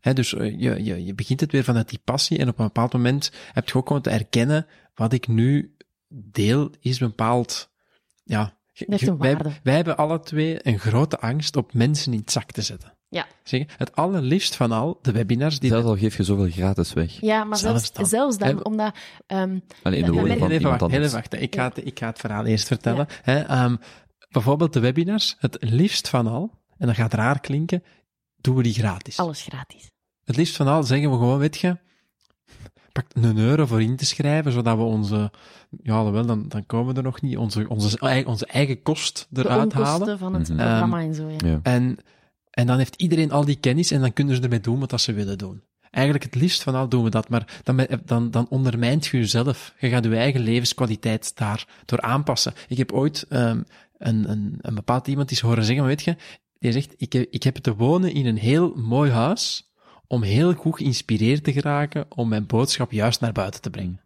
Hè, 0.00 0.12
dus 0.12 0.34
eh, 0.34 0.60
je, 0.60 0.84
je, 0.84 1.04
je 1.04 1.14
begint 1.14 1.40
het 1.40 1.52
weer 1.52 1.64
vanuit 1.64 1.88
die 1.88 2.00
passie 2.04 2.38
en 2.38 2.48
op 2.48 2.58
een 2.58 2.64
bepaald 2.66 2.92
moment 2.92 3.32
heb 3.52 3.68
je 3.68 3.74
ook 3.74 3.86
gewoon 3.86 4.02
te 4.02 4.10
erkennen 4.10 4.66
wat 4.94 5.12
ik 5.12 5.28
nu 5.28 5.76
deel 6.08 6.70
is 6.80 6.98
bepaald, 6.98 7.70
ja. 8.24 8.56
Dat 8.86 9.00
heeft 9.00 9.12
een 9.12 9.18
wij, 9.18 9.32
waarde. 9.34 9.50
wij 9.62 9.74
hebben 9.74 9.96
alle 9.96 10.20
twee 10.20 10.58
een 10.66 10.78
grote 10.78 11.18
angst 11.20 11.56
op 11.56 11.74
mensen 11.74 12.12
in 12.12 12.18
het 12.18 12.30
zak 12.32 12.50
te 12.52 12.62
zetten. 12.62 12.92
Ja. 13.08 13.26
Zeg, 13.42 13.64
het 13.76 13.94
allerliefst 13.96 14.56
van 14.56 14.72
al, 14.72 14.98
de 15.02 15.12
webinars 15.12 15.58
die... 15.58 15.70
Zelfs 15.70 15.86
al 15.86 15.96
geef 15.96 16.16
je 16.16 16.22
zoveel 16.22 16.50
gratis 16.50 16.92
weg. 16.92 17.20
Ja, 17.20 17.44
maar 17.44 17.58
Zelfs 17.58 17.80
zelfs, 17.80 17.92
dan. 17.92 18.06
zelfs 18.06 18.38
dan, 18.38 18.48
En- 18.48 18.64
omdat... 18.64 18.94
ehm, 19.26 19.58
Alleen 19.82 19.98
in 19.98 20.04
de 20.04 20.12
woorden 20.12 20.38
van 20.38 20.50
iemand 20.50 20.90
heel 20.90 21.08
wachten. 21.08 21.42
Ik 21.42 21.54
ga, 21.54 21.64
het, 21.68 21.86
ik 21.86 21.98
ga 21.98 22.06
het 22.06 22.18
verhaal 22.18 22.44
eerst 22.44 22.66
vertellen. 22.66 23.06
Hè, 23.22 23.38
ehm, 23.40 23.76
bijvoorbeeld 24.28 24.72
de 24.72 24.80
webinars, 24.80 25.36
het 25.38 25.56
liefst 25.60 26.08
van 26.08 26.26
al, 26.26 26.50
en 26.76 26.86
dat 26.86 26.96
gaat 26.96 27.14
raar 27.14 27.40
klinken, 27.40 27.82
doen 28.36 28.56
we 28.56 28.62
die 28.62 28.74
gratis. 28.74 29.16
alles 29.16 29.42
gratis. 29.42 29.90
Het 30.24 30.36
liefst 30.36 30.56
van 30.56 30.66
al 30.66 30.82
zeggen 30.82 31.10
we 31.10 31.16
gewoon, 31.16 31.38
weet 31.38 31.56
je, 31.56 31.76
een 33.12 33.38
euro 33.38 33.66
voor 33.66 33.82
in 33.82 33.96
te 33.96 34.06
schrijven, 34.06 34.52
zodat 34.52 34.76
we 34.76 34.82
onze, 34.82 35.30
ja, 35.82 36.10
wel, 36.10 36.26
dan, 36.26 36.48
dan 36.48 36.66
komen 36.66 36.92
we 36.92 36.98
er 36.98 37.04
nog 37.04 37.20
niet, 37.22 37.36
onze, 37.36 37.68
onze, 37.68 37.98
eigen- 37.98 38.30
onze 38.30 38.46
eigen 38.46 38.82
kost 38.82 39.26
De 39.30 39.40
eruit 39.44 39.72
halen. 39.72 39.90
onkosten 39.92 40.18
van 40.18 40.34
het 40.34 40.48
Mhm. 40.48 40.56
programma 40.58 41.00
en 41.00 41.14
zo, 41.14 41.28
ja. 41.28 41.36
Ja. 41.48 41.60
En, 41.62 41.96
en 42.50 42.66
dan 42.66 42.78
heeft 42.78 42.94
iedereen 43.02 43.32
al 43.32 43.44
die 43.44 43.56
kennis 43.56 43.90
en 43.90 44.00
dan 44.00 44.12
kunnen 44.12 44.36
ze 44.36 44.42
ermee 44.42 44.60
doen 44.60 44.80
wat 44.80 44.90
dat 44.90 45.00
ze 45.00 45.12
willen 45.12 45.38
doen. 45.38 45.62
Eigenlijk 45.90 46.24
het 46.24 46.34
liefst 46.42 46.62
van 46.62 46.74
al 46.74 46.88
doen 46.88 47.04
we 47.04 47.10
dat, 47.10 47.28
maar 47.28 47.60
dan, 47.64 47.86
dan, 48.04 48.30
dan 48.30 48.46
ondermijnt 48.48 49.06
je 49.06 49.16
jezelf. 49.18 49.74
Je 49.78 49.88
gaat 49.88 50.04
je 50.04 50.16
eigen 50.16 50.40
levenskwaliteit 50.40 51.36
daar 51.36 51.66
door 51.84 52.00
aanpassen. 52.00 52.52
Ik 52.68 52.76
heb 52.78 52.92
ooit 52.92 53.26
um, 53.30 53.64
een, 53.98 54.30
een, 54.30 54.58
een 54.60 54.74
bepaald 54.74 55.06
iemand 55.08 55.30
eens 55.30 55.40
horen 55.40 55.64
zeggen, 55.64 55.84
maar 55.84 55.94
weet 55.94 56.02
je, 56.04 56.16
die 56.58 56.72
zegt, 56.72 56.94
ik 56.96 57.12
heb, 57.12 57.26
ik 57.30 57.42
heb 57.42 57.56
te 57.56 57.74
wonen 57.74 58.12
in 58.12 58.26
een 58.26 58.36
heel 58.38 58.74
mooi 58.76 59.10
huis 59.10 59.67
om 60.08 60.22
heel 60.22 60.52
goed 60.52 60.76
geïnspireerd 60.76 61.44
te 61.44 61.52
geraken 61.52 62.06
om 62.08 62.28
mijn 62.28 62.46
boodschap 62.46 62.92
juist 62.92 63.20
naar 63.20 63.32
buiten 63.32 63.60
te 63.60 63.70
brengen. 63.70 64.00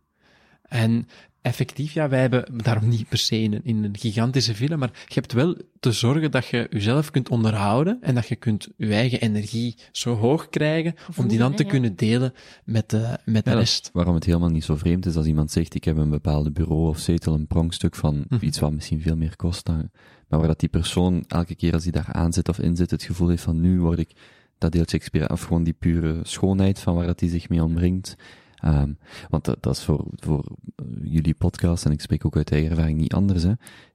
En 0.62 1.08
effectief, 1.42 1.92
ja, 1.92 2.08
wij 2.08 2.20
hebben 2.20 2.44
daarom 2.62 2.88
niet 2.88 3.08
per 3.08 3.18
se 3.18 3.40
in 3.42 3.52
een, 3.52 3.60
in 3.64 3.84
een 3.84 3.96
gigantische 3.98 4.54
villa, 4.54 4.76
maar 4.76 4.90
je 5.06 5.14
hebt 5.14 5.32
wel 5.32 5.56
te 5.80 5.92
zorgen 5.92 6.30
dat 6.30 6.46
je 6.46 6.66
jezelf 6.70 7.10
kunt 7.10 7.28
onderhouden 7.28 7.98
en 8.00 8.14
dat 8.14 8.26
je 8.28 8.36
kunt 8.36 8.68
je 8.76 8.92
eigen 8.94 9.20
energie 9.20 9.76
zo 9.92 10.14
hoog 10.14 10.48
krijgen 10.48 10.94
om 11.16 11.28
die 11.28 11.38
dan 11.38 11.54
te 11.54 11.62
ja. 11.64 11.68
kunnen 11.68 11.96
delen 11.96 12.32
met 12.64 12.90
de, 12.90 13.18
met 13.24 13.44
de 13.44 13.50
Ja, 13.50 13.56
rest. 13.56 13.90
waarom 13.92 14.14
het 14.14 14.24
helemaal 14.24 14.48
niet 14.48 14.64
zo 14.64 14.76
vreemd 14.76 15.06
is 15.06 15.16
als 15.16 15.26
iemand 15.26 15.50
zegt, 15.50 15.74
ik 15.74 15.84
heb 15.84 15.96
een 15.96 16.10
bepaalde 16.10 16.50
bureau 16.50 16.88
of 16.88 16.98
zetel, 16.98 17.34
een 17.34 17.46
pronkstuk 17.46 17.94
van 17.94 18.24
Mhm. 18.28 18.44
iets 18.44 18.58
wat 18.58 18.72
misschien 18.72 19.00
veel 19.00 19.16
meer 19.16 19.36
kost 19.36 19.66
dan, 19.66 19.90
maar 20.28 20.38
waar 20.38 20.48
dat 20.48 20.60
die 20.60 20.68
persoon 20.68 21.24
elke 21.28 21.54
keer 21.54 21.72
als 21.72 21.82
hij 21.82 21.92
daar 21.92 22.12
aan 22.12 22.32
zit 22.32 22.48
of 22.48 22.58
in 22.58 22.76
zit, 22.76 22.90
het 22.90 23.02
gevoel 23.02 23.28
heeft 23.28 23.42
van 23.42 23.60
nu 23.60 23.80
word 23.80 23.98
ik 23.98 24.10
dat 24.62 24.72
deeltje 24.72 24.96
expira, 24.96 25.26
of 25.30 25.42
gewoon 25.42 25.62
die 25.64 25.72
pure 25.78 26.20
schoonheid 26.22 26.78
van 26.78 26.94
waar 26.94 27.06
dat 27.06 27.20
hij 27.20 27.28
zich 27.28 27.48
mee 27.48 27.62
omringt. 27.64 28.16
Um, 28.64 28.98
want 29.30 29.44
dat, 29.44 29.56
dat, 29.60 29.76
is 29.76 29.84
voor, 29.84 30.04
voor 30.14 30.44
uh, 30.76 31.12
jullie 31.12 31.34
podcast, 31.34 31.84
en 31.84 31.92
ik 31.92 32.00
spreek 32.00 32.26
ook 32.26 32.36
uit 32.36 32.52
eigen 32.52 32.70
ervaring 32.70 32.98
niet 32.98 33.12
anders, 33.14 33.42
hè. 33.42 33.52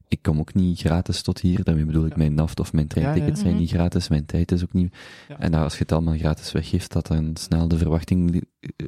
ik 0.07 0.21
kom 0.21 0.39
ook 0.39 0.53
niet 0.53 0.79
gratis 0.79 1.21
tot 1.21 1.39
hier. 1.39 1.63
Daarmee 1.63 1.85
bedoel 1.85 2.05
ik, 2.05 2.15
mijn 2.15 2.33
naft 2.33 2.59
of 2.59 2.73
mijn 2.73 2.87
treintickets 2.87 3.27
Ja, 3.29 3.35
ja. 3.35 3.41
zijn 3.41 3.51
Mhm. 3.53 3.61
niet 3.61 3.69
gratis, 3.71 4.07
mijn 4.07 4.25
tijd 4.25 4.51
is 4.51 4.63
ook 4.63 4.73
niet. 4.73 4.95
Ja. 5.27 5.39
En 5.39 5.53
als 5.53 5.73
je 5.73 5.79
het 5.79 5.91
allemaal 5.91 6.17
gratis 6.17 6.51
weggeeft, 6.51 6.91
dat 6.91 7.07
dan 7.07 7.31
snel 7.33 7.67
de 7.67 7.77
verwachting 7.77 8.43
eh, 8.59 8.87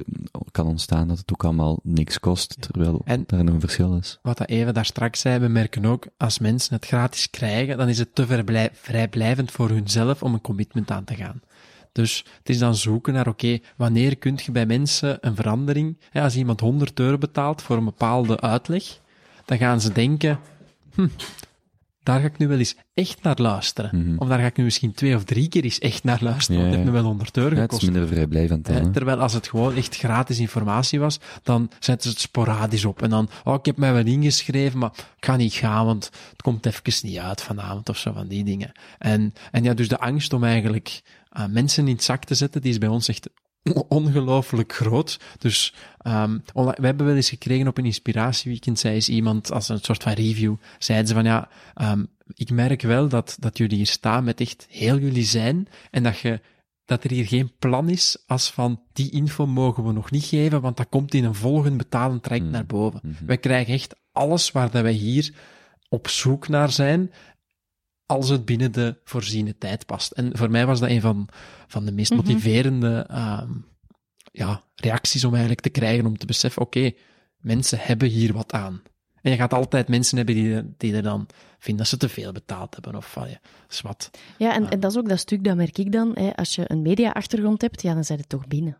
kan 0.50 0.66
ontstaan 0.66 1.08
dat 1.08 1.18
het 1.18 1.32
ook 1.32 1.44
allemaal 1.44 1.80
niks 1.82 2.18
kost, 2.20 2.54
Ja. 2.58 2.66
terwijl 2.66 3.00
En- 3.04 3.24
er 3.26 3.38
een 3.38 3.60
verschil 3.60 3.96
is. 3.96 4.18
Wat 4.22 4.38
dat 4.38 4.48
even 4.48 4.74
daar 4.74 4.84
straks 4.84 5.20
zei, 5.20 5.38
we 5.38 5.48
merken 5.48 5.84
ook, 5.84 6.06
als 6.16 6.38
mensen 6.38 6.74
het 6.74 6.86
gratis 6.86 7.30
krijgen, 7.30 7.78
dan 7.78 7.88
is 7.88 7.98
het 7.98 8.14
te 8.14 8.70
vrijblijvend 8.72 9.50
voor 9.50 9.68
hunzelf 9.68 10.22
om 10.22 10.34
een 10.34 10.40
commitment 10.40 10.90
aan 10.90 11.04
te 11.04 11.14
gaan. 11.14 11.40
Dus 11.92 12.24
het 12.38 12.48
is 12.48 12.58
dan 12.58 12.74
zoeken 12.74 13.12
naar, 13.12 13.28
oké, 13.28 13.58
wanneer 13.76 14.16
kun 14.16 14.38
je 14.44 14.52
bij 14.52 14.66
mensen 14.66 15.18
een 15.20 15.34
verandering, 15.36 15.98
hè, 16.10 16.22
als 16.22 16.36
iemand 16.36 16.60
100 16.60 17.00
euro 17.00 17.18
betaalt 17.18 17.62
voor 17.62 17.76
een 17.76 17.84
bepaalde 17.84 18.40
uitleg, 18.40 18.84
dan 19.44 19.58
gaan 19.58 19.80
ze 19.80 19.92
denken, 19.92 20.38
hm, 20.94 21.08
daar 22.02 22.20
ga 22.20 22.26
ik 22.26 22.38
nu 22.38 22.48
wel 22.48 22.58
eens 22.58 22.76
echt 22.94 23.22
naar 23.22 23.36
luisteren. 23.40 23.90
Mhm. 23.92 24.18
Of 24.18 24.28
daar 24.28 24.38
ga 24.38 24.46
ik 24.46 24.56
nu 24.56 24.64
misschien 24.64 24.92
twee 24.94 25.14
of 25.16 25.24
drie 25.24 25.48
keer 25.48 25.64
eens 25.64 25.78
echt 25.78 26.04
naar 26.04 26.18
luisteren, 26.22 26.56
Ja, 26.60 26.66
want 26.66 26.74
het 26.76 26.84
heeft 26.84 26.94
me 26.96 27.02
wel 27.02 27.10
100 27.10 27.36
euro 27.36 27.54
Ja, 27.54 27.60
het 27.60 27.72
is 27.72 27.78
gekost. 27.78 27.92
minder 27.92 28.12
vrijblijvend 28.14 28.66
dan. 28.66 28.74
Hè. 28.74 28.90
terwijl 28.90 29.18
als 29.20 29.32
het 29.32 29.48
gewoon 29.48 29.74
echt 29.74 29.96
gratis 29.96 30.38
informatie 30.38 31.00
was, 31.00 31.20
dan 31.42 31.70
zetten 31.78 32.02
ze 32.02 32.08
het 32.08 32.20
sporadisch 32.20 32.84
op. 32.84 33.02
En 33.02 33.10
dan, 33.10 33.28
oh, 33.44 33.54
ik 33.54 33.64
heb 33.64 33.76
mij 33.76 33.92
wel 33.92 34.04
ingeschreven, 34.06 34.78
maar 34.78 34.90
ik 35.16 35.24
ga 35.24 35.36
niet 35.36 35.54
gaan, 35.54 35.86
want 35.86 36.10
het 36.30 36.42
komt 36.42 36.66
even 36.66 37.08
niet 37.08 37.18
uit 37.18 37.42
vanavond 37.42 37.88
of 37.88 37.96
zo 37.96 38.12
van 38.12 38.28
die 38.28 38.44
dingen. 38.44 38.72
En, 38.98 39.34
en 39.50 39.62
ja, 39.62 39.74
dus 39.74 39.88
de 39.88 39.98
angst 39.98 40.32
om 40.32 40.44
eigenlijk 40.44 41.02
uh, 41.38 41.46
mensen 41.46 41.88
in 41.88 41.94
het 41.94 42.04
zak 42.04 42.24
te 42.24 42.34
zetten, 42.34 42.62
die 42.62 42.70
is 42.70 42.78
bij 42.78 42.88
ons 42.88 43.08
echt 43.08 43.30
ongelooflijk 43.88 44.72
groot. 44.72 45.20
Dus 45.38 45.74
um, 46.06 46.42
we 46.54 46.86
hebben 46.86 47.06
wel 47.06 47.14
eens 47.14 47.28
gekregen 47.28 47.68
op 47.68 47.78
een 47.78 47.84
inspiratieweekend, 47.84 48.78
zei 48.78 48.94
eens 48.94 49.08
iemand 49.08 49.52
als 49.52 49.68
een 49.68 49.78
soort 49.82 50.02
van 50.02 50.12
review, 50.12 50.54
zeiden 50.78 51.08
ze 51.08 51.14
van 51.14 51.24
ja, 51.24 51.48
um, 51.82 52.08
ik 52.34 52.50
merk 52.50 52.82
wel 52.82 53.08
dat, 53.08 53.36
dat 53.40 53.58
jullie 53.58 53.76
hier 53.76 53.86
staan 53.86 54.24
met 54.24 54.40
echt 54.40 54.66
heel 54.68 54.98
jullie 54.98 55.24
zijn 55.24 55.68
en 55.90 56.02
dat 56.02 56.18
je 56.18 56.40
dat 56.84 57.04
er 57.04 57.10
hier 57.10 57.26
geen 57.26 57.52
plan 57.58 57.88
is 57.88 58.22
als 58.26 58.50
van 58.50 58.82
die 58.92 59.10
info 59.10 59.46
mogen 59.46 59.84
we 59.84 59.92
nog 59.92 60.10
niet 60.10 60.24
geven, 60.24 60.60
want 60.60 60.76
dat 60.76 60.88
komt 60.88 61.14
in 61.14 61.24
een 61.24 61.34
volgend 61.34 61.76
betalend 61.76 62.22
traject 62.22 62.46
Mm. 62.46 62.52
naar 62.52 62.66
boven. 62.66 63.00
Mhm. 63.02 63.24
Wij 63.24 63.38
krijgen 63.38 63.74
echt 63.74 63.94
alles 64.12 64.52
waar 64.52 64.70
dat 64.70 64.82
wij 64.82 64.92
hier 64.92 65.34
op 65.88 66.08
zoek 66.08 66.48
naar 66.48 66.72
zijn, 66.72 67.12
als 68.10 68.28
het 68.28 68.44
binnen 68.44 68.72
de 68.72 68.96
voorziene 69.04 69.58
tijd 69.58 69.86
past. 69.86 70.12
En 70.12 70.36
voor 70.36 70.50
mij 70.50 70.66
was 70.66 70.80
dat 70.80 70.88
een 70.88 71.00
van, 71.00 71.28
van 71.66 71.84
de 71.84 71.92
meest 71.92 72.10
Mhm. 72.10 72.20
motiverende 72.20 73.06
um, 73.10 73.64
ja, 74.32 74.62
reacties 74.74 75.24
om 75.24 75.30
eigenlijk 75.30 75.60
te 75.60 75.68
krijgen, 75.70 76.06
om 76.06 76.18
te 76.18 76.26
beseffen, 76.26 76.62
oké, 76.62 76.92
mensen 77.38 77.78
hebben 77.80 78.08
hier 78.08 78.32
wat 78.32 78.52
aan. 78.52 78.82
En 79.22 79.30
je 79.30 79.36
gaat 79.36 79.52
altijd 79.54 79.88
mensen 79.88 80.16
hebben 80.16 80.34
die, 80.34 80.62
die 80.76 80.94
er 80.94 81.02
dan 81.02 81.26
vinden 81.58 81.76
dat 81.76 81.88
ze 81.88 81.96
te 81.96 82.08
veel 82.08 82.32
betaald 82.32 82.74
hebben 82.74 82.94
of 82.94 83.12
van, 83.12 83.28
ja, 83.28 83.40
is 83.68 83.80
wat. 83.80 84.10
Ja, 84.38 84.54
en, 84.54 84.70
en 84.70 84.80
dat 84.80 84.90
is 84.90 84.98
ook 84.98 85.08
dat 85.08 85.18
stuk, 85.18 85.44
dat 85.44 85.56
merk 85.56 85.78
ik 85.78 85.92
dan. 85.92 86.10
Hè, 86.14 86.36
als 86.36 86.54
je 86.54 86.64
een 86.66 86.82
media-achtergrond 86.82 87.60
hebt, 87.60 87.82
ja, 87.82 87.94
dan 87.94 88.04
zijn 88.04 88.18
het 88.18 88.28
toch 88.28 88.46
binnen. 88.46 88.78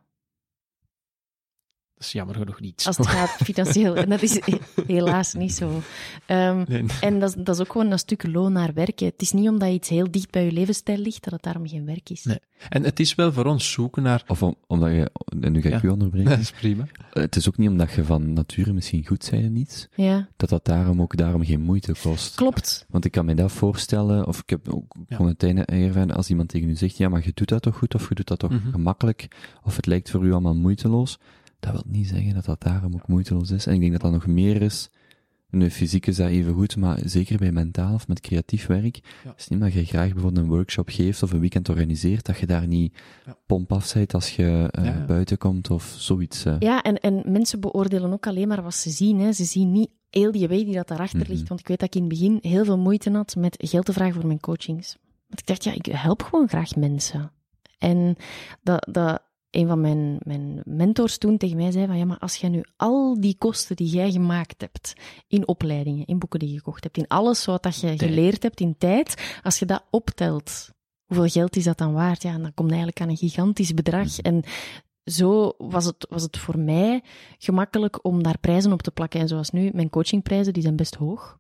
Dat 2.00 2.08
is 2.08 2.14
jammer 2.14 2.34
genoeg 2.36 2.60
niet. 2.60 2.82
Als 2.86 2.96
het 2.96 3.06
gaat 3.16 3.28
financieel. 3.30 3.94
En 3.96 4.08
dat 4.08 4.22
is 4.22 4.40
he- 4.44 4.58
helaas 4.86 5.34
niet 5.34 5.52
zo. 5.52 5.68
Um, 6.26 6.64
Nee. 6.68 6.84
en 7.00 7.18
dat, 7.20 7.28
is- 7.36 7.44
dat 7.44 7.54
is 7.54 7.60
ook 7.60 7.72
gewoon 7.72 7.90
een 7.90 7.98
stuk 7.98 8.26
loon 8.26 8.52
naar 8.52 8.72
werken. 8.74 9.06
Het 9.06 9.22
is 9.22 9.32
niet 9.32 9.48
omdat 9.48 9.68
iets 9.70 9.88
heel 9.88 10.10
dicht 10.10 10.30
bij 10.30 10.44
je 10.44 10.52
levensstijl 10.52 10.98
ligt, 10.98 11.24
dat 11.24 11.32
het 11.32 11.42
daarom 11.42 11.68
geen 11.68 11.84
werk 11.86 12.10
is. 12.10 12.24
Nee. 12.24 12.38
En 12.68 12.84
het 12.84 13.00
is 13.00 13.14
wel 13.14 13.32
voor 13.32 13.44
ons 13.44 13.72
zoeken 13.72 14.02
naar... 14.02 14.24
Of 14.26 14.42
om, 14.42 14.54
omdat 14.66 14.90
je, 14.90 15.10
en 15.40 15.52
nu 15.52 15.60
ga 15.62 15.68
ik 15.68 15.74
Ja. 15.82 15.88
u 15.88 15.88
onderbreken. 15.88 16.30
Dat 16.36 16.38
is 16.38 16.50
prima. 16.50 16.86
Het 17.10 17.36
is 17.36 17.48
ook 17.48 17.56
niet 17.56 17.68
omdat 17.68 17.92
je 17.92 18.04
van 18.04 18.32
nature 18.32 18.72
misschien 18.72 19.06
goed 19.06 19.28
bent 19.30 19.44
in 19.44 19.56
iets, 19.56 19.88
Ja, 19.94 20.28
dat 20.36 20.48
dat 20.48 20.64
daarom 20.64 21.02
ook 21.02 21.16
daarom 21.16 21.44
geen 21.44 21.60
moeite 21.60 21.94
kost. 22.02 22.34
klopt. 22.34 22.86
Want 22.88 23.04
ik 23.04 23.10
kan 23.12 23.24
me 23.24 23.34
dat 23.34 23.52
voorstellen, 23.52 24.26
of 24.26 24.38
ik 24.40 24.50
heb 24.50 24.68
ook 24.68 24.94
Ja. 25.08 25.16
van 25.16 25.26
het 25.26 25.42
einde 25.42 25.64
ervaren, 25.64 26.16
als 26.16 26.30
iemand 26.30 26.48
tegen 26.48 26.68
u 26.68 26.74
zegt, 26.76 26.96
ja, 26.96 27.08
maar 27.08 27.22
je 27.24 27.30
doet 27.34 27.48
dat 27.48 27.62
toch 27.62 27.76
goed, 27.76 27.94
of 27.94 28.08
je 28.08 28.14
doet 28.14 28.28
dat 28.28 28.38
toch 28.38 28.50
Mhm. 28.50 28.70
gemakkelijk, 28.70 29.28
of 29.62 29.76
het 29.76 29.86
lijkt 29.86 30.10
voor 30.10 30.24
u 30.24 30.32
allemaal 30.32 30.54
moeiteloos, 30.54 31.18
dat 31.60 31.72
wil 31.72 31.82
niet 31.86 32.08
zeggen 32.08 32.34
dat 32.34 32.44
dat 32.44 32.62
daarom 32.62 32.94
ook 32.94 33.08
moeiteloos 33.08 33.50
is. 33.50 33.66
En 33.66 33.74
ik 33.74 33.80
denk 33.80 33.92
dat 33.92 34.00
dat 34.00 34.12
nog 34.12 34.26
meer 34.26 34.62
is, 34.62 34.88
nu 35.50 35.70
fysiek 35.70 36.06
is 36.06 36.16
dat 36.16 36.28
even 36.28 36.54
goed, 36.54 36.76
maar 36.76 36.98
zeker 37.04 37.38
bij 37.38 37.52
mentaal 37.52 37.94
of 37.94 38.08
met 38.08 38.20
creatief 38.20 38.66
werk, 38.66 39.00
Ja. 39.24 39.34
is 39.36 39.48
niet 39.48 39.60
dat 39.60 39.72
je 39.72 39.84
graag 39.84 40.12
bijvoorbeeld 40.12 40.44
een 40.44 40.50
workshop 40.52 40.88
geeft 40.88 41.22
of 41.22 41.32
een 41.32 41.40
weekend 41.40 41.68
organiseert, 41.68 42.26
dat 42.26 42.38
je 42.38 42.46
daar 42.46 42.66
niet 42.66 42.98
Ja. 43.26 43.36
pomp 43.46 43.72
af 43.72 43.96
als 44.12 44.36
je 44.36 44.68
eh, 44.70 44.84
Ja, 44.84 44.90
ja. 44.90 45.04
buiten 45.06 45.38
komt 45.38 45.70
of 45.70 45.94
zoiets. 45.98 46.44
eh. 46.44 46.56
Ja, 46.58 46.82
en, 46.82 46.98
en 47.00 47.22
mensen 47.26 47.60
beoordelen 47.60 48.12
ook 48.12 48.26
alleen 48.26 48.48
maar 48.48 48.62
wat 48.62 48.74
ze 48.74 48.90
zien. 48.90 49.18
Hè. 49.20 49.32
Ze 49.32 49.44
zien 49.44 49.72
niet 49.72 49.90
heel 50.10 50.32
die 50.32 50.48
way 50.48 50.64
die 50.64 50.74
dat 50.74 50.88
daarachter 50.88 51.20
Mhm. 51.20 51.30
ligt. 51.30 51.48
Want 51.48 51.60
ik 51.60 51.68
weet 51.68 51.78
dat 51.80 51.88
ik 51.88 51.94
in 51.94 52.08
het 52.08 52.18
begin 52.18 52.38
heel 52.40 52.64
veel 52.64 52.78
moeite 52.78 53.10
had 53.10 53.36
met 53.36 53.56
geld 53.58 53.84
te 53.84 53.92
vragen 53.92 54.14
voor 54.14 54.26
mijn 54.26 54.40
coachings. 54.40 54.96
Want 55.28 55.40
ik 55.40 55.46
dacht, 55.46 55.64
ja, 55.64 55.72
ik 55.72 55.86
help 55.86 56.22
gewoon 56.22 56.48
graag 56.48 56.76
mensen. 56.76 57.30
En 57.78 58.16
dat, 58.62 58.88
dat 58.92 59.22
een 59.50 59.66
van 59.66 59.80
mijn, 59.80 60.16
mijn 60.22 60.62
mentors 60.64 61.18
toen 61.18 61.36
tegen 61.36 61.56
mij 61.56 61.70
zei 61.70 61.86
van, 61.86 61.98
ja, 61.98 62.04
maar 62.04 62.18
als 62.18 62.36
jij 62.36 62.50
nu 62.50 62.64
al 62.76 63.20
die 63.20 63.36
kosten 63.38 63.76
die 63.76 63.88
jij 63.88 64.10
gemaakt 64.10 64.60
hebt, 64.60 64.92
in 65.28 65.48
opleidingen, 65.48 66.06
in 66.06 66.18
boeken 66.18 66.38
die 66.38 66.50
je 66.50 66.56
gekocht 66.56 66.84
hebt, 66.84 66.96
in 66.96 67.08
alles 67.08 67.44
wat 67.44 67.62
dat 67.62 67.80
je 67.80 67.98
geleerd 67.98 68.42
hebt 68.42 68.60
in 68.60 68.74
tijd, 68.78 69.38
als 69.42 69.58
je 69.58 69.66
dat 69.66 69.84
optelt, 69.90 70.70
hoeveel 71.06 71.28
geld 71.28 71.56
is 71.56 71.64
dat 71.64 71.78
dan 71.78 71.92
waard? 71.92 72.22
Ja, 72.22 72.32
en 72.32 72.42
dan 72.42 72.54
komt 72.54 72.68
eigenlijk 72.68 73.00
aan 73.00 73.08
een 73.08 73.16
gigantisch 73.16 73.74
bedrag. 73.74 74.18
En 74.18 74.42
zo 75.04 75.54
was 75.58 75.84
het, 75.84 76.06
was 76.08 76.22
het 76.22 76.38
voor 76.38 76.58
mij 76.58 77.02
gemakkelijk 77.38 78.04
om 78.04 78.22
daar 78.22 78.38
prijzen 78.38 78.72
op 78.72 78.82
te 78.82 78.90
plakken. 78.90 79.20
En 79.20 79.28
zoals 79.28 79.50
nu, 79.50 79.70
mijn 79.74 79.90
coachingprijzen, 79.90 80.52
die 80.52 80.62
zijn 80.62 80.76
best 80.76 80.94
hoog. 80.94 81.38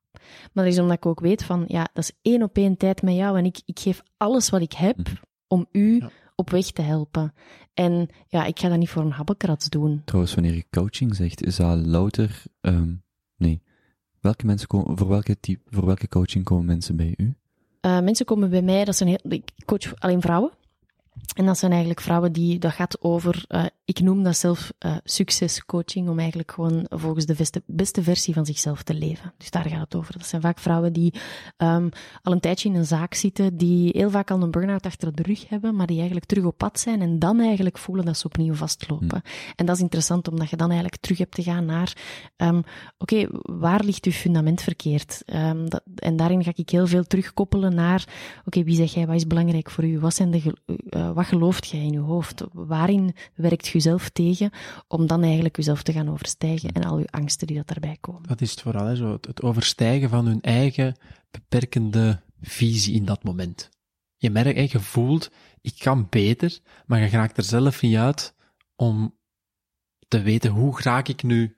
Maar 0.52 0.64
dat 0.64 0.72
is 0.72 0.78
omdat 0.78 0.96
ik 0.96 1.06
ook 1.06 1.20
weet 1.20 1.44
van, 1.44 1.64
ja, 1.66 1.88
dat 1.92 2.04
is 2.04 2.12
één 2.22 2.42
op 2.42 2.56
één 2.56 2.76
tijd 2.76 3.02
met 3.02 3.14
jou 3.14 3.38
en 3.38 3.44
ik, 3.44 3.60
ik 3.64 3.78
geef 3.78 4.02
alles 4.16 4.50
wat 4.50 4.60
ik 4.60 4.72
heb 4.72 4.96
Mhm. 4.96 5.14
om 5.48 5.66
u 5.72 5.96
Ja. 5.96 6.10
Op 6.40 6.50
weg 6.50 6.70
te 6.70 6.82
helpen. 6.82 7.32
En 7.74 8.08
ja, 8.26 8.44
ik 8.44 8.58
ga 8.58 8.68
dat 8.68 8.78
niet 8.78 8.88
voor 8.88 9.02
een 9.02 9.10
habbekrats 9.10 9.68
doen. 9.68 10.02
Trouwens, 10.04 10.34
wanneer 10.34 10.54
je 10.54 10.64
coaching 10.70 11.14
zegt, 11.16 11.42
is 11.42 11.56
dat 11.56 11.86
louter, 11.86 12.42
ehm 12.60 12.92
nee. 13.36 13.62
Welke 14.20 14.46
mensen 14.46 14.68
komen, 14.68 14.98
voor 14.98 15.08
welke 15.08 15.40
type, 15.40 15.62
voor 15.66 15.86
welke 15.86 16.08
coaching 16.08 16.44
komen 16.44 16.64
mensen 16.64 16.96
bij 16.96 17.14
u? 17.16 17.34
Uh, 17.80 18.00
mensen 18.00 18.26
komen 18.26 18.50
bij 18.50 18.62
mij, 18.62 18.84
dat 18.84 18.96
zijn 18.96 19.08
heel, 19.08 19.32
ik 19.32 19.50
coach 19.64 19.94
alleen 19.98 20.20
vrouwen. 20.20 20.50
En 21.34 21.46
dat 21.46 21.58
zijn 21.58 21.70
eigenlijk 21.70 22.00
vrouwen 22.00 22.32
die, 22.32 22.58
dat 22.58 22.72
gaat 22.72 23.02
over, 23.02 23.44
uh, 23.48 23.64
ik 23.84 24.00
noem 24.00 24.22
dat 24.22 24.36
zelf 24.36 24.72
uh, 24.86 24.96
succescoaching, 25.04 26.08
om 26.08 26.18
eigenlijk 26.18 26.50
gewoon 26.52 26.86
volgens 26.88 27.26
de 27.26 27.34
beste, 27.34 27.62
beste 27.66 28.02
versie 28.02 28.34
van 28.34 28.46
zichzelf 28.46 28.82
te 28.82 28.94
leven. 28.94 29.32
Dus 29.36 29.50
daar 29.50 29.68
gaat 29.68 29.80
het 29.80 29.94
over. 29.94 30.18
Dat 30.18 30.26
zijn 30.26 30.42
vaak 30.42 30.58
vrouwen 30.58 30.92
die 30.92 31.14
um, 31.56 31.88
al 32.22 32.32
een 32.32 32.40
tijdje 32.40 32.68
in 32.68 32.74
een 32.74 32.86
zaak 32.86 33.14
zitten, 33.14 33.56
die 33.56 33.90
heel 33.92 34.10
vaak 34.10 34.30
al 34.30 34.42
een 34.42 34.50
burn-out 34.50 34.86
achter 34.86 35.14
de 35.14 35.22
rug 35.22 35.48
hebben, 35.48 35.76
maar 35.76 35.86
die 35.86 35.96
eigenlijk 35.96 36.26
terug 36.26 36.44
op 36.44 36.58
pad 36.58 36.80
zijn 36.80 37.00
en 37.00 37.18
dan 37.18 37.40
eigenlijk 37.40 37.78
voelen 37.78 38.04
dat 38.04 38.18
ze 38.18 38.26
opnieuw 38.26 38.54
vastlopen. 38.54 39.22
Hm. 39.24 39.50
En 39.56 39.66
dat 39.66 39.76
is 39.76 39.82
interessant, 39.82 40.28
omdat 40.28 40.50
je 40.50 40.56
dan 40.56 40.70
eigenlijk 40.70 41.00
terug 41.00 41.18
hebt 41.18 41.34
te 41.34 41.42
gaan 41.42 41.64
naar, 41.64 41.96
um, 42.36 42.58
oké, 42.58 42.66
okay, 42.98 43.28
waar 43.42 43.84
ligt 43.84 44.04
uw 44.04 44.12
fundament 44.12 44.62
verkeerd? 44.62 45.22
Um, 45.26 45.70
dat, 45.70 45.82
en 45.94 46.16
daarin 46.16 46.44
ga 46.44 46.52
ik 46.54 46.70
heel 46.70 46.86
veel 46.86 47.04
terugkoppelen 47.04 47.74
naar, 47.74 48.04
oké, 48.38 48.46
okay, 48.46 48.64
wie 48.64 48.76
zeg 48.76 48.94
jij, 48.94 49.06
wat 49.06 49.16
is 49.16 49.26
belangrijk 49.26 49.70
voor 49.70 49.84
u? 49.84 49.98
Wat 49.98 50.14
zijn 50.14 50.30
de 50.30 50.54
uh, 50.66 50.99
wat 51.14 51.26
gelooft 51.26 51.68
jij 51.68 51.80
in 51.80 51.92
je 51.92 51.98
hoofd? 51.98 52.44
Waarin 52.52 53.14
werkt 53.34 53.66
je 53.68 53.80
zelf 53.80 54.08
tegen 54.08 54.50
om 54.88 55.06
dan 55.06 55.22
eigenlijk 55.22 55.56
jezelf 55.56 55.82
te 55.82 55.92
gaan 55.92 56.10
overstijgen 56.10 56.72
en 56.72 56.84
al 56.84 56.98
je 56.98 57.06
angsten 57.10 57.46
die 57.46 57.56
dat 57.56 57.68
daarbij 57.68 57.96
komen? 58.00 58.28
Dat 58.28 58.40
is 58.40 58.50
het 58.50 58.60
vooral, 58.60 58.86
hè, 58.86 58.96
zo, 58.96 59.12
het, 59.12 59.26
het 59.26 59.42
overstijgen 59.42 60.08
van 60.08 60.26
hun 60.26 60.40
eigen 60.40 60.96
beperkende 61.30 62.20
visie 62.40 62.94
in 62.94 63.04
dat 63.04 63.24
moment. 63.24 63.68
Je 64.16 64.30
merkt, 64.30 64.56
hè, 64.56 64.66
je 64.70 64.80
voelt, 64.80 65.30
ik 65.60 65.74
kan 65.78 66.06
beter, 66.10 66.58
maar 66.86 67.00
je 67.00 67.08
raakt 67.08 67.36
er 67.36 67.44
zelf 67.44 67.82
niet 67.82 67.96
uit 67.96 68.34
om 68.76 69.18
te 70.08 70.20
weten 70.22 70.50
hoe 70.50 70.80
raak 70.82 71.08
ik 71.08 71.22
nu, 71.22 71.54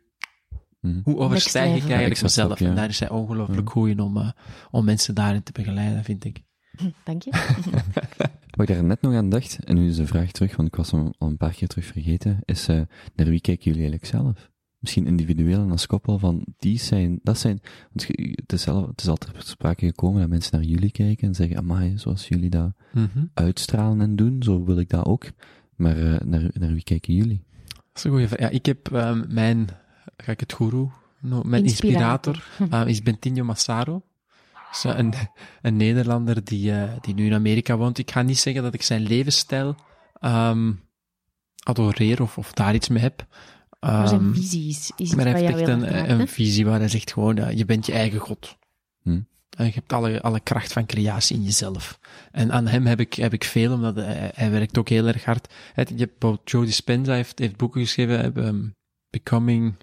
Mhm. 0.81 1.01
hoe 1.05 1.19
overstijg 1.19 1.75
ik 1.83 1.91
eigenlijk 1.91 2.23
mezelf. 2.23 2.59
ja. 2.59 2.67
En 2.69 2.75
daar 2.75 2.89
is 2.89 2.99
hij 3.01 3.09
ongelooflijk 3.11 3.61
Mhm. 3.63 3.71
goed 3.71 3.89
in 3.89 4.01
om, 4.01 4.17
uh, 4.17 4.31
om 4.71 4.85
mensen 4.85 5.15
daarin 5.15 5.43
te 5.43 5.53
begeleiden, 5.53 6.05
vind 6.05 6.25
ik. 6.25 6.43
Dank 7.05 7.23
je. 7.23 7.31
Wat 8.57 8.69
ik 8.69 8.75
daar 8.75 8.85
net 8.85 9.01
nog 9.01 9.15
aan 9.15 9.29
dacht, 9.29 9.59
en 9.65 9.75
nu 9.75 9.89
is 9.89 9.97
de 9.97 10.07
vraag 10.07 10.31
terug, 10.31 10.57
want 10.57 10.69
ik 10.69 10.77
was 10.77 10.91
hem 10.91 11.13
al 11.19 11.29
een 11.29 11.37
paar 11.37 11.53
keer 11.53 11.69
terug 11.69 11.85
vergeten, 11.85 12.39
is 12.45 12.69
uh, 12.69 12.81
naar 13.15 13.27
wie 13.27 13.41
kijken 13.41 13.65
jullie 13.65 13.81
eigenlijk 13.81 14.11
zelf? 14.11 14.51
Misschien 14.79 15.07
individueel 15.07 15.61
en 15.61 15.71
als 15.71 15.87
koppel 15.87 16.19
van, 16.19 16.45
die 16.59 16.79
zijn, 16.79 17.21
dat 17.23 17.39
zijn, 17.39 17.61
want 17.93 18.09
het 18.17 18.53
is, 18.53 18.63
zelf, 18.63 18.87
het 18.87 19.01
is 19.01 19.09
altijd 19.09 19.35
ter 19.35 19.43
sprake 19.43 19.87
gekomen 19.87 20.21
dat 20.21 20.29
mensen 20.29 20.57
naar 20.57 20.67
jullie 20.67 20.91
kijken 20.91 21.29
en 21.29 21.35
zeggen, 21.35 21.57
amai, 21.57 21.99
zoals 21.99 22.29
jullie 22.29 22.51
dat 22.51 22.73
Mm 22.93 23.09
-hmm. 23.13 23.31
uitstralen 23.35 24.01
en 24.01 24.17
doen, 24.17 24.43
zo 24.43 24.65
wil 24.65 24.79
ik 24.79 24.89
dat 24.89 25.05
ook. 25.05 25.31
Maar 25.77 25.99
uh, 25.99 26.21
naar, 26.21 26.51
naar 26.53 26.73
wie 26.73 26.83
kijken 26.83 27.15
jullie? 27.15 27.45
Dat 27.69 27.77
is 27.95 28.05
een 28.05 28.11
goede 28.11 28.29
vraag. 28.29 28.41
Ja, 28.41 28.49
ik 28.49 28.67
heb 28.67 28.93
um, 28.93 29.25
mijn, 29.29 29.69
ga 30.17 30.33
ik 30.33 30.41
het 30.41 30.53
guru, 30.53 30.89
no, 31.21 31.43
mijn 31.43 31.65
inspirator, 31.65 32.35
inspirator 32.35 32.83
uh, 32.83 32.91
is 32.93 33.03
Bentinho 33.03 33.45
Massaro. 33.45 34.03
Een, 34.83 35.15
een 35.63 35.77
Nederlander 35.77 36.45
die, 36.45 36.71
uh, 36.73 36.93
die 37.01 37.15
nu 37.15 37.27
in 37.27 37.35
Amerika 37.35 37.77
woont. 37.77 37.99
Ik 37.99 38.11
ga 38.11 38.23
niet 38.23 38.39
zeggen 38.39 38.63
dat 38.63 38.75
ik 38.75 38.83
zijn 38.83 39.03
levensstijl 39.03 39.75
um, 40.21 40.81
adoreer 41.63 42.23
of, 42.23 42.39
of 42.39 42.53
daar 42.53 42.75
iets 42.75 42.89
mee 42.89 43.03
heb. 43.03 43.21
Um, 43.21 43.91
maar 43.91 44.09
zijn 44.09 44.35
visie 44.35 44.69
is, 44.69 44.93
is 44.97 45.15
maar 45.15 45.25
hij 45.27 45.41
heeft 45.41 45.59
echt 45.59 45.69
een, 46.09 46.29
visie 46.29 46.65
waar 46.67 46.79
hij 46.79 46.89
zegt 46.89 47.13
gewoon, 47.13 47.37
ja, 47.37 47.49
je 47.49 47.65
bent 47.65 47.87
je 47.87 47.93
eigen 47.93 48.19
god. 48.21 48.57
Hm. 49.03 49.21
En 49.57 49.65
je 49.67 49.73
hebt 49.73 49.93
alle, 49.93 50.23
alle 50.23 50.41
kracht 50.41 50.73
van 50.73 50.87
creatie 50.87 51.37
in 51.37 51.43
jezelf. 51.43 51.99
En 52.31 52.53
aan 52.53 52.67
hem 52.67 52.87
heb 52.87 53.01
ik, 53.01 53.15
heb 53.15 53.33
ik 53.33 53.45
veel, 53.45 53.73
omdat 53.73 53.95
hij, 53.97 54.31
hij 54.35 54.51
werkt 54.51 54.79
ook 54.79 54.89
heel 54.89 55.07
erg 55.07 55.25
hard. 55.25 55.53
Hij- 55.73 55.87
Je 55.97 56.11
hebt 56.19 56.51
Joe 56.51 56.65
Dispenza 56.65 57.13
heeft, 57.15 57.39
heeft 57.39 57.57
boeken 57.57 57.81
geschreven, 57.81 58.35
ehm, 58.35 58.65
Becoming 59.11 59.75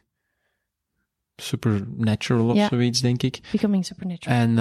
Supernatural 1.41 2.49
of 2.49 2.55
Ja. 2.55 2.67
zoiets, 2.67 3.01
denk 3.01 3.23
ik. 3.23 3.39
Becoming 3.51 3.85
Supernatural. 3.85 4.37
En 4.37 4.49
uh, 4.49 4.55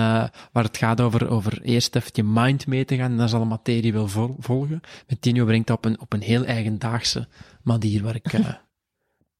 waar 0.52 0.64
het 0.64 0.76
gaat 0.76 1.00
over, 1.00 1.28
over 1.28 1.62
eerst 1.62 1.96
even 1.96 2.10
je 2.14 2.22
mind 2.24 2.66
mee 2.66 2.84
te 2.84 2.96
gaan 2.96 3.10
en 3.10 3.16
dan 3.16 3.28
zal 3.28 3.40
de 3.40 3.46
materie 3.46 3.92
wel 3.92 4.08
vol, 4.08 4.36
volgen. 4.38 4.80
Met 5.08 5.22
Tino 5.22 5.44
brengt 5.44 5.66
dat 5.66 5.76
op 5.76 5.84
een, 5.84 6.00
op 6.00 6.12
een 6.12 6.22
heel 6.22 6.44
eigendaagse 6.44 7.28
manier 7.62 8.02
waar 8.02 8.14
ik... 8.14 8.32
Uh, 8.32 8.48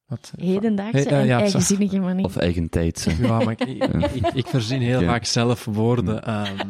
wat, 0.09 0.31
Hedendaagse 0.37 1.09
Eh, 1.09 1.19
en 1.19 1.25
ja, 1.25 1.35
zo- 1.37 1.41
eigenzinnige 1.43 1.99
manier. 1.99 2.25
Of 2.25 2.35
eigen 2.35 2.69
tijd. 2.69 3.05
hè. 3.05 3.25
Ja, 3.27 3.37
maar 3.43 3.51
ik, 3.51 3.59
ik, 3.61 3.83
ik, 4.13 4.27
ik 4.33 4.47
verzin 4.47 4.81
heel 4.81 5.01
Ja. 5.01 5.07
vaak 5.07 5.25
zelf 5.25 5.65
woorden. 5.65 6.23
ehm, 6.23 6.67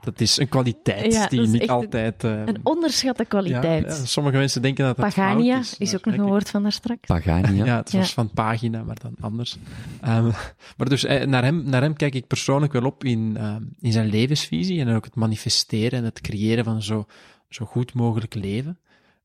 dat 0.00 0.20
is 0.20 0.36
een 0.38 0.48
kwaliteit 0.48 1.12
Ja, 1.12 1.26
die 1.26 1.40
niet 1.46 1.68
altijd... 1.70 2.24
eh, 2.24 2.46
Een 2.46 2.60
onderschatte 2.62 3.24
kwaliteit. 3.24 3.84
ja, 3.84 4.04
sommige 4.04 4.36
mensen 4.36 4.62
denken 4.62 4.84
dat 4.84 4.96
dat 4.96 5.04
Pagania 5.06 5.52
fout 5.54 5.64
is, 5.64 5.78
is. 5.78 5.94
ook 5.94 6.04
nog 6.04 6.14
een 6.14 6.24
woord 6.24 6.50
van 6.50 6.62
daar 6.62 6.72
straks. 6.72 7.06
Pagania. 7.06 7.64
Ja, 7.64 7.76
het 7.76 7.92
was 7.92 8.06
Ja. 8.08 8.14
van 8.14 8.30
pagina, 8.30 8.82
maar 8.82 8.96
dan 9.02 9.14
anders. 9.20 9.56
Ehm, 10.00 10.24
maar 10.76 10.88
dus 10.88 11.04
eh, 11.04 11.26
naar, 11.26 11.44
hem, 11.44 11.62
naar 11.68 11.82
hem 11.82 11.94
kijk 11.96 12.14
ik 12.14 12.26
persoonlijk 12.26 12.72
wel 12.72 12.84
op 12.84 13.04
in, 13.04 13.36
ehm, 13.36 13.62
in 13.80 13.92
zijn 13.92 14.06
levensvisie 14.08 14.80
en 14.80 14.88
ook 14.94 15.04
het 15.04 15.14
manifesteren 15.14 15.98
en 15.98 16.04
het 16.04 16.20
creëren 16.20 16.64
van 16.64 16.82
zo, 16.82 17.06
zo 17.48 17.64
goed 17.64 17.94
mogelijk 17.94 18.34
leven, 18.34 18.78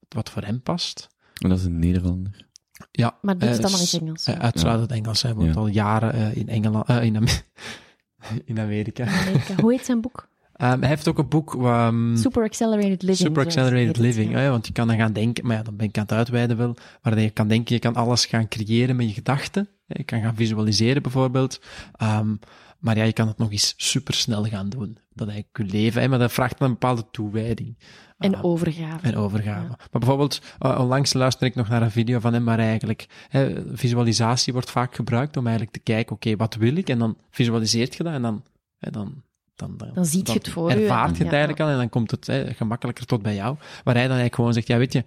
wat 0.09 0.29
voor 0.29 0.41
hem 0.43 0.61
past. 0.61 1.07
En 1.41 1.49
dat 1.49 1.57
is 1.57 1.65
een 1.65 1.79
Nederlander. 1.79 2.45
Ja, 2.91 3.17
Maar 3.21 3.37
doet 3.37 3.49
eh, 3.49 3.55
het 3.55 3.63
allemaal 3.63 3.79
in 3.81 3.85
het 3.91 4.01
Engels. 4.01 4.25
eh, 4.27 4.39
uiteraard 4.39 4.79
het 4.79 4.91
Engels. 4.91 5.21
Hij 5.21 5.33
woont 5.33 5.53
Ja. 5.53 5.59
al 5.59 5.67
jaren 5.67 6.13
eh, 6.13 6.35
in 6.35 6.49
Engeland, 6.49 6.87
eh, 6.87 7.03
in, 7.03 7.15
in 8.45 8.59
Amerika. 8.59 9.05
Amerika. 9.05 9.55
Hoe 9.61 9.71
heet 9.71 9.85
zijn 9.85 10.01
boek? 10.01 10.31
Ehm, 10.53 10.79
hij 10.79 10.89
heeft 10.89 11.07
ook 11.07 11.17
een 11.17 11.27
boek... 11.27 11.55
ehm, 11.55 12.15
Super 12.15 12.43
Accelerated 12.43 13.01
Living. 13.01 13.17
Super 13.27 13.45
Accelerated 13.45 13.87
het 13.87 13.97
Living. 13.97 14.31
ja. 14.31 14.37
hè, 14.37 14.49
want 14.49 14.67
je 14.67 14.73
kan 14.73 14.87
dan 14.87 14.97
gaan 14.97 15.13
denken, 15.13 15.47
maar 15.47 15.57
ja, 15.57 15.63
dan 15.63 15.75
ben 15.75 15.87
ik 15.87 15.97
aan 15.97 16.03
het 16.03 16.11
uitweiden 16.11 16.57
wel, 16.57 16.75
waar 17.01 17.19
je 17.19 17.29
kan 17.29 17.47
denken, 17.47 17.73
je 17.73 17.81
kan 17.81 17.95
alles 17.95 18.25
gaan 18.25 18.47
creëren 18.47 18.95
met 18.95 19.07
je 19.07 19.13
gedachten. 19.13 19.67
Je 19.85 20.03
kan 20.03 20.21
gaan 20.21 20.35
visualiseren 20.35 21.01
bijvoorbeeld. 21.01 21.61
Ehm, 21.95 22.35
maar 22.83 22.97
ja, 22.97 23.03
je 23.03 23.13
kan 23.13 23.27
het 23.27 23.37
nog 23.37 23.51
eens 23.51 23.73
supersnel 23.77 24.43
gaan 24.45 24.69
doen. 24.69 24.97
Dat 25.13 25.27
eigenlijk 25.27 25.57
je 25.71 25.77
leven, 25.77 26.01
hè, 26.01 26.07
maar 26.07 26.19
dat 26.19 26.31
vraagt 26.33 26.59
een 26.61 26.69
bepaalde 26.69 27.05
toewijding. 27.11 27.77
En 28.17 28.35
Ah, 28.35 28.43
overgave. 28.45 29.05
en 29.07 29.15
overgave. 29.15 29.61
Ja. 29.61 29.67
Maar 29.67 29.87
bijvoorbeeld, 29.91 30.41
uh, 30.59 30.79
onlangs 30.79 31.13
luister 31.13 31.47
ik 31.47 31.55
nog 31.55 31.69
naar 31.69 31.81
een 31.81 31.91
video 31.91 32.19
van 32.19 32.33
hem 32.33 32.45
waar 32.45 32.59
eigenlijk, 32.59 33.05
hè, 33.29 33.63
visualisatie 33.77 34.53
wordt 34.53 34.71
vaak 34.71 34.95
gebruikt 34.95 35.37
om 35.37 35.43
eigenlijk 35.47 35.75
te 35.75 35.83
kijken, 35.83 36.15
oké, 36.15 36.35
wat 36.35 36.55
wil 36.55 36.75
ik? 36.75 36.89
En 36.89 36.99
dan 36.99 37.17
visualiseert 37.31 37.95
je 37.95 38.03
dat 38.03 38.13
en 38.13 38.21
dan, 38.21 38.43
hè, 38.77 38.91
dan, 38.91 39.23
dan, 39.55 39.77
Dan 39.93 40.05
ziet 40.05 40.27
je 40.27 40.33
het 40.33 40.49
voor 40.49 40.69
je. 40.69 40.75
ervaart 40.75 41.09
je 41.11 41.17
Ja. 41.17 41.23
het 41.23 41.33
eigenlijk 41.33 41.61
al 41.61 41.69
en 41.69 41.77
dan 41.77 41.89
komt 41.89 42.11
het 42.11 42.27
hè, 42.27 42.53
gemakkelijker 42.53 43.05
tot 43.05 43.21
bij 43.21 43.35
jou. 43.35 43.55
Waar 43.83 43.93
hij 43.95 44.07
dan 44.07 44.17
eigenlijk 44.17 44.35
gewoon 44.35 44.53
zegt, 44.53 44.67
ja 44.67 44.77
weet 44.77 44.93
je, 44.93 45.03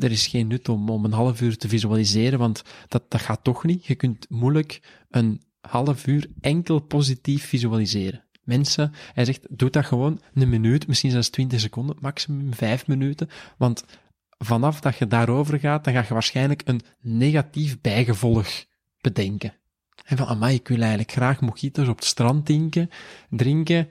er 0.00 0.10
is 0.10 0.26
geen 0.26 0.46
nut 0.46 0.68
om, 0.68 0.90
om 0.90 1.04
een 1.04 1.12
half 1.12 1.40
uur 1.40 1.56
te 1.56 1.68
visualiseren, 1.68 2.38
want 2.38 2.62
dat, 2.88 3.02
dat 3.08 3.20
gaat 3.20 3.40
toch 3.44 3.64
niet. 3.64 3.86
Je 3.86 3.94
kunt 3.94 4.26
moeilijk 4.28 4.80
een 5.10 5.42
half 5.68 6.06
uur 6.06 6.26
enkel 6.40 6.78
positief 6.78 7.46
visualiseren. 7.46 8.24
Mensen, 8.42 8.92
hij 9.12 9.24
zegt, 9.24 9.46
doe 9.50 9.70
dat 9.70 9.86
gewoon 9.86 10.20
een 10.34 10.48
minuut, 10.48 10.86
misschien 10.86 11.10
zelfs 11.10 11.28
20 11.28 11.60
seconden, 11.60 11.96
maximum 12.00 12.54
vijf 12.54 12.86
minuten, 12.86 13.28
want 13.56 13.84
vanaf 14.38 14.80
dat 14.80 14.96
je 14.96 15.06
daarover 15.06 15.58
gaat, 15.58 15.84
dan 15.84 15.94
ga 15.94 16.04
je 16.08 16.12
waarschijnlijk 16.12 16.62
een 16.64 16.80
negatief 17.00 17.80
bijgevolg 17.80 18.64
bedenken. 19.00 19.52
En 20.04 20.16
van, 20.16 20.26
amai, 20.26 20.54
ik 20.54 20.68
wil 20.68 20.78
eigenlijk 20.78 21.12
graag 21.12 21.40
mojitos 21.40 21.88
op 21.88 21.96
het 21.96 22.04
strand 22.04 22.46
drinken, 22.46 22.90
drinken, 23.30 23.88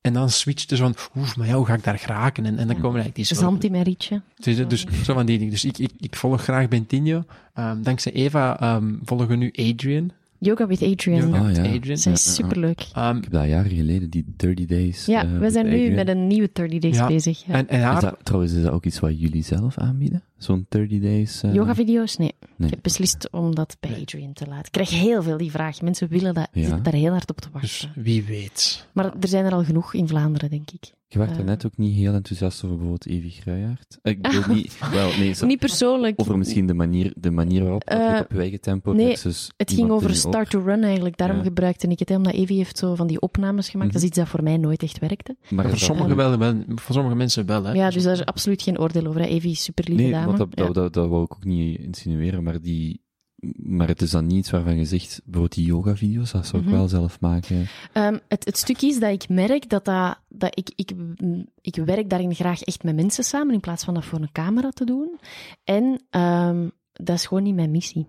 en 0.00 0.12
dan 0.12 0.30
switcht 0.30 0.68
dus 0.68 0.78
van, 0.78 0.94
oef, 1.16 1.36
maar 1.36 1.46
ja, 1.46 1.54
hoe 1.54 1.66
ga 1.66 1.74
ik 1.74 1.84
daar 1.84 1.98
geraken? 1.98 2.46
En, 2.46 2.58
en 2.58 2.66
dan 2.66 2.76
komen 2.76 2.84
eigenlijk 2.84 3.14
die 3.14 3.24
soort... 3.24 3.40
Zand 3.40 3.64
in 3.64 3.70
mijn 3.70 3.82
rietje. 3.82 4.22
Dus, 4.36 4.68
dus 4.68 4.86
zo 5.04 5.14
van 5.14 5.26
die 5.26 5.38
dingen. 5.38 5.52
Dus 5.52 5.64
ik, 5.64 5.78
ik, 5.78 5.90
ik 5.98 6.16
volg 6.16 6.42
graag 6.42 6.68
Bentinho. 6.68 7.24
Ehm, 7.54 7.82
dankzij 7.82 8.12
Eva 8.12 8.60
ehm, 8.60 8.94
volgen 9.02 9.28
we 9.28 9.36
nu 9.36 9.52
Adrian. 9.52 10.12
Yoga 10.40 10.66
with 10.66 10.82
Adrian. 10.82 11.20
Yoga 11.26 11.38
Ah, 11.38 11.44
met 11.46 11.56
ja. 11.56 11.62
Adrian. 11.62 11.96
Zij 11.96 12.12
Ja, 12.12 12.18
is 12.18 12.24
ja, 12.24 12.30
ja. 12.30 12.48
superleuk. 12.48 12.86
Ehm, 12.94 13.16
Ik 13.16 13.22
heb 13.24 13.32
dat 13.32 13.46
jaren 13.46 13.70
geleden, 13.70 14.10
die 14.10 14.24
30 14.36 14.66
Days. 14.66 15.06
Ja, 15.06 15.24
eh, 15.24 15.38
we 15.38 15.50
zijn 15.50 15.66
nu 15.66 15.72
Adrian. 15.72 15.94
met 15.94 16.08
een 16.08 16.26
nieuwe 16.26 16.50
30 16.52 16.78
days 16.80 16.96
Ja. 16.96 17.06
bezig. 17.06 17.44
Ja. 17.46 17.54
en, 17.54 17.68
en 17.68 17.80
haar, 17.80 17.94
Is 17.96 18.00
dat, 18.02 18.16
trouwens, 18.22 18.52
is 18.52 18.62
dat 18.62 18.72
ook 18.72 18.84
iets 18.84 19.00
wat 19.00 19.20
jullie 19.20 19.42
zelf 19.42 19.78
aanbieden? 19.78 20.22
Zo'n 20.38 20.66
30 20.68 21.00
Days? 21.00 21.42
eh, 21.42 21.54
Yoga-video's? 21.54 22.16
Nee. 22.16 22.34
Nee. 22.56 22.68
Ik 22.68 22.74
heb 22.74 22.82
beslist 22.82 23.28
om 23.30 23.54
dat 23.54 23.76
bij 23.80 23.90
Nee. 23.90 24.00
Adrian 24.00 24.32
te 24.32 24.46
laten. 24.46 24.64
Ik 24.64 24.72
krijg 24.72 24.90
heel 24.90 25.22
veel 25.22 25.36
die 25.36 25.50
vraag. 25.50 25.82
Mensen 25.82 26.08
willen 26.08 26.34
dat, 26.34 26.48
Ja. 26.52 26.62
zitten 26.62 26.82
daar 26.82 26.92
heel 26.92 27.10
hard 27.12 27.30
op 27.30 27.40
te 27.40 27.48
dus 27.60 27.80
wachten. 27.80 28.02
wie 28.02 28.24
weet. 28.24 28.86
Maar 28.92 29.04
er 29.20 29.28
zijn 29.28 29.44
er 29.44 29.52
al 29.52 29.64
genoeg 29.64 29.94
in 29.94 30.08
Vlaanderen, 30.08 30.50
denk 30.50 30.70
ik. 30.70 30.96
Je 31.10 31.18
werd 31.18 31.30
Eh. 31.30 31.38
er 31.38 31.44
net 31.44 31.66
ook 31.66 31.76
niet 31.76 31.94
heel 31.96 32.14
enthousiast 32.14 32.64
over 32.64 32.76
bijvoorbeeld 32.76 33.06
Evie 33.06 33.30
Gruijaert. 33.30 33.98
Ik 34.02 34.22
bedoel 34.22 34.54
niet... 34.54 34.78
Wel, 34.92 35.10
nee, 35.18 35.32
zo- 35.32 35.46
Niet 35.46 35.58
persoonlijk. 35.58 36.20
over 36.20 36.38
misschien 36.38 36.66
de 36.66 36.74
manier, 36.74 37.12
de 37.16 37.30
manier 37.30 37.62
waarop 37.62 37.82
Eh, 37.84 37.98
je 37.98 38.20
op 38.20 38.32
je 38.32 38.38
eigen 38.38 38.60
tempo 38.60 38.92
nee, 38.92 39.06
versus 39.08 39.50
Het 39.56 39.72
ging 39.72 39.90
over 39.90 40.08
op- 40.08 40.14
Start 40.16 40.50
to 40.50 40.60
Run 40.64 40.82
eigenlijk. 40.82 41.16
Daarom 41.16 41.36
Ja. 41.36 41.42
gebruikte 41.42 41.86
ik 41.88 41.98
het. 41.98 42.10
Omdat 42.10 42.32
Evie 42.32 42.56
heeft 42.56 42.78
zo 42.78 42.94
van 42.94 43.06
die 43.06 43.20
opnames 43.20 43.68
gemaakt. 43.68 43.92
Dat 43.92 44.02
is 44.02 44.08
iets 44.08 44.18
dat 44.18 44.28
voor 44.28 44.42
mij 44.42 44.56
nooit 44.56 44.82
echt 44.82 44.98
werkte. 44.98 45.36
Maar 45.50 45.68
voor 45.68 45.78
sommigen 45.78 46.16
wel, 46.16 46.38
wel, 46.38 46.54
voor 46.74 46.94
sommige 46.94 47.16
mensen 47.16 47.46
wel. 47.46 47.64
Hè. 47.64 47.72
Ja, 47.72 47.90
dus 47.90 48.02
daar 48.02 48.12
is 48.12 48.24
absoluut 48.24 48.62
geen 48.62 48.78
oordeel 48.78 49.06
over. 49.06 49.20
Hè. 49.20 49.26
Evie 49.26 49.50
is 49.50 49.62
super 49.62 49.84
lieve 49.88 50.02
Nee, 50.02 50.12
dame. 50.12 50.27
Want 50.36 50.38
dat, 50.56 50.66
dat, 50.66 50.74
dat, 50.74 50.92
dat 50.92 51.08
wou 51.08 51.24
ik 51.24 51.34
ook 51.34 51.44
niet 51.44 51.78
insinueren, 51.80 52.42
maar 52.42 52.60
die... 52.60 53.06
Maar 53.56 53.88
het 53.88 54.02
is 54.02 54.10
dan 54.10 54.26
niet 54.26 54.36
iets 54.36 54.50
waarvan 54.50 54.76
je 54.76 54.84
zegt, 54.84 55.20
bijvoorbeeld 55.24 55.54
die 55.54 55.66
yoga-video's, 55.66 56.30
dat 56.32 56.46
zou 56.46 56.62
ik 56.62 56.68
Mhm. 56.68 56.76
wel 56.78 56.88
zelf 56.88 57.20
maken. 57.20 57.66
Ehm, 57.92 58.18
het, 58.28 58.44
het 58.44 58.56
stuk 58.56 58.82
is 58.82 58.98
dat 59.00 59.10
ik 59.12 59.28
merk 59.28 59.68
dat, 59.68 59.84
dat, 59.84 60.18
dat 60.28 60.58
ik, 60.58 60.70
ik, 60.74 60.92
ik 61.60 61.76
werk 61.76 62.10
daarin 62.10 62.34
graag 62.34 62.62
echt 62.62 62.82
met 62.82 62.94
mensen 62.94 63.24
samen 63.24 63.54
in 63.54 63.60
plaats 63.60 63.84
van 63.84 63.94
dat 63.94 64.04
voor 64.04 64.20
een 64.20 64.32
camera 64.32 64.70
te 64.70 64.84
doen. 64.84 65.18
En 65.64 66.02
ehm, 66.10 66.68
dat 66.92 67.16
is 67.16 67.26
gewoon 67.26 67.42
niet 67.42 67.54
mijn 67.54 67.70
missie, 67.70 68.06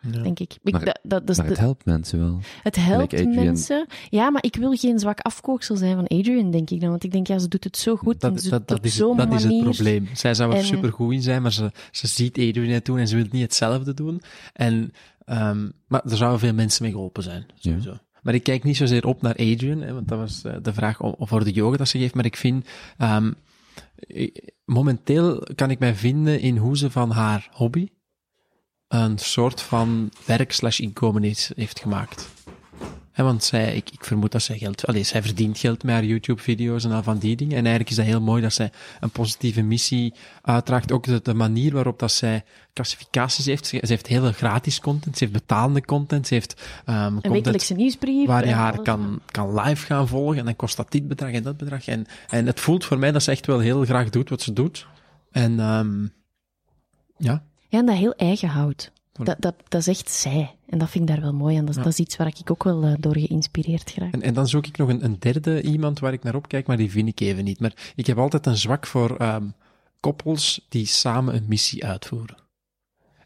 Ja. 0.00 0.22
denk 0.22 0.38
ik. 0.40 0.56
ik 0.62 0.72
Maar- 0.72 0.84
dat, 0.84 0.98
dat, 1.02 1.26
de- 1.26 1.42
het 1.42 1.58
helpt 1.58 1.84
mensen 1.84 2.18
wel. 2.18 2.38
het 2.62 2.76
helpt 2.76 3.12
Like 3.12 3.26
mensen. 3.28 3.86
Ja, 4.10 4.30
maar 4.30 4.44
ik 4.44 4.56
wil 4.56 4.72
geen 4.76 4.98
zwak 4.98 5.20
afkooksel 5.20 5.76
zijn 5.76 5.94
van 5.94 6.06
Adrian, 6.06 6.50
denk 6.50 6.70
ik 6.70 6.80
dan. 6.80 6.90
Want 6.90 7.04
ik 7.04 7.12
denk, 7.12 7.26
ja, 7.26 7.38
ze 7.38 7.48
doet 7.48 7.64
het 7.64 7.76
zo 7.76 7.96
goed. 7.96 8.22
en 8.22 8.32
Dat, 8.32 8.42
ze 8.42 8.50
dat, 8.50 8.68
dat, 8.68 8.84
is, 8.84 8.98
het, 8.98 9.16
dat 9.16 9.32
is 9.32 9.44
het 9.44 9.58
probleem. 9.62 10.08
Zij 10.14 10.34
zou 10.34 10.50
er 10.52 10.58
En- 10.58 10.64
super 10.64 10.92
goed 10.92 11.12
in 11.12 11.22
zijn, 11.22 11.42
maar 11.42 11.52
ze, 11.52 11.70
ze 11.90 12.06
ziet 12.06 12.38
Adrian 12.38 12.68
het 12.68 12.84
doen 12.84 12.98
en 12.98 13.08
ze 13.08 13.16
wil 13.16 13.26
niet 13.30 13.42
hetzelfde 13.42 13.94
doen. 13.94 14.22
En, 14.52 14.92
ehm, 15.24 15.68
maar 15.86 16.02
er 16.04 16.16
zouden 16.16 16.40
veel 16.40 16.54
mensen 16.54 16.82
mee 16.82 16.92
geholpen 16.92 17.22
zijn, 17.22 17.46
sowieso. 17.54 17.96
Maar 18.22 18.34
ik 18.34 18.42
kijk 18.42 18.64
niet 18.64 18.76
zozeer 18.76 19.06
op 19.06 19.22
naar 19.22 19.34
Adrian, 19.36 19.80
hè, 19.80 19.92
want 19.92 20.08
dat 20.08 20.18
was 20.18 20.44
eh, 20.44 20.54
de 20.62 20.72
vraag 20.72 20.98
voor 21.18 21.44
de 21.44 21.52
yoga 21.52 21.76
dat 21.76 21.88
ze 21.88 21.98
geeft. 21.98 22.14
Maar 22.14 22.24
ik 22.24 22.36
vind, 22.36 22.66
ehm, 22.98 23.30
momenteel 24.64 25.42
kan 25.54 25.70
ik 25.70 25.78
mij 25.78 25.94
vinden 25.94 26.40
in 26.40 26.56
hoe 26.56 26.76
ze 26.76 26.90
van 26.90 27.10
haar 27.10 27.48
hobby 27.52 27.88
een 28.88 29.18
soort 29.18 29.60
van 29.60 30.10
werk 30.24 30.52
slash 30.52 30.80
inkomen 30.80 31.22
heeft, 31.22 31.80
gemaakt. 31.80 32.28
Hè, 33.12 33.24
want 33.24 33.44
zij, 33.44 33.76
ik, 33.76 33.90
ik 33.90 34.04
vermoed 34.04 34.32
dat 34.32 34.42
zij 34.42 34.58
geld, 34.58 34.86
allee, 34.86 35.02
zij 35.02 35.22
verdient 35.22 35.58
geld 35.58 35.82
met 35.82 35.94
haar 35.94 36.04
YouTube-video's 36.04 36.84
en 36.84 36.92
al 36.92 37.02
van 37.02 37.18
die 37.18 37.36
dingen. 37.36 37.56
En 37.56 37.66
eigenlijk 37.66 37.90
is 37.90 37.96
dat 37.96 38.04
heel 38.04 38.20
mooi 38.20 38.42
dat 38.42 38.52
zij 38.52 38.70
een 39.00 39.10
positieve 39.10 39.62
missie 39.62 40.14
uitdraagt. 40.42 40.92
Ook 40.92 41.04
de, 41.04 41.20
de 41.22 41.34
manier 41.34 41.72
waarop 41.72 41.98
dat 41.98 42.12
zij 42.12 42.44
klassificaties 42.72 43.44
heeft. 43.44 43.66
Ze, 43.66 43.78
ze 43.80 43.86
heeft 43.86 44.06
heel 44.06 44.20
veel 44.20 44.32
gratis 44.32 44.80
content, 44.80 45.18
ze 45.18 45.24
heeft 45.24 45.36
betalende 45.36 45.84
content, 45.84 46.26
ze 46.26 46.34
heeft 46.34 46.62
Een 46.84 47.12
content 47.12 47.32
wekelijkse 47.32 47.74
nieuwsbrief. 47.74 48.26
waar 48.26 48.44
je 48.44 48.50
en 48.50 48.56
haar 48.56 48.82
kan, 48.82 49.20
kan 49.30 49.60
live 49.60 49.86
gaan 49.86 50.08
volgen 50.08 50.38
en 50.38 50.44
dan 50.44 50.56
kost 50.56 50.76
dat 50.76 50.92
dit 50.92 51.08
bedrag 51.08 51.32
en 51.32 51.42
dat 51.42 51.56
bedrag. 51.56 51.86
En, 51.86 52.06
en 52.28 52.46
het 52.46 52.60
voelt 52.60 52.84
voor 52.84 52.98
mij 52.98 53.12
dat 53.12 53.22
ze 53.22 53.30
echt 53.30 53.46
wel 53.46 53.58
heel 53.58 53.84
graag 53.84 54.10
doet 54.10 54.28
wat 54.28 54.42
ze 54.42 54.52
doet. 54.52 54.86
En 55.30 55.60
ehm 55.60 56.06
ja, 57.16 57.42
Ja, 57.68 57.78
en 57.78 57.86
dat 57.86 57.96
heel 57.96 58.14
eigen 58.14 58.48
houdt. 58.48 58.92
Dat, 59.12 59.36
dat, 59.38 59.54
dat 59.68 59.80
is 59.80 59.86
echt 59.86 60.10
zij. 60.10 60.54
En 60.68 60.78
dat 60.78 60.90
vind 60.90 61.08
ik 61.08 61.14
daar 61.14 61.24
wel 61.24 61.34
mooi 61.34 61.56
aan. 61.56 61.60
Dat, 61.64 61.70
is- 61.70 61.76
Ja. 61.76 61.82
dat 61.82 61.92
is 61.92 61.98
iets 61.98 62.16
waar 62.16 62.26
ik 62.26 62.50
ook 62.50 62.64
wel 62.64 62.84
eh, 62.84 62.92
door 62.98 63.18
geïnspireerd 63.18 63.90
geraak. 63.90 64.12
En, 64.12 64.22
en 64.22 64.34
dan 64.34 64.48
zoek 64.48 64.66
ik 64.66 64.76
nog 64.76 64.88
een, 64.88 65.04
een 65.04 65.16
derde 65.18 65.62
iemand 65.62 65.98
waar 65.98 66.12
ik 66.12 66.22
naar 66.22 66.34
opkijk, 66.34 66.66
maar 66.66 66.76
die 66.76 66.90
vind 66.90 67.08
ik 67.08 67.20
even 67.20 67.44
niet. 67.44 67.60
Maar 67.60 67.92
ik 67.94 68.06
heb 68.06 68.18
altijd 68.18 68.46
een 68.46 68.56
zwak 68.56 68.86
voor 68.86 69.16
ehm, 69.16 69.46
koppels 70.00 70.66
die 70.68 70.86
samen 70.86 71.34
een 71.34 71.44
missie 71.48 71.84
uitvoeren. 71.86 72.36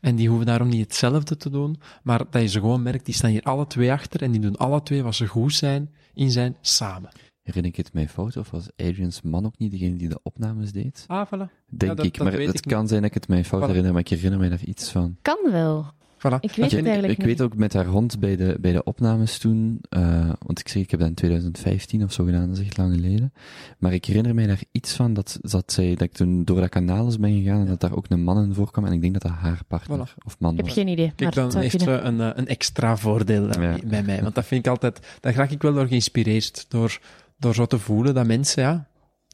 En 0.01 0.16
die 0.16 0.28
hoeven 0.28 0.47
daarom 0.47 0.68
niet 0.68 0.80
hetzelfde 0.86 1.36
te 1.36 1.51
doen, 1.51 1.80
maar 2.03 2.18
dat 2.30 2.43
je 2.43 2.49
ze 2.49 2.61
gewoon 2.61 2.82
merkt, 2.82 3.05
die 3.05 3.14
staan 3.14 3.30
hier 3.30 3.43
alle 3.43 3.66
twee 3.66 3.93
achter 3.93 4.22
en 4.22 4.30
die 4.30 4.40
doen 4.40 4.57
alle 4.57 4.82
twee 4.82 5.03
wat 5.03 5.14
ze 5.14 5.26
goed 5.26 5.55
zijn 5.55 5.90
in 6.14 6.30
zijn 6.30 6.57
samen. 6.61 7.11
Herinner 7.43 7.70
ik 7.70 7.76
het 7.76 7.93
mij 7.93 8.09
fout, 8.09 8.36
of 8.36 8.51
was 8.51 8.66
Adrian's 8.76 9.22
man 9.22 9.47
ook 9.47 9.59
niet 9.59 9.70
degene 9.70 9.97
die 9.97 10.09
de 10.09 10.20
opnames 10.22 10.72
deed? 10.72 11.05
Ah, 11.07 11.26
voilà. 11.26 11.51
Denk 11.68 11.97
dat- 11.97 12.07
ik, 12.07 12.18
maar 12.18 12.32
het 12.32 12.55
ik 12.55 12.61
kan 12.62 12.88
zijn 12.88 13.01
dat 13.01 13.11
ik 13.11 13.14
het 13.16 13.28
mij 13.28 13.45
fout 13.45 13.62
Voilà. 13.62 13.66
herinner, 13.66 13.93
maar 13.93 14.01
ik 14.01 14.09
herinner 14.09 14.38
mij 14.38 14.49
daar 14.49 14.64
iets 14.64 14.90
van. 14.90 15.16
Kan 15.22 15.38
wel. 15.51 15.86
Voilà. 16.18 16.40
Ik 16.40 16.53
weet 16.55 16.70
het 16.70 16.72
ik, 16.80 16.84
eigenlijk 16.86 17.12
ik 17.12 17.18
niet. 17.18 17.26
weet 17.26 17.40
ook 17.43 17.57
met 17.57 17.72
haar 17.72 17.86
hond 17.86 18.20
bij 18.20 18.36
de, 18.36 18.57
bij 18.61 18.72
de 18.72 18.84
opnames 18.84 19.38
toen, 19.38 19.80
eh, 19.88 20.30
want 20.47 20.59
ik 20.59 20.68
zeg, 20.68 20.82
ik 20.82 20.90
heb 20.90 21.01
dat 21.01 21.09
in 21.09 21.14
2015 21.14 22.03
of 22.05 22.12
zo 22.12 22.24
gedaan, 22.24 22.49
dat 22.49 22.59
is 22.59 22.64
echt 22.66 22.76
lang 22.76 22.95
geleden. 22.95 23.32
Maar 23.78 23.93
ik 23.93 24.05
herinner 24.05 24.34
mij 24.34 24.47
daar 24.47 24.61
iets 24.72 24.93
van, 24.95 25.14
dat, 25.14 25.38
dat, 25.40 25.72
zij, 25.72 25.90
dat 25.90 26.01
ik 26.01 26.12
toen 26.12 26.45
door 26.45 26.61
dat 26.61 26.68
kanaal 26.68 27.09
is 27.09 27.18
ben 27.18 27.32
gegaan 27.43 27.61
en 27.61 27.66
dat 27.66 27.80
daar 27.80 27.97
ook 27.97 28.07
een 28.09 28.22
man 28.22 28.43
in 28.45 28.55
voorkwam 28.55 28.84
en 28.84 28.93
ik 28.93 29.01
denk 29.01 29.12
dat 29.12 29.22
dat 29.22 29.32
haar 29.32 29.61
partner 29.68 30.14
of 30.24 30.36
man 30.38 30.51
Ik 30.51 30.57
heb 30.57 30.66
was. 30.66 30.74
geen 30.74 30.88
idee. 30.88 31.12
Kijk, 31.16 31.34
maar 31.34 31.51
dan 31.51 31.61
heeft 31.61 31.86
een, 31.86 32.20
eh, 32.20 32.30
een 32.34 32.47
extra 32.49 32.97
voordeel 32.97 33.49
eh, 33.49 33.62
Ja. 33.62 33.78
bij 33.88 34.03
mij. 34.03 34.22
Want 34.22 34.34
dat 34.34 34.47
vind 34.47 34.64
ik 34.66 34.70
altijd, 34.70 35.16
daar 35.20 35.34
raak 35.34 35.51
ik 35.51 35.62
wel 35.62 35.72
door 35.74 35.86
geïnspireerd. 35.86 36.64
Door, 36.68 36.99
door 37.43 37.55
zo 37.55 37.66
te 37.66 37.78
voelen 37.78 38.14
dat 38.14 38.26
mensen, 38.26 38.62
ja, 38.62 38.86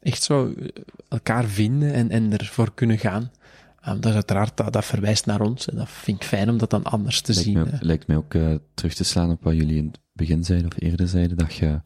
echt 0.02 0.22
zo 0.22 0.52
eh, 0.52 0.68
elkaar 1.08 1.44
vinden 1.44 1.92
en, 1.92 2.10
en 2.10 2.38
ervoor 2.38 2.74
kunnen 2.74 2.98
gaan. 2.98 3.30
Um, 3.88 4.00
dat 4.00 4.06
is 4.10 4.14
uiteraard, 4.14 4.56
dat, 4.56 4.72
dat 4.72 4.84
verwijst 4.84 5.26
naar 5.26 5.40
ons. 5.40 5.68
En 5.68 5.76
dat 5.76 5.88
vind 5.90 6.22
ik 6.22 6.28
fijn 6.28 6.50
om 6.50 6.58
dat 6.58 6.70
dan 6.70 6.84
anders 6.84 7.20
te 7.20 7.32
Lijkt 7.32 7.44
zien. 7.48 7.54
mij, 7.58 7.62
ook, 7.62 7.70
hè. 7.70 7.76
lijkt 7.80 8.06
mij 8.06 8.16
ook 8.16 8.34
eh, 8.34 8.54
terug 8.74 8.94
te 8.94 9.04
slaan 9.04 9.30
op 9.30 9.42
wat 9.42 9.54
jullie 9.54 9.76
in 9.76 9.86
het 9.86 9.98
begin 10.12 10.44
zeiden 10.44 10.70
of 10.70 10.80
eerder 10.80 11.08
zeiden, 11.08 11.36
dat 11.36 11.54
je 11.54 11.80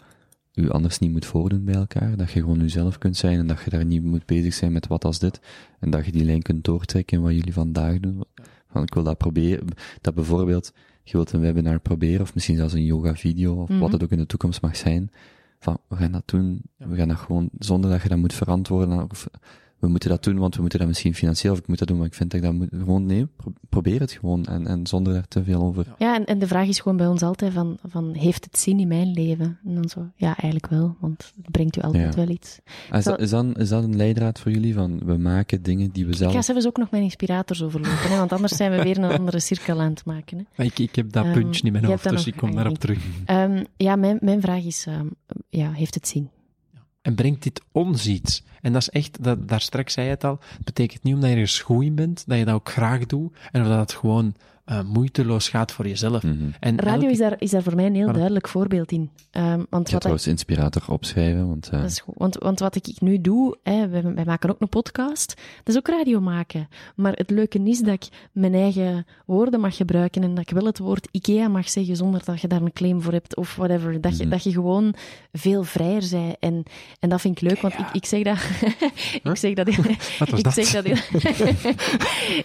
u 0.55 0.71
anders 0.71 0.99
niet 0.99 1.11
moet 1.13 1.27
voordoen 1.27 1.65
bij 1.65 1.75
elkaar, 1.75 2.17
dat 2.17 2.31
je 2.31 2.41
gewoon 2.41 2.59
jezelf 2.61 2.99
kunt 2.99 3.17
zijn 3.17 3.39
en 3.39 3.47
dat 3.47 3.63
je 3.65 3.71
daar 3.71 3.85
niet 3.85 4.03
moet 4.03 4.27
bezig 4.27 4.55
zijn 4.55 4.73
met 4.73 4.87
wat 4.87 5.05
als 5.05 5.19
dit, 5.19 5.41
en 5.81 5.91
dat 5.91 6.05
je 6.07 6.13
die 6.13 6.25
lijn 6.25 6.43
kunt 6.43 6.65
doortrekken 6.65 7.17
in 7.17 7.23
wat 7.23 7.33
jullie 7.33 7.53
vandaag 7.53 8.01
doen. 8.01 8.25
Van, 8.71 8.83
ik 8.83 8.95
wil 8.95 9.03
dat 9.03 9.19
proberen, 9.19 9.67
dat 10.01 10.15
bijvoorbeeld, 10.15 10.73
je 11.03 11.13
wilt 11.13 11.33
een 11.33 11.41
webinar 11.41 11.81
proberen, 11.81 12.21
of 12.21 12.35
misschien 12.35 12.57
zelfs 12.57 12.73
een 12.75 12.85
yoga 12.85 13.15
video, 13.15 13.55
of 13.63 13.69
Mhm. 13.69 13.79
wat 13.79 13.93
het 13.93 14.03
ook 14.03 14.11
in 14.11 14.19
de 14.19 14.27
toekomst 14.27 14.63
mag 14.63 14.77
zijn, 14.77 15.11
van, 15.63 15.79
we 15.89 15.97
gaan 15.97 16.13
dat 16.13 16.23
doen, 16.29 16.63
we 16.77 16.97
gaan 16.97 17.09
dat 17.09 17.17
gewoon, 17.17 17.51
zonder 17.59 17.91
dat 17.91 18.03
je 18.03 18.09
dat 18.09 18.19
moet 18.19 18.35
verantwoorden, 18.35 19.11
of 19.11 19.29
we 19.83 19.89
moeten 19.89 20.09
dat 20.11 20.25
doen, 20.25 20.39
want 20.39 20.55
we 20.55 20.61
moeten 20.61 20.79
dat 20.79 20.89
misschien 20.89 21.15
financieel, 21.15 21.53
of 21.53 21.59
ik 21.59 21.67
moet 21.67 21.79
dat 21.79 21.89
doen, 21.89 21.97
maar 21.97 22.07
ik 22.07 22.15
vind 22.15 22.31
dat 22.31 22.41
ik 22.41 22.47
dat 22.47 22.55
moet, 22.55 22.69
gewoon, 22.73 23.07
nee, 23.07 23.27
pro- 23.27 23.53
probeer 23.69 24.01
het 24.01 24.13
gewoon, 24.13 24.45
en, 24.45 24.67
en 24.67 24.87
zonder 24.87 25.13
daar 25.13 25.29
te 25.29 25.45
veel 25.45 25.63
over 25.63 25.87
Ja, 25.99 26.15
en, 26.15 26.25
en 26.25 26.39
de 26.39 26.47
vraag 26.47 26.67
is 26.69 26.81
gewoon 26.81 26.97
bij 26.97 27.07
ons 27.07 27.23
altijd 27.23 27.53
van, 27.53 27.79
van, 27.87 28.15
heeft 28.15 28.45
het 28.45 28.59
zin 28.59 28.79
in 28.81 28.89
mijn 28.89 29.13
leven? 29.13 29.59
En 29.65 29.75
dan 29.75 29.89
zo, 29.89 30.07
ja, 30.17 30.27
eigenlijk 30.37 30.67
wel, 30.67 30.97
want 31.01 31.33
het 31.43 31.51
brengt 31.51 31.77
u 31.77 31.81
altijd 31.81 32.15
Ja. 32.15 32.25
wel 32.25 32.29
iets. 32.35 32.59
Is 32.93 33.03
Zal- 33.03 33.13
dat, 33.13 33.21
is, 33.21 33.31
dat, 33.31 33.59
is 33.59 33.69
dat 33.69 33.85
een 33.85 33.97
leidraad 33.97 34.41
voor 34.41 34.51
jullie? 34.53 34.75
Van, 34.75 34.99
we 35.05 35.17
maken 35.17 35.63
dingen 35.63 35.91
die 35.91 36.05
we 36.07 36.13
Ik 36.13 36.19
ga 36.19 36.31
zelf... 36.31 36.45
zelfs 36.45 36.67
ook 36.67 36.77
nog 36.77 36.91
mijn 36.91 37.03
inspirators 37.03 37.63
overlopen, 37.63 38.09
hè, 38.11 38.17
want 38.17 38.33
anders 38.33 38.57
zijn 38.57 38.71
we 38.71 38.83
weer 38.83 38.99
een 38.99 39.05
andere 39.19 39.41
cirkel 39.41 39.81
aan 39.81 39.91
het 39.91 40.05
maken. 40.05 40.39
Hè. 40.39 40.45
Maar 40.57 40.67
ik, 40.67 40.79
ik 40.79 40.95
heb 40.97 41.13
dat 41.13 41.25
Ehm, 41.25 41.33
puntje 41.33 41.67
in 41.67 41.73
mijn 41.73 41.85
hoofd, 41.85 42.03
dus 42.03 42.13
nog- 42.13 42.27
ik 42.27 42.37
kom 42.37 42.49
ah, 42.49 42.55
daarop 42.55 42.79
terug. 42.79 42.99
Ehm, 43.25 43.65
ja, 43.77 43.97
mijn, 43.97 44.19
mijn 44.21 44.41
vraag 44.41 44.65
is, 44.65 44.85
ehm, 44.89 45.07
ja, 45.49 45.71
heeft 45.73 45.95
het 45.95 46.09
zin? 46.09 46.29
En 47.03 47.15
brengt 47.15 47.43
dit 47.43 47.63
ons 47.73 48.07
iets? 48.07 48.43
En 48.61 48.73
dat 48.73 48.83
is 48.83 48.91
echt, 48.91 49.23
dat, 49.23 49.49
daar 49.49 49.61
straks 49.61 49.93
zei 49.93 50.07
je 50.07 50.13
het 50.13 50.25
al, 50.25 50.39
het 50.57 50.65
betekent 50.65 51.03
niet 51.03 51.15
omdat 51.15 51.31
je 51.31 51.37
ergens 51.37 51.95
bent, 51.95 52.25
dat 52.27 52.39
je 52.39 52.45
dat 52.45 52.55
ook 52.55 52.69
graag 52.69 53.07
doet, 53.07 53.37
en 53.53 53.63
of 53.63 53.69
dat 53.69 53.79
het 53.79 53.93
gewoon 53.93 54.35
eh, 54.65 54.83
moeiteloos 54.83 55.49
gaat 55.49 55.73
voor 55.73 55.89
jezelf. 55.89 56.23
Mhm. 56.23 56.35
En 56.61 56.79
Radio 56.79 57.01
elke- 57.01 57.13
is 57.13 57.19
daar, 57.19 57.35
is 57.39 57.51
daar 57.51 57.63
voor 57.63 57.75
mij 57.75 57.87
een 57.87 57.95
heel 57.95 58.09
Voilà. 58.09 58.13
duidelijk 58.13 58.49
voorbeeld 58.49 58.93
in. 58.93 59.11
Ehm, 59.31 59.47
want, 59.49 59.61
Ik 59.61 59.69
ga 59.71 59.79
wat 59.81 59.91
ik, 59.93 59.99
trouwens 59.99 60.27
inspirator 60.27 60.83
opschrijven, 60.89 61.49
want... 61.49 61.69
eh, 61.69 61.81
dat 61.81 61.91
is 61.91 62.01
goed. 62.01 62.15
Want, 62.19 62.37
want 62.39 62.59
wat 62.59 62.77
ik 62.77 63.01
nu 63.01 63.21
doe, 63.21 63.57
hè, 63.63 63.89
wij, 63.89 64.03
wij 64.03 64.25
maken 64.25 64.51
ook 64.51 64.61
een 64.61 64.69
podcast, 64.69 65.29
dat 65.63 65.75
is 65.75 65.77
ook 65.77 65.89
radio 65.89 66.21
maken. 66.21 66.69
Maar 66.97 67.13
het 67.13 67.31
leuke 67.31 67.59
is 67.63 67.79
dat 67.81 67.95
ik 67.95 68.09
mijn 68.33 68.55
eigen 68.55 69.07
woorden 69.27 69.61
mag 69.61 69.77
gebruiken 69.77 70.23
en 70.23 70.35
dat 70.35 70.51
ik 70.51 70.55
wel 70.57 70.65
het 70.67 70.79
woord 70.79 71.09
IKEA 71.11 71.49
mag 71.49 71.69
zeggen 71.71 71.97
zonder 71.97 72.25
dat 72.25 72.41
je 72.41 72.49
daar 72.49 72.63
een 72.63 72.73
claim 72.73 73.03
voor 73.03 73.13
hebt 73.13 73.37
of 73.37 73.57
whatever. 73.57 74.01
Dat 74.01 74.17
je, 74.17 74.23
Mhm. 74.23 74.31
dat 74.33 74.43
je 74.45 74.53
gewoon 74.53 74.95
veel 75.33 75.63
vrijer 75.65 76.05
bent. 76.11 76.37
En, 76.41 76.63
en 77.01 77.09
dat 77.09 77.21
vind 77.21 77.43
ik 77.43 77.49
leuk, 77.49 77.61
want 77.61 77.75
ik, 77.79 77.87
ik 77.93 78.05
zeg 78.05 78.23
dat... 78.23 78.39
ik 79.33 79.37
zeg 79.37 79.55
dat... 79.55 79.75
Wat 80.19 80.29
was 80.31 80.39
ik 80.39 80.45
dat? 80.45 80.55
Zeg 80.55 80.71
dat 80.71 80.85
heel, 80.85 81.21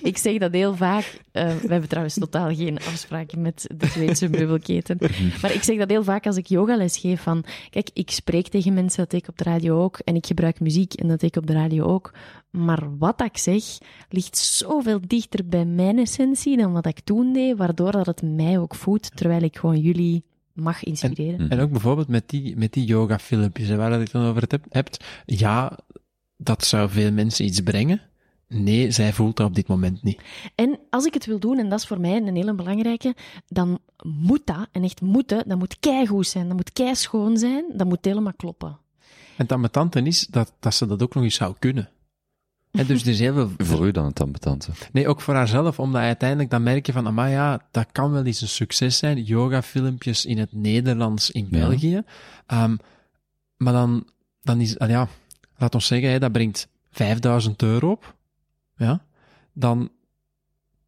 ik 0.11 0.17
zeg 0.17 0.37
dat 0.37 0.51
heel 0.51 0.75
vaak. 0.75 1.19
eh, 1.31 1.43
we 1.47 1.67
hebben 1.67 1.87
trouwens 1.89 2.06
totaal 2.13 2.55
geen 2.55 2.77
afspraken 2.77 3.41
met 3.41 3.69
de 3.77 3.87
Zweedse 3.87 4.29
meubelketen. 4.37 4.97
Maar 5.41 5.53
ik 5.53 5.63
zeg 5.63 5.77
dat 5.77 5.89
heel 5.89 6.03
vaak 6.03 6.25
als 6.25 6.37
ik 6.37 6.47
yogales 6.47 6.97
geef 6.97 7.21
van... 7.21 7.43
Kijk, 7.69 7.89
ik 7.93 8.11
spreek 8.11 8.47
tegen 8.47 8.73
mensen, 8.73 8.99
dat 8.99 9.09
deed 9.09 9.21
ik 9.21 9.29
op 9.29 9.37
de 9.37 9.43
radio 9.43 9.83
ook. 9.83 9.97
En 9.97 10.15
ik 10.15 10.25
gebruik 10.25 10.59
muziek 10.59 10.93
en 10.93 11.07
dat 11.07 11.19
deed 11.19 11.35
ik 11.35 11.41
op 11.41 11.47
de 11.47 11.53
radio 11.53 11.85
ook. 11.85 12.13
Maar 12.51 12.97
wat 12.97 13.21
ik 13.21 13.37
zeg, 13.37 13.63
ligt 14.09 14.37
zoveel 14.37 14.99
dichter 15.07 15.47
bij 15.47 15.65
mijn 15.65 15.97
essentie 15.97 16.57
dan 16.57 16.71
wat 16.71 16.85
ik 16.85 16.99
toen 16.99 17.33
deed. 17.33 17.57
Waardoor 17.57 17.91
dat 17.91 18.05
het 18.05 18.21
mij 18.21 18.59
ook 18.59 18.75
voedt, 18.75 19.15
terwijl 19.15 19.41
ik 19.41 19.57
gewoon 19.57 19.79
jullie 19.79 20.23
mag 20.53 20.83
inspireren. 20.83 21.49
En 21.49 21.59
ook 21.59 21.71
bijvoorbeeld 21.71 22.07
met 22.07 22.29
die, 22.29 22.57
met 22.57 22.73
die 22.73 22.85
yoga-filmpjes, 22.85 23.69
waar 23.69 23.89
dat 23.89 24.01
ik 24.01 24.11
dan 24.11 24.25
over 24.25 24.41
het 24.41 24.51
heb, 24.51 24.65
hebt. 24.69 25.03
Ja, 25.25 25.79
dat 26.37 26.65
zou 26.65 26.89
veel 26.89 27.11
mensen 27.11 27.45
iets 27.45 27.61
brengen. 27.61 28.01
Nee, 28.47 28.91
zij 28.91 29.13
voelt 29.13 29.37
dat 29.37 29.47
op 29.47 29.55
dit 29.55 29.67
moment 29.67 30.03
niet. 30.03 30.21
En 30.55 30.79
als 30.89 31.05
ik 31.05 31.13
het 31.13 31.25
wil 31.25 31.39
doen, 31.39 31.57
en 31.57 31.69
dat 31.69 31.79
is 31.79 31.85
voor 31.87 31.99
mij 31.99 32.15
een 32.15 32.35
hele 32.35 32.53
belangrijke, 32.53 33.15
dan 33.47 33.79
moet 34.03 34.45
dat, 34.45 34.67
en 34.71 34.83
echt 34.83 35.01
moeten, 35.01 35.47
dat 35.47 35.57
moet 35.57 35.79
keigoed 35.79 36.27
zijn, 36.27 36.47
dat 36.47 36.55
moet 36.55 36.73
kei 36.73 36.95
schoon 36.95 37.37
zijn, 37.37 37.65
dat 37.73 37.87
moet 37.87 38.05
helemaal 38.05 38.33
kloppen. 38.33 38.77
En 39.37 39.43
het 39.43 39.51
ambetante 39.51 40.01
is 40.01 40.27
dat, 40.27 40.53
dat 40.59 40.73
ze 40.73 40.85
dat 40.85 41.03
ook 41.03 41.13
nog 41.13 41.23
eens 41.23 41.35
zou 41.35 41.55
kunnen. 41.59 41.89
En 42.71 42.85
dus 42.85 43.01
er 43.01 43.07
is 43.07 43.19
heel 43.19 43.33
veel... 43.33 43.49
Voor 43.67 43.87
u 43.87 43.91
dan 43.91 44.05
het 44.05 44.21
ambetante. 44.21 44.71
Nee, 44.91 45.07
ook 45.07 45.21
voor 45.21 45.33
haarzelf, 45.33 45.79
omdat 45.79 46.01
uiteindelijk 46.01 46.49
dan 46.49 46.63
merk 46.63 46.85
je 46.85 46.91
van, 46.91 47.07
amai 47.07 47.31
ja, 47.31 47.67
dat 47.71 47.87
kan 47.91 48.11
wel 48.11 48.25
eens 48.25 48.41
een 48.41 48.47
succes 48.47 48.97
zijn. 48.97 49.23
Yoga-filmpjes 49.23 50.25
in 50.25 50.37
het 50.37 50.53
Nederlands 50.53 51.31
in 51.31 51.47
Ja. 51.49 51.67
België. 51.67 52.01
Ehm, 52.45 52.75
maar 53.57 53.73
dan, 53.73 54.07
dan 54.41 54.61
is, 54.61 54.75
ja, 54.77 55.07
laat 55.57 55.73
ons 55.73 55.85
zeggen, 55.85 56.09
hè, 56.09 56.19
dat 56.19 56.31
brengt 56.31 56.67
5000 56.91 57.61
euro 57.61 57.91
op. 57.91 58.15
Ja. 58.77 59.05
Dan 59.53 59.89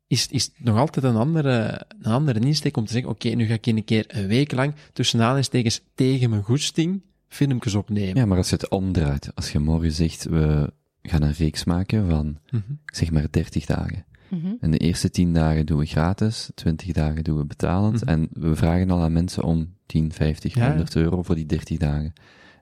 is, 0.08 0.28
is 0.28 0.44
het 0.46 0.54
nog 0.58 0.78
altijd 0.78 1.06
een 1.06 1.16
andere, 1.16 1.82
een 2.02 2.12
andere 2.12 2.40
insteek 2.40 2.78
om 2.78 2.86
te 2.86 2.92
zeggen, 2.92 3.12
oké, 3.12 3.30
nu 3.30 3.46
ga 3.46 3.54
ik 3.54 3.66
een 3.66 3.84
keer 3.84 4.06
een 4.08 4.28
week 4.28 4.52
lang 4.52 4.74
tussen 4.94 5.20
aanhalingstekens 5.22 5.82
tegen 5.96 6.30
mijn 6.30 6.44
goesting 6.44 7.02
filmpjes 7.28 7.76
opnemen. 7.76 8.16
Ja, 8.16 8.26
maar 8.26 8.38
als 8.38 8.50
je 8.50 8.56
het 8.56 8.70
omdraait, 8.70 9.36
als 9.36 9.52
je 9.52 9.60
morgen 9.60 9.92
zegt, 9.92 10.24
we 10.24 10.74
gaan 11.02 11.22
een 11.22 11.32
reeks 11.34 11.64
maken 11.64 12.10
van, 12.10 12.38
Mhm. 12.52 12.64
zeg 12.86 13.12
maar 13.12 13.28
30 13.32 13.66
dagen. 13.66 14.06
Mhm. 14.30 14.54
En 14.60 14.72
de 14.72 14.78
eerste 14.78 15.10
10 15.10 15.34
dagen 15.34 15.66
doen 15.66 15.78
we 15.78 15.86
gratis, 15.86 16.50
20 16.56 16.92
dagen 16.92 17.24
doen 17.24 17.38
we 17.38 17.46
betalend. 17.46 18.02
Mhm. 18.02 18.10
En 18.10 18.28
we 18.32 18.56
vragen 18.56 18.90
al 18.90 19.02
aan 19.02 19.14
mensen 19.14 19.44
om 19.44 19.74
10, 19.86 20.12
50, 20.12 20.54
Ja, 20.54 20.62
ja. 20.62 20.68
100 20.68 20.96
euro 20.96 21.24
voor 21.24 21.36
die 21.36 21.46
30 21.46 21.78
dagen. 21.78 22.14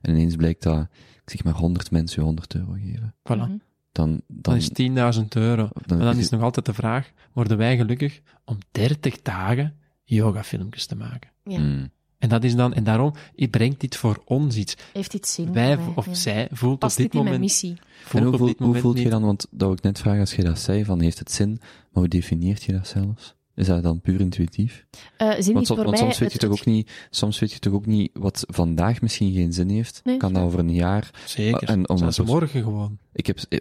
En 0.01 0.11
ineens 0.11 0.36
blijkt 0.36 0.63
dat, 0.63 0.88
ik 1.23 1.30
zeg 1.30 1.43
maar 1.43 1.53
100 1.53 1.91
mensen 1.91 2.19
je 2.19 2.25
100 2.25 2.55
euro 2.55 2.71
geven. 2.71 3.15
Voilà. 3.23 3.66
Dan, 3.97 4.21
Dan 4.27 4.55
is 4.55 4.69
10.000 4.69 5.27
euro. 5.29 5.69
dan 5.85 5.97
Maar 5.97 6.07
dan 6.07 6.17
is 6.17 6.23
is 6.23 6.29
nog 6.29 6.41
altijd 6.41 6.65
de 6.65 6.73
vraag, 6.73 7.11
worden 7.33 7.57
wij 7.57 7.77
gelukkig 7.77 8.21
om 8.45 8.57
30 8.71 9.21
dagen 9.21 9.73
yoga-filmpjes 10.03 10.85
te 10.85 10.95
maken? 10.95 11.29
Ja. 11.43 11.59
Mm. 11.59 11.89
En 12.17 12.29
dat 12.29 12.43
is 12.43 12.55
dan, 12.55 12.73
en 12.73 12.83
daarom 12.83 13.13
brengt 13.49 13.79
dit 13.79 13.95
voor 13.95 14.21
ons 14.25 14.55
iets. 14.55 14.75
Heeft 14.93 15.11
dit 15.11 15.27
zin? 15.27 15.53
Wij, 15.53 15.77
of 15.95 16.05
Ja. 16.05 16.13
zij, 16.13 16.47
voelt 16.51 16.79
Past 16.79 16.97
op 16.97 17.01
dit 17.03 17.11
dit 17.11 17.21
in 17.21 17.27
mijn 17.27 17.33
moment, 17.39 17.39
missie? 17.51 17.77
voelt 18.03 18.13
en 18.13 18.23
hoe, 18.23 18.31
op 18.31 18.37
voel- 18.37 18.47
dit 18.47 18.57
hoe 18.57 18.65
moment 18.67 18.83
voelt 18.83 18.99
je 18.99 19.09
dan, 19.09 19.21
want 19.23 19.47
dat 19.51 19.61
wou 19.61 19.73
ik 19.73 19.81
net 19.81 19.99
vragen 19.99 20.19
als 20.19 20.35
je 20.35 20.43
dat 20.43 20.59
zei, 20.59 20.85
van 20.85 21.01
heeft 21.01 21.19
het 21.19 21.31
zin, 21.31 21.49
maar 21.59 21.67
hoe 21.91 22.07
definieert 22.07 22.63
je 22.63 22.71
dat 22.71 22.87
zelfs? 22.87 23.35
Is 23.57 23.67
dat 23.67 23.83
dan 23.83 24.01
puur 24.01 24.19
intuïtief? 24.19 24.85
Eh, 25.17 25.27
zin 25.27 25.27
Want, 25.27 25.37
is 25.37 25.51
som- 25.53 25.63
voor 25.65 25.75
want 25.75 25.89
mij 25.89 25.97
soms 25.97 26.17
weet 26.17 26.31
je 26.31 26.37
toch 26.37 26.51
ook 26.51 26.65
niet, 26.65 26.91
soms 27.09 27.39
weet 27.39 27.51
je 27.53 27.59
toch 27.59 27.73
ook 27.73 27.85
niet 27.85 28.09
wat 28.13 28.43
vandaag 28.47 29.01
misschien 29.01 29.33
geen 29.33 29.53
zin 29.53 29.69
heeft, 29.69 30.01
Nee, 30.03 30.17
kan 30.17 30.33
dat 30.33 30.43
over 30.43 30.59
een 30.59 30.73
jaar. 30.73 31.09
Zeker. 31.25 31.67
En 31.69 31.89
om 31.89 31.97
Zelfs 31.97 32.19
morgen 32.19 32.63
gewoon. 32.63 32.97
Ik 33.13 33.27
heb, 33.27 33.39
eh, 33.49 33.59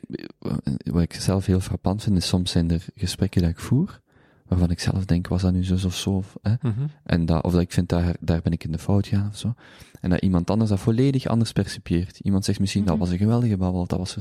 wat 0.84 1.02
ik 1.02 1.12
zelf 1.14 1.46
heel 1.46 1.60
frappant 1.60 2.02
vind, 2.02 2.16
is 2.16 2.26
soms 2.26 2.50
zijn 2.50 2.70
er 2.70 2.84
gesprekken 2.94 3.40
dat 3.42 3.50
ik 3.50 3.58
voer, 3.58 4.00
waarvan 4.46 4.70
ik 4.70 4.80
zelf 4.80 5.04
denk, 5.04 5.28
was 5.28 5.42
dat 5.42 5.52
nu 5.52 5.64
zo 5.64 5.86
of 5.86 5.96
zo, 5.96 6.10
of, 6.10 6.36
hè? 6.42 6.54
Mhm. 6.60 6.86
En 7.04 7.26
dat, 7.26 7.42
of 7.44 7.52
dat 7.52 7.60
ik 7.60 7.72
vind, 7.72 7.88
daar, 7.88 8.16
daar 8.20 8.40
ben 8.42 8.52
ik 8.52 8.64
in 8.64 8.72
de 8.72 8.78
fout 8.78 9.06
gegaan 9.06 9.28
of 9.28 9.36
zo. 9.38 9.54
En 10.00 10.10
dat 10.10 10.20
iemand 10.20 10.50
anders 10.50 10.70
dat 10.70 10.80
volledig 10.80 11.26
anders 11.26 11.52
percipieert. 11.52 12.18
Iemand 12.18 12.44
zegt 12.44 12.60
misschien, 12.60 12.84
dat 12.84 12.94
Mhm. 12.94 13.02
was 13.02 13.10
een 13.12 13.18
geweldige 13.18 13.56
babbel, 13.56 13.86
dat 13.86 13.98
was 13.98 14.14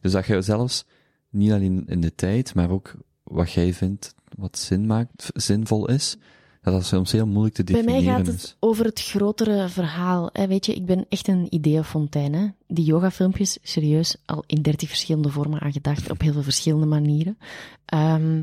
Dus 0.00 0.12
dat 0.12 0.26
je 0.26 0.42
zelfs, 0.42 0.84
niet 1.30 1.52
alleen 1.52 1.84
in 1.86 2.00
de 2.00 2.14
tijd, 2.14 2.54
maar 2.54 2.70
ook 2.70 2.94
wat 3.30 3.52
jij 3.52 3.72
vindt, 3.72 4.14
wat 4.36 4.58
zin 4.58 4.86
maakt, 4.86 5.30
zinvol 5.34 5.88
is, 5.88 6.16
dat 6.62 6.74
dat 6.74 6.84
soms 6.84 7.12
heel 7.12 7.26
moeilijk 7.26 7.54
te 7.54 7.64
Bij 7.64 7.74
definiëren 7.74 8.04
mij 8.04 8.14
gaat 8.14 8.26
is. 8.26 8.42
het 8.42 8.56
over 8.60 8.84
het 8.84 9.02
grotere 9.02 9.68
verhaal. 9.68 10.30
Hè. 10.32 10.46
Weet 10.46 10.66
je, 10.66 10.74
ik 10.74 10.86
ben 10.86 11.06
echt 11.08 11.28
een 11.28 11.46
ideeënfontein. 11.54 12.34
Hè. 12.34 12.48
Die 12.66 12.84
yogafilmpjes, 12.84 13.58
serieus, 13.62 14.16
al 14.24 14.44
in 14.46 14.62
dertig 14.62 14.88
verschillende 14.88 15.30
vormen 15.30 15.60
aan 15.60 15.72
gedacht, 15.72 16.10
op 16.10 16.20
heel 16.20 16.32
veel 16.32 16.42
verschillende 16.42 16.86
manieren. 16.86 17.38
Ehm, 17.84 18.42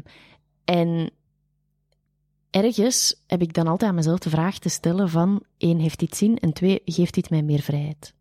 en 0.65 1.11
ergens 2.49 3.21
heb 3.27 3.41
ik 3.41 3.53
dan 3.53 3.67
altijd 3.67 3.89
aan 3.89 3.95
mezelf 3.95 4.19
de 4.19 4.29
vraag 4.29 4.59
te 4.59 4.69
stellen 4.69 5.09
van, 5.09 5.43
één, 5.57 5.79
heeft 5.79 5.99
dit 5.99 6.15
zin? 6.15 6.37
En 6.37 6.53
twee, 6.53 6.81
geeft 6.85 7.13
dit 7.13 7.29
mij 7.29 7.43
meer 7.43 7.61
vrijheid? 7.61 8.13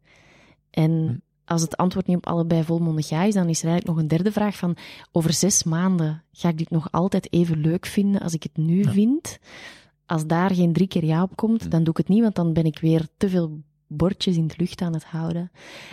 En 0.70 1.21
als 1.44 1.62
het 1.62 1.76
antwoord 1.76 2.06
niet 2.06 2.16
op 2.16 2.26
allebei 2.26 2.64
volmondig 2.64 3.08
ja 3.08 3.22
is, 3.22 3.34
dan 3.34 3.48
is 3.48 3.62
er 3.62 3.68
eigenlijk 3.68 3.86
nog 3.96 3.96
een 3.98 4.16
derde 4.16 4.32
vraag 4.32 4.56
van, 4.56 4.76
over 5.12 5.32
zes 5.32 5.62
maanden 5.64 6.22
ga 6.32 6.48
ik 6.48 6.58
dit 6.58 6.70
nog 6.70 6.88
altijd 6.90 7.32
even 7.32 7.60
leuk 7.60 7.86
vinden 7.86 8.20
als 8.20 8.34
ik 8.34 8.42
het 8.42 8.56
nu 8.56 8.82
Ja. 8.82 8.90
vind? 8.90 9.38
Als 10.06 10.26
daar 10.26 10.54
geen 10.54 10.72
drie 10.72 10.88
keer 10.88 11.04
ja 11.04 11.22
op 11.22 11.36
komt, 11.36 11.62
Hm. 11.62 11.68
dan 11.68 11.80
doe 11.84 11.92
ik 11.92 11.96
het 11.98 12.08
niet, 12.08 12.22
want 12.22 12.34
dan 12.34 12.52
ben 12.52 12.64
ik 12.64 12.78
weer 12.78 13.06
te 13.16 13.28
veel 13.28 13.60
bordjes 13.86 14.36
in 14.36 14.46
de 14.46 14.54
lucht 14.56 14.80
aan 14.82 14.92
het 14.92 15.04
houden. 15.04 15.50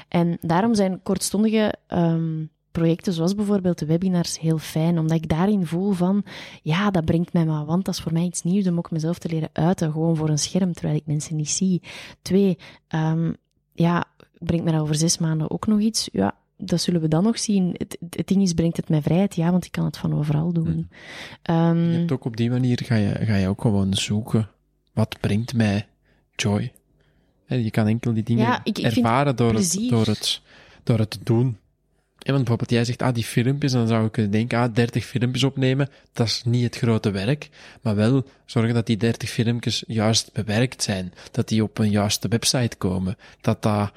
En 0.08 0.38
daarom 0.42 0.76
zijn 0.76 1.04
kortstondige 1.04 1.74
ehm, 1.88 2.46
projecten 2.72 3.14
zoals 3.14 3.36
bijvoorbeeld 3.36 3.80
de 3.80 3.86
webinars 3.86 4.40
heel 4.40 4.58
fijn, 4.58 5.00
omdat 5.00 5.18
ik 5.18 5.30
daarin 5.30 5.66
voel 5.66 5.92
van, 5.92 6.24
ja, 6.62 6.92
dat 6.92 7.06
brengt 7.06 7.34
mij 7.34 7.46
maar, 7.46 7.66
want 7.66 7.86
dat 7.86 7.94
is 7.94 8.02
voor 8.02 8.14
mij 8.14 8.24
iets 8.24 8.44
nieuws 8.44 8.68
om 8.68 8.78
ook 8.78 8.92
mezelf 8.92 9.20
te 9.20 9.30
leren 9.30 9.50
uiten, 9.54 9.92
gewoon 9.92 10.16
voor 10.16 10.30
een 10.30 10.40
scherm, 10.40 10.74
terwijl 10.74 10.96
ik 10.98 11.06
mensen 11.06 11.36
niet 11.36 11.50
zie. 11.50 11.82
Twee, 12.22 12.58
um, 12.96 13.36
ja, 13.74 14.06
brengt 14.40 14.66
mij 14.66 14.80
over 14.80 14.96
zes 14.96 15.18
maanden 15.18 15.52
ook 15.52 15.68
nog 15.68 15.80
iets? 15.80 16.10
Ja, 16.12 16.36
dat 16.58 16.82
zullen 16.82 17.02
we 17.02 17.08
dan 17.08 17.24
nog 17.24 17.40
zien. 17.40 17.76
Het, 17.78 17.98
het, 18.10 18.28
ding 18.28 18.42
is, 18.42 18.54
brengt 18.54 18.78
het 18.78 18.90
mij 18.90 19.02
vrijheid? 19.02 19.36
Ja, 19.36 19.52
want 19.52 19.66
ik 19.66 19.72
kan 19.72 19.86
het 19.86 19.98
van 19.98 20.18
overal 20.18 20.54
doen. 20.54 20.90
Mm. 21.46 21.56
Um, 21.56 21.92
je 21.92 21.98
hebt 21.98 22.12
ook 22.12 22.26
op 22.26 22.38
die 22.38 22.50
manier 22.50 22.82
ga 22.84 22.96
je, 22.96 23.26
ga 23.26 23.36
je 23.36 23.48
ook 23.48 23.62
gewoon 23.62 23.94
zoeken, 23.94 24.50
wat 24.94 25.20
brengt 25.20 25.54
mij 25.54 25.88
joy? 26.36 26.72
Je 27.46 27.72
kan 27.72 27.88
enkel 27.88 28.14
die 28.14 28.24
dingen 28.24 28.46
ja, 28.46 28.62
ik, 28.64 28.78
ik 28.78 28.86
ervaren 28.86 29.36
door 29.36 29.54
het, 29.54 29.88
door, 29.90 30.06
het, 30.06 30.42
door 30.84 31.00
het 31.00 31.10
te 31.10 31.20
doen. 31.24 31.58
En 32.20 32.34
want 32.34 32.38
bijvoorbeeld, 32.38 32.70
jij 32.70 32.86
zegt, 32.86 33.02
ah, 33.02 33.14
die 33.14 33.24
filmpjes, 33.24 33.72
dan 33.72 33.88
zou 33.88 34.06
ik 34.06 34.12
kunnen 34.12 34.32
denken, 34.32 34.60
ah, 34.60 34.74
30 34.74 35.06
filmpjes 35.06 35.44
opnemen, 35.44 35.90
dat 36.14 36.28
is 36.28 36.44
niet 36.46 36.64
het 36.64 36.78
grote 36.78 37.12
werk, 37.12 37.50
maar 37.82 37.96
wel 37.96 38.26
zorgen 38.46 38.74
dat 38.74 38.86
die 38.86 38.98
30 38.98 39.30
filmpjes 39.30 39.84
juist 39.88 40.34
bewerkt 40.34 40.84
zijn, 40.84 41.14
dat 41.32 41.48
die 41.48 41.64
op 41.64 41.78
een 41.78 41.90
juiste 41.90 42.28
website 42.28 42.78
komen, 42.78 43.18
dat 43.42 43.62
dat 43.62 43.92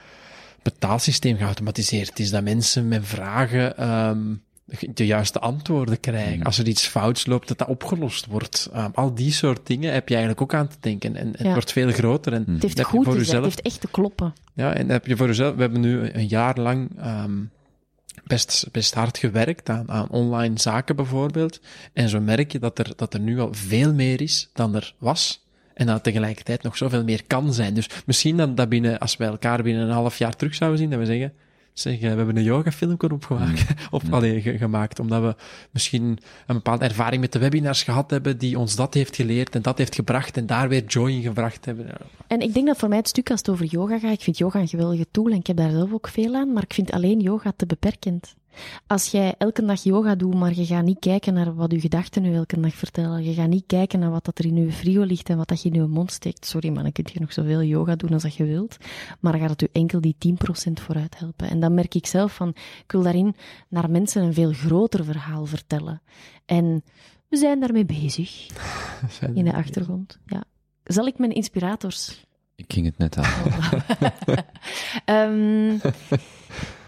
betaalsysteem 0.63 1.37
geautomatiseerd 1.37 2.19
is, 2.19 2.31
dat 2.31 2.43
mensen 2.43 2.89
met 2.89 3.07
vragen 3.07 3.91
um, 4.09 4.43
de 4.95 5.07
juiste 5.07 5.39
antwoorden 5.39 6.01
krijgen. 6.01 6.37
Mm. 6.37 6.43
Als 6.43 6.59
er 6.59 6.67
iets 6.67 6.87
fouts 6.87 7.27
loopt, 7.27 7.49
dat 7.49 7.59
dat 7.59 7.69
opgelost 7.69 8.27
wordt. 8.27 8.71
Um, 8.77 8.91
al 8.95 9.15
die 9.15 9.33
soort 9.33 9.67
dingen 9.67 9.93
heb 9.93 10.09
je 10.09 10.15
eigenlijk 10.15 10.43
ook 10.43 10.55
aan 10.55 10.69
te 10.69 10.77
denken. 10.81 11.17
En 11.17 11.33
het 11.37 11.53
wordt 11.53 11.73
veel 11.73 11.91
groter. 11.91 12.33
En 12.33 12.45
het 12.49 12.63
heeft 12.63 12.83
goed 12.83 13.05
voor 13.05 13.17
jezelf, 13.17 13.45
het 13.45 13.55
heeft 13.55 13.67
echt 13.67 13.81
te 13.81 13.89
kloppen. 13.91 14.35
Ja, 14.55 14.75
en 14.75 14.89
heb 14.89 15.07
je 15.07 15.17
voor 15.17 15.27
jezelf... 15.27 15.55
We 15.55 15.61
hebben 15.61 15.81
nu 15.81 16.11
een 16.13 16.29
jaar 16.29 16.59
lang 16.59 17.07
um, 17.07 17.51
best, 18.25 18.69
best 18.73 18.95
hard 18.95 19.19
gewerkt 19.19 19.69
aan, 19.69 19.91
aan 19.91 20.09
online 20.09 20.59
zaken 20.61 20.97
bijvoorbeeld. 20.97 21.61
En 21.93 22.09
zo 22.09 22.21
merk 22.21 22.53
je 22.53 22.59
dat 22.59 22.79
er, 22.79 22.93
dat 22.97 23.15
er 23.15 23.21
nu 23.21 23.41
al 23.41 23.49
veel 23.53 23.95
meer 23.95 24.21
is 24.21 24.51
dan 24.53 24.75
er 24.75 24.95
was. 24.99 25.42
En 25.75 25.87
dat 25.87 26.03
tegelijkertijd 26.03 26.63
nog 26.63 26.77
zoveel 26.77 27.05
meer 27.05 27.23
kan 27.27 27.53
zijn. 27.53 27.75
Dus 27.75 27.89
misschien 28.07 28.37
dat, 28.37 28.57
dat 28.57 28.69
binnen, 28.69 28.99
als 28.99 29.17
wij 29.17 29.29
elkaar 29.29 29.63
binnen 29.63 29.87
een 29.87 29.93
half 29.93 30.19
jaar 30.19 30.37
terug 30.37 30.55
zouden 30.55 30.79
zien, 30.79 30.91
dat 30.91 30.99
we 30.99 31.07
zeggen, 31.07 31.33
zeg, 31.73 32.01
we 32.01 32.07
hebben 32.07 32.37
een 32.37 32.43
yogafilm 32.43 32.97
opgemaakt, 32.99 33.69
mm. 33.69 33.77
of 33.91 34.03
mm. 34.03 34.15
Allee, 34.15 34.41
gemaakt, 34.41 34.99
omdat 34.99 35.23
we 35.23 35.35
misschien 35.71 36.19
een 36.47 36.55
bepaalde 36.55 36.85
ervaring 36.85 37.21
met 37.21 37.33
de 37.33 37.39
webinars 37.39 37.83
gehad 37.83 38.11
hebben, 38.11 38.39
die 38.39 38.59
ons 38.59 38.77
dat 38.77 38.95
heeft 38.95 39.17
geleerd 39.17 39.55
en 39.55 39.63
dat 39.63 39.79
heeft 39.79 39.95
gebracht 39.95 40.37
en 40.37 40.47
daar 40.47 40.69
weer 40.69 40.85
joy 40.85 41.11
in 41.11 41.23
gebracht 41.23 41.65
hebben. 41.65 41.87
En 42.27 42.41
ik 42.41 42.55
denk 42.55 42.67
dat 42.67 42.77
voor 42.79 42.89
mij 42.89 42.99
het 42.99 43.09
stuk 43.09 43.31
als 43.31 43.39
het 43.39 43.49
over 43.49 43.65
yoga 43.65 43.99
gaat, 43.99 44.13
ik 44.13 44.23
vind 44.23 44.39
yoga 44.39 44.61
een 44.61 44.69
geweldige 44.69 45.07
tool 45.11 45.27
en 45.27 45.37
ik 45.37 45.47
heb 45.47 45.57
daar 45.57 45.71
zelf 45.71 45.93
ook 45.93 46.09
veel 46.09 46.35
aan, 46.35 46.53
maar 46.53 46.63
ik 46.63 46.75
vind 46.75 46.93
alleen 46.93 47.21
yoga 47.21 47.53
te 47.57 47.67
beperkend. 47.67 48.35
Als 48.87 49.11
jij 49.11 49.35
elke 49.39 49.65
dag 49.65 49.83
yoga 49.83 50.15
doet, 50.15 50.35
maar 50.35 50.55
je 50.55 50.67
gaat 50.67 50.85
niet 50.85 50.99
kijken 50.99 51.35
naar 51.35 51.55
wat 51.55 51.73
je 51.73 51.81
gedachten 51.81 52.23
nu 52.23 52.35
elke 52.35 52.61
dag 52.61 52.75
vertellen, 52.75 53.25
je 53.25 53.35
gaat 53.35 53.49
niet 53.49 53.67
kijken 53.67 53.99
naar 53.99 54.11
wat 54.11 54.25
dat 54.25 54.39
er 54.39 54.45
in 54.47 54.57
je 54.57 54.73
frio 54.73 55.03
ligt 55.03 55.29
en 55.29 55.37
wat 55.37 55.49
dat 55.49 55.63
je 55.63 55.69
in 55.69 55.75
je 55.75 55.87
mond 55.87 56.13
steekt. 56.13 56.47
Sorry, 56.47 56.69
maar 56.69 56.83
dan 56.83 56.93
kun 56.93 57.07
je 57.13 57.21
nog 57.21 57.33
zoveel 57.33 57.63
yoga 57.63 57.97
doen 57.97 58.13
als 58.13 58.23
dat 58.23 58.35
je 58.35 58.45
wilt, 58.45 58.77
maar 59.21 59.33
dan 59.33 59.41
gaat 59.41 59.51
het 59.51 59.61
je 59.61 59.69
enkel 59.73 60.01
die 60.01 60.17
10% 60.69 60.73
vooruit 60.73 61.19
helpen. 61.19 61.49
En 61.49 61.61
dan 61.61 61.75
merk 61.75 61.95
ik 61.95 62.07
zelf 62.07 62.35
van, 62.35 62.49
ik 62.85 62.93
wil 62.93 63.03
daarin 63.03 63.35
naar 63.69 63.91
mensen 63.91 64.23
een 64.23 64.35
veel 64.35 64.53
groter 64.53 65.05
verhaal 65.05 65.47
vertellen. 65.47 66.03
En 66.45 66.85
we 67.29 67.37
zijn 67.37 67.61
daarmee 67.61 67.85
bezig. 67.85 68.47
in 69.35 69.45
de 69.45 69.53
achtergrond, 69.53 70.19
ja. 70.27 70.45
Zal 70.85 71.07
ik 71.07 71.19
mijn 71.19 71.33
inspirators... 71.33 72.25
Ik 72.55 72.73
ging 72.73 72.87
het 72.87 72.99
net 72.99 73.17
aan. 73.19 73.53
um, 75.33 75.81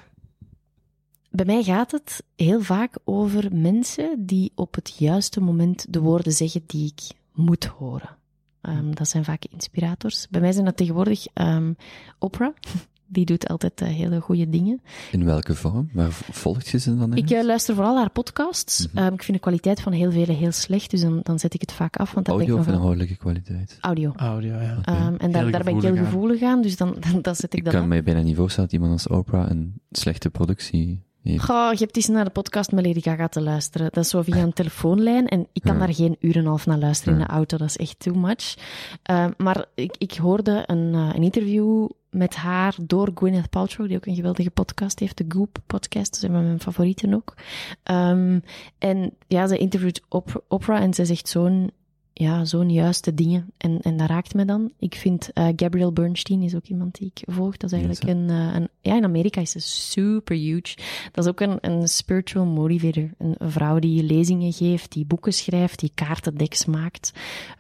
bij 1.35 1.45
mij 1.45 1.63
gaat 1.63 1.91
het 1.91 2.25
heel 2.37 2.61
vaak 2.61 2.99
over 3.05 3.57
mensen 3.57 4.27
die 4.27 4.53
op 4.55 4.75
het 4.75 4.95
juiste 4.99 5.41
moment 5.41 5.87
de 5.93 6.01
woorden 6.01 6.33
zeggen 6.33 6.63
die 6.67 6.87
ik 6.87 7.17
moet 7.33 7.65
horen. 7.65 8.17
Um, 8.63 8.95
dat 8.95 9.09
zijn 9.09 9.25
vaak 9.25 9.45
inspirators. 9.51 10.27
Bij 10.31 10.41
mij 10.41 10.53
zijn 10.53 10.65
dat 10.65 10.77
tegenwoordig 10.77 11.27
um, 11.35 11.77
Oprah. 12.19 12.55
Die 13.07 13.25
doet 13.25 13.49
altijd 13.49 13.81
uh, 13.81 13.89
hele 13.89 14.21
goede 14.21 14.49
dingen. 14.49 14.81
In 15.11 15.25
welke 15.25 15.55
vorm? 15.55 15.91
Waar 15.93 16.13
volgt 16.13 16.69
je 16.69 16.79
ze 16.79 16.97
dan 16.97 17.13
Ik 17.13 17.31
uh, 17.31 17.43
luister 17.43 17.75
vooral 17.75 17.97
haar 17.97 18.11
podcasts. 18.11 18.87
Mm 18.87 18.91
-hmm. 18.95 19.07
um, 19.07 19.15
ik 19.15 19.23
vind 19.23 19.37
de 19.37 19.43
kwaliteit 19.43 19.81
van 19.81 19.93
heel 19.93 20.13
vele 20.13 20.33
heel 20.33 20.53
slecht, 20.53 20.91
dus 20.91 21.01
dan, 21.01 21.21
dan 21.23 21.39
zet 21.39 21.55
ik 21.55 21.61
het 21.61 21.73
vaak 21.73 21.97
af. 21.97 22.13
Want 22.13 22.29
Audio 22.29 22.59
of 22.59 22.67
inhoudelijke 22.67 23.17
kwaliteit? 23.17 23.79
Audio. 23.81 24.13
Audio, 24.17 24.61
ja. 24.61 24.77
Okay. 24.79 25.17
en 25.17 25.33
daar, 25.33 25.51
daar 25.51 25.65
ben 25.65 25.77
ik 25.77 25.83
heel 25.83 25.97
gevoelig 25.97 26.43
aan, 26.43 26.63
dus 26.63 26.77
dan, 26.77 26.97
dan, 27.11 27.23
dan 27.23 27.35
zet 27.35 27.53
ik, 27.53 27.59
ik 27.59 27.65
dat 27.65 27.73
kan 27.73 27.83
op. 27.83 27.89
mij 27.89 28.03
bijna 28.03 28.21
niet 28.21 28.37
voorstellen 28.37 28.71
dat 28.71 28.81
iemand 28.81 28.93
als 28.93 29.19
Oprah 29.19 29.51
een 29.51 29.81
slechte 29.91 30.31
productie 30.31 31.03
Goh, 31.25 31.73
je 31.73 31.79
hebt 31.79 31.97
eens 31.97 32.09
naar 32.09 32.25
de 32.25 32.31
podcast 32.31 32.73
met 32.73 32.87
Lady 32.87 33.01
Gaga 33.01 33.29
te 33.29 33.41
luisteren. 33.41 33.89
Dat 33.93 34.05
is 34.05 34.11
zo 34.11 34.23
via 34.23 34.37
een 34.37 34.53
telefoonlijn 34.63 35.29
en 35.29 35.47
ik 35.53 35.63
kan 35.63 35.79
daar 35.79 35.95
geen 35.95 36.17
uren 36.21 36.43
en 36.43 36.49
half 36.49 36.67
naar 36.67 36.79
luisteren 36.79 37.15
in 37.15 37.21
de 37.21 37.33
auto. 37.33 37.57
Dat 37.57 37.69
is 37.69 37.77
echt 37.77 37.99
too 37.99 38.15
much. 38.15 38.55
Uh, 39.11 39.27
maar 39.37 39.67
ik, 39.75 39.95
ik 39.99 40.15
hoorde 40.15 40.63
een, 40.67 40.95
uh, 40.95 41.11
een 41.15 41.23
interview 41.23 41.89
met 42.11 42.35
haar 42.35 42.77
door 42.83 43.11
Gwyneth 43.15 43.51
Paltrow, 43.51 43.89
die 43.89 43.97
ook 43.97 44.07
een 44.07 44.15
geweldige 44.15 44.51
podcast 44.51 44.99
heeft, 44.99 45.17
de 45.17 45.25
Goop 45.29 45.59
podcast. 45.67 46.13
Dat 46.13 46.23
is 46.23 46.23
een 46.23 46.35
van 46.35 46.45
mijn 46.45 46.61
favorieten 46.61 47.15
ook. 47.15 47.35
Um, 47.91 48.43
en 48.79 49.15
ja, 49.27 49.47
ze 49.47 49.59
interviewt 49.59 50.03
Op 50.09 50.45
Oprah 50.49 50.83
en 50.83 50.95
ze 50.95 51.05
zegt 51.05 51.29
zo'n 51.29 51.71
ja, 52.17 52.45
zo'n 52.45 52.71
juiste 52.71 53.15
dingen. 53.15 53.53
En, 53.57 53.81
en 53.81 53.97
dat 53.97 54.09
raakt 54.09 54.35
me 54.35 54.45
dan. 54.45 54.73
Ik 54.79 54.95
vind 54.95 55.31
uh, 55.35 55.49
Gabrielle 55.57 55.93
Bernstein 55.93 56.43
is 56.43 56.55
ook 56.55 56.67
iemand 56.67 56.99
die 56.99 57.13
ik 57.15 57.35
volg. 57.35 57.57
Dat 57.57 57.73
is 57.73 57.79
eigenlijk 57.79 58.19
een, 58.19 58.29
uh, 58.29 58.55
een, 58.55 58.69
Ja, 58.81 58.97
in 58.97 59.05
Amerika 59.05 59.41
is 59.41 59.51
ze 59.51 59.61
super 59.61 60.37
huge. 60.37 60.77
Dat 61.13 61.25
is 61.25 61.31
ook 61.31 61.41
een, 61.41 61.59
een 61.61 61.89
spiritual 61.89 62.45
motivator. 62.47 63.11
Een, 63.19 63.35
een 63.39 63.51
vrouw 63.51 63.79
die 63.79 64.03
lezingen 64.03 64.53
geeft, 64.53 64.93
die 64.93 65.05
boeken 65.05 65.33
schrijft, 65.33 65.79
die 65.79 65.91
kaartendeks 65.95 66.65
maakt. 66.65 67.13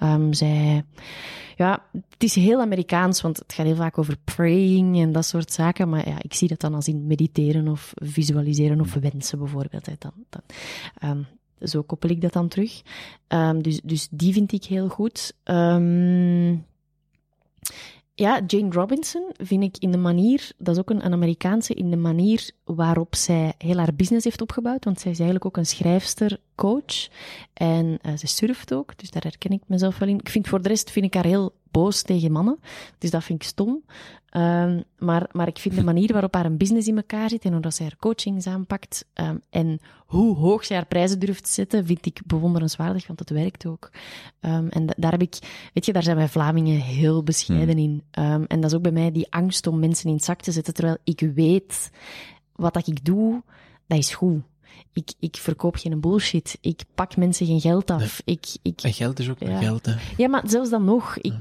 Um, 0.02 0.32
zij. 0.32 0.85
Ja, 1.56 1.85
het 1.93 2.22
is 2.22 2.35
heel 2.35 2.60
Amerikaans, 2.60 3.20
want 3.20 3.39
het 3.39 3.52
gaat 3.52 3.66
heel 3.66 3.74
vaak 3.74 3.98
over 3.98 4.16
praying 4.24 5.01
en 5.01 5.12
dat 5.12 5.24
soort 5.24 5.52
zaken. 5.52 5.89
Maar 5.89 6.09
ja, 6.09 6.16
ik 6.22 6.35
zie 6.35 6.48
dat 6.48 6.60
dan 6.60 6.74
als 6.74 6.89
in 6.89 7.06
mediteren 7.06 7.68
of 7.68 7.93
visualiseren 7.94 8.81
of 8.81 8.94
wensen 8.94 9.39
bijvoorbeeld. 9.39 9.85
Dan, 9.85 10.12
dan, 10.28 10.43
um, 11.10 11.26
zo 11.60 11.82
koppel 11.82 12.10
ik 12.10 12.20
dat 12.20 12.32
dan 12.32 12.48
terug. 12.48 12.82
Um, 13.28 13.62
dus, 13.62 13.81
dus 13.85 14.09
die 14.10 14.32
vind 14.32 14.52
ik 14.52 14.64
heel 14.64 14.89
goed. 14.89 15.35
Um, 15.44 16.66
ja, 18.14 18.40
Jane 18.47 18.70
Robinson 18.70 19.32
vind 19.36 19.62
ik 19.62 19.76
in 19.78 19.90
de 19.90 19.98
manier, 19.98 20.52
dat 20.59 20.74
is 20.74 20.81
ook 20.81 20.90
een, 20.90 21.02
Amerikaanse, 21.02 21.74
in 21.74 21.90
de 21.90 21.97
manier 21.97 22.51
waarop 22.64 23.14
zij 23.14 23.55
heel 23.59 23.76
haar 23.76 23.94
business 23.94 24.24
heeft 24.24 24.40
opgebouwd. 24.40 24.85
Want 24.85 25.01
zij 25.01 25.10
is 25.10 25.18
eigenlijk 25.18 25.47
ook 25.47 25.56
een 25.56 25.66
schrijfster, 25.66 26.39
coach. 26.55 27.09
En 27.52 27.98
uh, 28.02 28.16
ze 28.16 28.26
surft 28.26 28.74
ook, 28.74 28.98
dus 28.98 29.10
daar 29.10 29.22
herken 29.22 29.51
ik 29.51 29.62
mezelf 29.66 29.98
wel 29.98 30.09
in. 30.09 30.18
Ik 30.18 30.28
vind 30.28 30.48
voor 30.48 30.62
de 30.62 30.68
rest, 30.68 30.90
vind 30.90 31.06
ik 31.06 31.14
haar 31.14 31.24
heel 31.24 31.55
boos 31.70 32.02
tegen 32.02 32.32
mannen. 32.32 32.59
Dus 32.98 33.10
dat 33.10 33.24
vind 33.24 33.43
ik 33.43 33.48
stom. 33.48 33.82
Um, 34.36 34.85
maar, 34.98 35.28
maar 35.32 35.48
ik 35.48 35.59
vind 35.59 35.74
de 35.74 35.82
manier 35.82 36.12
waarop 36.12 36.35
haar 36.35 36.44
een 36.44 36.56
business 36.56 36.89
in 36.89 36.97
elkaar 36.97 37.28
zit 37.28 37.44
en 37.44 37.52
hoe 37.52 37.60
dat 37.60 37.74
zij 37.74 37.86
haar 37.86 37.97
coachings 37.97 38.47
aanpakt 38.47 39.06
um, 39.14 39.40
en 39.51 39.78
hoe 40.06 40.36
hoog 40.36 40.64
zij 40.64 40.76
haar 40.76 40.86
prijzen 40.86 41.18
durft 41.18 41.44
te 41.44 41.51
zetten, 41.51 41.86
vind 41.86 42.06
ik 42.06 42.20
bewonderenswaardig, 42.26 43.06
want 43.06 43.18
het 43.18 43.31
werkt 43.31 43.66
ook. 43.66 43.90
Um, 44.40 44.68
en 44.68 44.86
daar 44.97 45.10
heb 45.10 45.22
ik, 45.22 45.39
weet 45.72 45.86
je, 45.86 45.93
daar 45.93 46.02
zijn 46.02 46.16
wij 46.16 46.28
Vlamingen 46.28 46.81
heel 46.81 47.22
bescheiden 47.22 47.78
in. 47.78 48.02
en 48.10 48.47
dat 48.48 48.64
is 48.64 48.74
ook 48.74 48.82
bij 48.82 48.93
mij 48.93 49.12
die 49.12 49.32
angst 49.32 49.66
om 49.66 49.78
mensen 49.78 50.09
in 50.09 50.14
het 50.14 50.24
zak 50.24 50.40
te 50.40 50.52
zetten, 50.52 50.74
terwijl 50.74 50.97
ik 51.05 51.20
weet 51.35 51.90
wat 52.52 52.74
dat 52.74 52.86
ik 52.86 53.05
doe, 53.05 53.43
dat 53.86 53.98
is 53.98 54.14
goed. 54.14 54.43
Ik, 54.92 55.12
ik 55.18 55.36
verkoop 55.36 55.76
geen 55.76 56.01
bullshit. 56.01 56.59
Ik 56.60 56.82
pak 56.94 57.16
mensen 57.16 57.46
geen 57.46 57.60
geld 57.60 57.90
af. 57.90 58.22
Nee. 58.24 58.36
Ik, 58.36 58.56
ik, 58.62 58.80
en 58.82 58.92
geld 58.92 59.18
is 59.18 59.28
ook 59.30 59.38
ja. 59.38 59.59
geld, 59.59 59.86
hè? 59.86 59.94
Ja, 60.16 60.28
maar 60.28 60.42
zelfs 60.46 60.70
dan 60.70 60.84
nog. 60.84 61.16
Ik, 61.16 61.34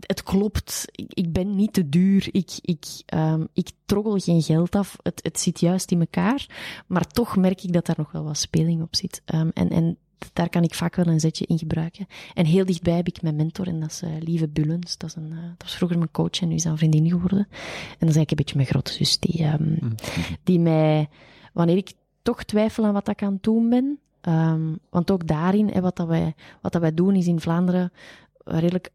het 0.00 0.22
klopt. 0.22 0.84
Ik, 0.90 1.14
ik, 1.14 1.32
ben 1.32 1.56
niet 1.56 1.72
te 1.72 1.88
duur. 1.88 2.28
Ik, 2.32 2.50
ik, 2.60 2.86
um, 3.14 3.48
ik 3.52 3.70
troggel 3.84 4.18
geen 4.18 4.42
geld 4.42 4.74
af. 4.74 4.96
Het, 5.02 5.20
het 5.22 5.40
zit 5.40 5.60
juist 5.60 5.90
in 5.90 6.00
elkaar. 6.00 6.46
Maar 6.86 7.06
toch 7.06 7.36
merk 7.36 7.62
ik 7.62 7.72
dat 7.72 7.86
daar 7.86 7.96
nog 7.98 8.12
wel 8.12 8.24
wat 8.24 8.38
speling 8.38 8.82
op 8.82 8.96
zit. 8.96 9.22
Um, 9.34 9.50
en, 9.54 9.68
en 9.68 9.98
daar 10.32 10.48
kan 10.48 10.62
ik 10.62 10.74
vaak 10.74 10.96
wel 10.96 11.06
een 11.06 11.20
zetje 11.20 11.46
in 11.46 11.58
gebruiken. 11.58 12.06
En 12.34 12.46
heel 12.46 12.64
dichtbij 12.64 12.96
heb 12.96 13.08
ik 13.08 13.22
mijn 13.22 13.36
mentor, 13.36 13.66
en 13.66 13.80
dat 13.80 13.90
is 13.90 14.02
uh, 14.02 14.10
Lieve 14.20 14.48
Bullens. 14.48 14.96
Dat, 14.96 15.08
is 15.10 15.16
een, 15.16 15.30
uh, 15.30 15.42
dat 15.42 15.62
was 15.62 15.74
vroeger 15.76 15.98
mijn 15.98 16.10
coach 16.10 16.40
en 16.40 16.48
nu 16.48 16.54
is 16.54 16.62
dat 16.62 16.72
een 16.72 16.78
vriendin 16.78 17.08
geworden. 17.08 17.38
En 17.38 17.46
dat 17.98 18.08
is 18.08 18.16
eigenlijk 18.16 18.30
een 18.30 18.36
beetje 18.36 18.56
mijn 18.56 18.68
grote 18.68 18.92
zus, 18.92 19.18
die, 19.18 19.44
um, 19.44 19.78
mm. 19.80 19.94
die 20.42 20.60
mij, 20.60 21.08
wanneer 21.52 21.76
ik 21.76 21.92
toch 22.24 22.42
twijfel 22.42 22.84
aan 22.84 22.92
wat 22.92 23.08
ik 23.08 23.22
aan 23.22 23.32
het 23.32 23.42
doen 23.42 23.68
ben, 23.68 23.98
um, 24.28 24.78
want 24.90 25.10
ook 25.10 25.26
daarin, 25.26 25.68
hè, 25.68 25.80
wat, 25.80 25.96
dat 25.96 26.06
wij, 26.06 26.34
wat 26.60 26.72
dat 26.72 26.80
wij 26.80 26.94
doen, 26.94 27.14
is 27.14 27.26
in 27.26 27.40
Vlaanderen 27.40 27.92
redelijk 28.44 28.90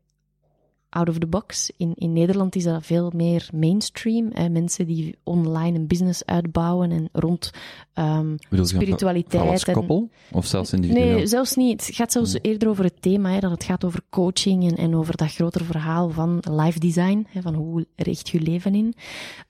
out 0.89 1.09
of 1.09 1.17
the 1.17 1.27
box. 1.27 1.71
In, 1.77 1.93
in 1.95 2.13
Nederland 2.13 2.55
is 2.55 2.63
dat 2.63 2.85
veel 2.85 3.11
meer 3.15 3.49
mainstream. 3.53 4.29
Hè? 4.33 4.49
Mensen 4.49 4.85
die 4.85 5.17
online 5.23 5.77
een 5.77 5.87
business 5.87 6.25
uitbouwen 6.25 6.91
en 6.91 7.09
rond 7.11 7.51
um, 7.95 8.35
spiritualiteit. 8.49 9.49
Als 9.49 9.63
koppel? 9.63 10.09
En, 10.29 10.35
of 10.35 10.45
zelfs 10.45 10.73
individueel? 10.73 11.15
Nee, 11.15 11.27
zelfs 11.27 11.55
niet. 11.55 11.85
Het 11.85 11.95
gaat 11.95 12.11
zelfs 12.11 12.37
eerder 12.41 12.69
over 12.69 12.83
het 12.83 13.01
thema, 13.01 13.31
hè, 13.31 13.39
dat 13.39 13.51
het 13.51 13.63
gaat 13.63 13.83
over 13.83 14.01
coaching 14.09 14.71
en, 14.71 14.77
en 14.77 14.95
over 14.95 15.17
dat 15.17 15.33
grotere 15.33 15.63
verhaal 15.63 16.09
van 16.09 16.43
life 16.51 16.79
design. 16.79 17.27
Hè, 17.29 17.41
van 17.41 17.53
hoe 17.53 17.85
richt 17.95 18.29
je 18.29 18.41
leven 18.41 18.75
in. 18.75 18.93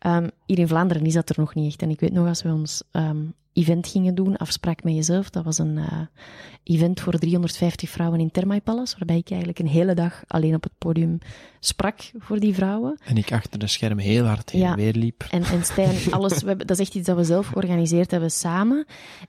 Um, 0.07 0.29
hier 0.45 0.59
in 0.59 0.67
Vlaanderen 0.67 1.05
is 1.05 1.13
dat 1.13 1.29
er 1.29 1.39
nog 1.39 1.55
niet 1.55 1.67
echt. 1.67 1.81
En 1.81 1.89
ik 1.89 1.99
weet 1.99 2.13
nog, 2.13 2.27
als 2.27 2.41
we 2.41 2.49
ons 2.49 2.83
um, 2.91 3.33
event 3.59 3.87
gingen 3.87 4.15
doen, 4.15 4.37
Afspraak 4.37 4.83
met 4.83 4.93
jezelf. 4.93 5.29
Dat 5.29 5.43
was 5.43 5.57
een 5.57 5.77
eh, 5.77 6.01
event 6.63 6.99
voor 6.99 7.13
350 7.13 7.89
vrouwen 7.89 8.19
in 8.19 8.31
Thermae 8.31 8.61
Palace, 8.61 8.95
waarbij 8.97 9.17
ik 9.17 9.29
eigenlijk 9.29 9.59
een 9.59 9.67
hele 9.67 9.93
dag 9.93 10.23
alleen 10.27 10.55
op 10.55 10.63
het 10.63 10.71
podium 10.77 11.17
sprak 11.59 12.11
voor 12.17 12.39
die 12.39 12.53
vrouwen. 12.53 12.99
En 13.05 13.17
ik 13.17 13.31
achter 13.31 13.59
de 13.59 13.67
scherm 13.67 13.97
heel 13.97 14.25
hard 14.25 14.49
heen 14.49 14.61
Ja. 14.61 14.71
en 14.71 14.77
weer 14.77 14.93
liep. 14.93 15.23
En, 15.31 15.43
en 15.43 15.63
Stijn, 15.63 15.95
alles, 16.11 16.41
we 16.41 16.47
hebben, 16.47 16.67
dat 16.67 16.79
is 16.79 16.85
echt 16.85 16.95
iets 16.95 17.07
dat 17.07 17.17
we 17.17 17.23
zelf 17.23 17.47
georganiseerd 17.47 18.11
hebben 18.11 18.31
samen. 18.31 18.85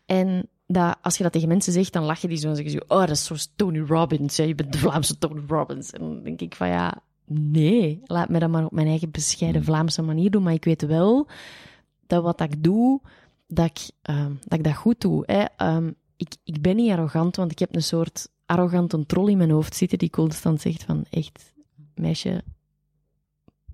En 0.06 0.48
dat, 0.66 0.96
als 1.02 1.16
je 1.16 1.22
dat 1.22 1.32
tegen 1.32 1.48
mensen 1.48 1.72
zegt, 1.72 1.92
dan 1.92 2.04
lachen 2.04 2.28
die 2.28 2.38
zo 2.38 2.48
en 2.48 2.54
zeggen 2.56 2.72
ze, 2.72 2.84
oh, 2.88 2.98
dat 2.98 3.10
is 3.10 3.24
zoals 3.24 3.52
Tony 3.56 3.78
Robbins, 3.78 4.36
hè, 4.36 4.44
je 4.44 4.54
bent 4.54 4.72
de 4.72 4.78
Vlaamse 4.78 5.18
Tony 5.18 5.42
Robbins. 5.48 5.90
En 5.90 6.00
dan 6.00 6.22
denk 6.22 6.40
ik 6.40 6.54
van, 6.54 6.68
ja, 6.68 7.02
nee, 7.26 8.00
laat 8.04 8.28
me 8.28 8.38
dat 8.38 8.50
maar 8.50 8.64
op 8.64 8.72
mijn 8.72 8.86
eigen 8.86 9.10
bescheiden 9.10 9.64
Vlaamse 9.64 10.02
manier 10.02 10.30
doen. 10.30 10.42
Maar 10.42 10.52
ik 10.52 10.64
weet 10.64 10.86
wel 10.86 11.28
dat 12.06 12.22
wat 12.22 12.40
ik 12.40 12.62
doe, 12.62 13.00
dat 13.50 13.66
ik, 13.66 13.90
ehm, 14.02 14.32
dat, 14.40 14.58
ik 14.58 14.64
dat 14.64 14.76
goed 14.76 15.00
doe. 15.00 15.22
Hè. 15.26 15.44
Ehm, 15.56 15.90
ik, 16.16 16.34
ik 16.44 16.60
ben 16.60 16.76
niet 16.76 16.90
arrogant, 16.90 17.36
want 17.36 17.50
ik 17.50 17.58
heb 17.58 17.74
een 17.74 17.82
soort 17.82 18.28
arrogante 18.46 19.06
troll 19.06 19.30
in 19.30 19.38
mijn 19.38 19.50
hoofd 19.50 19.76
zitten 19.76 19.98
die 19.98 20.10
constant 20.10 20.60
zegt 20.60 20.82
van, 20.82 21.04
echt, 21.10 21.52
meisje, 21.94 22.42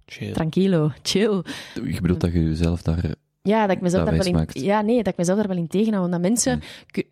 Chill. 0.07 0.33
tranquilo, 0.33 0.93
chill. 1.03 1.43
Je 1.75 2.01
bedoelt 2.01 2.21
dat 2.21 2.33
je 2.33 2.43
jezelf 2.43 2.83
daar... 2.83 3.15
Ja, 3.47 3.67
dat 3.67 3.77
ik 3.77 3.83
mezelf 3.83 4.05
Dat 4.09 4.15
daar 4.25 4.33
wel 4.33 4.45
in, 4.53 4.63
ja, 4.63 4.81
nee, 4.81 4.97
dat 4.97 5.07
ik 5.07 5.17
mezelf 5.17 5.39
daar 5.39 5.49
wel 5.49 5.57
in 5.57 5.67
tegenhoud. 5.69 6.05
Omdat 6.05 6.21
mensen 6.21 6.61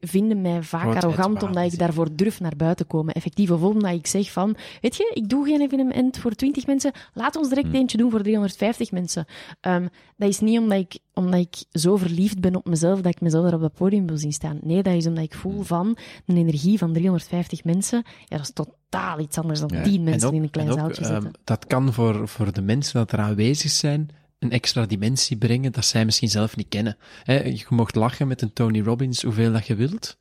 vinden 0.01 0.41
mij 0.43 0.63
vaak 0.63 0.95
arrogant 0.97 1.43
omdat 1.43 1.73
ik 1.73 1.79
daarvoor 1.79 2.09
durf 2.17 2.41
naar 2.41 2.57
buiten 2.57 2.87
komen. 2.87 3.15
Effectief. 3.15 3.51
Of 3.51 3.63
omdat 3.63 3.93
ik 3.93 4.07
zeg 4.07 4.33
van, 4.33 4.57
weet 4.81 4.97
je, 4.97 5.11
ik 5.15 5.29
doe 5.29 5.45
geen 5.47 5.61
evenement 5.61 6.19
voor 6.19 6.31
20 6.33 6.67
mensen. 6.67 6.93
Laat 7.15 7.37
ons 7.37 7.49
direct 7.49 7.67
Hmm. 7.67 7.75
eentje 7.77 7.97
doen 7.99 8.11
voor 8.11 8.23
350 8.23 8.91
mensen. 8.93 9.25
Ehm, 9.61 9.87
dat 10.17 10.29
is 10.29 10.41
niet 10.41 10.59
omdat 10.59 10.79
ik, 10.79 10.99
omdat 11.15 11.41
ik 11.41 11.65
zo 11.81 11.97
verliefd 11.97 12.41
ben 12.41 12.57
op 12.57 12.67
mezelf 12.67 13.01
dat 13.01 13.15
ik 13.15 13.21
mezelf 13.21 13.45
daar 13.45 13.55
op 13.55 13.61
dat 13.61 13.75
podium 13.75 14.07
wil 14.07 14.19
zien 14.19 14.33
staan. 14.33 14.59
Nee, 14.63 14.83
dat 14.83 14.95
is 14.95 15.07
omdat 15.07 15.25
ik 15.25 15.35
voel 15.35 15.53
Hmm. 15.53 15.65
van 15.65 15.97
een 16.27 16.37
energie 16.37 16.79
van 16.79 16.93
350 16.93 17.65
mensen. 17.65 18.03
Ja, 18.25 18.37
dat 18.37 18.41
is 18.47 18.53
totaal 18.53 19.19
iets 19.21 19.39
anders 19.39 19.61
dan 19.61 19.71
Ja. 19.73 19.83
10 19.83 20.03
mensen 20.03 20.29
ook- 20.29 20.35
in 20.35 20.43
een 20.43 20.51
klein 20.51 20.73
zaaltje 20.73 21.03
ehm, 21.05 21.13
zitten. 21.13 21.31
dat 21.45 21.67
kan 21.67 21.93
voor, 21.93 22.29
voor 22.29 22.53
de 22.53 22.63
mensen 22.63 22.95
dat 22.99 23.13
er 23.13 23.19
aanwezig 23.19 23.71
zijn 23.71 24.09
een 24.45 24.51
extra 24.51 24.87
dimensie 24.87 25.37
brengen 25.37 25.73
dat 25.73 25.85
zij 25.85 26.05
misschien 26.05 26.29
zelf 26.29 26.57
niet 26.57 26.69
kennen. 26.69 26.97
Hè, 27.23 27.43
je 27.43 27.65
mocht 27.69 27.95
lachen 27.95 28.29
met 28.29 28.43
een 28.43 28.53
Tony 28.53 28.81
Robbins 28.81 29.23
hoeveel 29.23 29.53
dat 29.53 29.67
je 29.67 29.75
wilt. 29.75 30.17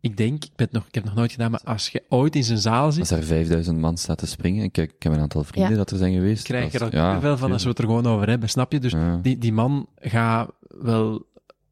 Ik 0.00 0.16
denk, 0.16 0.44
ik, 0.44 0.50
ben 0.56 0.66
het 0.66 0.72
nog, 0.74 0.86
ik 0.86 0.94
heb 0.94 1.02
het 1.02 1.12
nog 1.12 1.20
nooit 1.20 1.32
gedaan, 1.32 1.50
maar 1.50 1.60
als 1.64 1.88
je 1.88 2.02
ooit 2.08 2.36
in 2.36 2.44
zijn 2.44 2.58
zaal 2.58 2.84
Als 2.84 2.94
zit, 2.94 3.10
er 3.10 3.22
5000 3.24 3.78
man 3.78 3.96
staat 3.96 4.18
te 4.18 4.26
springen, 4.26 4.64
ik, 4.64 4.76
ik 4.76 4.94
heb 5.02 5.12
een 5.12 5.20
aantal 5.20 5.44
vrienden 5.44 5.70
Ja. 5.70 5.76
dat 5.76 5.90
er 5.90 5.96
zijn 5.96 6.14
geweest. 6.14 6.44
krijg 6.44 6.72
je 6.72 6.78
dat 6.78 6.92
er 6.92 7.14
ook 7.14 7.20
veel 7.20 7.36
van 7.38 7.52
als 7.52 7.62
we 7.62 7.68
het 7.68 7.78
er 7.78 7.84
gewoon 7.84 8.06
over 8.06 8.28
hebben, 8.28 8.48
snap 8.48 8.72
je? 8.72 8.78
Dus 8.78 8.92
Ja. 8.92 9.16
die, 9.22 9.38
die 9.38 9.52
man 9.52 9.88
gaat 9.96 10.50
wel 10.68 11.26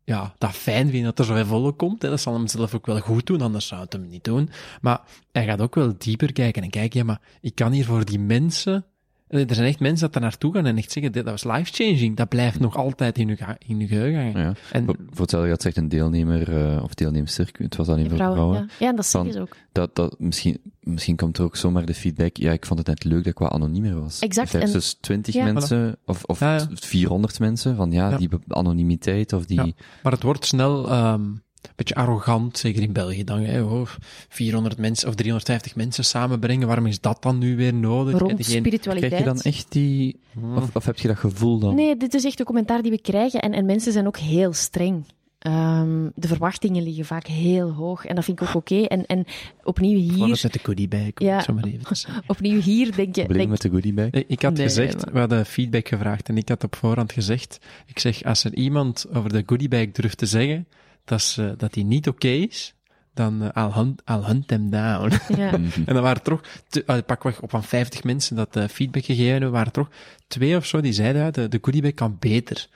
ja, 0.05 0.35
dat 0.39 0.51
fijn 0.51 0.89
vinden 0.91 1.05
dat 1.05 1.19
er 1.19 1.25
zoveel 1.25 1.45
volk 1.45 1.79
komt. 1.79 2.03
Hè. 2.03 2.09
Dat 2.09 2.21
zal 2.21 2.35
hem 2.35 2.47
zelf 2.49 2.75
ook 2.75 2.87
wel 2.87 3.01
goed 3.01 3.27
doen, 3.27 3.41
anders 3.41 3.67
zou 3.67 3.81
het 3.81 3.93
hem 3.93 4.07
niet 4.09 4.25
doen. 4.25 4.51
Maar 4.81 5.01
hij 5.33 5.45
gaat 5.45 5.61
ook 5.61 5.75
wel 5.75 5.95
dieper 5.99 6.33
kijken 6.33 6.63
en 6.63 6.71
kijken, 6.71 6.99
ja, 6.99 7.05
maar 7.05 7.21
ik 7.41 7.55
kan 7.55 7.73
hier 7.73 7.85
voor 7.85 8.05
die 8.05 8.19
mensen... 8.19 8.85
Er 9.35 9.55
zijn 9.55 9.69
echt 9.69 9.81
mensen 9.81 10.01
dat 10.05 10.13
daar 10.13 10.23
naartoe 10.23 10.53
gaan 10.55 10.67
en 10.67 10.77
echt 10.77 10.93
zeggen, 10.93 11.13
dit 11.13 11.25
dat 11.25 11.43
was 11.43 11.57
life-changing. 11.57 12.17
Dat 12.17 12.29
blijft 12.29 12.61
nog 12.61 12.77
altijd 12.77 13.19
in 13.19 13.29
je, 13.29 13.37
in 13.67 13.79
je 13.81 13.87
geheugen. 13.87 14.41
Ja. 14.43 14.53
En 14.73 14.85
Voor 14.87 14.97
hetzelfde 15.21 15.49
gaat 15.49 15.63
zegt 15.63 15.77
een 15.77 15.89
deelnemer 15.89 16.57
eh, 16.77 16.83
of 16.83 16.95
deelnemster, 16.95 17.49
het 17.53 17.77
was 17.77 17.89
alleen 17.89 18.07
voor 18.09 18.15
Vrouwen, 18.17 18.39
vrouwen, 18.39 18.61
ja. 18.61 18.75
ja, 18.79 18.89
en 18.91 18.97
dat 18.97 19.07
zeggen 19.07 19.33
Van- 19.33 19.41
ze 19.41 19.47
ook. 19.49 19.57
dat, 19.73 19.95
dat 19.97 20.19
misschien, 20.19 20.59
misschien 20.81 21.17
komt 21.17 21.39
er 21.39 21.45
ook 21.45 21.57
zomaar 21.57 21.85
de 21.85 21.95
feedback, 21.95 22.37
ja, 22.37 22.53
ik 22.53 22.67
vond 22.67 22.79
het 22.79 22.89
net 22.89 23.05
leuk 23.05 23.25
dat 23.25 23.33
ik 23.33 23.39
wat 23.39 23.51
anoniemer 23.53 24.01
was. 24.01 24.19
Exact, 24.19 24.55
en- 24.55 24.61
Versus 24.61 24.97
20 25.01 25.35
Ja. 25.35 25.45
mensen, 25.45 25.97
of, 26.05 26.25
of 26.25 26.41
Ja, 26.41 26.55
ja. 26.55 26.67
400 26.75 27.39
mensen, 27.39 27.77
van 27.77 27.91
ja, 27.93 28.11
Ja. 28.11 28.17
die 28.17 28.29
anonimiteit, 28.49 29.33
of 29.33 29.47
die... 29.47 29.65
Ja. 29.65 29.73
Maar 30.03 30.13
het 30.13 30.23
wordt 30.23 30.45
snel 30.47 30.89
ehm, 30.91 31.23
beetje 31.77 31.95
arrogant, 31.95 32.59
zeker 32.59 32.83
in 32.83 32.93
België. 32.93 33.25
Dan, 33.25 33.39
hè, 33.41 33.63
oh, 33.63 33.89
400 34.29 34.79
mensen 34.79 35.09
of 35.09 35.15
350 35.15 35.77
mensen 35.77 36.05
samenbrengen, 36.05 36.67
waarom 36.67 36.87
is 36.87 37.01
dat 37.01 37.23
dan 37.23 37.39
nu 37.39 37.57
weer 37.57 37.75
nodig? 37.75 38.19
Rond 38.19 38.45
spiritualiteit. 38.45 39.13
Krijg 39.13 39.19
je 39.19 39.43
dan 39.43 39.53
echt 39.53 39.73
die... 39.73 40.17
Of, 40.57 40.77
of 40.77 40.85
heb 40.85 40.99
je 40.99 41.09
dat 41.09 41.19
gevoel 41.19 41.59
dan? 41.59 41.75
Nee, 41.75 41.97
dit 41.97 42.15
is 42.15 42.25
echt 42.25 42.39
een 42.39 42.45
commentaar 42.47 42.83
die 42.83 42.91
we 42.91 43.01
krijgen. 43.01 43.41
En, 43.41 43.53
en 43.53 43.65
mensen 43.67 43.93
zijn 43.93 44.07
ook 44.07 44.17
heel 44.19 44.53
streng. 44.53 45.05
Ehm, 45.39 46.09
de 46.15 46.29
verwachtingen 46.29 46.83
liggen 46.83 47.05
vaak 47.05 47.27
heel 47.27 47.71
hoog. 47.71 48.05
En 48.05 48.15
dat 48.15 48.25
vind 48.25 48.41
ik 48.41 48.49
ook 48.49 48.55
oké. 48.55 48.83
En, 48.83 49.07
en 49.07 49.25
opnieuw 49.65 49.99
Gewoon 50.11 50.27
hier, 50.27 50.39
met 50.43 50.53
de 50.53 50.59
goodie 50.63 50.89
bag, 50.89 51.01
om 51.01 51.27
Ja. 51.27 51.37
het 51.37 51.45
zo 51.45 51.53
maar 51.55 51.65
even 51.65 51.85
te 51.85 51.95
zeggen. 52.07 52.23
opnieuw 52.27 52.61
hier 52.61 52.97
denk 52.97 53.15
je... 53.17 53.21
Probleem 53.23 53.37
Denk, 53.39 53.49
met 53.51 53.61
de 53.61 53.69
goodie 53.69 53.93
bag? 53.93 54.11
Nee, 54.11 54.25
Ik 54.29 54.43
had 54.43 54.53
Nee, 54.55 54.63
gezegd, 54.67 55.05
maar- 55.05 55.13
we 55.15 55.19
hadden 55.19 55.47
feedback 55.47 55.89
gevraagd 55.89 56.29
en 56.29 56.37
ik 56.37 56.49
had 56.49 56.65
op 56.65 56.77
voorhand 56.77 57.13
gezegd, 57.13 57.59
ik 57.87 57.99
zeg, 57.99 58.23
als 58.23 58.45
er 58.45 58.55
iemand 58.55 59.07
over 59.13 59.33
de 59.33 59.43
goodie 59.47 59.69
bag 59.69 59.91
durft 59.93 60.19
te 60.19 60.27
zeggen 60.27 60.67
dat, 61.05 61.23
ze, 61.23 61.55
dat 61.57 61.73
die 61.73 61.85
niet 61.85 62.09
oké 62.09 62.29
is, 62.29 62.75
dan 63.15 63.43
eh, 63.53 63.65
I'll, 63.65 63.71
hunt, 63.73 64.03
I'll 64.11 64.23
hunt 64.25 64.49
them 64.49 64.71
down. 64.71 65.13
ja. 65.37 65.57
Mhm. 65.59 65.83
En 65.87 65.95
dan 65.95 66.03
waren 66.03 66.17
er 66.17 66.23
toch, 66.23 66.41
uh, 66.87 66.97
pakweg 67.07 67.41
op 67.41 67.51
van 67.51 67.65
50 67.65 68.05
mensen 68.05 68.37
dat 68.37 68.57
eh, 68.57 68.65
feedback 68.69 69.05
gegeven 69.05 69.31
hebben, 69.33 69.51
waren 69.51 69.67
er 69.67 69.73
toch 69.73 69.89
twee 70.29 70.57
of 70.57 70.67
zo 70.67 70.81
die 70.81 70.93
zeiden, 70.93 71.23
ja, 71.23 71.31
de, 71.31 71.49
de 71.49 71.59
goodiebag 71.63 71.95
kan 71.95 72.17
beter. 72.21 72.67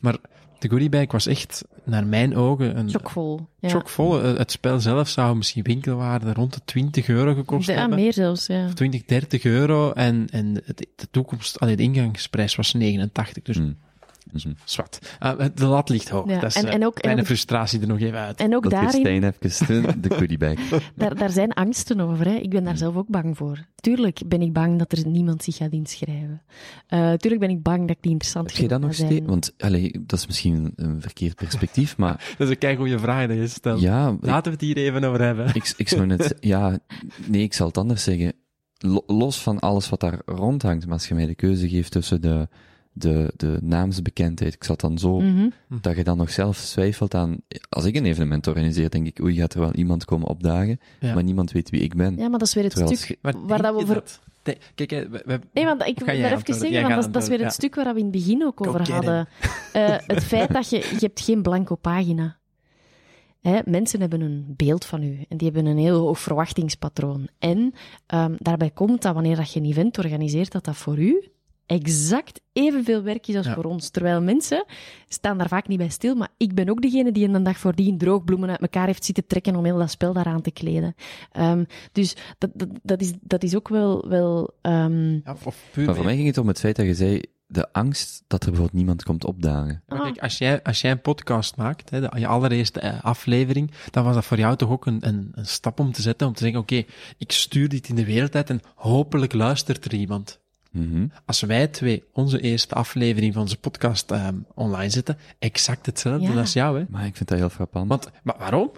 Maar 0.00 0.16
de 0.58 0.68
goodiebag 0.68 1.12
was 1.12 1.26
echt, 1.26 1.64
naar 1.84 2.06
mijn 2.06 2.36
ogen, 2.36 2.78
een 2.78 2.90
Chockvol. 2.90 3.48
Ja. 3.58 3.68
chockvol. 3.68 4.22
Eh, 4.22 4.36
Het 4.36 4.50
spel 4.50 4.80
zelf 4.80 5.08
zou 5.08 5.36
misschien 5.36 5.62
winkelwaarde 5.62 6.32
rond 6.32 6.54
de 6.54 6.60
20 6.64 7.08
euro 7.08 7.34
gekost 7.34 7.68
Ja, 7.68 7.74
hebben. 7.74 7.98
meer 7.98 8.12
zelfs, 8.12 8.46
ja. 8.46 8.64
Of 8.66 8.74
20, 8.74 9.04
30 9.04 9.44
euro. 9.44 9.92
En, 9.92 10.26
en 10.30 10.54
de 10.74 11.08
toekomst, 11.10 11.60
allee, 11.60 11.76
de 11.76 11.82
ingangsprijs 11.82 12.54
was 12.56 12.72
89. 12.72 13.42
Dus 13.42 13.56
Mhm. 13.58 13.72
Zwart. 14.64 15.16
Ah, 15.18 15.38
de 15.54 15.66
lat 15.66 15.88
ligt 15.88 16.08
hoog. 16.08 16.28
Ja, 16.30 16.40
Dat 16.40 16.50
is 16.50 16.56
en- 16.62 16.66
eh, 16.68 16.74
en 16.74 16.86
ook- 16.86 16.98
en 16.98 17.24
frustratie 17.26 17.80
er 17.80 17.86
nog 17.86 18.00
even 18.00 18.18
uit. 18.18 18.40
En 18.40 18.54
ook 18.56 18.62
Dat 18.62 18.72
daarin, 18.72 18.90
Stijn 18.90 19.34
even 19.40 20.00
de 20.02 20.10
goodie 20.14 20.38
bag. 20.38 20.54
daar, 20.96 21.14
daar 21.14 21.30
zijn 21.30 21.52
angsten 21.52 22.00
over. 22.00 22.26
Hè. 22.26 22.34
Ik 22.34 22.50
ben 22.50 22.64
daar 22.64 22.76
zelf 22.76 22.96
ook 22.96 23.08
bang 23.08 23.36
voor. 23.36 23.66
Tuurlijk 23.76 24.20
ben 24.26 24.42
ik 24.42 24.52
bang 24.52 24.78
dat 24.78 24.92
er 24.92 25.06
niemand 25.06 25.42
zich 25.42 25.56
gaat 25.56 25.72
inschrijven. 25.72 26.42
Eh, 26.86 27.12
tuurlijk 27.12 27.40
ben 27.40 27.50
ik 27.50 27.62
bang 27.62 27.80
dat 27.80 27.90
ik 27.96 28.02
niet 28.02 28.12
interessant 28.12 28.50
Heb 28.52 28.56
je 28.60 28.68
dat 28.68 28.80
nog 28.80 28.88
ga 28.90 28.94
steeds? 28.96 29.12
zijn. 29.12 29.26
Want, 29.26 29.52
allee, 29.58 29.92
dat 30.06 30.18
is 30.18 30.26
misschien 30.26 30.72
een 30.76 31.00
verkeerd 31.00 31.34
perspectief, 31.36 31.96
maar 31.96 32.12
Dat 32.38 32.46
is 32.46 32.52
een 32.52 32.58
keigoede 32.58 32.98
vraag 32.98 33.26
dat 33.28 33.36
je 33.36 33.46
stelt. 33.46 33.80
ja, 33.80 34.08
ik, 34.08 34.16
Laten 34.26 34.44
we 34.44 34.50
het 34.50 34.60
hier 34.60 34.76
even 34.76 35.04
over 35.04 35.20
hebben. 35.22 35.46
ik, 35.54 35.72
ik 35.76 35.88
zou 35.88 36.06
net, 36.06 36.34
ja, 36.40 36.78
nee, 37.26 37.42
ik 37.42 37.54
zal 37.54 37.66
het 37.66 37.78
anders 37.78 38.02
zeggen. 38.02 38.32
Lo- 38.78 39.04
los 39.06 39.42
van 39.42 39.58
alles 39.58 39.88
wat 39.88 40.00
daar 40.00 40.20
rondhangt, 40.26 40.84
maar 40.84 40.94
als 40.94 41.08
je 41.08 41.14
mij 41.14 41.26
de 41.26 41.34
keuze 41.34 41.68
geeft 41.68 41.92
tussen 41.92 42.20
de, 42.20 42.48
de, 42.98 43.32
de 43.36 43.58
naamsbekendheid, 43.62 44.54
ik 44.54 44.64
zal 44.64 44.72
het 44.74 44.84
dan 44.84 44.98
zo, 44.98 45.20
Mhm. 45.20 45.48
dat 45.80 45.96
je 45.96 46.04
dan 46.04 46.16
nog 46.16 46.30
zelf 46.30 46.64
twijfelt 46.64 47.14
aan, 47.14 47.36
als 47.68 47.84
ik 47.84 47.96
een 47.96 48.04
evenement 48.06 48.46
organiseer, 48.46 48.90
denk 48.90 49.06
ik, 49.06 49.20
oei, 49.22 49.34
gaat 49.36 49.54
er 49.54 49.60
wel 49.60 49.72
iemand 49.74 50.04
komen 50.04 50.28
opdagen, 50.28 50.80
Ja. 51.00 51.14
maar 51.14 51.22
niemand 51.24 51.52
weet 51.52 51.70
wie 51.70 51.80
ik 51.80 51.94
ben. 51.94 52.16
Ja, 52.16 52.28
maar 52.28 52.38
dat 52.38 52.48
is 52.48 52.54
weer 52.54 52.64
het 52.64 52.72
Terwijl 52.72 52.96
stuk 52.96 53.18
waar 53.46 53.62
dat 53.62 53.84
we. 53.84 54.02
De- 54.42 54.58
Kijk, 54.74 54.90
we, 54.90 55.22
we- 55.24 55.40
Nee, 55.52 55.64
want 55.64 55.86
ik 55.86 55.98
wil 55.98 56.06
daar 56.20 56.32
even 56.32 56.54
zeggen, 56.54 56.82
want 56.82 56.94
dat, 56.94 57.04
is- 57.06 57.12
dat 57.12 57.22
is 57.22 57.28
weer 57.28 57.40
het 57.42 57.52
stuk 57.52 57.74
waar 57.74 57.92
we 57.94 57.98
in 57.98 58.06
het 58.06 58.12
begin 58.14 58.44
ook 58.44 58.66
over 58.66 58.92
hadden. 58.92 59.28
Eh, 59.72 59.94
het 60.06 60.24
feit 60.24 60.52
dat 60.52 60.70
je, 60.70 60.76
je 60.76 60.96
hebt 61.00 61.20
geen 61.20 61.42
blanco 61.42 61.74
pagina. 61.74 62.36
Hè, 63.40 63.58
mensen 63.64 64.00
hebben 64.00 64.20
een 64.20 64.44
beeld 64.56 64.84
van 64.84 65.02
u 65.02 65.18
en 65.28 65.36
die 65.36 65.50
hebben 65.52 65.66
een 65.70 65.78
heel 65.78 65.98
hoog 66.00 66.20
verwachtingspatroon. 66.20 67.28
En 67.38 67.74
ehm, 68.06 68.34
daarbij 68.38 68.70
komt 68.70 69.02
dat 69.02 69.14
wanneer 69.14 69.36
dat 69.36 69.52
je 69.52 69.60
een 69.60 69.66
event 69.66 69.98
organiseert, 69.98 70.52
dat 70.52 70.64
dat 70.64 70.76
voor 70.76 70.98
u 70.98 71.28
exact 71.68 72.40
evenveel 72.52 73.02
werk 73.02 73.26
is 73.26 73.36
als 73.36 73.46
Ja. 73.46 73.54
voor 73.54 73.64
ons. 73.64 73.88
Terwijl 73.88 74.22
mensen 74.22 74.64
staan 75.08 75.38
daar 75.38 75.48
vaak 75.48 75.68
niet 75.68 75.78
bij 75.78 75.88
stil, 75.88 76.14
maar 76.14 76.28
ik 76.36 76.54
ben 76.54 76.68
ook 76.68 76.82
degene 76.82 77.12
die 77.12 77.28
een 77.28 77.42
dag 77.42 77.58
voordien 77.58 77.98
droogbloemen 77.98 78.50
uit 78.50 78.60
elkaar 78.60 78.86
heeft 78.86 79.04
zitten 79.04 79.26
trekken 79.26 79.56
om 79.56 79.64
heel 79.64 79.78
dat 79.78 79.90
spel 79.90 80.12
daaraan 80.12 80.40
te 80.40 80.50
kleden. 80.50 80.94
Ehm, 81.32 81.64
dus 81.92 82.16
dat, 82.38 82.50
dat, 82.54 82.68
dat, 82.82 83.00
is, 83.00 83.12
dat 83.20 83.42
is 83.42 83.56
ook 83.56 83.68
wel... 83.68 84.08
wel 84.08 84.54
ehm, 84.60 85.12
ja, 85.12 85.36
of 85.44 85.64
puur 85.72 85.86
Maar 85.86 85.94
voor 85.94 86.04
mij 86.04 86.14
ging 86.14 86.26
het 86.26 86.38
om 86.38 86.48
het 86.48 86.60
feit 86.60 86.76
dat 86.76 86.86
je 86.86 86.94
zei, 86.94 87.20
de 87.46 87.72
angst 87.72 88.24
dat 88.26 88.42
er 88.42 88.48
bijvoorbeeld 88.48 88.78
niemand 88.78 89.02
komt 89.02 89.24
opdagen. 89.24 89.82
Ah. 89.88 90.02
kijk, 90.02 90.18
als 90.18 90.38
jij, 90.38 90.62
als 90.62 90.80
jij 90.80 90.90
een 90.90 91.00
podcast 91.00 91.56
maakt, 91.56 91.90
hè, 91.90 92.00
de, 92.00 92.10
je 92.18 92.26
allereerste 92.26 92.80
eh, 92.80 93.04
aflevering, 93.04 93.70
dan 93.90 94.04
was 94.04 94.14
dat 94.14 94.24
voor 94.24 94.38
jou 94.38 94.56
toch 94.56 94.70
ook 94.70 94.86
een, 94.86 95.08
een, 95.08 95.28
een 95.32 95.46
stap 95.46 95.80
om 95.80 95.92
te 95.92 96.02
zetten, 96.02 96.26
om 96.26 96.32
te 96.32 96.42
zeggen, 96.42 96.60
oké, 96.60 96.84
ik 97.18 97.32
stuur 97.32 97.68
dit 97.68 97.88
in 97.88 97.94
de 97.94 98.04
wereld 98.04 98.34
uit 98.34 98.50
en 98.50 98.60
hopelijk 98.74 99.32
luistert 99.32 99.84
er 99.84 99.94
iemand. 99.94 100.40
Mhm. 100.70 101.06
Als 101.26 101.40
wij 101.40 101.66
twee 101.68 102.04
onze 102.12 102.40
eerste 102.40 102.74
aflevering 102.74 103.32
van 103.32 103.42
onze 103.42 103.56
podcast 103.58 104.10
ehm, 104.10 104.34
online 104.54 104.90
zetten, 104.90 105.18
exact 105.38 105.86
hetzelfde 105.86 106.32
Ja. 106.32 106.38
als 106.40 106.52
jou, 106.52 106.78
hè. 106.78 106.84
Maar 106.88 107.06
ik 107.06 107.16
vind 107.16 107.28
dat 107.28 107.38
heel 107.38 107.48
frappant. 107.48 107.88
Want, 107.88 108.10
maar 108.22 108.36
waarom? 108.38 108.70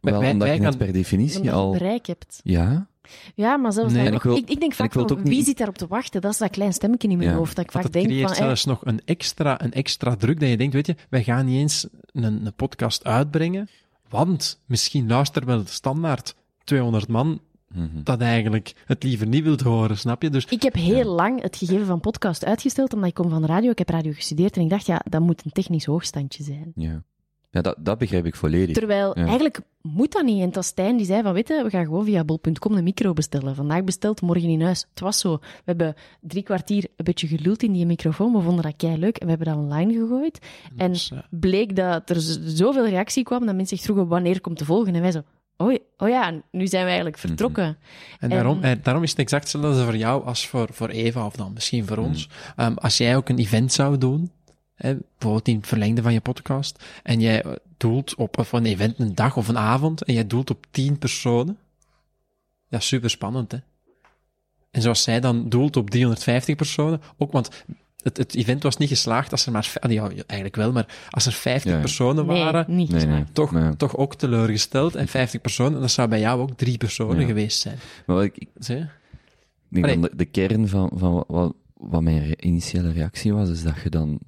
Wel, 0.00 0.18
wij- 0.20 0.30
omdat 0.30 0.48
wij 0.48 0.56
je 0.56 0.62
gaan- 0.62 0.76
per 0.76 0.92
definitie 0.92 1.36
omdat 1.36 1.52
je 1.52 1.58
al... 1.58 1.72
bereik 1.72 2.06
hebt. 2.06 2.40
Ja? 2.42 2.88
Ja, 3.34 3.56
maar 3.56 3.72
zelfs 3.72 3.92
Nee, 3.92 4.10
ik 4.12 4.22
wil- 4.22 4.36
ik, 4.36 4.48
ik 4.48 4.58
denk 4.60 4.70
en 4.70 4.76
vaak 4.76 4.86
ik 4.86 4.92
wil 4.92 5.02
het 5.02 5.10
van, 5.12 5.20
ook 5.20 5.26
wie 5.26 5.36
niet- 5.36 5.46
zit 5.46 5.58
daar 5.58 5.68
op 5.68 5.78
te 5.78 5.86
wachten? 5.86 6.20
Dat 6.20 6.32
is 6.32 6.38
dat 6.38 6.50
klein 6.50 6.72
stemmetje 6.72 7.08
in 7.08 7.16
mijn 7.18 7.30
Ja. 7.30 7.36
hoofd, 7.36 7.56
dat 7.56 7.64
ik 7.64 7.70
Want 7.70 7.84
vaak 7.84 7.94
het 7.94 8.02
denk 8.02 8.06
creëert 8.06 8.28
van... 8.28 8.36
eh, 8.38 8.44
zelfs 8.44 8.64
nog 8.64 8.84
een 8.84 9.00
extra, 9.04 9.62
een 9.62 9.72
extra 9.72 10.16
druk 10.16 10.40
dat 10.40 10.48
je 10.48 10.56
denkt, 10.56 10.74
weet 10.74 10.86
je, 10.86 10.96
wij 11.08 11.22
gaan 11.22 11.46
niet 11.46 11.56
eens 11.58 11.86
een, 12.12 12.46
een 12.46 12.54
podcast 12.54 13.04
uitbrengen, 13.04 13.68
want 14.08 14.60
misschien 14.66 15.08
luistert 15.08 15.44
wel 15.44 15.62
standaard 15.66 16.34
200 16.64 17.08
man. 17.08 17.40
Dat 18.02 18.20
eigenlijk 18.20 18.74
het 18.84 19.02
liever 19.02 19.26
niet 19.26 19.44
wilt 19.44 19.60
horen, 19.60 19.98
snap 19.98 20.22
je? 20.22 20.30
Dus 20.30 20.44
Ik 20.44 20.62
heb 20.62 20.74
heel 20.74 21.14
lang 21.14 21.42
het 21.42 21.56
gegeven 21.56 21.86
van 21.86 22.00
podcast 22.00 22.44
uitgesteld, 22.44 22.92
omdat 22.92 23.08
ik 23.08 23.14
kom 23.14 23.30
van 23.30 23.40
de 23.40 23.46
radio, 23.48 23.70
ik 23.70 23.78
heb 23.78 23.88
radio 23.88 24.12
gestudeerd 24.12 24.56
en 24.56 24.62
ik 24.62 24.70
dacht, 24.70 24.86
ja, 24.86 25.00
dat 25.08 25.20
moet 25.20 25.44
een 25.44 25.52
technisch 25.52 25.84
hoogstandje 25.84 26.42
zijn. 26.42 26.72
Ja. 26.74 27.02
Ja, 27.52 27.60
dat, 27.60 27.76
dat 27.78 27.98
begrijp 27.98 28.26
ik 28.26 28.34
volledig. 28.36 28.74
Terwijl 28.76 29.18
Ja. 29.18 29.24
eigenlijk 29.24 29.60
moet 29.82 30.12
dat 30.12 30.24
niet. 30.24 30.38
En 30.40 30.46
het 30.46 30.54
was 30.54 30.66
Stijn 30.66 30.96
die 30.96 31.06
zei 31.06 31.22
van, 31.22 31.32
weet 31.32 31.48
je, 31.48 31.62
we 31.64 31.70
gaan 31.70 31.84
gewoon 31.84 32.04
via 32.04 32.24
bol.com 32.24 32.72
een 32.76 32.84
micro 32.84 33.12
bestellen. 33.12 33.54
Vandaag 33.54 33.84
besteld, 33.84 34.20
morgen 34.20 34.48
in 34.48 34.62
huis. 34.62 34.86
Het 34.90 35.00
was 35.00 35.18
zo. 35.20 35.36
We 35.36 35.46
hebben 35.64 35.94
drie 36.20 36.42
kwartier 36.42 36.84
een 36.96 37.04
beetje 37.04 37.26
geluld 37.26 37.62
in 37.62 37.72
die 37.72 37.86
microfoon. 37.86 38.32
We 38.32 38.40
vonden 38.40 38.62
dat 38.62 38.76
kei 38.76 38.98
leuk 38.98 39.16
en 39.16 39.24
we 39.24 39.32
hebben 39.32 39.48
dat 39.54 39.56
online 39.64 39.92
gegooid. 39.92 40.38
En 40.76 40.94
bleek 41.30 41.76
dat 41.76 42.10
er 42.10 42.20
zoveel 42.44 42.88
reactie 42.88 43.22
kwam 43.24 43.46
dat 43.46 43.54
mensen 43.56 43.76
zich 43.76 43.86
vroegen 43.86 44.06
wanneer 44.06 44.40
komt 44.40 44.58
de 44.58 44.64
volgende. 44.64 44.96
En 44.98 45.02
wij 45.02 45.12
zo, 45.12 45.22
oh, 45.60 45.74
oh 45.96 46.08
ja, 46.08 46.40
nu 46.50 46.66
zijn 46.66 46.82
we 46.82 46.88
eigenlijk 46.88 47.18
vertrokken. 47.18 47.78
En 48.18 48.28
daarom, 48.28 48.62
En- 48.62 48.78
eh, 48.78 48.84
daarom 48.84 49.02
is 49.02 49.10
het 49.10 49.18
exact 49.18 49.52
hetzelfde 49.52 49.84
voor 49.84 49.96
jou 49.96 50.24
als 50.24 50.46
voor, 50.46 50.68
voor 50.72 50.88
Eva, 50.88 51.26
of 51.26 51.36
dan 51.36 51.52
misschien 51.52 51.86
voor 51.86 51.96
ons. 51.96 52.28
Hmm. 52.28 52.64
Ehm, 52.64 52.74
als 52.74 52.96
jij 52.96 53.16
ook 53.16 53.28
een 53.28 53.38
event 53.38 53.72
zou 53.72 53.98
doen, 53.98 54.30
hè, 54.74 54.94
bijvoorbeeld 54.94 55.48
in 55.48 55.56
het 55.56 55.66
verlengde 55.66 56.02
van 56.02 56.12
je 56.12 56.20
podcast, 56.20 56.84
en 57.02 57.20
jij 57.20 57.44
doelt 57.76 58.14
op 58.14 58.38
of 58.38 58.52
een 58.52 58.66
event 58.66 58.98
een 58.98 59.14
dag 59.14 59.36
of 59.36 59.48
een 59.48 59.58
avond, 59.58 60.02
en 60.02 60.14
jij 60.14 60.26
doelt 60.26 60.50
op 60.50 60.66
tien 60.70 60.98
personen, 60.98 61.58
ja, 62.68 62.80
super 62.80 63.10
spannend, 63.10 63.52
hè. 63.52 63.58
En 64.70 64.82
zoals 64.82 65.02
zij 65.02 65.20
dan 65.20 65.48
doelt 65.48 65.76
op 65.76 65.90
350 65.90 66.56
personen, 66.56 67.00
ook 67.18 67.32
want 67.32 67.64
het, 68.02 68.16
het 68.16 68.34
event 68.34 68.62
was 68.62 68.76
niet 68.76 68.88
geslaagd 68.88 69.32
als 69.32 69.46
er 69.46 69.52
maar, 69.52 69.72
ah, 69.80 69.90
ja, 69.90 70.08
eigenlijk 70.26 70.56
wel, 70.56 70.72
maar 70.72 70.86
als 71.10 71.26
er 71.26 71.32
50 71.32 71.72
Ja. 71.72 71.78
personen 71.80 72.26
Nee, 72.26 72.42
waren, 72.42 72.64
niet 72.68 72.90
Nee, 72.90 73.00
nee. 73.06 73.08
geslaagd. 73.08 73.34
toch, 73.34 73.74
toch 73.76 73.96
ook 73.96 74.14
teleurgesteld. 74.14 74.94
En 74.94 75.08
50 75.08 75.40
personen, 75.40 75.80
dat 75.80 75.90
zou 75.90 76.08
bij 76.08 76.20
jou 76.20 76.40
ook 76.40 76.56
drie 76.56 76.76
personen 76.78 77.20
Ja. 77.20 77.26
geweest 77.26 77.60
zijn. 77.60 77.78
Maar 78.06 78.16
wat 78.16 78.24
ik, 78.24 78.36
ik 78.38 78.48
Zie 78.58 78.76
je? 78.76 78.86
denk 79.68 80.02
de, 80.02 80.10
de 80.16 80.24
kern 80.24 80.68
van, 80.68 80.90
van 80.94 81.24
wat- 81.28 81.54
wat, 81.76 82.02
mijn 82.02 82.26
re- 82.26 82.34
initiële 82.40 82.92
reactie 82.92 83.32
was, 83.32 83.48
is 83.48 83.62
dat 83.62 83.80
je 83.82 83.90
dan... 83.90 84.18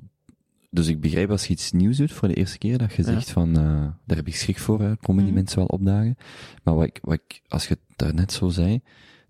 Dus 0.70 0.86
ik 0.88 1.00
begrijp 1.00 1.30
als 1.30 1.46
je 1.46 1.52
iets 1.52 1.72
nieuws 1.72 1.96
doet 1.96 2.12
voor 2.12 2.28
de 2.28 2.34
eerste 2.34 2.58
keer, 2.58 2.78
dat 2.78 2.92
je 2.94 3.02
Ja. 3.02 3.12
zegt 3.12 3.30
van, 3.30 3.48
eh, 3.48 3.64
daar 4.06 4.16
heb 4.16 4.26
ik 4.26 4.36
schrik 4.36 4.58
voor, 4.58 4.80
hè, 4.80 4.96
komen 4.96 5.16
die 5.22 5.24
Mhm. 5.32 5.34
mensen 5.34 5.58
wel 5.58 5.66
opdagen. 5.66 6.16
Maar 6.62 6.74
wat 6.74 6.84
ik, 6.84 6.98
wat 7.02 7.14
ik, 7.14 7.42
als 7.48 7.68
je 7.68 7.74
het 7.74 7.96
daarnet 7.96 8.32
zo 8.32 8.48
zei, 8.48 8.80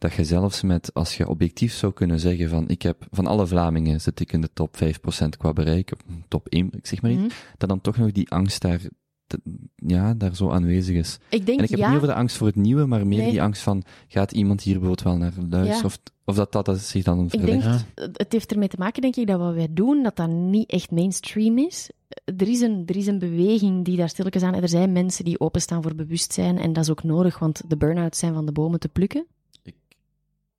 dat 0.03 0.13
je 0.13 0.25
zelfs 0.25 0.63
met, 0.63 0.95
als 0.95 1.17
je 1.17 1.29
objectief 1.29 1.73
zou 1.73 1.93
kunnen 1.93 2.21
zeggen 2.21 2.49
van, 2.49 2.69
ik 2.69 2.83
heb, 2.83 3.07
van 3.11 3.27
alle 3.27 3.47
Vlamingen 3.47 4.01
zit 4.01 4.21
ik 4.21 4.33
in 4.33 4.41
de 4.41 4.51
top 4.53 4.77
5% 4.77 5.29
qua 5.39 5.53
bereik, 5.53 5.93
top 6.29 6.47
1, 6.49 6.69
ik 6.73 6.87
zeg 6.87 7.03
maar 7.03 7.11
iets, 7.11 7.21
Mhm. 7.21 7.31
dat 7.59 7.69
dan 7.69 7.81
toch 7.81 7.97
nog 7.97 8.13
die 8.13 8.31
angst 8.31 8.63
daar, 8.63 8.81
ja, 9.77 10.15
daar 10.15 10.37
zo 10.37 10.51
aanwezig 10.51 10.97
is. 10.97 11.19
Ik 11.29 11.47
denk, 11.47 11.59
En 11.59 11.65
ik 11.65 11.71
heb 11.71 11.79
ja, 11.79 11.87
niet 11.87 11.97
over 11.97 12.09
de 12.09 12.15
angst 12.15 12.37
voor 12.37 12.47
het 12.47 12.57
nieuwe, 12.57 12.87
maar 12.87 13.07
meer 13.07 13.19
Nee. 13.19 13.31
die 13.31 13.43
angst 13.43 13.63
van, 13.63 13.83
gaat 14.09 14.33
iemand 14.33 14.63
hier 14.63 14.79
bijvoorbeeld 14.79 15.03
wel 15.09 15.17
naar 15.17 15.33
luisteren? 15.49 15.77
Ja. 15.79 15.85
Of, 15.85 15.99
of 16.25 16.35
dat, 16.37 16.53
dat 16.53 16.65
dat 16.65 16.79
zich 16.79 17.05
dan 17.05 17.25
Ik 17.25 17.31
verlegt? 17.31 17.65
Ja. 17.65 17.79
het 18.13 18.33
heeft 18.33 18.53
ermee 18.53 18.69
te 18.69 18.77
maken, 18.79 19.03
denk 19.03 19.17
ik, 19.17 19.27
dat 19.27 19.39
wat 19.39 19.55
wij 19.55 19.69
doen, 19.71 20.03
dat 20.03 20.17
dat 20.17 20.29
niet 20.31 20.71
echt 20.71 20.91
mainstream 20.91 21.59
is. 21.59 21.91
Er 22.37 22.49
is 22.49 22.61
een, 22.61 22.83
er 22.87 22.97
is 22.97 23.07
een 23.07 23.19
beweging 23.19 23.85
die 23.85 23.97
daar 23.97 24.09
stilletjes 24.09 24.43
aan... 24.43 24.55
Er 24.55 24.69
zijn 24.69 24.93
mensen 24.93 25.25
die 25.25 25.41
openstaan 25.41 25.83
voor 25.83 25.95
bewustzijn 25.95 26.59
en 26.59 26.73
dat 26.73 26.85
is 26.85 26.91
ook 26.91 27.03
nodig, 27.03 27.39
want 27.39 27.63
de 27.67 27.77
burn-outs 27.77 28.19
zijn 28.19 28.35
van 28.35 28.47
de 28.47 28.53
bomen 28.53 28.81
te 28.81 28.89
plukken. 28.89 29.27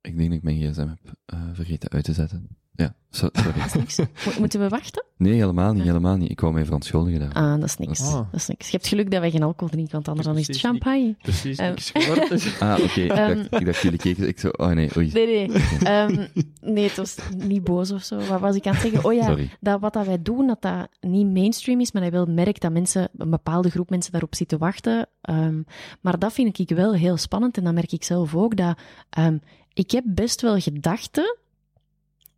Ik, 0.04 0.16
denk 0.16 0.28
dat 0.28 0.38
ik 0.38 0.42
mijn 0.42 0.56
gsm 0.56 0.80
heb 0.88 1.14
eh, 1.26 1.38
vergeten 1.52 1.90
uit 1.90 2.04
te 2.04 2.12
zetten. 2.12 2.48
Ja, 2.76 2.94
so- 3.10 3.28
sorry. 3.32 3.52
Dat 3.58 3.66
is 3.66 3.72
niks. 3.74 3.98
Mo- 4.26 4.38
Moeten 4.38 4.60
we 4.60 4.68
wachten? 4.68 5.04
Nee, 5.16 5.32
helemaal 5.32 5.72
niet, 5.72 5.82
helemaal 5.82 6.16
niet. 6.16 6.30
Ik 6.30 6.40
wou 6.40 6.52
mij 6.52 6.64
verontschuldigen 6.64 7.20
daar. 7.20 7.32
Ah, 7.32 7.54
dat 7.54 7.62
is 7.64 7.76
niks. 7.76 8.00
Ah. 8.00 8.12
Dat 8.12 8.26
is 8.40 8.46
niks. 8.46 8.66
Je 8.70 8.76
hebt 8.76 8.88
geluk 8.88 9.10
dat 9.10 9.20
wij 9.20 9.30
geen 9.30 9.42
alcohol 9.42 9.68
drinken, 9.68 9.92
want 9.92 10.08
anders 10.08 10.26
dan 10.26 10.38
is 10.38 10.46
het 10.46 10.58
champagne. 10.58 11.14
Precies, 11.22 11.56
Eh, 11.58 11.68
niks 11.68 11.92
dus- 12.28 12.60
Ah, 12.60 12.78
oké. 12.82 13.00
ik, 13.00 13.10
Ehm. 13.10 13.34
dacht, 13.36 13.54
ik 13.60 13.64
dacht 13.66 13.80
jullie 13.80 13.98
keken. 13.98 14.28
Ik 14.28 14.38
zo, 14.38 14.48
oh 14.48 14.70
nee, 14.70 14.90
oei. 14.96 15.10
Nee, 15.12 15.26
nee. 15.48 15.62
Ehm, 15.82 16.26
nee, 16.60 16.84
het 16.84 16.96
was 16.96 17.16
niet 17.36 17.64
boos 17.64 17.90
of 17.92 18.02
zo. 18.02 18.16
Wat 18.16 18.40
was 18.40 18.56
ik 18.56 18.66
aan 18.66 18.72
het 18.72 18.82
zeggen? 18.82 19.04
Oh 19.04 19.12
ja, 19.14 19.24
Sorry. 19.24 19.50
dat 19.60 19.80
wat 19.80 19.92
dat 19.92 20.06
wij 20.06 20.22
doen, 20.22 20.46
dat 20.46 20.62
dat 20.62 20.88
niet 21.00 21.32
mainstream 21.32 21.80
is, 21.80 21.92
maar 21.92 22.02
dat 22.02 22.12
je 22.12 22.16
wel 22.18 22.34
merkt 22.34 22.60
dat 22.60 22.72
mensen, 22.72 23.08
een 23.16 23.30
bepaalde 23.30 23.70
groep 23.70 23.90
mensen 23.90 24.12
daarop 24.12 24.34
zitten 24.34 24.58
wachten. 24.58 25.08
Ehm, 25.20 25.62
maar 26.00 26.18
dat 26.18 26.32
vind 26.32 26.58
ik 26.58 26.68
wel 26.68 26.94
heel 26.94 27.16
spannend 27.16 27.56
en 27.56 27.64
dat 27.64 27.74
merk 27.74 27.92
ik 27.92 28.04
zelf 28.04 28.34
ook, 28.34 28.56
dat 28.56 28.78
ehm, 29.10 29.38
ik 29.74 29.90
heb 29.90 30.04
best 30.06 30.40
wel 30.40 30.58
gedachten 30.60 31.36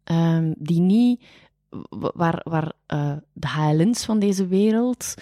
ehm, 0.05 0.53
die 0.59 0.81
niet, 0.81 1.23
wa- 1.89 2.13
waar, 2.15 2.41
waar 2.45 2.73
eh, 2.87 3.13
de 3.33 3.49
HLN's 3.49 4.05
van 4.05 4.19
deze 4.19 4.47
wereld, 4.47 5.15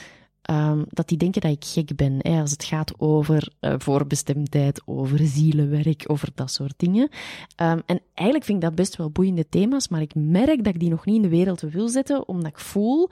ehm, 0.43 0.82
dat 0.89 1.09
die 1.09 1.19
denken 1.19 1.41
dat 1.41 1.51
ik 1.51 1.65
gek 1.65 1.97
ben, 1.97 2.16
hè, 2.19 2.41
als 2.41 2.51
het 2.51 2.65
gaat 2.65 2.93
over 3.01 3.53
eh, 3.61 3.74
voorbestemdheid, 3.78 4.82
over 4.85 5.19
zielenwerk, 5.27 6.05
over 6.07 6.28
dat 6.35 6.51
soort 6.51 6.74
dingen. 6.77 7.09
Ehm, 7.57 7.81
en 7.86 8.01
eigenlijk 8.15 8.47
vind 8.47 8.59
ik 8.62 8.65
dat 8.69 8.74
best 8.74 8.97
wel 8.97 9.11
boeiende 9.11 9.49
thema's, 9.49 9.89
maar 9.89 10.01
ik 10.01 10.15
merk 10.15 10.65
dat 10.65 10.74
ik 10.74 10.81
die 10.81 10.91
nog 10.91 11.05
niet 11.07 11.16
in 11.16 11.23
de 11.23 11.28
wereld 11.28 11.61
wil 11.61 11.89
zetten, 11.89 12.28
omdat 12.28 12.51
ik 12.51 12.59
voel 12.59 13.09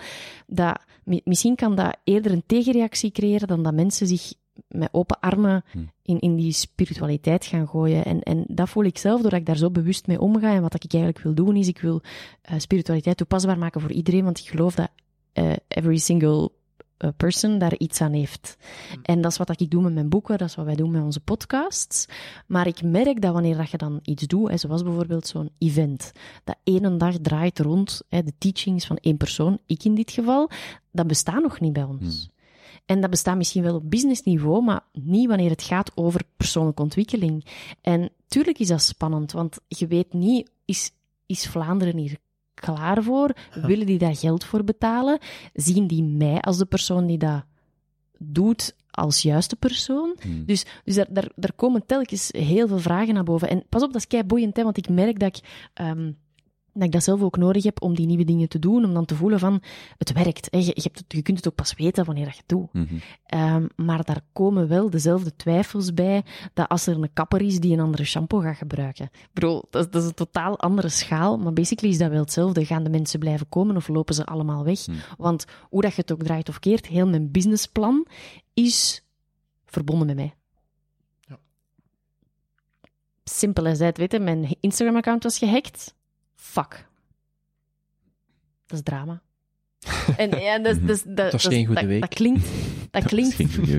dat 0.46 0.78
mi- 1.04 1.20
misschien 1.24 1.54
kan 1.54 1.74
dat 1.74 1.96
eerder 2.04 2.32
een 2.32 2.44
tegenreactie 2.46 3.10
creëren 3.10 3.48
dan 3.48 3.62
dat 3.62 3.74
mensen 3.74 4.06
zich 4.06 4.32
met 4.68 4.88
open 4.92 5.20
armen 5.20 5.52
Hm. 5.70 5.78
in, 6.02 6.20
in 6.20 6.36
die 6.36 6.52
spiritualiteit 6.52 7.44
gaan 7.46 7.68
gooien. 7.68 8.04
En, 8.04 8.20
en 8.20 8.44
dat 8.46 8.68
voel 8.68 8.84
ik 8.84 8.98
zelf, 8.98 9.20
doordat 9.20 9.40
ik 9.40 9.46
daar 9.46 9.56
zo 9.56 9.70
bewust 9.70 10.06
mee 10.06 10.20
omga. 10.20 10.54
En 10.54 10.62
wat 10.62 10.74
ik 10.74 10.92
eigenlijk 10.92 11.24
wil 11.24 11.34
doen, 11.34 11.56
is 11.56 11.68
ik 11.68 11.80
wil 11.80 12.02
eh, 12.42 12.58
spiritualiteit 12.58 13.16
toepasbaar 13.16 13.58
maken 13.58 13.80
voor 13.80 13.92
iedereen, 13.92 14.24
want 14.24 14.38
ik 14.38 14.48
geloof 14.48 14.74
dat 14.74 14.88
eh, 15.32 15.52
every 15.68 15.96
single 15.96 16.50
eh, 16.96 17.10
person 17.16 17.58
daar 17.58 17.76
iets 17.76 18.00
aan 18.00 18.12
heeft. 18.12 18.56
En 19.02 19.20
dat 19.20 19.30
is 19.30 19.36
wat 19.36 19.60
ik 19.60 19.70
doe 19.70 19.82
met 19.82 19.94
mijn 19.94 20.08
boeken, 20.08 20.38
dat 20.38 20.48
is 20.48 20.54
wat 20.54 20.64
wij 20.64 20.74
doen 20.74 20.90
met 20.90 21.02
onze 21.02 21.20
podcasts. 21.20 22.06
Maar 22.46 22.66
ik 22.66 22.82
merk 22.82 23.20
dat 23.20 23.32
wanneer 23.32 23.56
dat 23.56 23.70
je 23.70 23.76
dan 23.76 24.00
iets 24.02 24.26
doet, 24.26 24.50
hè, 24.50 24.56
zoals 24.56 24.82
bijvoorbeeld 24.82 25.26
zo'n 25.26 25.50
event, 25.58 26.12
dat 26.44 26.56
ene 26.64 26.96
dag 26.96 27.18
draait 27.18 27.58
rond 27.58 28.02
hè, 28.08 28.22
de 28.22 28.32
teachings 28.38 28.86
van 28.86 28.96
één 28.96 29.16
persoon, 29.16 29.58
ik 29.66 29.84
in 29.84 29.94
dit 29.94 30.10
geval, 30.10 30.50
dat 30.90 31.06
bestaat 31.06 31.42
nog 31.42 31.60
niet 31.60 31.72
bij 31.72 31.82
ons. 31.82 32.30
En 32.86 33.00
dat 33.00 33.10
bestaat 33.10 33.36
misschien 33.36 33.62
wel 33.62 33.74
op 33.74 33.90
businessniveau, 33.90 34.62
maar 34.62 34.84
niet 34.92 35.28
wanneer 35.28 35.50
het 35.50 35.62
gaat 35.62 35.92
over 35.94 36.22
persoonlijke 36.36 36.82
ontwikkeling. 36.82 37.44
En 37.80 38.10
tuurlijk 38.26 38.58
is 38.58 38.68
dat 38.68 38.82
spannend, 38.82 39.32
want 39.32 39.60
je 39.68 39.86
weet 39.86 40.12
niet, 40.12 40.50
is, 40.64 40.92
is 41.26 41.46
Vlaanderen 41.46 41.96
hier 41.96 42.16
klaar 42.54 43.02
voor? 43.02 43.36
Willen 43.54 43.86
die 43.86 43.98
daar 43.98 44.16
geld 44.16 44.44
voor 44.44 44.64
betalen? 44.64 45.18
Zien 45.52 45.86
die 45.86 46.02
mij 46.02 46.40
als 46.40 46.58
de 46.58 46.66
persoon 46.66 47.06
die 47.06 47.18
dat 47.18 47.44
doet 48.18 48.76
als 48.90 49.22
juiste 49.22 49.56
persoon? 49.56 50.16
Hm. 50.20 50.44
Dus, 50.44 50.64
dus 50.84 50.94
daar, 50.94 51.06
daar, 51.10 51.30
daar 51.36 51.52
komen 51.52 51.86
telkens 51.86 52.28
heel 52.32 52.68
veel 52.68 52.78
vragen 52.78 53.14
naar 53.14 53.24
boven. 53.24 53.48
En 53.48 53.64
pas 53.68 53.82
op, 53.82 53.92
dat 53.92 54.00
is 54.00 54.06
kei 54.06 54.24
boeiend, 54.24 54.56
hè, 54.56 54.62
want 54.62 54.76
ik 54.76 54.88
merk 54.88 55.18
dat 55.18 55.36
ik, 55.36 55.68
ehm, 55.74 56.12
dat 56.72 56.82
ik 56.82 56.92
dat 56.92 57.02
zelf 57.02 57.22
ook 57.22 57.36
nodig 57.36 57.62
heb 57.64 57.82
om 57.82 57.94
die 57.94 58.06
nieuwe 58.06 58.24
dingen 58.24 58.48
te 58.48 58.58
doen, 58.58 58.84
om 58.84 58.94
dan 58.94 59.04
te 59.04 59.14
voelen 59.16 59.38
van, 59.38 59.62
het 59.98 60.12
werkt. 60.12 60.48
Hè. 60.50 60.58
Je, 60.58 60.64
je, 60.64 60.80
hebt 60.82 60.98
het, 60.98 61.12
je 61.12 61.22
kunt 61.22 61.36
het 61.36 61.48
ook 61.48 61.54
pas 61.54 61.74
weten 61.74 62.04
wanneer 62.04 62.24
dat 62.24 62.32
je 62.34 62.40
het 62.46 62.48
doet. 62.48 62.72
Mhm. 62.72 62.94
Ehm, 63.26 63.66
maar 63.76 64.04
daar 64.04 64.20
komen 64.32 64.68
wel 64.68 64.90
dezelfde 64.90 65.36
twijfels 65.36 65.94
bij 65.94 66.24
dat 66.54 66.68
als 66.68 66.86
er 66.86 66.96
een 67.02 67.12
kapper 67.12 67.42
is 67.42 67.60
die 67.60 67.72
een 67.72 67.80
andere 67.80 68.04
shampoo 68.04 68.38
gaat 68.40 68.56
gebruiken. 68.56 69.10
Bro, 69.32 69.62
dat, 69.70 69.84
is- 69.84 69.90
dat 69.90 70.02
is 70.02 70.08
een 70.08 70.14
totaal 70.14 70.58
andere 70.58 70.88
schaal, 70.88 71.38
maar 71.38 71.52
basically 71.52 71.92
is 71.92 71.98
dat 72.00 72.10
wel 72.10 72.20
hetzelfde. 72.20 72.64
Gaan 72.64 72.84
de 72.84 72.90
mensen 72.90 73.18
blijven 73.18 73.48
komen 73.48 73.76
of 73.76 73.88
lopen 73.88 74.14
ze 74.14 74.24
allemaal 74.26 74.64
weg? 74.64 74.84
Hmm. 74.84 74.96
Want 75.16 75.44
hoe 75.70 75.80
dat 75.82 75.94
je 75.94 76.00
het 76.00 76.12
ook 76.12 76.22
draait 76.22 76.48
of 76.48 76.58
keert, 76.58 76.86
heel 76.86 77.08
mijn 77.08 77.30
businessplan 77.30 78.06
is 78.54 79.04
verbonden 79.66 80.06
met 80.06 80.16
mij. 80.16 80.34
Ja. 81.20 81.38
Simpel 83.24 83.66
als 83.66 83.78
dat, 83.78 83.96
weet 83.96 84.12
je. 84.12 84.20
Mijn 84.20 84.56
Instagram-account 84.60 85.22
was 85.22 85.38
gehackt. 85.38 85.94
Fuck. 86.42 86.86
Dat 88.66 88.78
is 88.78 88.82
drama. 88.84 89.20
En 90.16 90.30
ja, 90.40 90.58
dat, 90.58 90.76
is- 90.76 91.02
dat, 91.02 91.30
dat, 91.30 91.40
geen 91.42 91.66
goede 91.66 91.80
dat- 91.80 91.88
week. 91.88 92.00
Dat 92.00 92.14
klinkt, 92.14 92.48
dat 92.90 93.04
klinkt 93.04 93.36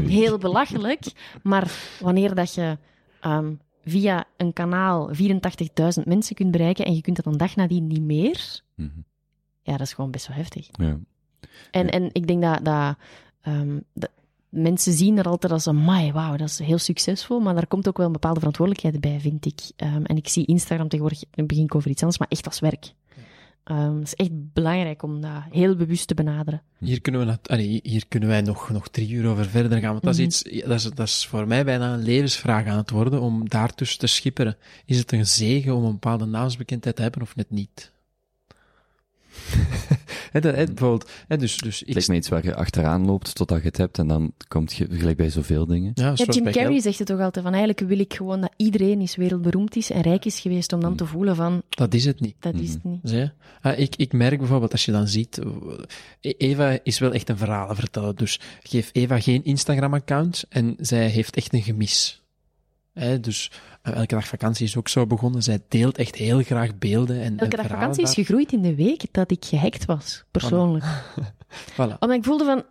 heel 0.08 0.38
belachelijk, 0.38 1.06
maar 1.44 1.72
wanneer 2.00 2.36
dat 2.36 2.54
je 2.54 2.78
ehm, 3.22 3.54
via 3.86 4.26
een 4.38 4.54
kanaal 4.54 5.10
84.000 5.16 6.04
mensen 6.06 6.36
kunt 6.36 6.52
bereiken 6.52 6.86
en 6.86 6.96
je 6.96 7.02
kunt 7.02 7.16
dat 7.16 7.26
een 7.26 7.38
dag 7.38 7.56
nadien 7.56 7.88
niet 7.88 8.02
meer, 8.02 8.62
Mhm. 8.76 8.90
ja, 9.62 9.72
dat 9.78 9.88
is 9.88 9.94
gewoon 9.94 10.12
best 10.12 10.28
wel 10.28 10.38
heftig. 10.38 10.68
Ja. 10.72 10.98
En, 11.72 11.86
Ja. 11.86 11.92
en 11.92 12.10
ik 12.12 12.28
denk 12.28 12.42
dat, 12.42 12.66
dat, 12.66 12.98
ehm, 13.42 13.80
dat 13.94 14.10
mensen 14.54 14.94
zien 14.94 15.18
er 15.18 15.26
altijd 15.26 15.52
als 15.54 15.66
een, 15.66 15.76
mai, 15.76 16.12
wauw, 16.12 16.36
dat 16.36 16.48
is 16.50 16.60
heel 16.60 16.78
succesvol, 16.78 17.40
maar 17.40 17.54
daar 17.54 17.68
komt 17.68 17.88
ook 17.88 17.98
wel 17.98 18.06
een 18.06 18.12
bepaalde 18.12 18.40
verantwoordelijkheid 18.40 19.02
bij, 19.02 19.20
vind 19.20 19.46
ik. 19.46 19.60
Ehm, 19.76 20.04
en 20.04 20.18
ik 20.18 20.28
zie 20.28 20.46
Instagram 20.46 20.88
tegenwoordig, 20.88 21.24
nu 21.34 21.44
begin 21.46 21.64
ik 21.64 21.76
over 21.76 21.90
iets 21.90 22.02
anders, 22.02 22.20
maar 22.20 22.28
echt 22.30 22.46
als 22.46 22.60
werk. 22.60 22.94
Ehm, 23.64 23.96
het 23.96 24.04
is 24.08 24.14
echt 24.14 24.54
belangrijk 24.54 25.04
om 25.04 25.22
dat 25.22 25.32
heel 25.50 25.76
bewust 25.76 26.08
te 26.08 26.14
benaderen. 26.14 26.62
Hier 26.78 27.02
kunnen, 27.02 27.28
we, 27.28 27.38
allee, 27.46 27.80
hier 27.84 28.04
kunnen 28.08 28.30
wij 28.30 28.42
nog, 28.42 28.70
nog 28.70 28.88
drie 28.88 29.10
uur 29.10 29.28
over 29.30 29.46
verder 29.46 29.80
gaan, 29.80 29.92
want 29.92 30.04
dat, 30.04 30.18
is 30.18 30.44
Mhm. 30.44 30.56
iets, 30.56 30.66
dat, 30.68 30.78
is, 30.80 30.84
dat 30.84 31.08
is 31.08 31.26
voor 31.26 31.48
mij 31.48 31.66
bijna 31.66 31.94
een 31.94 32.04
levensvraag 32.04 32.66
aan 32.68 32.78
het 32.78 32.90
worden 32.90 33.22
om 33.22 33.50
daartussen 33.50 34.00
te 34.00 34.08
schipperen. 34.08 34.58
Is 34.86 34.98
het 34.98 35.12
een 35.12 35.28
zegen 35.28 35.76
om 35.76 35.84
een 35.84 35.92
bepaalde 35.92 36.26
naamsbekendheid 36.26 36.96
te 36.96 37.02
hebben 37.02 37.22
of 37.22 37.36
net 37.36 37.50
niet? 37.52 37.92
Dat, 40.42 40.56
hè, 40.56 40.66
bijvoorbeeld, 40.66 41.10
dus, 41.28 41.58
dus 41.58 41.80
Het 41.80 41.88
ik... 41.88 41.94
lijkt 41.94 42.10
me 42.10 42.16
iets 42.16 42.30
waar 42.30 42.44
je 42.44 42.56
achteraan 42.56 43.06
loopt 43.06 43.36
totdat 43.36 43.62
je 43.62 43.68
het 43.68 43.78
hebt 43.78 43.98
en 43.98 44.08
dan 44.08 44.34
komt 44.48 44.74
je, 44.74 44.88
gelijk 44.90 45.18
bij 45.18 45.30
zoveel 45.30 45.66
dingen. 45.66 45.92
Ja, 45.94 46.12
Ja, 46.16 46.26
Jim 46.26 46.52
Carrey 46.52 46.80
zegt 46.80 47.00
het 47.00 47.08
toch 47.08 47.20
altijd 47.20 47.46
van 47.46 47.54
eigenlijk 47.54 47.88
wil 47.88 48.00
ik 48.00 48.14
gewoon 48.14 48.42
dat 48.42 48.54
iedereen 48.58 49.00
eens 49.00 49.16
wereldberoemd 49.16 49.76
is 49.76 49.90
en 49.90 50.02
rijk 50.02 50.26
is 50.26 50.40
geweest 50.40 50.74
om 50.74 50.80
dan 50.80 50.96
te 50.96 51.06
voelen 51.06 51.36
van 51.36 51.62
Dat 51.70 51.94
is 51.94 52.06
het 52.06 52.20
niet. 52.20 52.36
dat 52.40 52.56
is 52.56 52.74
het 52.74 52.84
niet. 52.84 53.10
Je? 53.10 53.32
Ah, 53.62 53.80
ik, 53.80 53.96
ik 53.96 54.14
merk 54.14 54.38
bijvoorbeeld, 54.38 54.72
als 54.72 54.86
je 54.86 54.92
dan 54.92 55.08
ziet, 55.08 55.40
eh, 56.22 56.34
Eva 56.38 56.80
is 56.84 57.00
wel 57.00 57.14
echt 57.14 57.30
een 57.30 57.38
verhaal 57.38 57.76
vertellen. 57.76 58.16
Dus 58.16 58.40
geef 58.64 58.90
Eva 58.92 59.20
geen 59.20 59.44
Instagram-account 59.44 60.46
en 60.50 60.76
zij 60.80 61.08
heeft 61.08 61.36
echt 61.36 61.54
een 61.54 61.62
gemis. 61.62 62.23
Hè, 62.94 63.20
dus 63.20 63.52
eh, 63.82 63.96
elke 63.96 64.16
dag 64.16 64.28
vakantie 64.28 64.66
is 64.66 64.78
ook 64.78 64.88
zo 64.88 65.08
begonnen. 65.08 65.44
Zij 65.44 65.60
deelt 65.68 65.98
echt 65.98 66.16
heel 66.16 66.42
graag 66.42 66.78
beelden 66.78 67.16
en, 67.16 67.24
en 67.24 67.40
Elke 67.40 67.56
dag 67.56 67.68
vakantie 67.68 68.04
is 68.04 68.14
gegroeid 68.14 68.52
in 68.52 68.62
de 68.62 68.76
week 68.76 69.06
dat 69.12 69.32
ik 69.32 69.46
gehackt 69.46 69.86
was, 69.86 70.24
persoonlijk. 70.32 70.86
Voilà. 71.74 72.00
Omdat 72.00 72.18
ik 72.18 72.24
voelde 72.24 72.46
van, 72.46 72.64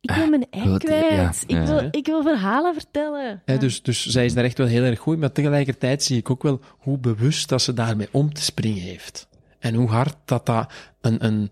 ik 0.00 0.10
wil 0.10 0.28
mijn 0.28 0.46
ei 0.50 0.78
kwijt. 0.78 1.44
ja, 1.46 1.60
ik, 1.60 1.66
wil, 1.66 1.88
ik 1.90 2.06
wil 2.06 2.22
verhalen 2.22 2.74
vertellen. 2.74 3.42
Hè, 3.44 3.58
dus, 3.58 3.82
dus 3.82 4.06
zij 4.06 4.24
is 4.24 4.34
daar 4.34 4.44
echt 4.44 4.58
wel 4.58 4.66
heel 4.66 4.82
erg 4.82 4.98
goed 4.98 5.14
in, 5.14 5.20
maar 5.20 5.32
tegelijkertijd 5.32 6.02
zie 6.02 6.18
ik 6.18 6.30
ook 6.30 6.42
wel 6.42 6.60
hoe 6.78 6.98
bewust 6.98 7.48
dat 7.48 7.62
ze 7.62 7.72
daarmee 7.72 8.08
om 8.10 8.34
te 8.34 8.42
springen 8.42 8.82
heeft. 8.82 9.28
En 9.58 9.74
hoe 9.74 9.88
hard 9.88 10.16
dat 10.24 10.46
dat 10.46 10.72
een, 11.00 11.24
een, 11.24 11.50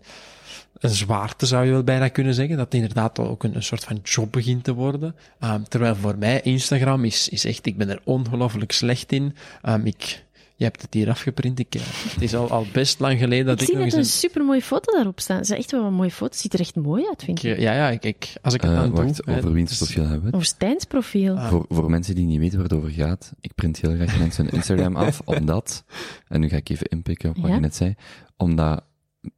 een 0.79 0.89
zwaarte, 0.89 1.45
zou 1.45 1.65
je 1.65 1.71
wel 1.71 1.83
bijna 1.83 2.07
kunnen 2.07 2.33
zeggen, 2.33 2.55
dat 2.57 2.65
het 2.65 2.73
inderdaad 2.73 3.19
ook 3.19 3.43
een, 3.43 3.55
een 3.55 3.63
soort 3.63 3.83
van 3.83 3.99
job 4.03 4.31
begint 4.31 4.63
te 4.63 4.73
worden. 4.73 5.15
Ehm, 5.39 5.61
terwijl 5.67 5.95
voor 5.95 6.17
mij 6.17 6.41
Instagram 6.41 7.05
is, 7.05 7.29
is 7.29 7.45
echt, 7.45 7.65
ik 7.65 7.77
ben 7.77 7.89
er 7.89 8.01
ongelooflijk 8.03 8.71
slecht 8.71 9.11
in. 9.11 9.35
Ehm, 9.61 9.85
ik, 9.85 10.23
je 10.55 10.63
hebt 10.63 10.81
het 10.81 10.93
hier 10.93 11.09
afgeprint, 11.09 11.59
ik, 11.59 11.75
eh, 11.75 11.81
het 11.85 12.21
is 12.21 12.35
al, 12.35 12.49
al 12.49 12.65
best 12.73 12.99
lang 12.99 13.19
geleden 13.19 13.45
dat 13.45 13.55
ik 13.55 13.61
ik, 13.61 13.65
zie 13.67 13.75
nog 13.75 13.85
net 13.85 13.93
eens 13.93 14.07
een 14.07 14.19
supermooie 14.19 14.61
foto 14.61 14.93
daarop 14.93 15.19
staan. 15.19 15.37
Het 15.37 15.49
is 15.49 15.57
echt 15.57 15.71
wel 15.71 15.83
een 15.85 15.93
mooie 15.93 16.11
foto. 16.11 16.25
Het 16.31 16.37
ziet 16.41 16.53
er 16.53 16.59
echt 16.59 16.75
mooi 16.75 17.07
uit, 17.07 17.23
vind 17.23 17.43
ik. 17.43 17.51
ik, 17.51 17.59
ja, 17.59 17.73
ja, 17.73 17.89
ik, 17.89 18.03
ik- 18.03 18.33
als 18.41 18.53
ik 18.53 18.61
het 18.61 18.71
Eh, 18.71 18.77
dan 18.77 18.91
wacht, 18.91 19.25
doe... 19.25 19.35
over 19.37 19.51
wiens 19.53 19.69
dus- 19.69 19.77
profiel 19.77 20.01
hebben 20.03 20.19
we 20.19 20.25
het? 20.25 20.35
Over 20.35 20.47
Stijns 20.47 20.85
profiel. 20.85 21.35
Ah. 21.37 21.49
Voor, 21.49 21.65
voor 21.69 21.89
mensen 21.89 22.15
die 22.15 22.25
niet 22.25 22.39
weten 22.39 22.55
waar 22.59 22.67
het 22.67 22.77
over 22.77 22.89
gaat, 22.91 23.31
ik 23.41 23.51
print 23.55 23.79
heel 23.81 23.95
graag 23.95 24.19
mensen 24.19 24.45
hun 24.45 24.53
Instagram 24.53 24.95
af, 24.95 25.21
omdat, 25.37 25.83
en 26.27 26.39
nu 26.39 26.49
ga 26.49 26.55
ik 26.55 26.69
even 26.69 26.85
inpikken 26.87 27.29
op 27.29 27.35
wat 27.37 27.47
Ja? 27.49 27.53
je 27.55 27.61
net 27.61 27.75
zei, 27.75 27.95
omdat 28.37 28.83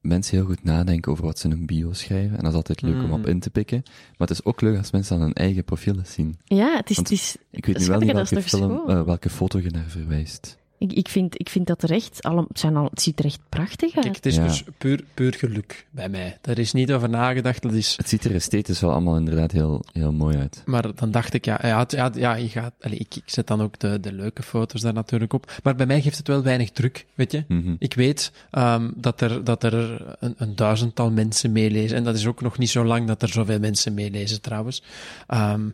mensen 0.01 0.37
heel 0.37 0.45
goed 0.45 0.63
nadenken 0.63 1.11
over 1.11 1.23
wat 1.25 1.39
ze 1.39 1.45
in 1.47 1.51
hun 1.53 1.65
bio 1.65 1.93
schrijven, 1.93 2.37
en 2.37 2.43
dat 2.43 2.51
is 2.51 2.55
altijd 2.57 2.81
leuk 2.81 3.03
om 3.03 3.11
op 3.11 3.19
Mhm. 3.19 3.29
in 3.29 3.39
te 3.39 3.49
pikken, 3.49 3.81
maar 3.85 4.27
het 4.27 4.29
is 4.29 4.45
ook 4.45 4.61
leuk 4.61 4.77
als 4.77 4.91
mensen 4.91 5.15
dan 5.17 5.25
hun 5.25 5.33
eigen 5.33 5.63
profielen 5.63 6.05
zien. 6.05 6.37
Ja, 6.45 6.75
het 6.75 6.89
is... 6.89 6.95
Want 6.95 7.09
Het 7.09 7.17
is 7.17 7.37
Ik 7.51 7.65
weet 7.65 7.77
nu 7.77 7.85
wel 7.85 7.99
niet 7.99 8.13
dat 8.13 8.23
is 8.23 8.29
welke, 8.31 8.47
film, 8.49 8.89
eh, 8.89 9.01
welke 9.03 9.29
foto 9.29 9.59
je 9.59 9.69
naar 9.69 9.85
verwijst. 9.87 10.57
Ik, 10.81 10.93
ik, 10.93 11.09
vind, 11.09 11.39
ik 11.39 11.49
vind 11.49 11.67
dat 11.67 11.83
er 11.83 11.91
echt... 11.91 12.23
Alle, 12.23 12.45
het, 12.47 12.59
zijn 12.59 12.75
al, 12.75 12.87
het 12.89 13.01
ziet 13.01 13.19
er 13.19 13.25
echt 13.25 13.39
prachtig 13.49 13.95
uit. 13.95 14.03
Kijk, 14.03 14.15
het 14.15 14.25
is 14.25 14.35
Ja. 14.35 14.43
dus 14.43 14.63
puur, 14.77 15.03
puur 15.13 15.33
geluk 15.33 15.85
bij 15.91 16.09
mij. 16.09 16.37
Daar 16.41 16.57
is 16.57 16.73
niet 16.73 16.91
over 16.91 17.09
nagedacht, 17.09 17.61
dat 17.61 17.73
is... 17.73 17.93
Het 17.97 18.09
ziet 18.09 18.23
er 18.25 18.33
esthetisch 18.33 18.79
wel 18.79 18.91
allemaal 18.91 19.17
inderdaad 19.17 19.51
heel, 19.51 19.83
heel 19.93 20.11
mooi 20.11 20.37
uit. 20.37 20.61
Maar 20.65 20.95
dan 20.95 21.11
dacht 21.11 21.33
ik, 21.33 21.45
ja, 21.45 21.59
ja, 21.61 21.85
ja, 21.87 22.11
ja 22.15 22.33
je 22.35 22.47
gaat, 22.47 22.73
allee, 22.81 22.97
ik, 22.97 23.15
ik 23.15 23.23
zet 23.25 23.47
dan 23.47 23.61
ook 23.61 23.79
de, 23.79 23.99
de 23.99 24.13
leuke 24.13 24.43
foto's 24.43 24.81
daar 24.81 24.93
natuurlijk 24.93 25.33
op. 25.33 25.51
Maar 25.63 25.75
bij 25.75 25.85
mij 25.85 26.01
geeft 26.01 26.17
het 26.17 26.27
wel 26.27 26.43
weinig 26.43 26.71
druk, 26.71 27.05
weet 27.15 27.31
je. 27.31 27.43
Mhm. 27.47 27.75
Ik 27.79 27.93
weet 27.93 28.31
ehm, 28.51 28.91
dat 28.95 29.21
er, 29.21 29.43
dat 29.43 29.63
er 29.63 30.05
een, 30.19 30.33
een 30.37 30.55
duizendtal 30.55 31.11
mensen 31.11 31.51
meelezen. 31.51 31.97
En 31.97 32.03
dat 32.03 32.15
is 32.15 32.25
ook 32.27 32.41
nog 32.41 32.57
niet 32.57 32.69
zo 32.69 32.85
lang 32.85 33.07
dat 33.07 33.21
er 33.21 33.29
zoveel 33.29 33.59
mensen 33.59 33.93
meelezen, 33.93 34.41
trouwens. 34.41 34.83
Ehm, 35.27 35.69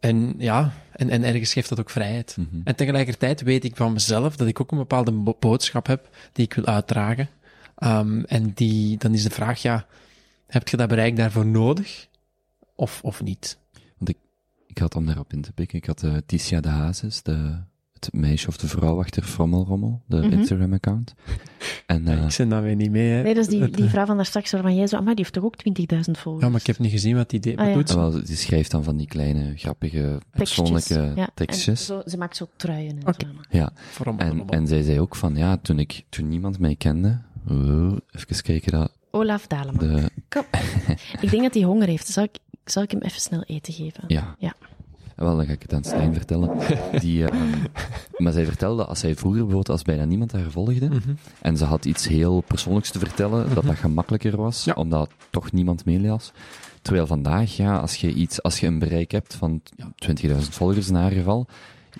en 0.00 0.34
ja, 0.38 0.72
en, 0.92 1.10
en 1.10 1.24
ergens 1.24 1.52
geeft 1.52 1.68
dat 1.68 1.80
ook 1.80 1.90
vrijheid. 1.90 2.36
Mhm. 2.36 2.60
En 2.64 2.76
tegelijkertijd 2.76 3.42
weet 3.42 3.64
ik 3.64 3.76
van 3.76 3.92
mezelf 3.92 4.36
dat 4.36 4.48
ik 4.48 4.60
ook 4.60 4.72
een 4.72 4.78
bepaalde 4.78 5.12
bo- 5.12 5.36
boodschap 5.40 5.86
heb 5.86 6.08
die 6.32 6.44
ik 6.44 6.54
wil 6.54 6.66
uitdragen. 6.66 7.28
Ehm, 7.76 8.22
en 8.22 8.52
die, 8.54 8.96
dan 8.96 9.14
is 9.14 9.22
de 9.22 9.30
vraag, 9.30 9.62
ja, 9.62 9.86
heb 10.46 10.68
je 10.68 10.76
dat 10.76 10.88
bereik 10.88 11.16
daarvoor 11.16 11.46
nodig? 11.46 12.08
Of, 12.74 13.00
of 13.02 13.22
niet? 13.22 13.58
Ik 14.78 14.84
had 14.84 14.94
om 14.94 15.06
daarop 15.06 15.32
in 15.32 15.42
te 15.42 15.52
pikken, 15.52 15.78
ik 15.78 15.86
had 15.86 16.02
eh 16.02 16.16
Ticia 16.26 16.60
de 16.60 16.68
Hazes, 16.68 17.22
de, 17.22 17.56
het 18.04 18.12
meisje 18.12 18.48
of 18.48 18.56
de 18.56 18.68
vrouw 18.68 18.98
achter 18.98 19.22
Frommelrommel, 19.22 20.02
de 20.06 20.16
Mhm. 20.16 20.32
Instagram-account. 20.32 21.14
En 21.86 22.06
eh, 22.08 22.24
ik 22.24 22.30
zit 22.30 22.50
daar 22.50 22.62
weer 22.62 22.74
niet 22.76 22.90
mee, 22.90 23.10
hè. 23.10 23.22
Nee, 23.22 23.34
dat 23.34 23.44
is 23.44 23.50
die, 23.58 23.70
die 23.80 23.88
vrouw 23.88 24.06
van 24.06 24.16
daar 24.16 24.26
straks 24.26 24.50
waarvan 24.52 24.74
jij 24.76 24.86
zo... 24.86 24.96
Maar 24.96 25.14
die 25.14 25.24
heeft 25.24 25.32
toch 25.32 25.44
ook 25.44 25.54
20.000 25.56 26.18
volgers? 26.18 26.44
Ja, 26.44 26.50
maar 26.50 26.60
ik 26.60 26.66
heb 26.66 26.78
niet 26.78 26.90
gezien 26.90 27.16
wat 27.16 27.30
die 27.30 27.40
deed. 27.40 27.56
Ah, 27.58 27.66
ja. 27.68 27.74
doet 27.74 27.88
ze? 27.90 27.96
wel, 27.96 28.10
die 28.10 28.36
schrijft 28.36 28.70
dan 28.70 28.84
van 28.84 28.96
die 28.96 29.06
kleine, 29.06 29.52
grappige, 29.56 30.20
persoonlijke 30.30 31.12
Ja, 31.16 31.28
tekstjes. 31.34 31.80
en 31.80 31.84
zo, 31.86 32.02
ze 32.10 32.16
maakt 32.18 32.36
zo 32.36 32.48
truien 32.56 32.96
en 33.04 33.14
zo. 33.18 33.28
maar- 33.34 33.46
Ja, 33.50 33.70
en, 34.18 34.48
en 34.48 34.66
zij 34.66 34.82
zei 34.82 35.00
ook 35.00 35.16
van, 35.16 35.36
ja, 35.36 35.56
toen 35.56 35.78
ik, 35.78 36.04
toen 36.08 36.28
niemand 36.28 36.58
mij 36.58 36.74
kende, 36.76 37.18
oh, 37.48 37.96
even 38.12 38.42
kijken 38.42 38.72
dat, 38.72 38.92
Olaf 39.10 39.46
Daleman. 39.46 39.78
de, 39.78 40.10
Kom. 40.28 40.42
ik 41.20 41.30
denk 41.30 41.42
dat 41.42 41.54
hij 41.54 41.62
honger 41.62 41.86
heeft. 41.88 42.06
Zal 42.06 42.24
ik, 42.24 42.38
zal 42.64 42.82
ik 42.82 42.90
hem 42.90 43.00
even 43.00 43.20
snel 43.20 43.42
eten 43.42 43.72
geven? 43.72 44.04
ja. 44.06 44.34
Ja. 44.38 44.54
Wel, 45.18 45.36
dan 45.36 45.46
ga 45.46 45.52
ik 45.52 45.62
het 45.62 45.72
aan 45.72 45.84
Stijn 45.84 46.14
vertellen. 46.14 46.50
Die, 47.00 47.24
eh, 47.26 47.42
maar 48.16 48.32
zij 48.32 48.44
vertelde, 48.44 48.84
als 48.84 48.98
zij 49.00 49.14
vroeger 49.14 49.40
bijvoorbeeld, 49.40 49.68
als 49.68 49.82
bijna 49.82 50.04
niemand 50.04 50.32
haar 50.32 50.50
volgde, 50.50 50.88
Mhm. 50.88 50.98
en 51.42 51.56
ze 51.56 51.64
had 51.64 51.84
iets 51.84 52.08
heel 52.08 52.40
persoonlijks 52.40 52.90
te 52.90 52.98
vertellen, 52.98 53.54
dat 53.54 53.64
dat 53.64 53.76
gemakkelijker 53.76 54.36
was, 54.36 54.64
Ja. 54.64 54.72
omdat 54.74 55.10
toch 55.30 55.52
niemand 55.52 55.84
meelas. 55.84 56.32
Terwijl 56.82 57.06
vandaag, 57.06 57.56
ja, 57.56 57.76
als 57.78 57.96
je 57.96 58.12
iets, 58.12 58.42
als 58.42 58.60
je 58.60 58.66
een 58.66 58.78
bereik 58.78 59.10
hebt 59.10 59.34
van 59.34 59.60
20.000 59.96 60.54
volgers 60.54 60.88
in 60.88 60.94
haar 60.94 61.10
geval, 61.10 61.46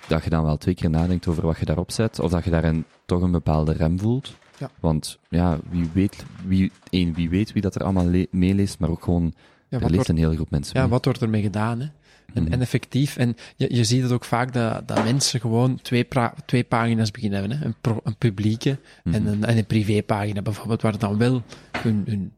dat 0.07 0.23
je 0.23 0.29
dan 0.29 0.43
wel 0.43 0.57
twee 0.57 0.75
keer 0.75 0.89
nadenkt 0.89 1.27
over 1.27 1.45
wat 1.45 1.57
je 1.59 1.65
daarop 1.65 1.91
zet, 1.91 2.19
of 2.19 2.31
dat 2.31 2.43
je 2.43 2.49
daarin 2.49 2.85
toch 3.05 3.21
een 3.21 3.31
bepaalde 3.31 3.71
rem 3.73 3.99
voelt. 3.99 4.33
Ja. 4.57 4.69
Want, 4.79 5.19
ja, 5.29 5.57
wie 5.69 5.89
weet, 5.93 6.25
wie, 6.45 6.71
één, 6.89 7.13
wie 7.13 7.29
weet 7.29 7.53
wie 7.53 7.61
dat 7.61 7.75
er 7.75 7.83
allemaal 7.83 8.05
le- 8.05 8.25
meeleest, 8.31 8.79
maar 8.79 8.89
ook 8.89 9.03
gewoon, 9.03 9.23
Ja, 9.69 9.77
er 9.77 9.81
leest 9.83 9.93
wordt, 9.95 10.09
een 10.09 10.17
hele 10.17 10.35
groep 10.35 10.49
mensen 10.49 10.73
ja, 10.75 10.81
mee. 10.81 10.89
wat 10.91 11.05
wordt 11.05 11.21
ermee 11.21 11.41
gedaan, 11.41 11.79
hè? 11.79 11.85
En, 12.33 12.43
Mhm. 12.43 12.51
en 12.53 12.61
effectief, 12.61 13.17
en 13.17 13.35
je, 13.55 13.75
je 13.75 13.83
ziet 13.83 14.01
het 14.01 14.11
ook 14.11 14.25
vaak 14.25 14.53
dat, 14.53 14.87
dat 14.87 15.03
mensen 15.03 15.39
gewoon 15.39 15.79
twee, 15.81 16.03
pra- 16.03 16.33
twee 16.45 16.63
pagina's 16.63 17.11
beginnen 17.11 17.39
hebben. 17.39 17.57
Hè? 17.59 17.65
Een, 17.65 17.75
pro- 17.81 18.01
een 18.03 18.15
publieke 18.15 18.69
en, 19.03 19.21
Mhm. 19.23 19.27
een, 19.27 19.43
en 19.45 19.57
een 19.57 19.65
privépagina 19.65 20.41
bijvoorbeeld, 20.41 20.81
waar 20.81 20.97
dan 20.97 21.17
wel 21.17 21.43
hun, 21.81 22.03
hun 22.07 22.33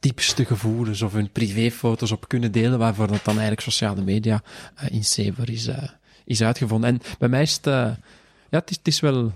diepste 0.00 0.44
gevoelens 0.44 1.02
of 1.02 1.12
hun 1.12 1.30
privéfoto's 1.30 2.10
op 2.12 2.28
kunnen 2.28 2.52
delen, 2.52 2.78
waarvoor 2.78 3.06
dat 3.06 3.24
dan 3.24 3.32
eigenlijk 3.34 3.60
sociale 3.60 4.02
media 4.02 4.42
eh, 4.74 4.90
in 4.90 5.04
Saver 5.04 5.50
is, 5.50 5.66
eh, 5.66 5.82
is 6.24 6.42
uitgevonden. 6.42 6.90
En 6.90 7.00
bij 7.18 7.28
mij 7.28 7.42
is 7.42 7.54
het, 7.54 7.66
eh, 7.66 7.72
ja, 8.50 8.58
het 8.58 8.70
is, 8.70 8.76
het 8.76 8.86
is 8.88 9.00
wel, 9.00 9.32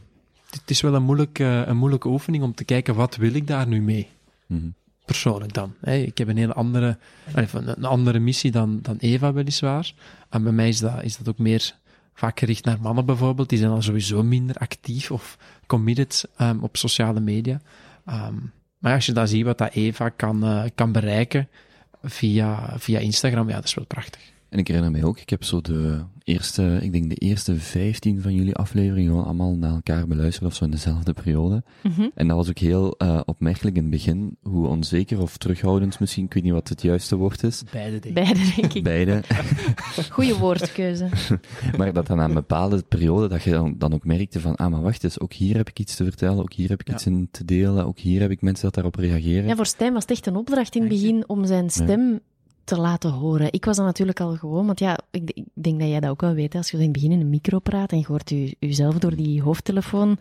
het 0.50 0.70
is 0.70 0.80
wel 0.80 0.94
een 0.94 1.02
moeilijke, 1.02 1.44
een 1.66 1.76
moeilijke 1.76 2.08
oefening 2.08 2.42
om 2.44 2.54
te 2.54 2.64
kijken, 2.64 2.94
wat 2.94 3.16
wil 3.16 3.34
ik 3.34 3.46
daar 3.46 3.66
nu 3.66 3.80
mee? 3.82 4.08
Mhm. 4.46 4.66
Persoonlijk 5.10 5.52
dan. 5.52 5.74
Ik 5.82 6.18
heb 6.18 6.28
een 6.28 6.36
hele 6.36 6.52
andere, 6.52 6.98
een 7.34 7.84
andere 7.84 8.18
missie 8.18 8.50
dan, 8.50 8.78
dan 8.82 8.96
Eva 8.98 9.32
weliswaar. 9.32 9.92
En 10.28 10.42
bij 10.42 10.52
mij 10.52 10.68
is 10.68 10.78
dat, 10.78 11.02
is 11.02 11.16
dat 11.16 11.28
ook 11.28 11.38
meer 11.38 11.74
vaak 12.14 12.38
gericht 12.38 12.64
naar 12.64 12.80
mannen 12.80 13.04
bijvoorbeeld. 13.06 13.48
Die 13.48 13.58
zijn 13.58 13.70
al 13.70 13.82
sowieso 13.82 14.22
minder 14.22 14.56
actief 14.56 15.10
of 15.10 15.38
committed 15.66 16.28
ehm, 16.36 16.58
op 16.60 16.76
sociale 16.76 17.20
media. 17.20 17.60
Ehm, 18.06 18.34
maar 18.78 18.94
als 18.94 19.06
je 19.06 19.12
dan 19.12 19.28
ziet 19.28 19.44
wat 19.44 19.58
dat 19.58 19.72
Eva 19.72 20.08
kan, 20.08 20.44
eh, 20.44 20.62
kan 20.74 20.92
bereiken 20.92 21.48
via, 22.02 22.78
via 22.78 22.98
Instagram, 22.98 23.48
ja, 23.48 23.54
dat 23.54 23.64
is 23.64 23.74
wel 23.74 23.84
prachtig. 23.84 24.20
En 24.50 24.58
ik 24.58 24.66
herinner 24.66 24.90
mij 24.90 25.04
ook, 25.04 25.18
ik 25.20 25.30
heb 25.30 25.44
zo 25.44 25.60
de 25.60 26.00
eerste, 26.24 26.78
ik 26.82 26.92
denk 26.92 27.08
de 27.08 27.14
eerste 27.14 27.54
15 27.56 28.20
van 28.22 28.34
jullie 28.34 28.54
afleveringen 28.54 29.08
gewoon 29.10 29.24
allemaal 29.24 29.56
na 29.56 29.68
elkaar 29.74 30.06
beluisterd 30.06 30.46
of 30.46 30.54
zo 30.54 30.64
in 30.64 30.70
dezelfde 30.70 31.12
periode. 31.12 31.62
Mhm. 31.82 32.08
En 32.14 32.28
dat 32.28 32.36
was 32.36 32.48
ook 32.48 32.58
heel 32.58 32.94
eh, 32.98 33.20
opmerkelijk 33.24 33.76
in 33.76 33.82
het 33.82 33.90
begin, 33.90 34.36
hoe 34.42 34.66
onzeker 34.66 35.20
of 35.20 35.36
terughoudend 35.36 36.00
misschien, 36.00 36.24
ik 36.24 36.34
weet 36.34 36.42
niet 36.42 36.52
wat 36.52 36.68
het 36.68 36.82
juiste 36.82 37.16
woord 37.16 37.42
is, 37.42 37.62
Beide 37.72 37.98
dingen. 37.98 38.24
Beide, 38.24 38.40
denk 38.56 38.72
ik. 38.74 38.82
beide, 38.82 39.22
Goeie 40.10 40.34
woordkeuze. 40.34 41.08
maar 41.76 41.92
dat 41.92 42.06
dan 42.06 42.20
aan 42.20 42.28
een 42.28 42.34
bepaalde 42.34 42.82
periode, 42.88 43.28
dat 43.28 43.42
je 43.42 43.50
dan, 43.50 43.74
dan 43.78 43.94
ook 43.94 44.04
merkte 44.04 44.40
van, 44.40 44.56
ah, 44.56 44.70
maar 44.70 44.82
wacht 44.82 45.04
eens, 45.04 45.20
ook 45.20 45.32
hier 45.32 45.56
heb 45.56 45.68
ik 45.68 45.78
iets 45.78 45.96
te 45.96 46.04
vertellen, 46.04 46.38
ook 46.42 46.52
hier 46.52 46.68
heb 46.68 46.80
ik 46.80 46.88
Ja. 46.88 46.94
iets 46.94 47.06
in 47.06 47.28
te 47.30 47.44
delen, 47.44 47.86
ook 47.86 47.98
hier 47.98 48.20
heb 48.20 48.30
ik 48.30 48.42
mensen 48.42 48.64
dat 48.64 48.74
daarop 48.74 48.94
reageren. 48.94 49.46
Ja, 49.46 49.56
voor 49.56 49.66
Stijn 49.66 49.92
was 49.92 50.02
het 50.02 50.10
echt 50.10 50.26
een 50.26 50.36
opdracht 50.36 50.74
in 50.74 50.80
het 50.80 50.90
begin 50.90 51.28
om 51.28 51.46
zijn 51.46 51.70
stem 51.70 52.20
te 52.64 52.76
laten 52.76 53.10
horen. 53.10 53.52
Ik 53.52 53.64
was 53.64 53.76
dan 53.76 53.84
natuurlijk 53.84 54.20
al 54.20 54.36
gewoon, 54.36 54.66
want 54.66 54.78
ja, 54.78 54.98
ik, 55.10 55.30
ik 55.34 55.44
denk 55.52 55.78
dat 55.80 55.88
jij 55.88 56.00
dat 56.00 56.10
ook 56.10 56.20
wel 56.20 56.34
weet, 56.34 56.54
als 56.54 56.70
je 56.70 56.76
in 56.76 56.82
het 56.82 56.92
begin 56.92 57.12
in 57.12 57.20
een 57.20 57.30
micro 57.30 57.58
praat 57.58 57.92
en 57.92 57.98
je 57.98 58.06
hoort 58.06 58.30
u, 58.30 58.54
uzelf 58.58 58.98
door 58.98 59.16
die 59.16 59.42
hoofdtelefoon, 59.42 60.18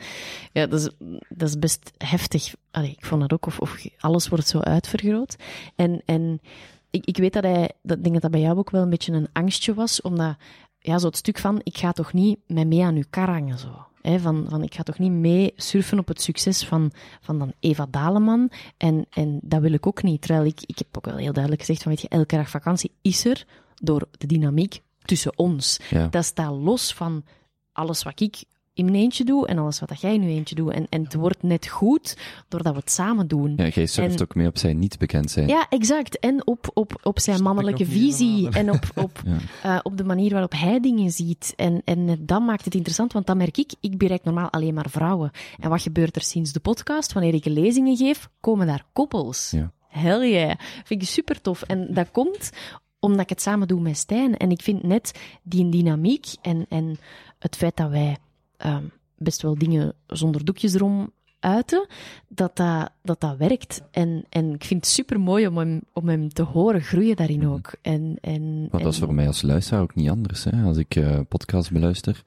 ja, 0.51 0.67
dat 0.67 0.79
is, 0.79 0.89
dat 1.29 1.49
is 1.49 1.59
best 1.59 1.91
heftig. 1.97 2.55
Ik 2.71 3.05
vond 3.05 3.21
dat 3.21 3.33
ook, 3.33 3.45
of, 3.45 3.59
of 3.59 3.85
alles 3.99 4.27
wordt 4.27 4.47
zo 4.47 4.59
uitvergroot. 4.59 5.35
En, 5.75 6.01
en 6.05 6.41
ik, 6.89 7.05
ik 7.05 7.17
weet 7.17 7.33
dat 7.33 7.43
hij, 7.43 7.71
dat, 7.81 8.03
denk 8.03 8.13
dat 8.13 8.21
dat 8.21 8.31
bij 8.31 8.41
jou 8.41 8.57
ook 8.57 8.69
wel 8.69 8.81
een 8.81 8.89
beetje 8.89 9.13
een 9.13 9.29
angstje 9.33 9.73
was, 9.73 10.01
omdat, 10.01 10.35
ja, 10.79 10.97
zo 10.97 11.07
het 11.07 11.17
stuk 11.17 11.37
van, 11.37 11.59
ik 11.63 11.77
ga 11.77 11.91
toch 11.91 12.13
niet 12.13 12.39
met 12.47 12.67
mee 12.67 12.83
aan 12.83 12.95
uw 12.95 13.03
kar 13.09 13.29
hangen, 13.29 13.57
zo. 13.57 13.88
Hè, 14.09 14.19
van, 14.19 14.45
van, 14.49 14.63
ik 14.63 14.75
ga 14.75 14.83
toch 14.83 14.99
niet 14.99 15.11
mee 15.11 15.53
surfen 15.55 15.99
op 15.99 16.07
het 16.07 16.21
succes 16.21 16.65
van, 16.65 16.91
van 17.21 17.39
dan 17.39 17.53
Eva 17.59 17.87
Daleman. 17.89 18.51
En, 18.77 19.05
en 19.09 19.39
dat 19.41 19.61
wil 19.61 19.73
ik 19.73 19.87
ook 19.87 20.03
niet. 20.03 20.21
Terwijl 20.21 20.45
ik, 20.45 20.61
ik 20.65 20.77
heb 20.77 20.97
ook 20.97 21.05
wel 21.05 21.15
heel 21.15 21.33
duidelijk 21.33 21.63
gezegd 21.63 21.83
van, 21.83 21.91
weet 21.91 22.01
je, 22.01 22.07
elke 22.07 22.35
dag 22.35 22.49
vakantie 22.49 22.91
is 23.01 23.25
er 23.25 23.45
door 23.75 24.07
de 24.17 24.27
dynamiek 24.27 24.81
tussen 25.05 25.37
ons. 25.37 25.79
Ja. 25.89 26.07
Dat 26.07 26.25
staat 26.25 26.53
los 26.53 26.93
van 26.93 27.23
alles 27.71 28.03
wat 28.03 28.19
ik 28.19 28.43
in 28.79 28.85
mijn 28.85 28.97
eentje 28.97 29.23
doe 29.23 29.47
en 29.47 29.57
alles 29.57 29.79
wat 29.79 29.89
dat 29.89 30.01
jij 30.01 30.13
in 30.13 30.23
je 30.23 30.29
eentje 30.35 30.55
doet. 30.55 30.71
En, 30.71 30.85
en 30.89 31.03
het 31.03 31.13
wordt 31.13 31.43
net 31.43 31.67
goed 31.67 32.17
doordat 32.47 32.73
we 32.73 32.79
het 32.79 32.91
samen 32.91 33.27
doen. 33.27 33.53
Ja, 33.55 33.67
jij 33.67 33.85
surft 33.85 34.15
En- 34.15 34.21
ook 34.21 34.35
mee 34.35 34.47
op 34.47 34.57
zijn 34.57 34.79
niet 34.79 34.97
bekend 34.97 35.31
zijn. 35.31 35.47
Ja, 35.47 35.65
exact. 35.69 36.19
En 36.19 36.47
op, 36.47 36.71
op, 36.73 36.99
op 37.03 37.19
zijn 37.19 37.43
mannelijke 37.43 37.85
visie 37.85 38.49
en 38.49 38.71
op, 38.71 38.83
op, 38.95 39.21
Ja. 39.25 39.37
eh, 39.75 39.79
op 39.83 39.97
de 39.97 40.03
manier 40.03 40.31
waarop 40.31 40.51
hij 40.51 40.79
dingen 40.79 41.11
ziet. 41.11 41.53
En, 41.55 41.81
en 41.85 42.25
dat 42.25 42.41
maakt 42.41 42.65
het 42.65 42.75
interessant, 42.75 43.13
want 43.13 43.25
dan 43.25 43.37
merk 43.37 43.57
ik, 43.57 43.73
ik 43.79 43.97
bereik 43.97 44.23
normaal 44.23 44.49
alleen 44.49 44.73
maar 44.73 44.89
vrouwen. 44.89 45.31
En 45.59 45.69
wat 45.69 45.81
gebeurt 45.81 46.15
er 46.15 46.21
sinds 46.21 46.51
de 46.51 46.59
podcast? 46.59 47.13
Wanneer 47.13 47.33
ik 47.33 47.45
lezingen 47.45 47.97
geef, 47.97 48.29
komen 48.39 48.67
daar 48.67 48.83
koppels. 48.93 49.51
Ja. 49.51 49.71
Hell 49.87 50.29
yeah. 50.31 50.55
Vind 50.83 51.01
ik 51.01 51.07
super 51.07 51.41
tof. 51.41 51.61
En 51.61 51.87
dat 51.93 52.11
komt 52.11 52.51
omdat 52.99 53.19
ik 53.19 53.29
het 53.29 53.41
samen 53.41 53.67
doe 53.67 53.81
met 53.81 53.97
Stijn. 53.97 54.37
En 54.37 54.51
ik 54.51 54.61
vind 54.61 54.83
net 54.83 55.19
die 55.43 55.69
dynamiek 55.69 56.25
en, 56.41 56.65
en 56.69 56.97
het 57.39 57.55
feit 57.55 57.77
dat 57.77 57.89
wij 57.89 58.17
ehm, 58.59 58.83
best 59.17 59.41
wel 59.41 59.57
dingen 59.57 59.93
zonder 60.07 60.45
doekjes 60.45 60.73
erom 60.73 61.11
uiten, 61.39 61.87
dat 62.27 62.55
dat, 62.55 62.91
dat, 63.01 63.19
dat 63.21 63.37
werkt. 63.37 63.81
En, 63.91 64.25
en 64.29 64.53
ik 64.53 64.63
vind 64.63 64.81
het 64.85 64.93
super 64.93 65.19
mooi 65.19 65.47
om 65.47 65.57
hem, 65.57 65.81
om 65.93 66.07
hem 66.07 66.29
te 66.29 66.41
horen 66.43 66.81
groeien 66.81 67.15
daarin 67.15 67.39
Mhm. 67.39 67.49
ook. 67.49 67.71
En, 67.81 68.17
en, 68.21 68.67
Want 68.71 68.83
dat 68.83 68.93
is 68.93 68.99
voor 68.99 69.13
mij 69.13 69.27
als 69.27 69.41
luisteraar 69.41 69.81
ook 69.81 69.95
niet 69.95 70.09
anders. 70.09 70.43
Hè? 70.43 70.63
Als 70.63 70.77
ik 70.77 70.95
eh 70.95 71.19
podcasts 71.27 71.71
beluister, 71.71 72.23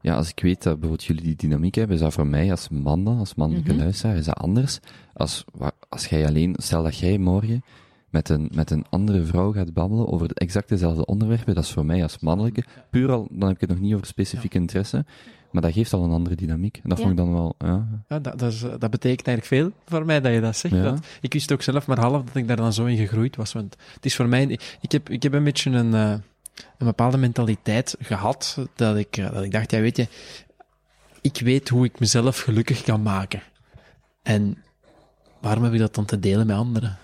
ja, 0.00 0.14
als 0.16 0.28
ik 0.30 0.40
weet 0.40 0.62
dat 0.62 0.72
bijvoorbeeld 0.80 1.04
jullie 1.04 1.22
die 1.22 1.36
dynamiek 1.36 1.74
hebben, 1.74 1.96
is 1.96 2.02
dat 2.02 2.12
voor 2.12 2.26
mij 2.26 2.50
als 2.50 2.68
man, 2.68 3.04
dan, 3.04 3.18
als 3.18 3.34
mannelijke 3.34 3.72
Mhm. 3.72 3.80
luisteraar, 3.80 4.16
is 4.16 4.24
dat 4.24 4.36
anders. 4.36 4.78
Als, 5.14 5.44
als 5.88 6.06
jij 6.06 6.26
alleen, 6.26 6.54
stel 6.58 6.82
dat 6.82 6.98
jij 6.98 7.18
morgen 7.18 7.62
met 8.10 8.28
een, 8.28 8.50
met 8.54 8.70
een 8.70 8.84
andere 8.90 9.24
vrouw 9.24 9.52
gaat 9.52 9.72
babbelen 9.72 10.08
over 10.08 10.30
exact 10.30 10.68
dezelfde 10.68 11.06
onderwerpen, 11.06 11.54
dat 11.54 11.64
is 11.64 11.70
voor 11.72 11.86
mij 11.86 12.02
als 12.02 12.18
mannelijke, 12.18 12.64
puur 12.90 13.10
al, 13.10 13.28
dan 13.30 13.48
heb 13.48 13.54
ik 13.54 13.60
het 13.60 13.70
nog 13.70 13.80
niet 13.80 13.94
over 13.94 14.06
specifieke 14.06 14.58
interesse, 14.58 15.04
maar 15.56 15.64
dat 15.64 15.74
geeft 15.74 15.92
al 15.92 16.04
een 16.04 16.10
andere 16.10 16.34
dynamiek. 16.34 16.76
En 16.82 16.88
dat 16.88 16.98
Ja. 16.98 17.04
vond 17.04 17.18
ik 17.18 17.24
dan 17.24 17.32
wel, 17.34 17.54
ja, 17.58 17.86
Ja, 18.08 18.18
dat, 18.18 18.38
dat, 18.38 18.52
is, 18.52 18.62
eh, 18.62 18.70
dat 18.78 18.90
betekent 18.90 19.26
eigenlijk 19.26 19.46
veel 19.46 19.80
voor 19.86 20.04
mij 20.06 20.20
dat 20.20 20.32
je 20.32 20.40
dat 20.40 20.56
zegt. 20.56 20.74
Ja. 20.74 20.82
Dat, 20.82 21.06
ik 21.20 21.32
wist 21.32 21.52
ook 21.52 21.62
zelf 21.62 21.86
maar 21.86 21.98
half 22.00 22.24
dat 22.24 22.34
ik 22.36 22.48
daar 22.48 22.56
dan 22.56 22.72
zo 22.72 22.84
in 22.84 22.96
gegroeid 22.96 23.36
was. 23.36 23.52
Want 23.52 23.76
het 23.94 24.04
is 24.04 24.16
voor 24.16 24.28
mij... 24.28 24.58
Ik 24.80 24.92
heb, 24.92 25.10
ik 25.10 25.22
heb 25.22 25.32
een 25.32 25.44
beetje 25.44 25.70
een, 25.70 25.94
eh, 25.94 26.10
een 26.78 26.86
bepaalde 26.86 27.16
mentaliteit 27.16 27.96
gehad 28.00 28.58
dat 28.74 28.96
ik, 28.96 29.16
eh, 29.16 29.32
dat 29.32 29.42
ik 29.42 29.52
dacht, 29.52 29.70
ja 29.70 29.80
weet 29.80 29.96
je, 29.96 30.08
ik 31.20 31.40
weet 31.40 31.68
hoe 31.68 31.84
ik 31.84 31.98
mezelf 32.00 32.38
gelukkig 32.40 32.82
kan 32.82 33.02
maken. 33.02 33.42
En 34.22 34.62
waarom 35.40 35.64
heb 35.64 35.72
ik 35.72 35.78
dat 35.78 35.94
dan 35.94 36.04
te 36.04 36.18
delen 36.20 36.46
met 36.46 36.56
anderen? 36.56 36.96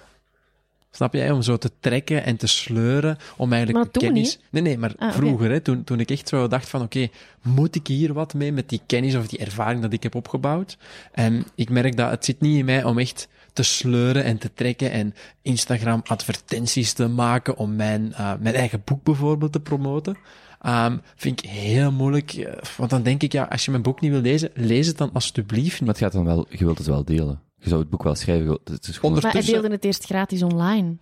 Snap 0.94 1.14
jij? 1.14 1.30
Om 1.30 1.42
zo 1.42 1.56
te 1.56 1.70
trekken 1.80 2.24
en 2.24 2.36
te 2.36 2.46
sleuren, 2.46 3.18
om 3.36 3.52
eigenlijk 3.52 3.72
Maar 3.72 3.92
dat 3.92 4.02
doen 4.02 4.02
we 4.02 4.14
kennis... 4.14 4.38
Nee, 4.50 4.62
nee, 4.62 4.78
maar 4.78 4.92
Ah, 4.98 5.12
vroeger, 5.12 5.50
hè, 5.50 5.60
toen, 5.60 5.84
toen 5.84 6.00
ik 6.00 6.10
echt 6.10 6.28
zo 6.28 6.48
dacht 6.48 6.68
van, 6.68 6.82
oké, 6.82 7.08
moet 7.42 7.74
ik 7.74 7.86
hier 7.86 8.12
wat 8.12 8.34
mee 8.34 8.52
met 8.52 8.68
die 8.68 8.80
kennis 8.86 9.14
of 9.14 9.26
die 9.26 9.38
ervaring 9.38 9.82
dat 9.82 9.92
ik 9.92 10.02
heb 10.02 10.14
opgebouwd? 10.14 10.78
En 11.12 11.44
ik 11.54 11.70
merk 11.70 11.96
dat 11.96 12.10
het 12.10 12.24
zit 12.24 12.40
niet 12.40 12.58
in 12.58 12.64
mij 12.64 12.84
om 12.84 12.98
echt 12.98 13.28
te 13.52 13.62
sleuren 13.62 14.24
en 14.24 14.38
te 14.38 14.50
trekken 14.54 14.90
en 14.90 15.14
Instagram 15.42 16.00
advertenties 16.04 16.92
te 16.92 17.08
maken 17.08 17.56
om 17.56 17.76
mijn, 17.76 18.12
eh, 18.12 18.32
mijn 18.40 18.54
eigen 18.54 18.82
boek 18.84 19.02
bijvoorbeeld 19.02 19.52
te 19.52 19.60
promoten. 19.60 20.16
Ehm, 20.60 20.96
vind 21.16 21.42
ik 21.42 21.50
heel 21.50 21.92
moeilijk, 21.92 22.32
eh, 22.32 22.52
want 22.76 22.90
dan 22.90 23.02
denk 23.02 23.22
ik, 23.22 23.32
ja, 23.32 23.44
als 23.44 23.64
je 23.64 23.70
mijn 23.70 23.82
boek 23.82 24.00
niet 24.00 24.10
wil 24.10 24.20
lezen, 24.20 24.50
lees 24.54 24.86
het 24.86 24.98
dan 24.98 25.10
alstublieft 25.12 25.80
maar 25.80 25.88
het 25.88 25.98
gaat 25.98 26.12
dan 26.12 26.24
wel, 26.24 26.46
je 26.50 26.64
wilt 26.64 26.78
het 26.78 26.86
wel 26.86 27.04
delen. 27.04 27.40
Je 27.62 27.68
zou 27.68 27.80
het 27.80 27.90
boek 27.90 28.02
wel 28.02 28.14
schrijven, 28.14 28.58
het 28.64 28.86
is 28.88 28.98
gewoon... 28.98 29.20
Maar 29.22 29.32
hij 29.32 29.42
deelde 29.42 29.70
het 29.70 29.84
eerst 29.84 30.04
gratis 30.04 30.42
online. 30.42 30.96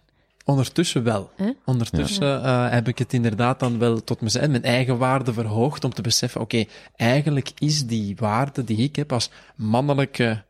Ondertussen 0.44 1.02
wel. 1.02 1.30
Hè? 1.36 1.50
Ondertussen 1.64 2.44
eh, 2.44 2.70
heb 2.70 2.88
ik 2.88 2.98
het 2.98 3.12
inderdaad 3.12 3.60
dan 3.60 3.78
wel 3.78 4.04
tot 4.04 4.20
mezelf, 4.20 4.48
mijn 4.48 4.62
eigen 4.62 4.98
waarde 4.98 5.32
verhoogd 5.32 5.84
om 5.84 5.94
te 5.94 6.02
beseffen, 6.02 6.40
oké, 6.40 6.64
eigenlijk 6.96 7.52
is 7.58 7.86
die 7.86 8.16
waarde 8.18 8.64
die 8.64 8.76
ik 8.76 8.96
heb 8.96 9.12
als 9.12 9.30
mannelijke, 9.54 10.42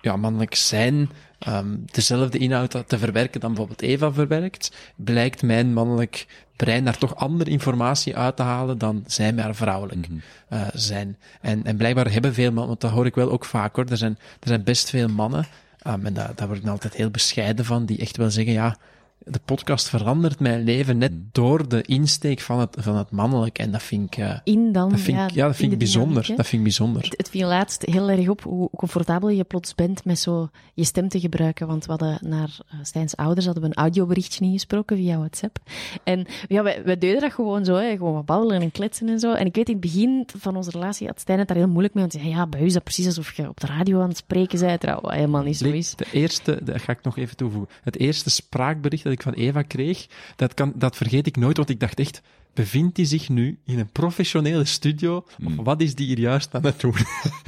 ja, 0.00 0.16
mannelijk 0.16 0.54
zijn, 0.54 1.10
ehm, 1.38 1.66
dezelfde 1.84 2.38
inhoud 2.38 2.82
te 2.86 2.98
verwerken 2.98 3.40
dan 3.40 3.50
bijvoorbeeld 3.50 3.82
Eva 3.82 4.12
verwerkt, 4.12 4.76
blijkt 4.96 5.42
mijn 5.42 5.72
mannelijk 5.72 6.26
brein 6.56 6.84
daar 6.84 6.98
toch 6.98 7.16
andere 7.16 7.50
informatie 7.50 8.16
uit 8.16 8.36
te 8.36 8.42
halen 8.42 8.78
dan 8.78 9.04
zij 9.06 9.32
maar 9.32 9.54
vrouwelijk 9.54 10.08
Mhm. 10.08 10.18
eh, 10.48 10.60
zijn. 10.74 11.16
En, 11.40 11.64
en 11.64 11.76
blijkbaar 11.76 12.12
hebben 12.12 12.34
veel 12.34 12.50
mannen, 12.50 12.66
want 12.66 12.80
dat 12.80 12.90
hoor 12.90 13.06
ik 13.06 13.14
wel 13.14 13.30
ook 13.30 13.44
vaak 13.44 13.76
hoor, 13.76 13.84
er 13.84 13.96
zijn, 13.96 14.18
er 14.40 14.48
zijn 14.48 14.62
best 14.62 14.90
veel 14.90 15.08
mannen, 15.08 15.46
um, 15.86 16.06
en 16.06 16.14
daar, 16.14 16.32
daar 16.34 16.46
word 16.46 16.58
ik 16.62 16.66
altijd 16.68 16.94
heel 16.94 17.10
bescheiden 17.10 17.64
van, 17.64 17.86
die 17.86 17.98
echt 17.98 18.16
wel 18.16 18.30
zeggen, 18.30 18.52
ja, 18.52 18.76
de 19.18 19.40
podcast 19.44 19.88
verandert 19.88 20.40
mijn 20.40 20.64
leven 20.64 20.98
net 20.98 21.12
Mm. 21.12 21.28
door 21.32 21.68
de 21.68 21.82
insteek 21.82 22.40
van 22.40 22.60
het, 22.60 22.76
van 22.80 22.96
het 22.96 23.10
mannelijk. 23.10 23.58
En 23.58 23.70
dat 23.70 23.82
vind 23.82 24.06
ik, 24.06 24.16
eh, 24.24 24.38
In 24.44 24.72
dan, 24.72 24.90
dat 24.90 25.00
vind 25.00 25.18
ik, 25.18 25.30
ja, 25.30 25.42
dat 25.42 25.50
in 25.50 25.54
vind 25.54 25.72
ik 25.72 25.78
de 25.78 25.84
bijzonder. 25.84 26.08
dynamiek. 26.12 26.36
Dat 26.36 26.46
vind 26.46 26.56
ik 26.56 26.62
bijzonder. 26.62 27.02
Het, 27.02 27.14
het 27.16 27.28
viel 27.30 27.48
laatst 27.48 27.82
heel 27.82 28.10
erg 28.10 28.28
op 28.28 28.42
hoe 28.42 28.70
comfortabel 28.76 29.28
je 29.28 29.44
plots 29.44 29.74
bent 29.74 30.04
met 30.04 30.18
zo 30.18 30.48
je 30.74 30.84
stem 30.84 31.08
te 31.08 31.20
gebruiken. 31.20 31.66
Want 31.66 31.84
we 31.84 31.90
hadden 31.90 32.18
naar 32.20 32.58
eh, 32.68 32.78
Stijns 32.82 33.16
ouders 33.16 33.44
hadden 33.46 33.62
we 33.64 33.68
een 33.68 33.74
audioberichtje 33.82 34.44
ingesproken 34.44 34.96
via 34.96 35.18
WhatsApp. 35.18 35.58
En 36.04 36.26
ja, 36.48 36.62
wij, 36.62 36.82
wij 36.84 36.98
deden 36.98 37.20
dat 37.20 37.32
gewoon 37.32 37.64
zo, 37.64 37.74
hè, 37.74 37.96
gewoon 37.96 38.14
wat 38.14 38.26
babbelen 38.26 38.60
en 38.60 38.70
kletsen 38.70 39.08
en 39.08 39.18
zo. 39.18 39.32
En 39.32 39.46
ik 39.46 39.54
weet 39.54 39.66
in 39.68 39.72
het 39.72 39.82
begin 39.82 40.28
van 40.38 40.56
onze 40.56 40.70
relatie 40.70 41.06
had 41.06 41.20
Stijn 41.20 41.38
het 41.38 41.48
daar 41.48 41.56
heel 41.56 41.68
moeilijk 41.68 41.94
mee. 41.94 42.02
Want 42.02 42.14
hij 42.16 42.24
zei, 42.24 42.34
ja, 42.36 42.46
bij 42.46 42.60
u 42.60 42.64
is 42.64 42.72
dat 42.72 42.84
precies 42.84 43.06
alsof 43.06 43.32
je 43.36 43.48
op 43.48 43.60
de 43.60 43.66
radio 43.66 44.00
aan 44.00 44.08
het 44.08 44.16
spreken 44.16 44.60
bent. 44.60 44.84
Wat 44.84 45.10
helemaal 45.12 45.42
niet 45.42 45.56
zo 45.56 45.68
is. 45.68 45.94
De 45.94 46.06
eerste, 46.12 46.60
dat 46.62 46.80
ga 46.80 46.92
ik 46.92 47.02
nog 47.02 47.16
even 47.16 47.36
toevoegen. 47.36 47.70
Het 47.82 47.98
eerste 47.98 48.30
spraakbericht 48.30 49.05
dat 49.10 49.12
ik 49.18 49.22
van 49.22 49.32
Eva 49.32 49.62
kreeg, 49.62 50.06
dat, 50.36 50.54
kan, 50.54 50.72
dat 50.74 50.96
vergeet 50.96 51.26
ik 51.26 51.36
nooit, 51.36 51.56
want 51.56 51.68
ik 51.68 51.80
dacht 51.80 51.98
echt, 52.00 52.22
bevindt 52.54 52.96
hij 52.96 53.06
zich 53.06 53.28
nu 53.28 53.58
in 53.64 53.78
een 53.78 53.90
professionele 53.92 54.64
studio? 54.64 55.16
Of 55.16 55.36
Mm. 55.38 55.64
wat 55.64 55.80
is 55.80 55.94
die 55.94 56.06
hier 56.06 56.18
juist 56.18 56.54
aan 56.54 56.64
het 56.64 56.80
doen? 56.80 56.94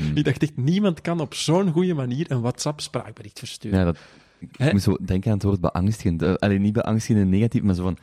Mm. 0.03 0.17
ik 0.17 0.25
dacht 0.25 0.43
echt, 0.43 0.57
niemand 0.57 1.01
kan 1.01 1.21
op 1.21 1.35
zo'n 1.35 1.71
goede 1.73 1.95
manier 1.95 2.31
een 2.31 2.41
WhatsApp-spraakbericht 2.41 3.39
versturen. 3.39 3.79
Ja, 3.79 3.85
dat, 3.85 3.97
ik 4.39 4.49
Hè? 4.57 4.73
moest 4.73 4.85
zo 4.85 4.97
denken 5.01 5.31
aan 5.31 5.37
het 5.37 5.47
woord 5.47 5.61
beangstigend. 5.61 6.23
Eh, 6.23 6.35
Alleen 6.35 6.63
niet 6.63 6.73
beangstigend 6.73 7.25
in 7.25 7.31
negatief, 7.31 7.63
maar 7.63 7.75
zo 7.75 7.83
van, 7.83 7.99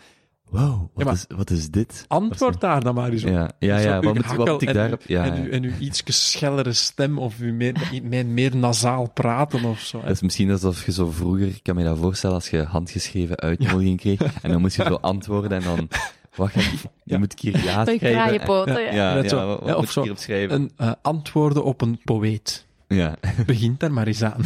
wow, 0.59 0.79
wat, 0.79 0.89
Ja, 0.95 1.03
maar- 1.03 1.13
is, 1.13 1.25
wat 1.35 1.49
is 1.49 1.69
dit? 1.69 2.05
Antwoord 2.07 2.61
daar 2.61 2.83
dan 2.83 2.95
maar 2.95 3.09
eens 3.09 3.23
op. 3.23 3.29
Ja, 3.29 3.51
ja, 3.59 3.77
ja, 3.77 3.93
wat 3.95 4.03
moet, 4.03 4.15
wat 4.15 4.25
gehakkel 4.25 4.53
moet 4.53 4.61
ik 4.61 4.67
en 4.67 4.73
daarop... 4.73 5.01
uw- 5.07 5.15
Ja, 5.15 5.23
en, 5.23 5.35
ja. 5.35 5.41
uw, 5.43 5.49
en 5.51 5.63
uw 5.63 5.71
iets 5.79 6.01
schellere 6.05 6.73
stem 6.73 7.17
of 7.17 7.39
uw 7.39 7.53
meer, 7.53 7.89
meer, 8.03 8.25
meer 8.25 8.55
nasaal 8.55 9.11
praten 9.11 9.63
of 9.63 9.79
zo. 9.79 10.01
Dat 10.01 10.09
is 10.09 10.21
misschien 10.21 10.51
alsof 10.51 10.85
je 10.85 10.91
zo 10.91 11.09
vroeger, 11.11 11.47
ik 11.47 11.59
kan 11.63 11.75
me 11.75 11.83
dat 11.83 11.97
voorstellen, 11.97 12.35
als 12.35 12.49
je 12.49 12.63
handgeschreven 12.63 13.39
uitnodiging 13.39 13.99
kreeg, 13.99 14.21
en 14.41 14.51
dan 14.51 14.61
moest 14.61 14.75
je 14.75 14.83
zo 14.83 14.97
antwoorden 15.01 15.51
en 15.51 15.63
dan, 15.63 15.87
wat 16.35 16.49
ga 16.51 16.59
ik, 16.59 16.65
je 16.81 16.89
Ja. 17.03 17.17
moet 17.17 17.31
een 17.31 17.51
keer 17.51 17.63
ja 17.63 17.81
schrijven. 17.83 17.97
kraaienpoten, 17.99 18.73
Ja, 18.73 18.79
ja. 18.79 18.93
ja, 18.93 19.13
Net 19.13 19.29
zo. 19.29 19.47
wat, 19.47 19.59
wat 19.59 19.67
Ja, 19.67 19.75
of 19.75 19.95
moet 19.95 20.05
ik 20.09 20.17
zo. 20.19 20.33
Een 20.33 20.71
eh, 20.77 20.91
antwoorden 21.01 21.63
op 21.63 21.81
een 21.81 21.99
poëet. 22.03 22.65
Ja, 22.87 23.15
Begint 23.45 23.79
daar 23.79 23.93
maar 23.93 24.07
eens 24.07 24.23
aan. 24.23 24.41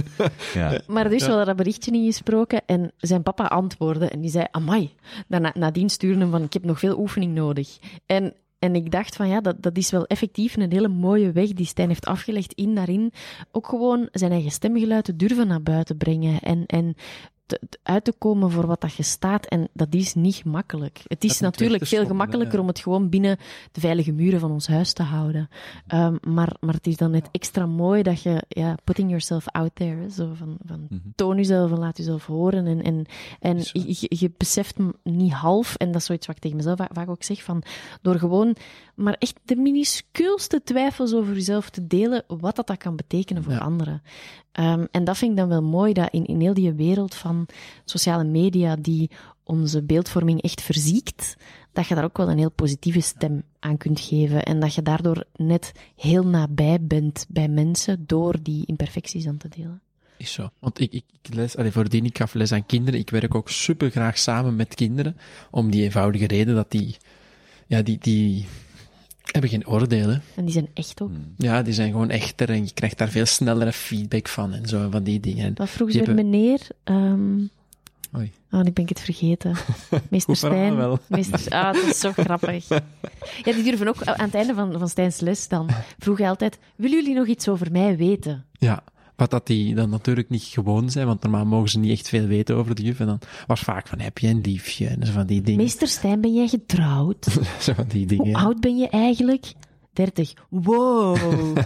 ja. 0.54 0.80
Maar 0.86 1.08
dus 1.08 1.20
Ja. 1.20 1.24
we 1.24 1.28
hadden 1.28 1.46
dat 1.46 1.56
berichtje 1.56 1.92
ingesproken 1.92 2.62
en 2.66 2.92
zijn 2.96 3.22
papa 3.22 3.44
antwoordde 3.44 4.08
en 4.08 4.20
die 4.20 4.30
zei, 4.30 4.46
amai. 4.50 4.94
Daarna, 5.28 5.52
nadien 5.54 5.90
stuurde 5.90 6.18
hem 6.20 6.30
van, 6.30 6.42
ik 6.42 6.52
heb 6.52 6.64
nog 6.64 6.78
veel 6.78 6.98
oefening 6.98 7.34
nodig. 7.34 7.78
En, 8.06 8.34
en 8.58 8.74
ik 8.74 8.90
dacht 8.90 9.16
van, 9.16 9.28
ja, 9.28 9.40
dat, 9.40 9.62
dat 9.62 9.76
is 9.76 9.90
wel 9.90 10.06
effectief 10.06 10.56
een 10.56 10.72
hele 10.72 10.88
mooie 10.88 11.32
weg 11.32 11.52
die 11.52 11.66
Stijn 11.66 11.88
heeft 11.88 12.06
afgelegd 12.06 12.52
in 12.52 12.74
daarin. 12.74 13.12
Ook 13.52 13.68
gewoon 13.68 14.08
zijn 14.12 14.32
eigen 14.32 14.50
stemgeluid 14.50 15.04
te 15.04 15.16
durven 15.16 15.46
naar 15.46 15.62
buiten 15.62 15.96
brengen 15.96 16.40
en, 16.40 16.66
en 16.66 16.94
te- 17.46 17.60
uit 17.82 18.04
te 18.04 18.12
komen 18.18 18.50
voor 18.50 18.66
wat 18.66 18.80
dat 18.80 18.94
je 18.94 19.02
staat. 19.02 19.46
En 19.46 19.68
dat 19.72 19.94
is 19.94 20.14
niet 20.14 20.44
makkelijk. 20.44 21.00
Het 21.06 21.24
is 21.24 21.32
Dat 21.32 21.40
natuurlijk 21.40 21.86
veel 21.86 22.06
gemakkelijker 22.06 22.54
ja. 22.54 22.60
om 22.60 22.66
het 22.66 22.78
gewoon 22.78 23.08
binnen 23.08 23.36
de 23.72 23.80
veilige 23.80 24.12
muren 24.12 24.40
van 24.40 24.50
ons 24.50 24.66
huis 24.66 24.92
te 24.92 25.02
houden. 25.02 25.48
Ehm, 25.86 26.16
maar, 26.28 26.56
maar 26.60 26.74
het 26.74 26.86
is 26.86 26.96
dan 26.96 27.10
net 27.10 27.28
extra 27.30 27.66
mooi 27.66 28.02
dat 28.02 28.22
je, 28.22 28.44
ja, 28.48 28.74
putting 28.84 29.08
yourself 29.08 29.48
out 29.48 29.70
there, 29.74 29.96
hè, 30.00 30.08
zo 30.08 30.32
van, 30.34 30.56
van 30.66 30.86
Mhm. 30.88 31.00
toon 31.14 31.36
jezelf 31.36 31.70
en 31.70 31.78
laat 31.78 31.96
jezelf 31.96 32.26
horen. 32.26 32.66
En, 32.66 32.82
en, 32.82 33.06
en 33.40 33.58
je, 33.58 33.96
je- 34.00 34.16
je 34.18 34.30
beseft 34.36 34.76
niet 35.02 35.32
half, 35.32 35.74
en 35.74 35.86
dat 35.86 35.96
is 36.00 36.04
zoiets 36.06 36.26
wat 36.26 36.36
ik 36.36 36.42
tegen 36.42 36.56
mezelf 36.56 36.78
va- 36.78 36.88
vaak 36.92 37.08
ook 37.08 37.22
zeg, 37.22 37.42
van 37.42 37.62
door 38.02 38.18
gewoon 38.18 38.56
maar 38.94 39.16
echt 39.18 39.38
de 39.44 39.56
minuscuulste 39.56 40.62
twijfels 40.64 41.14
over 41.14 41.34
jezelf 41.34 41.70
te 41.70 41.86
delen, 41.86 42.24
wat 42.26 42.56
dat, 42.56 42.66
dat 42.66 42.76
kan 42.76 42.96
betekenen 42.96 43.42
voor 43.42 43.52
Ja. 43.52 43.58
anderen. 43.58 44.02
Ehm, 44.52 44.84
en 44.90 45.04
dat 45.04 45.16
vind 45.18 45.30
ik 45.30 45.36
dan 45.36 45.48
wel 45.48 45.62
mooi, 45.62 45.92
dat 45.92 46.08
in, 46.10 46.24
in 46.26 46.40
heel 46.40 46.54
die 46.54 46.72
wereld 46.72 47.14
van 47.14 47.33
sociale 47.84 48.24
media 48.24 48.76
die 48.76 49.10
onze 49.44 49.82
beeldvorming 49.82 50.42
echt 50.42 50.62
verziekt, 50.62 51.36
dat 51.72 51.86
je 51.86 51.94
daar 51.94 52.04
ook 52.04 52.16
wel 52.16 52.30
een 52.30 52.38
heel 52.38 52.50
positieve 52.50 53.00
stem 53.00 53.42
aan 53.58 53.76
kunt 53.76 54.00
geven. 54.00 54.42
En 54.42 54.60
dat 54.60 54.74
je 54.74 54.82
daardoor 54.82 55.24
net 55.36 55.72
heel 55.96 56.26
nabij 56.26 56.78
bent 56.80 57.26
bij 57.28 57.48
mensen 57.48 58.04
door 58.06 58.36
die 58.42 58.66
imperfecties 58.66 59.26
aan 59.26 59.36
te 59.36 59.48
delen. 59.48 59.80
Is 60.16 60.32
zo. 60.32 60.50
Want 60.58 60.80
ik, 60.80 60.92
ik, 60.92 61.04
ik 61.22 61.34
les, 61.34 61.56
allee, 61.56 61.70
voordien 61.70 62.04
ik 62.04 62.18
gaf 62.18 62.34
les 62.34 62.52
aan 62.52 62.66
kinderen, 62.66 63.00
ik 63.00 63.10
werk 63.10 63.34
ook 63.34 63.48
super 63.48 63.90
graag 63.90 64.18
samen 64.18 64.56
met 64.56 64.74
kinderen, 64.74 65.16
om 65.50 65.70
die 65.70 65.82
eenvoudige 65.82 66.26
reden 66.26 66.54
dat 66.54 66.70
die, 66.70 66.96
ja, 67.66 67.82
die, 67.82 67.98
die 67.98 68.46
hebben 69.32 69.50
geen 69.50 69.66
oordelen. 69.66 70.22
En 70.36 70.44
die 70.44 70.52
zijn 70.52 70.68
echt 70.74 71.02
ook. 71.02 71.08
Hmm. 71.08 71.34
Ja, 71.36 71.62
die 71.62 71.72
zijn 71.74 71.90
gewoon 71.90 72.10
echter 72.10 72.50
en 72.50 72.64
je 72.64 72.72
krijgt 72.74 72.98
daar 72.98 73.08
veel 73.08 73.26
snellere 73.26 73.72
feedback 73.72 74.28
van 74.28 74.52
en 74.52 74.66
zo, 74.68 74.90
van 74.90 75.02
die 75.02 75.20
dingen. 75.20 75.44
En 75.46 75.52
Wat 75.56 75.70
vroeg 75.70 75.90
ze 75.90 75.96
hebben- 75.96 76.14
meneer? 76.14 76.60
ehm, 76.84 77.38
Oei. 78.16 78.32
Oh, 78.50 78.60
nu 78.60 78.70
ben 78.72 78.82
ik 78.82 78.88
het 78.88 79.00
vergeten. 79.00 79.54
Meester 80.10 80.36
Stijn. 80.36 80.76
wel. 80.76 80.98
Meester, 81.06 81.40
ah, 81.48 81.74
het 81.74 81.82
is 81.90 81.98
zo 81.98 82.12
grappig. 82.12 82.68
Ja, 82.68 82.80
die 83.52 83.62
durven 83.62 83.88
ook 83.88 84.02
aan 84.02 84.24
het 84.24 84.34
einde 84.34 84.54
van, 84.54 84.78
van 84.78 84.88
Stijns 84.88 85.20
les 85.20 85.48
dan 85.48 85.68
vroeg 85.98 86.18
hij 86.18 86.28
altijd: 86.28 86.58
Willen 86.76 86.98
jullie 87.02 87.14
nog 87.14 87.26
iets 87.26 87.48
over 87.48 87.72
mij 87.72 87.96
weten? 87.96 88.44
Ja, 88.58 88.82
wat 89.16 89.30
dat 89.30 89.46
die 89.46 89.74
dan 89.74 89.90
natuurlijk 89.90 90.28
niet 90.28 90.42
gewoon 90.42 90.90
zijn, 90.90 91.06
want 91.06 91.22
normaal 91.22 91.44
mogen 91.44 91.68
ze 91.68 91.78
niet 91.78 91.90
echt 91.92 92.08
veel 92.08 92.26
weten 92.26 92.56
over 92.56 92.74
de 92.74 92.82
juf. 92.82 93.00
En 93.00 93.06
dan 93.06 93.18
was 93.46 93.60
vaak 93.60 93.86
van, 93.88 94.00
heb 94.00 94.18
je 94.18 94.28
een 94.28 94.40
liefje? 94.40 94.86
En 94.86 95.06
zo 95.06 95.12
van 95.12 95.26
die 95.26 95.40
dingen. 95.42 95.60
Meester 95.62 95.88
Stijn, 95.88 96.20
ben 96.20 96.34
jij 96.34 96.48
getrouwd? 96.48 97.26
Zo 97.60 97.72
van 97.72 97.86
die 97.88 98.06
Hoe 98.06 98.16
dingen. 98.24 98.34
oud 98.40 98.60
ben 98.60 98.76
je 98.76 98.88
eigenlijk? 98.88 99.52
30. 99.92 100.32
Wow. 100.48 101.16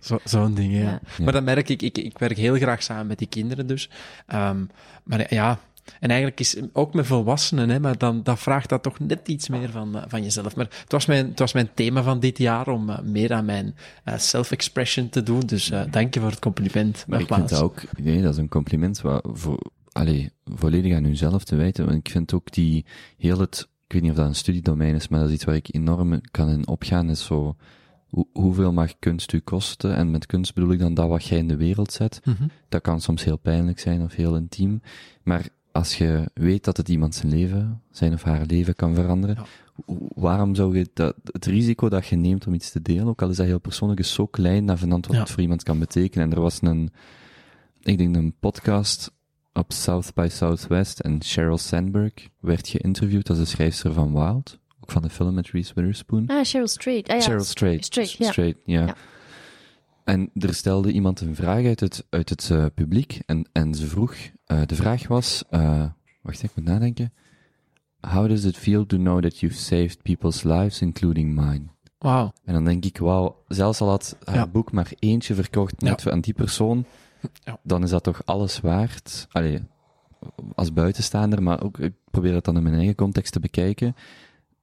Zo- 0.00 0.18
Zo'n 0.24 0.54
dingen, 0.54 0.80
ja. 0.80 0.90
Ja. 0.90 1.24
Maar 1.24 1.32
dan 1.32 1.44
merk 1.44 1.68
ik, 1.68 1.82
ik, 1.82 1.98
ik 1.98 2.18
werk 2.18 2.36
heel 2.36 2.54
graag 2.54 2.82
samen 2.82 3.06
met 3.06 3.18
die 3.18 3.26
kinderen 3.28 3.66
dus. 3.66 3.90
Ehm, 4.26 4.64
maar 5.04 5.34
ja, 5.34 5.58
en 6.00 6.08
eigenlijk 6.08 6.40
is 6.40 6.56
ook 6.72 6.94
met 6.94 7.06
volwassenen, 7.06 7.68
hè, 7.68 7.80
maar 7.80 7.98
dan, 7.98 8.22
dan 8.22 8.38
vraagt 8.38 8.68
dat 8.68 8.82
toch 8.82 8.98
net 8.98 9.28
iets 9.28 9.48
meer 9.48 9.70
van, 9.70 9.96
eh, 9.96 10.02
van 10.08 10.22
jezelf. 10.22 10.56
Maar 10.56 10.68
het 10.80 10.92
was, 10.92 11.06
mijn, 11.06 11.28
het 11.28 11.38
was 11.38 11.52
mijn 11.52 11.68
thema 11.74 12.02
van 12.02 12.20
dit 12.20 12.38
jaar 12.38 12.68
om 12.68 12.90
eh, 12.90 13.00
meer 13.00 13.32
aan 13.32 13.44
mijn 13.44 13.74
eh, 14.04 14.18
self-expression 14.18 15.08
te 15.08 15.22
doen. 15.22 15.40
Dus 15.40 15.72
dank 15.90 16.14
je 16.14 16.20
voor 16.20 16.30
het 16.30 16.38
compliment. 16.38 17.04
Maar 17.08 17.20
ik 17.20 17.26
vind 17.26 17.48
dat 17.48 17.62
ook, 17.62 17.82
nee, 17.98 18.22
dat 18.22 18.32
is 18.32 18.38
een 18.38 18.48
compliment 18.48 19.00
wat 19.00 19.28
voor, 19.32 19.58
allee, 19.92 20.30
volledig 20.44 20.94
aan 20.94 21.04
uzelf 21.04 21.44
te 21.44 21.56
wijten. 21.56 21.86
Want 21.86 21.98
ik 21.98 22.10
vind 22.10 22.34
ook 22.34 22.52
die, 22.52 22.84
heel 23.16 23.38
het, 23.38 23.68
ik 23.86 23.92
weet 23.92 24.02
niet 24.02 24.10
of 24.10 24.16
dat 24.16 24.26
een 24.26 24.34
studiedomein 24.34 24.94
is, 24.94 25.08
maar 25.08 25.20
dat 25.20 25.28
is 25.28 25.34
iets 25.34 25.44
waar 25.44 25.54
ik 25.54 25.74
enorm 25.74 26.20
kan 26.30 26.48
in 26.48 26.66
opgaan, 26.66 27.10
is 27.10 27.24
zo, 27.24 27.56
hoe, 28.06 28.26
hoeveel 28.32 28.72
mag 28.72 28.98
kunst 28.98 29.32
u 29.32 29.38
kosten? 29.38 29.96
En 29.96 30.10
met 30.10 30.26
kunst 30.26 30.54
bedoel 30.54 30.72
ik 30.72 30.78
dan 30.78 30.94
dat 30.94 31.08
wat 31.08 31.24
jij 31.24 31.38
in 31.38 31.48
de 31.48 31.56
wereld 31.56 31.92
zet. 31.92 32.20
Mhm. 32.24 32.46
Dat 32.68 32.82
kan 32.82 33.00
soms 33.00 33.24
heel 33.24 33.38
pijnlijk 33.38 33.78
zijn 33.78 34.02
of 34.02 34.14
heel 34.14 34.36
intiem. 34.36 34.80
Maar 35.22 35.48
als 35.76 35.98
je 35.98 36.30
weet 36.34 36.64
dat 36.64 36.76
het 36.76 36.88
iemand 36.88 37.14
zijn 37.14 37.32
leven, 37.32 37.82
zijn 37.90 38.12
of 38.12 38.22
haar 38.22 38.46
leven 38.46 38.74
kan 38.74 38.94
veranderen, 38.94 39.36
Ja. 39.36 39.94
waarom 40.14 40.54
zou 40.54 40.78
je 40.78 40.88
dat, 40.94 41.14
het 41.24 41.46
risico 41.46 41.88
dat 41.88 42.06
je 42.06 42.16
neemt 42.16 42.46
om 42.46 42.54
iets 42.54 42.70
te 42.70 42.82
delen, 42.82 43.06
ook 43.06 43.22
al 43.22 43.30
is 43.30 43.36
dat 43.36 43.46
heel 43.46 43.58
persoonlijk, 43.60 44.00
is 44.00 44.12
zo 44.12 44.26
klein 44.26 44.66
dat 44.66 44.80
wat 44.80 45.04
Ja. 45.08 45.18
het 45.18 45.30
voor 45.30 45.40
iemand 45.42 45.62
kan 45.62 45.78
betekenen. 45.78 46.24
En 46.26 46.32
er 46.36 46.40
was 46.40 46.58
een, 46.62 46.90
ik 47.82 47.98
denk 47.98 48.16
een 48.16 48.34
podcast 48.40 49.12
op 49.52 49.72
South 49.72 50.14
by 50.14 50.26
Southwest 50.30 51.00
en 51.00 51.22
Sheryl 51.22 51.58
Sandberg 51.58 52.12
werd 52.40 52.68
geïnterviewd 52.68 53.28
als 53.28 53.38
de 53.38 53.44
schrijfster 53.44 53.92
van 53.92 54.12
Wild, 54.12 54.58
ook 54.80 54.90
van 54.90 55.02
de 55.02 55.10
film 55.10 55.34
met 55.34 55.50
Reese 55.50 55.72
Witherspoon. 55.74 56.26
Ah, 56.26 56.44
Cheryl 56.44 56.68
Strait. 56.68 57.08
Ah, 57.08 57.20
ja. 57.20 57.38
Strait. 57.38 57.84
Strait, 57.84 58.10
ja. 58.12 58.30
Strait, 58.30 58.56
ja. 58.64 58.94
Ja. 60.06 60.12
En 60.12 60.30
er 60.34 60.54
stelde 60.54 60.92
iemand 60.92 61.20
een 61.20 61.34
vraag 61.34 61.64
uit 61.64 61.80
het, 61.80 62.06
uit 62.10 62.28
het 62.28 62.50
eh, 62.50 62.64
publiek 62.74 63.20
en, 63.26 63.48
en 63.52 63.74
ze 63.74 63.86
vroeg, 63.86 64.14
eh, 64.44 64.60
de 64.66 64.74
vraag 64.74 65.08
was, 65.08 65.44
eh, 65.50 65.84
wacht 66.22 66.42
ik 66.42 66.50
moet 66.56 66.64
nadenken. 66.64 67.12
How 68.00 68.28
does 68.28 68.44
it 68.44 68.56
feel 68.56 68.86
to 68.86 68.96
know 68.96 69.22
that 69.22 69.38
you've 69.38 69.58
saved 69.58 70.02
people's 70.02 70.42
lives, 70.42 70.80
including 70.80 71.34
mine? 71.34 71.62
Wauw. 71.98 72.32
En 72.44 72.54
dan 72.54 72.64
denk 72.64 72.84
ik, 72.84 72.98
wauw, 72.98 73.42
zelfs 73.48 73.80
al 73.80 73.88
had 73.88 74.16
haar 74.24 74.34
Ja. 74.34 74.46
boek 74.46 74.72
maar 74.72 74.92
eentje 74.98 75.34
verkocht 75.34 75.80
net 75.80 76.10
aan 76.10 76.20
die 76.20 76.34
persoon, 76.34 76.84
Ja. 77.44 77.58
dan 77.62 77.82
is 77.82 77.90
dat 77.90 78.02
toch 78.02 78.22
alles 78.24 78.60
waard. 78.60 79.26
Allee, 79.30 79.60
als 80.54 80.72
buitenstaander, 80.72 81.42
maar 81.42 81.62
ook, 81.62 81.78
ik 81.78 81.92
probeer 82.10 82.34
het 82.34 82.44
dan 82.44 82.56
in 82.56 82.62
mijn 82.62 82.74
eigen 82.74 82.94
context 82.94 83.32
te 83.32 83.40
bekijken. 83.40 83.94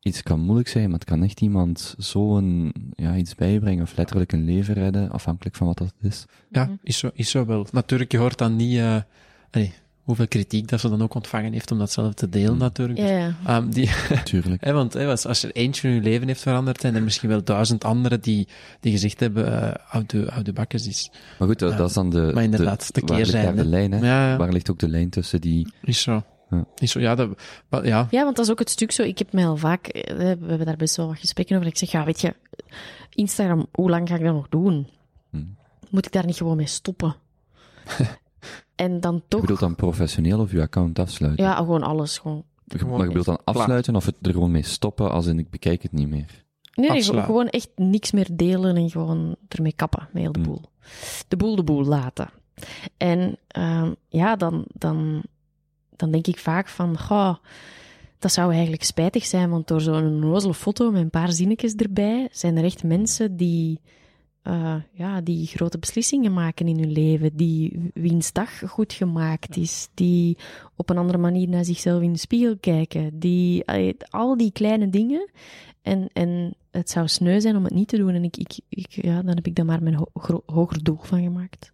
Iets 0.04 0.24
kan 0.24 0.40
moeilijk 0.40 0.68
zijn, 0.68 0.90
maar 0.90 1.00
het 1.00 1.08
kan 1.10 1.24
echt 1.24 1.42
iemand 1.42 1.96
zo'n, 1.98 2.74
ja, 2.96 3.16
iets 3.16 3.36
bijbrengen, 3.36 3.84
of 3.84 3.96
letterlijk 3.98 4.32
een 4.32 4.46
leven 4.46 4.74
redden, 4.74 5.12
afhankelijk 5.12 5.56
van 5.56 5.68
wat 5.68 5.78
dat 5.78 5.94
is. 6.02 6.26
Ja, 6.52 6.64
Mhm. 6.64 6.74
is 6.84 6.98
zo, 6.98 7.10
is 7.14 7.30
zo 7.30 7.46
wel. 7.46 7.68
Natuurlijk, 7.72 8.12
je 8.12 8.18
hoort 8.18 8.38
dan 8.38 8.56
niet 8.56 8.78
eh, 8.78 8.96
allee, 9.52 9.74
hoeveel 10.04 10.28
kritiek 10.28 10.68
dat 10.68 10.80
ze 10.80 10.90
dan 10.90 11.02
ook 11.02 11.14
ontvangen 11.14 11.54
heeft 11.54 11.72
om 11.72 11.78
dat 11.78 11.92
zelf 11.92 12.14
te 12.14 12.30
delen, 12.30 12.52
Mhm. 12.52 12.60
natuurlijk. 12.62 13.00
Ja, 13.00 13.08
ja. 13.18 13.36
Ehm, 13.46 13.70
die, 13.70 13.90
Tuurlijk. 14.24 14.64
hè, 14.66 14.74
want 14.74 14.94
hè, 14.94 15.08
als, 15.08 15.44
er 15.44 15.52
eentje 15.52 15.88
in 15.88 15.94
je 15.94 16.02
leven 16.02 16.28
heeft 16.28 16.42
veranderd, 16.42 16.82
zijn 16.82 16.96
er 16.96 17.04
misschien 17.04 17.30
wel 17.30 17.44
duizend 17.44 17.84
anderen 17.84 18.22
die, 18.22 18.48
die 18.80 18.92
gezegd 18.92 19.20
hebben, 19.20 19.62
eh 19.62 19.74
houd 19.86 20.10
de, 20.10 20.26
houd 20.30 20.46
de 20.46 20.54
bakkes 20.54 20.88
is. 20.88 21.12
Maar 21.40 21.48
goed, 21.48 21.60
dat, 21.60 21.80
is 21.90 21.94
dan 21.94 22.10
de, 22.10 22.32
Maar 22.34 22.44
inderdaad, 22.44 22.94
de 22.94 23.02
waar 23.06 23.18
ligt 23.18 23.32
daar 23.32 23.42
keerzijde. 23.42 23.64
de 23.64 23.70
lijn, 23.70 23.92
hè? 23.92 23.98
Ja, 24.00 24.30
ja. 24.32 24.38
Waar 24.38 24.52
ligt 24.52 24.70
ook 24.72 24.80
de 24.80 24.90
lijn 24.90 25.10
tussen 25.10 25.42
die, 25.42 25.74
Is 25.82 26.02
zo. 26.02 26.24
Ja. 26.56 26.66
Is 26.76 26.92
zo, 26.92 27.00
ja, 27.00 27.16
dat, 27.16 27.30
maar 27.70 27.86
ja. 27.86 28.08
Ja, 28.12 28.24
want 28.24 28.36
dat 28.36 28.46
is 28.46 28.52
ook 28.52 28.60
het 28.60 28.70
stuk 28.70 28.92
zo. 28.92 29.04
Ik 29.04 29.18
heb 29.18 29.34
mij 29.34 29.48
al 29.48 29.58
vaak, 29.58 29.88
eh, 29.88 30.16
we 30.16 30.24
hebben 30.24 30.66
daar 30.66 30.76
best 30.76 30.96
wel 30.96 31.08
wat 31.08 31.18
gesprekken 31.20 31.56
over. 31.56 31.68
Ik 31.68 31.78
zeg, 31.78 31.92
ja, 31.92 32.04
weet 32.06 32.22
je, 32.22 32.36
Instagram, 33.10 33.66
hoe 33.72 33.90
lang 33.90 34.08
ga 34.10 34.16
ik 34.16 34.24
dat 34.24 34.34
nog 34.34 34.50
doen? 34.50 34.88
Hm. 35.30 35.44
Moet 35.90 36.06
ik 36.06 36.12
daar 36.12 36.26
niet 36.26 36.38
gewoon 36.38 36.58
mee 36.58 36.66
stoppen? 36.68 37.16
en 38.76 39.00
dan 39.00 39.16
je 39.16 39.22
toch, 39.28 39.42
bedoelt 39.42 39.60
dan 39.60 39.76
professioneel 39.76 40.40
of 40.40 40.52
je 40.52 40.62
account 40.62 41.00
afsluiten? 41.00 41.46
ja, 41.46 41.56
gewoon 41.56 41.84
alles. 41.84 42.18
Gewoon. 42.18 42.44
Je- 42.66 42.78
Gewoon 42.78 42.94
maar 42.98 43.02
je 43.02 43.08
bedoelt 43.08 43.26
dan 43.26 43.56
afsluiten 43.56 43.96
of 43.96 44.06
het 44.06 44.16
er 44.22 44.32
gewoon 44.32 44.52
mee 44.52 44.64
stoppen, 44.64 45.12
als 45.12 45.26
in 45.26 45.40
ik 45.40 45.50
bekijk 45.50 45.82
het 45.84 45.92
niet 45.92 46.10
meer? 46.10 46.42
Nee, 46.76 47.04
gewoon 47.04 47.48
echt 47.50 47.70
niks 47.76 48.12
meer 48.12 48.28
delen 48.32 48.76
en 48.76 48.90
gewoon 48.90 49.36
ermee 49.48 49.74
kappen, 49.76 50.08
met 50.12 50.22
heel 50.22 50.32
de 50.32 50.40
Hm. 50.40 50.46
boel. 50.46 50.62
De 51.28 51.38
boel 51.38 51.56
de 51.56 51.64
boel 51.64 51.84
laten. 51.84 52.30
En 52.98 53.38
ehm, 53.48 53.92
ja, 54.10 54.36
dan, 54.36 54.66
dan, 54.74 55.22
dan 55.96 56.12
denk 56.12 56.28
ik 56.28 56.38
vaak 56.38 56.68
van, 56.68 57.00
goh, 57.00 57.36
dat 58.20 58.32
zou 58.32 58.52
eigenlijk 58.52 58.84
spijtig 58.84 59.26
zijn, 59.26 59.50
want 59.50 59.68
door 59.68 59.82
zo'n 59.82 60.06
onnozele 60.06 60.54
foto 60.54 60.92
met 60.92 61.02
een 61.02 61.10
paar 61.10 61.32
zinnetjes 61.32 61.76
erbij, 61.76 62.30
zijn 62.32 62.58
er 62.58 62.64
echt 62.64 62.84
mensen 62.84 63.38
die, 63.38 63.80
eh, 64.42 64.76
ja, 64.92 65.22
die 65.22 65.48
grote 65.48 65.80
beslissingen 65.80 66.34
maken 66.34 66.68
in 66.68 66.80
hun 66.80 66.92
leven, 66.92 67.36
die 67.36 67.92
wiens 67.94 68.32
dag 68.32 68.62
goed 68.70 68.94
gemaakt 68.94 69.58
is, 69.58 69.90
die 69.94 70.38
op 70.76 70.90
een 70.90 70.98
andere 70.98 71.18
manier 71.18 71.50
naar 71.50 71.66
zichzelf 71.66 72.02
in 72.02 72.14
de 72.14 72.20
spiegel 72.20 72.58
kijken, 72.58 73.20
die, 73.20 73.68
allee, 73.68 73.96
al 74.10 74.38
die 74.38 74.52
kleine 74.52 74.90
dingen. 74.90 75.30
En, 75.82 76.10
en 76.14 76.56
het 76.72 76.90
zou 76.90 77.08
sneu 77.08 77.40
zijn 77.40 77.56
om 77.56 77.64
het 77.64 77.74
niet 77.74 77.88
te 77.88 77.98
doen. 77.98 78.14
En 78.14 78.24
ik, 78.24 78.38
ik, 78.70 78.88
ja, 78.90 79.22
dan 79.22 79.36
heb 79.36 79.48
ik 79.48 79.56
daar 79.56 79.66
maar 79.66 79.84
mijn 79.84 80.08
hoger 80.46 80.84
doel 80.84 80.98
van 81.02 81.22
gemaakt. 81.22 81.72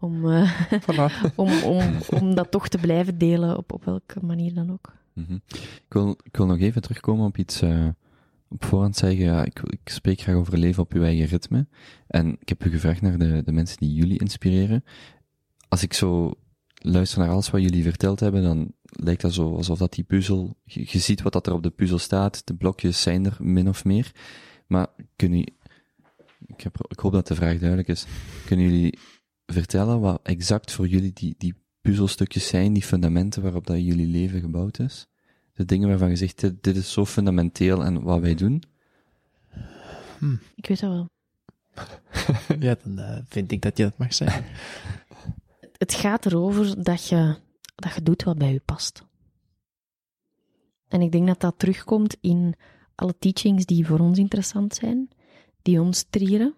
Om, 0.00 0.30
eh, 0.30 0.70
Voilà. 0.86 1.12
om, 1.34 1.62
om, 1.62 1.82
om 2.20 2.34
dat 2.34 2.50
toch 2.50 2.68
te 2.68 2.78
blijven 2.78 3.18
delen, 3.18 3.56
op, 3.56 3.72
op 3.72 3.84
welke 3.84 4.24
manier 4.24 4.54
dan 4.54 4.72
ook. 4.72 4.92
Mhm. 5.12 5.34
ik, 5.54 5.84
wil, 5.88 6.16
ik 6.22 6.36
wil 6.36 6.46
nog 6.46 6.58
even 6.58 6.82
terugkomen 6.82 7.26
op 7.26 7.38
iets, 7.38 7.62
eh, 7.62 7.88
op 8.48 8.64
voorhand 8.64 8.96
zeggen, 8.96 9.24
ja, 9.24 9.44
ik, 9.44 9.60
ik 9.64 9.80
spreek 9.84 10.20
graag 10.20 10.34
over 10.34 10.58
leven 10.58 10.82
op 10.82 10.92
uw 10.92 11.02
eigen 11.02 11.26
ritme. 11.26 11.66
En 12.06 12.36
ik 12.40 12.48
heb 12.48 12.64
u 12.64 12.70
gevraagd 12.70 13.00
naar 13.00 13.18
de, 13.18 13.42
de 13.44 13.52
mensen 13.52 13.78
die 13.78 13.94
jullie 13.94 14.18
inspireren. 14.18 14.84
Als 15.68 15.82
ik 15.82 15.92
zo 15.92 16.32
luister 16.74 17.18
naar 17.18 17.28
alles 17.28 17.50
wat 17.50 17.62
jullie 17.62 17.82
verteld 17.82 18.20
hebben, 18.20 18.42
dan 18.42 18.72
lijkt 18.82 19.20
dat 19.20 19.32
zo 19.32 19.54
alsof 19.56 19.78
dat 19.78 19.92
die 19.92 20.04
puzzel, 20.04 20.56
je, 20.64 20.84
je 20.86 20.98
ziet 20.98 21.22
wat 21.22 21.32
dat 21.32 21.46
er 21.46 21.52
op 21.52 21.62
de 21.62 21.70
puzzel 21.70 21.98
staat, 21.98 22.46
de 22.46 22.54
blokjes 22.54 23.02
zijn 23.02 23.26
er 23.26 23.36
min 23.38 23.68
of 23.68 23.84
meer. 23.84 24.12
Maar 24.66 24.86
kunnen 25.16 25.38
jullie, 25.38 25.56
ik, 26.46 26.60
heb, 26.60 26.76
ik 26.88 26.98
hoop 26.98 27.12
dat 27.12 27.26
de 27.26 27.34
vraag 27.34 27.58
duidelijk 27.58 27.88
is, 27.88 28.06
kunnen 28.46 28.66
jullie 28.70 28.98
vertellen 29.52 30.00
wat 30.00 30.20
exact 30.22 30.72
voor 30.72 30.88
jullie 30.88 31.12
die, 31.12 31.34
die 31.38 31.54
puzzelstukjes 31.80 32.46
zijn, 32.46 32.72
die 32.72 32.82
fundamenten 32.82 33.42
waarop 33.42 33.66
dat 33.66 33.84
jullie 33.84 34.06
leven 34.06 34.40
gebouwd 34.40 34.78
is? 34.78 35.08
De 35.54 35.64
dingen 35.64 35.88
waarvan 35.88 36.08
je 36.08 36.16
zegt, 36.16 36.40
dit, 36.40 36.62
dit 36.62 36.76
is 36.76 36.92
zo 36.92 37.06
fundamenteel 37.06 37.84
en 37.84 38.02
wat 38.02 38.20
wij 38.20 38.34
doen? 38.34 38.62
Ik 40.54 40.66
weet 40.66 40.80
dat 40.80 40.90
wel. 40.90 41.08
ja, 42.66 42.76
dan 42.84 42.98
eh, 42.98 43.18
vind 43.26 43.52
ik 43.52 43.62
dat 43.62 43.76
je 43.76 43.82
dat 43.82 43.98
mag 43.98 44.14
zeggen. 44.14 44.44
Het 45.78 45.94
gaat 45.94 46.26
erover 46.26 46.82
dat 46.82 47.08
je, 47.08 47.36
dat 47.74 47.94
je 47.94 48.02
doet 48.02 48.22
wat 48.22 48.38
bij 48.38 48.52
je 48.52 48.62
past. 48.64 49.04
En 50.88 51.00
ik 51.00 51.12
denk 51.12 51.26
dat 51.26 51.40
dat 51.40 51.58
terugkomt 51.58 52.16
in 52.20 52.54
alle 52.94 53.14
teachings 53.18 53.64
die 53.66 53.86
voor 53.86 53.98
ons 53.98 54.18
interessant 54.18 54.74
zijn, 54.74 55.08
die 55.62 55.80
ons 55.80 56.04
trieren, 56.10 56.54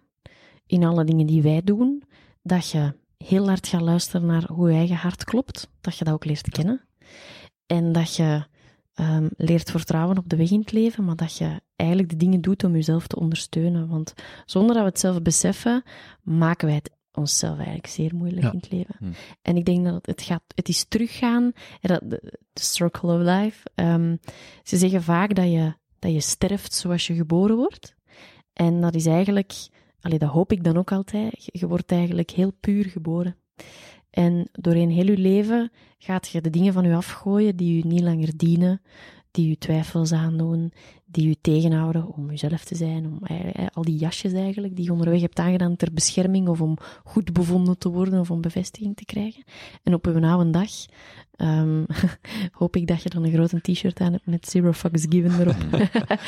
in 0.65 0.83
alle 0.83 1.03
dingen 1.03 1.25
die 1.25 1.41
wij 1.41 1.61
doen, 1.63 2.03
dat 2.43 2.69
je 2.69 2.93
heel 3.17 3.47
hard 3.47 3.67
gaat 3.67 3.81
luisteren 3.81 4.25
naar 4.27 4.43
hoe 4.51 4.69
je 4.71 4.77
eigen 4.77 4.95
hart 4.95 5.23
klopt, 5.23 5.69
dat 5.81 5.97
je 5.97 6.03
dat 6.03 6.13
ook 6.13 6.25
leert 6.25 6.49
kennen. 6.49 6.81
En 7.65 7.91
dat 7.91 8.15
je 8.15 8.43
ehm, 8.93 9.27
leert 9.37 9.71
vertrouwen 9.71 10.17
op 10.17 10.29
de 10.29 10.35
weg 10.35 10.51
in 10.51 10.59
het 10.59 10.71
leven, 10.71 11.03
maar 11.05 11.15
dat 11.15 11.37
je 11.37 11.61
eigenlijk 11.75 12.09
de 12.09 12.17
dingen 12.17 12.41
doet 12.41 12.63
om 12.63 12.73
jezelf 12.73 13.07
te 13.07 13.19
ondersteunen. 13.19 13.87
Want 13.87 14.13
zonder 14.45 14.73
dat 14.73 14.83
we 14.83 14.89
het 14.89 14.99
zelf 14.99 15.21
beseffen, 15.21 15.83
maken 16.21 16.67
wij 16.67 16.75
het 16.75 16.91
onszelf 17.11 17.55
eigenlijk 17.55 17.87
zeer 17.87 18.15
moeilijk 18.15 18.41
Ja. 18.41 18.51
in 18.51 18.57
het 18.57 18.71
leven. 18.71 18.95
Hm. 18.99 19.05
En 19.41 19.57
ik 19.57 19.65
denk 19.65 19.85
dat 19.85 20.05
het, 20.05 20.21
gaat, 20.21 20.43
het 20.55 20.67
is 20.69 20.83
teruggaan, 20.87 21.43
en 21.81 21.89
dat- 21.89 22.01
de, 22.09 22.19
de 22.53 22.61
circle 22.63 23.13
of 23.15 23.21
life. 23.41 23.69
Ehm, 23.75 24.15
ze 24.63 24.77
zeggen 24.77 25.03
vaak 25.03 25.35
dat 25.35 25.51
je, 25.51 25.73
dat 25.99 26.11
je 26.13 26.21
sterft 26.21 26.73
zoals 26.73 27.07
je 27.07 27.13
geboren 27.15 27.55
wordt. 27.55 27.95
En 28.53 28.81
dat 28.81 28.95
is 28.95 29.05
eigenlijk, 29.05 29.53
allee, 30.03 30.19
dat 30.19 30.29
hoop 30.29 30.51
ik 30.51 30.63
dan 30.63 30.77
ook 30.77 30.91
altijd, 30.91 31.49
je, 31.51 31.67
wordt 31.67 31.91
eigenlijk 31.91 32.29
heel 32.29 32.51
puur 32.59 32.85
geboren. 32.85 33.35
En 34.09 34.49
doorheen 34.51 34.89
heel 34.89 35.05
je 35.05 35.17
leven 35.17 35.71
gaat 35.97 36.27
je 36.27 36.41
de 36.41 36.49
dingen 36.49 36.73
van 36.73 36.83
je 36.83 36.95
afgooien 36.95 37.55
die 37.55 37.77
je 37.77 37.85
niet 37.85 38.01
langer 38.01 38.37
dienen, 38.37 38.81
die 39.33 39.49
u 39.49 39.55
twijfels 39.55 40.11
aandoen, 40.11 40.73
die 41.05 41.27
u 41.27 41.35
tegenhouden 41.41 42.07
om 42.07 42.29
uzelf 42.29 42.63
te 42.63 42.75
zijn, 42.75 43.05
om 43.05 43.19
eh, 43.23 43.67
al 43.73 43.83
die 43.83 43.97
jasjes 43.97 44.33
eigenlijk 44.33 44.75
die 44.75 44.85
je 44.85 44.91
onderweg 44.91 45.21
hebt 45.21 45.39
aangedaan 45.39 45.75
ter 45.75 45.93
bescherming 45.93 46.47
of 46.47 46.61
om 46.61 46.77
goed 47.03 47.33
bevonden 47.33 47.77
te 47.77 47.89
worden 47.89 48.19
of 48.19 48.31
om 48.31 48.41
bevestiging 48.41 48.95
te 48.95 49.05
krijgen. 49.05 49.43
En 49.83 49.93
op 49.93 50.05
uw 50.05 50.25
oude 50.25 50.49
dag 50.49 50.69
um, 51.37 51.85
hoop 52.59 52.75
ik 52.75 52.87
dat 52.87 53.03
je 53.03 53.09
dan 53.09 53.23
een 53.23 53.33
grote 53.33 53.61
t-shirt 53.61 53.99
aan 53.99 54.11
hebt 54.11 54.25
met 54.25 54.49
Zero 54.49 54.71
Fucks 54.71 55.05
Given 55.09 55.39
erop. 55.39 55.55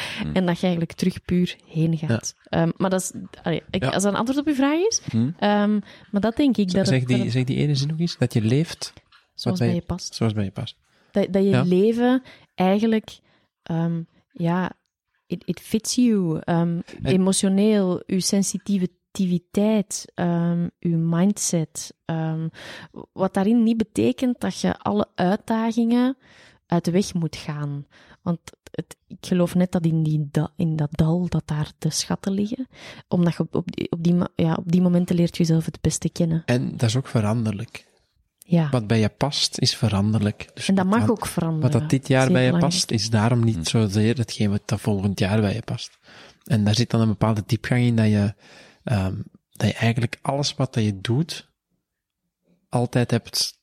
en 0.38 0.46
dat 0.46 0.60
je 0.60 0.66
eigenlijk 0.66 0.94
terug 0.94 1.26
puur 1.26 1.56
heen 1.68 1.98
gaat. 1.98 2.36
Ja. 2.50 2.62
Um, 2.62 2.74
maar 2.78 2.90
dat 2.90 3.02
is, 3.02 3.12
allee, 3.44 3.64
ik, 3.70 3.84
ja. 3.84 3.90
als 3.90 4.04
dat 4.04 4.12
een 4.12 4.20
antwoord 4.20 4.40
op 4.40 4.48
uw 4.48 4.56
vraag 4.56 4.80
is, 4.80 5.02
hm? 5.12 5.18
um, 5.18 5.82
maar 6.12 6.22
dat 6.22 6.36
denk 6.36 6.58
ik. 6.58 6.72
Dat 6.72 6.88
zeg, 6.88 7.00
het, 7.00 7.08
die, 7.08 7.24
dat 7.24 7.32
zeg 7.32 7.44
die 7.44 7.58
ene 7.58 7.76
zin 7.76 7.88
nog 7.88 8.00
eens, 8.00 8.18
dat 8.18 8.34
je 8.34 8.42
leeft 8.42 8.94
zoals 9.34 9.60
bij 9.60 9.76
je 9.76 9.82
past. 9.82 10.16
Zoals 10.16 10.34
bij 10.34 10.44
je 10.44 10.52
past. 10.52 10.76
Dat, 11.12 11.34
dat 11.34 11.44
je 11.44 11.50
ja. 11.50 11.64
leven 11.64 12.24
eigenlijk, 12.56 13.20
um, 13.72 14.08
ja, 14.32 14.72
it, 15.26 15.44
it 15.46 15.60
fits 15.60 15.96
you. 15.96 16.42
Um, 16.46 16.84
emotioneel, 17.04 18.04
je 18.06 18.20
sensitiviteit, 18.20 20.12
um, 20.16 20.72
je 20.80 20.96
mindset. 20.96 21.94
wat 23.14 23.34
daarin 23.34 23.64
niet 23.64 23.78
betekent 23.78 24.40
dat 24.40 24.60
je 24.60 24.78
alle 24.78 25.08
uitdagingen 25.16 26.18
uit 26.66 26.86
de 26.86 26.92
weg 26.92 27.14
moet 27.14 27.36
gaan. 27.36 27.86
Want 28.22 28.40
het, 28.72 28.98
ik 29.08 29.26
geloof 29.26 29.56
net 29.56 29.72
dat 29.72 29.86
in, 29.86 30.04
die 30.04 30.28
da, 30.32 30.52
in 30.56 30.76
dat 30.76 30.90
dal 30.92 31.30
dat 31.30 31.44
daar 31.46 31.72
de 31.78 31.90
schatten 31.90 32.32
liggen. 32.32 32.68
Omdat 33.08 33.36
je 33.36 33.48
op 33.52 33.72
die, 33.72 33.92
op 33.92 34.04
die, 34.04 34.16
ja, 34.36 34.54
op 34.54 34.72
die 34.72 34.82
momenten 34.82 35.16
leert 35.16 35.38
jezelf 35.38 35.66
het 35.66 35.82
beste 35.82 36.10
kennen. 36.10 36.44
En 36.46 36.72
dat 36.72 36.90
is 36.90 36.96
ook 36.96 37.08
veranderlijk. 37.08 37.86
Ja. 38.48 38.70
Wat 38.70 38.88
bij 38.88 39.00
je 39.00 39.10
past, 39.10 39.60
is 39.60 39.76
veranderlijk. 39.76 40.50
Dus 40.54 40.68
en 40.68 40.76
dat 40.76 40.86
mag 40.86 41.00
wat, 41.00 41.10
ook 41.10 41.26
veranderen. 41.26 41.72
Wat 41.72 41.82
dat 41.82 41.90
dit 41.90 42.08
jaar 42.08 42.32
bij 42.32 42.46
je 42.46 42.58
past, 42.58 42.92
is 42.92 43.10
daarom 43.10 43.44
niet 43.44 43.56
Hm. 43.56 43.64
zozeer 43.64 44.18
hetgeen 44.18 44.50
wat 44.50 44.62
dat 44.66 44.82
volgend 44.82 45.20
jaar 45.20 45.42
bij 45.42 45.54
je 45.54 45.62
past. 45.62 45.98
En 46.44 46.64
daar 46.64 46.76
zit 46.76 46.90
dan 46.90 47.02
een 47.02 47.08
bepaalde 47.08 47.44
diepgang 47.46 47.82
in 47.84 47.96
dat 47.96 48.06
je, 48.06 48.34
um, 48.84 49.24
dat 49.52 49.68
je 49.68 49.74
eigenlijk 49.74 50.18
alles 50.22 50.56
wat 50.56 50.74
dat 50.74 50.84
je 50.84 51.02
doet, 51.02 51.52
altijd 52.70 53.12
hebt, 53.12 53.58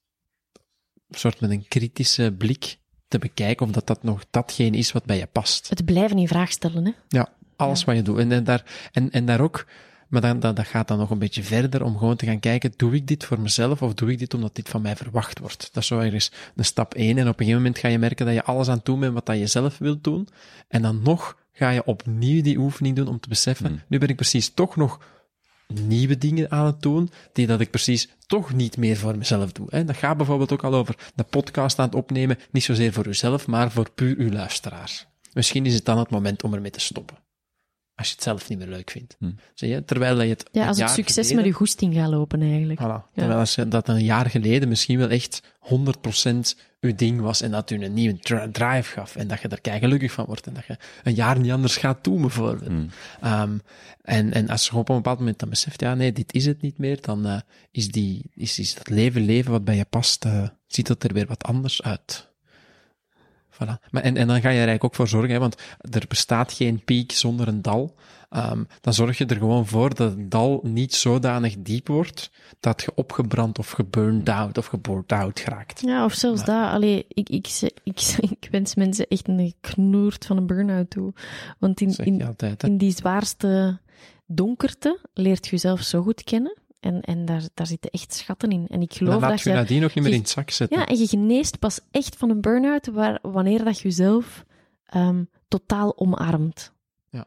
soort 1.10 1.40
met 1.40 1.50
een 1.50 1.68
kritische 1.68 2.34
blik 2.38 2.78
te 3.08 3.18
bekijken 3.18 3.66
of 3.66 3.72
dat 3.72 3.86
dat 3.86 4.02
nog 4.02 4.24
datgene 4.30 4.76
is 4.76 4.92
wat 4.92 5.04
bij 5.04 5.18
je 5.18 5.26
past. 5.26 5.68
Het 5.68 5.84
blijven 5.84 6.18
in 6.18 6.28
vraag 6.28 6.50
stellen, 6.50 6.84
hè? 6.84 6.92
Ja, 7.08 7.28
alles 7.56 7.80
Ja. 7.80 7.86
wat 7.86 7.96
je 7.96 8.02
doet. 8.02 8.18
En, 8.18 8.32
en, 8.32 8.44
daar, 8.44 8.88
en, 8.92 9.10
en 9.10 9.26
daar 9.26 9.40
ook, 9.40 9.66
maar 10.12 10.20
dan, 10.20 10.40
dat, 10.40 10.56
dat 10.56 10.66
gaat 10.66 10.88
dan 10.88 10.98
nog 10.98 11.10
een 11.10 11.18
beetje 11.18 11.42
verder 11.42 11.84
om 11.84 11.98
gewoon 11.98 12.16
te 12.16 12.26
gaan 12.26 12.40
kijken, 12.40 12.72
doe 12.76 12.94
ik 12.94 13.06
dit 13.06 13.24
voor 13.24 13.40
mezelf 13.40 13.82
of 13.82 13.94
doe 13.94 14.10
ik 14.10 14.18
dit 14.18 14.34
omdat 14.34 14.54
dit 14.54 14.68
van 14.68 14.82
mij 14.82 14.96
verwacht 14.96 15.38
wordt? 15.38 15.68
Dat 15.72 15.82
is 15.82 15.88
zo 15.88 15.98
ergens 15.98 16.32
een 16.56 16.64
stap 16.64 16.94
één. 16.94 17.18
En 17.18 17.28
op 17.28 17.40
een 17.40 17.46
gegeven 17.46 17.56
moment 17.56 17.78
ga 17.78 17.88
je 17.88 17.98
merken 17.98 18.26
dat 18.26 18.34
je 18.34 18.44
alles 18.44 18.68
aan 18.68 18.76
het 18.76 18.84
doen 18.84 19.00
bent 19.00 19.12
wat 19.12 19.26
dat 19.26 19.38
je 19.38 19.46
zelf 19.46 19.78
wilt 19.78 20.04
doen. 20.04 20.28
En 20.68 20.82
dan 20.82 21.00
nog 21.02 21.36
ga 21.52 21.70
je 21.70 21.84
opnieuw 21.84 22.42
die 22.42 22.58
oefening 22.58 22.96
doen 22.96 23.08
om 23.08 23.20
te 23.20 23.28
beseffen, 23.28 23.66
Hmm. 23.66 23.80
nu 23.88 23.98
ben 23.98 24.08
ik 24.08 24.16
precies 24.16 24.54
toch 24.54 24.76
nog 24.76 25.00
nieuwe 25.66 26.18
dingen 26.18 26.50
aan 26.50 26.66
het 26.66 26.82
doen, 26.82 27.10
die 27.32 27.46
dat 27.46 27.60
ik 27.60 27.70
precies 27.70 28.08
toch 28.26 28.52
niet 28.52 28.76
meer 28.76 28.96
voor 28.96 29.18
mezelf 29.18 29.52
doe. 29.52 29.66
Hè. 29.70 29.84
Dat 29.84 29.96
gaat 29.96 30.16
bijvoorbeeld 30.16 30.52
ook 30.52 30.64
al 30.64 30.74
over 30.74 30.96
de 31.14 31.22
podcast 31.22 31.78
aan 31.78 31.86
het 31.86 31.94
opnemen, 31.94 32.38
niet 32.50 32.64
zozeer 32.64 32.92
voor 32.92 33.06
uzelf, 33.06 33.46
maar 33.46 33.70
voor 33.70 33.90
puur 33.90 34.16
uw 34.18 34.30
luisteraars. 34.30 35.06
Misschien 35.32 35.66
is 35.66 35.74
het 35.74 35.84
dan 35.84 35.98
het 35.98 36.10
moment 36.10 36.42
om 36.42 36.54
ermee 36.54 36.70
te 36.70 36.80
stoppen. 36.80 37.21
Als 37.94 38.08
je 38.08 38.14
het 38.14 38.22
zelf 38.22 38.48
niet 38.48 38.58
meer 38.58 38.68
leuk 38.68 38.90
vindt. 38.90 39.16
Hm. 39.18 39.30
Zie 39.54 39.68
je? 39.68 39.84
Terwijl 39.84 40.14
dat 40.14 40.24
je 40.24 40.30
het 40.30 40.48
Ja, 40.52 40.66
als 40.66 40.78
het 40.78 40.90
succes 40.90 41.14
geleden- 41.14 41.36
met 41.36 41.44
je 41.44 41.52
goesting 41.52 41.94
gaat 41.94 42.10
lopen, 42.10 42.42
eigenlijk. 42.42 42.80
Voilà. 42.80 43.12
Terwijl 43.14 43.38
als 43.38 43.54
je 43.54 43.68
dat 43.68 43.88
een 43.88 44.04
jaar 44.04 44.30
geleden 44.30 44.68
misschien 44.68 44.98
wel 44.98 45.08
echt 45.10 45.42
100% 45.58 46.56
uw 46.80 46.94
ding 46.94 47.20
was 47.20 47.40
en 47.42 47.50
dat 47.50 47.70
u 47.70 47.84
een 47.84 47.94
nieuwe 47.94 48.18
dri- 48.18 48.50
drive 48.52 48.92
gaf 48.92 49.16
en 49.16 49.28
dat 49.28 49.40
je 49.40 49.48
er 49.48 49.60
kei 49.60 49.78
gelukkig 49.78 50.12
van 50.12 50.24
wordt 50.24 50.46
en 50.46 50.54
dat 50.54 50.64
je 50.66 50.76
een 51.02 51.14
jaar 51.14 51.38
niet 51.38 51.50
anders 51.50 51.76
gaat 51.76 52.04
doen 52.04 52.20
bijvoorbeeld. 52.20 52.70
Hm. 52.70 52.86
Ehm, 53.20 53.58
en, 54.02 54.32
en 54.32 54.48
als 54.48 54.66
je 54.66 54.76
op 54.76 54.88
een 54.88 54.96
bepaald 54.96 55.18
moment 55.18 55.38
dan 55.38 55.48
beseft, 55.48 55.80
ja 55.80 55.94
nee, 55.94 56.12
dit 56.12 56.34
is 56.34 56.46
het 56.46 56.60
niet 56.60 56.78
meer, 56.78 57.00
dan 57.00 57.26
eh, 57.26 57.40
is, 57.70 57.88
die, 57.88 58.22
is, 58.34 58.58
is 58.58 58.74
dat 58.74 58.88
leven 58.88 59.24
leven 59.24 59.50
wat 59.50 59.64
bij 59.64 59.76
je 59.76 59.84
past, 59.84 60.24
eh, 60.24 60.48
ziet 60.66 60.88
het 60.88 61.04
er 61.04 61.12
weer 61.12 61.26
wat 61.26 61.44
anders 61.44 61.82
uit. 61.82 62.30
Voilà. 63.62 63.90
Maar, 63.90 64.02
en, 64.02 64.16
en 64.16 64.26
dan 64.26 64.40
ga 64.40 64.48
je 64.48 64.60
er 64.60 64.68
eigenlijk 64.68 64.84
ook 64.84 64.94
voor 64.94 65.08
zorgen, 65.08 65.30
hè, 65.30 65.38
want 65.38 65.62
er 65.90 66.04
bestaat 66.08 66.52
geen 66.52 66.84
piek 66.84 67.12
zonder 67.12 67.48
een 67.48 67.62
dal. 67.62 67.94
Ehm, 68.32 68.64
dan 68.80 68.94
zorg 68.94 69.18
je 69.18 69.26
er 69.26 69.36
gewoon 69.36 69.66
voor 69.66 69.94
dat 69.94 70.10
het 70.10 70.30
dal 70.30 70.60
niet 70.62 70.94
zodanig 70.94 71.54
diep 71.58 71.88
wordt 71.88 72.30
dat 72.60 72.82
je 72.82 72.92
opgebrand 72.94 73.58
of 73.58 73.70
geburned 73.70 74.28
out 74.28 74.58
of 74.58 74.66
gebored 74.66 75.12
out 75.12 75.40
geraakt. 75.40 75.80
Ja, 75.80 76.04
of 76.04 76.12
zelfs 76.12 76.44
dat. 76.44 76.70
Allee, 76.70 77.04
ik, 77.08 77.28
ik, 77.28 77.70
ik, 77.82 78.00
ik, 78.40 78.48
wens 78.50 78.74
mensen 78.74 79.06
echt 79.08 79.28
een 79.28 79.54
knoert 79.60 80.26
van 80.26 80.36
een 80.36 80.46
burn-out 80.46 80.90
toe. 80.90 81.12
Want 81.58 81.80
in, 81.80 81.88
Dat 81.88 81.98
in, 81.98 82.26
altijd. 82.26 82.62
In 82.62 82.76
die 82.76 82.92
zwaarste 82.92 83.78
donkerte 84.26 84.98
leert 85.14 85.44
je 85.44 85.50
jezelf 85.50 85.80
zo 85.80 86.02
goed 86.02 86.22
kennen. 86.24 86.56
En, 86.82 87.00
en 87.00 87.24
daar, 87.24 87.42
daar 87.54 87.66
zitten 87.66 87.90
echt 87.90 88.14
schatten 88.14 88.50
in. 88.50 88.66
En 88.68 88.82
ik 88.82 88.94
geloof 88.94 89.20
laat 89.20 89.30
dat 89.30 89.40
je 89.40 89.50
je... 89.50 89.54
nadien 89.56 89.84
ook 89.84 89.94
niet 89.94 90.04
meer 90.04 90.08
je- 90.08 90.12
in 90.14 90.20
het 90.20 90.28
zak 90.30 90.50
zetten. 90.50 90.78
Ja, 90.78 90.86
en 90.86 90.96
je 90.98 91.06
geneest 91.06 91.58
pas 91.58 91.80
echt 91.90 92.16
van 92.16 92.30
een 92.30 92.40
burn-out 92.40 92.86
waar, 92.86 93.18
wanneer 93.22 93.64
dat 93.64 93.76
je 93.76 93.82
jezelf 93.88 94.44
ehm, 94.84 95.24
totaal 95.48 95.98
omarmt. 95.98 96.72
Ja. 97.10 97.26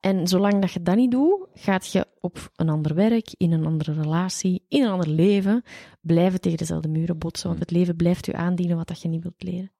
En 0.00 0.26
zolang 0.28 0.60
dat 0.60 0.72
je 0.72 0.82
dat 0.82 0.96
niet 0.96 1.10
doet, 1.10 1.46
gaat 1.54 1.92
je 1.92 2.06
op 2.20 2.50
een 2.56 2.68
ander 2.68 2.94
werk, 2.94 3.34
in 3.36 3.52
een 3.52 3.66
andere 3.66 3.92
relatie, 3.92 4.62
in 4.68 4.82
een 4.84 4.90
ander 4.90 5.08
leven, 5.08 5.62
blijven 6.00 6.40
tegen 6.40 6.58
dezelfde 6.58 6.88
muren 6.88 7.18
botsen. 7.18 7.48
Want 7.48 7.60
het 7.60 7.70
leven 7.70 7.96
blijft 7.96 8.26
je 8.26 8.34
aandienen 8.34 8.76
wat 8.76 8.88
dat 8.88 9.02
je 9.02 9.08
niet 9.08 9.22
wilt 9.22 9.42
leren. 9.42 9.70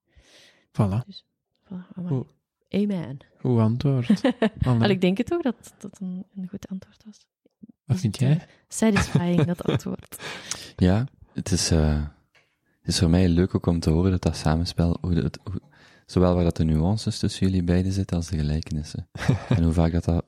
Voilà. 0.73 1.16
Voilà, 1.65 1.93
amai. 1.95 2.15
Oeh. 2.15 2.27
Amen. 2.70 3.19
Goed 3.40 3.59
antwoord. 3.59 4.20
Al, 4.66 4.82
ik 4.90 5.01
denk 5.01 5.19
het 5.19 5.32
ook 5.32 5.43
dat 5.43 5.74
dat 5.78 6.01
een, 6.01 6.24
een 6.36 6.49
goed 6.49 6.69
antwoord 6.69 7.03
was. 7.05 7.27
Wat 7.89 7.98
vind 8.01 8.19
jij? 8.19 8.47
Satisfying, 8.69 9.44
dat 9.44 9.65
antwoord. 9.65 10.16
Ja, 10.77 11.06
het 11.32 11.51
is, 11.52 11.70
eh, 11.70 12.02
het 12.81 12.89
is 12.89 12.98
voor 12.98 13.10
mij 13.10 13.28
leuk 13.28 13.55
ook 13.55 13.66
om 13.66 13.81
te 13.81 13.90
horen 13.90 14.10
dat 14.10 14.23
dat 14.23 14.36
samenspel, 14.36 14.97
hoe 15.01 15.15
de- 15.15 15.23
het, 15.23 15.39
hoe- 15.44 15.60
zowel 16.06 16.35
waar 16.35 16.44
dat 16.44 16.56
de 16.56 16.65
nuances 16.65 17.19
tussen 17.19 17.47
jullie 17.47 17.62
beiden 17.62 17.93
zitten 17.93 18.16
als 18.16 18.27
de 18.28 18.36
gelijkenissen. 18.39 19.09
en 19.56 19.62
hoe 19.62 19.73
vaak 19.73 19.93
dat 19.93 20.05
dat 20.05 20.24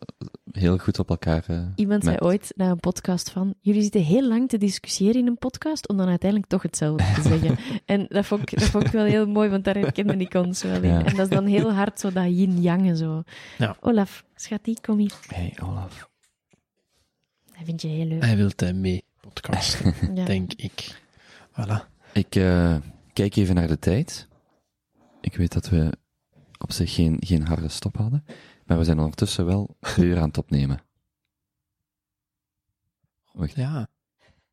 heel 0.53 0.79
goed 0.79 0.99
op 0.99 1.11
elkaar 1.11 1.45
eh, 1.47 1.61
Iemand 1.75 2.05
zei 2.05 2.17
ooit 2.19 2.53
na 2.57 2.71
een 2.71 2.81
podcast 2.81 3.31
van, 3.31 3.55
jullie 3.61 3.83
zitten 3.83 4.03
heel 4.03 4.29
lang 4.29 4.49
te 4.49 4.59
discussiëren 4.59 5.21
in 5.21 5.27
een 5.27 5.39
podcast 5.39 5.89
om 5.89 5.97
dan 5.97 6.09
uiteindelijk 6.09 6.51
toch 6.51 6.63
hetzelfde 6.63 7.05
te 7.15 7.29
zeggen. 7.39 7.59
en 7.85 8.07
dat 8.09 8.27
vond, 8.27 8.43
ik, 8.53 8.59
dat 8.59 8.69
vond 8.69 8.85
ik 8.87 8.93
wel 8.93 9.05
heel 9.05 9.27
mooi, 9.27 9.49
want 9.49 9.65
daar 9.65 9.77
herkende 9.77 10.17
ik 10.17 10.35
ons 10.35 10.63
wel 10.63 10.83
in. 10.83 10.89
Ja. 10.91 11.05
En 11.05 11.17
dat 11.17 11.29
is 11.31 11.35
dan 11.37 11.47
heel 11.47 11.73
hard 11.73 12.01
zo 12.01 12.13
dat 12.13 12.25
yin-yang 12.27 12.87
en 12.89 12.97
zo. 12.97 13.23
Ja. 13.59 13.77
Olaf, 13.81 14.25
schat, 14.35 14.65
die 14.65 14.79
kom 14.81 14.99
hier. 14.99 15.13
Hey, 15.27 15.57
Olaf. 15.63 16.10
Dat 17.61 17.69
vind 17.69 17.83
je 17.83 17.89
heel 17.89 18.07
leuk. 18.07 18.25
Hij 18.25 18.37
wil 18.37 18.51
uh, 18.65 18.73
mee 18.73 19.05
podcasten, 19.21 19.95
Ja. 20.17 20.25
denk 20.25 20.53
ik. 20.53 21.01
Voilà. 21.51 21.89
Ik 22.13 22.37
eh, 22.37 22.77
kijk 23.13 23.37
even 23.37 23.55
naar 23.55 23.67
de 23.69 23.79
tijd. 23.79 24.29
Ik 25.21 25.37
weet 25.37 25.53
dat 25.53 25.69
we 25.69 25.93
op 26.59 26.73
zich 26.73 26.95
geen, 26.95 27.17
geen 27.21 27.47
harde 27.47 27.69
stop 27.69 27.97
hadden, 27.97 28.25
maar 28.67 28.79
we 28.79 28.85
zijn 28.85 28.99
ondertussen 28.99 29.47
wel 29.47 29.77
twee 29.81 30.07
uur 30.07 30.19
aan 30.19 30.29
het 30.29 30.39
opnemen. 30.39 30.81
Wacht, 33.33 33.55
Ja. 33.55 33.89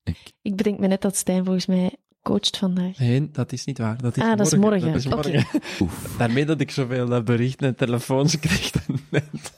ik, 0.04 0.34
Ik 0.42 0.56
bedenk 0.56 0.80
me 0.80 0.88
net 0.88 1.02
dat 1.02 1.16
Stijn 1.16 1.44
volgens 1.44 1.66
mij 1.66 1.96
coacht 2.22 2.58
vandaag. 2.58 2.98
Nee, 2.98 3.32
dat 3.32 3.52
is 3.52 3.66
niet 3.66 3.78
waar. 3.78 4.02
Dat 4.02 4.18
is 4.18 4.24
Ah, 4.24 4.38
dat 4.38 4.46
is 4.48 4.56
morgen. 4.56 4.82
Dat 4.92 4.96
is 4.96 5.08
morgen. 5.08 5.46
oef. 5.82 6.16
Daarmee 6.18 6.46
dat 6.46 6.62
ik 6.62 6.72
zoveel 6.72 7.14
eh, 7.14 7.24
berichten 7.24 7.68
en 7.68 7.76
telefoons 7.76 8.40
kreeg 8.40 8.72
net. 9.10 9.56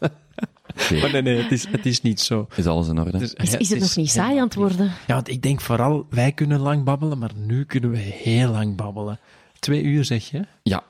Maar 1.02 1.12
nee, 1.12 1.22
nee, 1.22 1.42
het 1.42 1.52
is, 1.52 1.68
het 1.68 1.86
is 1.86 2.02
niet 2.02 2.20
zo. 2.22 2.48
Is 2.56 2.66
alles 2.66 2.88
in 2.88 3.00
orde? 3.00 3.18
Dus, 3.18 3.34
Is, 3.34 3.56
is 3.56 3.70
het 3.70 3.80
nog 3.80 3.96
niet 3.96 4.10
saai 4.10 4.38
aan 4.38 4.44
het 4.44 4.56
worden? 4.56 4.86
Ja, 5.08 5.14
want 5.14 5.30
ik 5.30 5.42
denk 5.42 5.62
vooral, 5.62 6.06
wij 6.10 6.32
kunnen 6.32 6.60
lang 6.60 6.84
babbelen, 6.84 7.18
maar 7.18 7.32
nu 7.36 7.66
kunnen 7.66 7.90
we 7.90 7.98
heel 7.98 8.52
lang 8.52 8.76
babbelen. 8.76 9.20
Twee 9.60 9.84
uur 9.84 10.06
zeg 10.06 10.30
je? 10.30 10.42
Ja. 10.64 10.84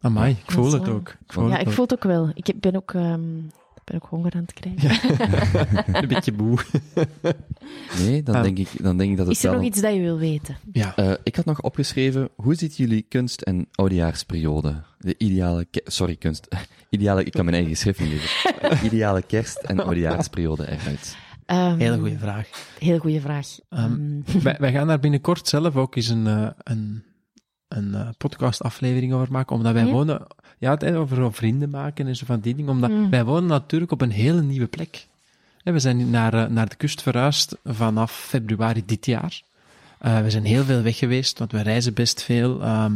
Amai, 0.00 0.36
ik 0.44 0.50
voel 0.52 0.72
het 0.72 0.88
ook. 0.88 1.08
Ik 1.08 1.32
voel 1.32 1.44
Ja, 1.44 1.50
het 1.52 1.60
ik 1.60 1.66
ook. 1.68 1.72
voel 1.72 1.84
het 1.84 1.94
ook 1.94 2.04
wel. 2.04 2.30
Ik 2.34 2.60
ben 2.60 2.76
ook, 2.76 2.92
ehm, 2.94 3.20
ben 3.86 3.94
ook 4.02 4.06
honger 4.10 4.32
aan 4.34 4.44
het 4.46 4.52
krijgen. 4.52 5.94
Een 6.02 6.08
beetje 6.08 6.32
moe. 6.32 6.58
Nee, 7.98 8.22
dan, 8.22 8.34
Ah. 8.34 8.42
denk 8.42 8.58
ik, 8.58 8.68
dan 8.82 8.96
denk 8.96 9.10
ik 9.10 9.16
dat 9.16 9.26
het 9.26 9.36
Is 9.36 9.44
er 9.44 9.50
wel... 9.50 9.58
nog 9.58 9.68
iets 9.68 9.80
dat 9.80 9.94
je 9.94 10.00
wil 10.00 10.18
weten? 10.18 10.56
Ja. 10.72 10.96
Eh, 10.96 11.12
ik 11.22 11.36
had 11.36 11.44
nog 11.44 11.60
opgeschreven, 11.62 12.28
hoe 12.36 12.54
ziet 12.54 12.76
jullie 12.76 13.02
kunst- 13.02 13.40
en 13.42 13.68
oudejaarsperiode? 13.72 14.82
De 14.98 15.14
ideale, 15.18 15.66
sorry, 15.84 16.16
kunst, 16.16 16.48
ideale, 16.90 17.24
ik 17.24 17.32
kan 17.32 17.44
mijn 17.44 17.56
eigen 17.56 17.76
schrift 17.76 18.00
niet 18.00 18.08
lezen. 18.08 18.84
ideale 18.86 19.22
kerst- 19.22 19.62
en 19.62 19.80
oudejaarsperiode 19.80 20.66
eruit. 20.70 21.16
Ehm, 21.46 21.78
Hele 21.78 21.98
goede 21.98 22.18
vraag. 22.18 22.48
Heel 22.78 22.98
goede 22.98 23.20
vraag. 23.20 23.46
Ehm, 23.68 23.82
Ehm, 23.84 24.42
wij, 24.42 24.56
wij 24.58 24.72
gaan 24.72 24.86
daar 24.86 25.00
binnenkort 25.00 25.48
zelf 25.48 25.76
ook 25.76 25.96
eens 25.96 26.08
een, 26.08 26.26
eh, 26.26 26.48
een, 26.58 27.04
een 27.68 27.94
eh, 27.94 28.08
podcastaflevering 28.18 29.12
over 29.12 29.32
maken, 29.32 29.56
omdat 29.56 29.72
wij 29.72 29.84
Ja? 29.86 29.92
wonen... 29.92 30.26
Ja, 30.58 30.70
het 30.70 30.94
over 30.94 31.32
vrienden 31.34 31.70
maken 31.70 32.06
en 32.06 32.16
zo 32.16 32.26
van 32.26 32.40
die 32.40 32.54
dingen, 32.54 32.70
omdat 32.70 32.90
Mm. 32.90 33.10
wij 33.10 33.24
wonen 33.24 33.48
natuurlijk 33.48 33.92
op 33.92 34.00
een 34.00 34.10
hele 34.10 34.42
nieuwe 34.42 34.66
plek. 34.66 35.06
We 35.64 35.78
zijn 35.78 36.10
naar, 36.10 36.34
eh, 36.34 36.46
naar 36.46 36.68
de 36.68 36.76
kust 36.76 37.02
verhuisd 37.02 37.56
vanaf 37.64 38.12
februari 38.12 38.82
dit 38.86 39.06
jaar. 39.06 39.42
Eh, 39.98 40.20
we 40.20 40.30
zijn 40.30 40.44
heel 40.44 40.64
veel 40.64 40.82
weg 40.82 40.98
geweest, 40.98 41.38
want 41.38 41.52
we 41.52 41.60
reizen 41.60 41.94
best 41.94 42.22
veel. 42.22 42.62
ehm, 42.62 42.92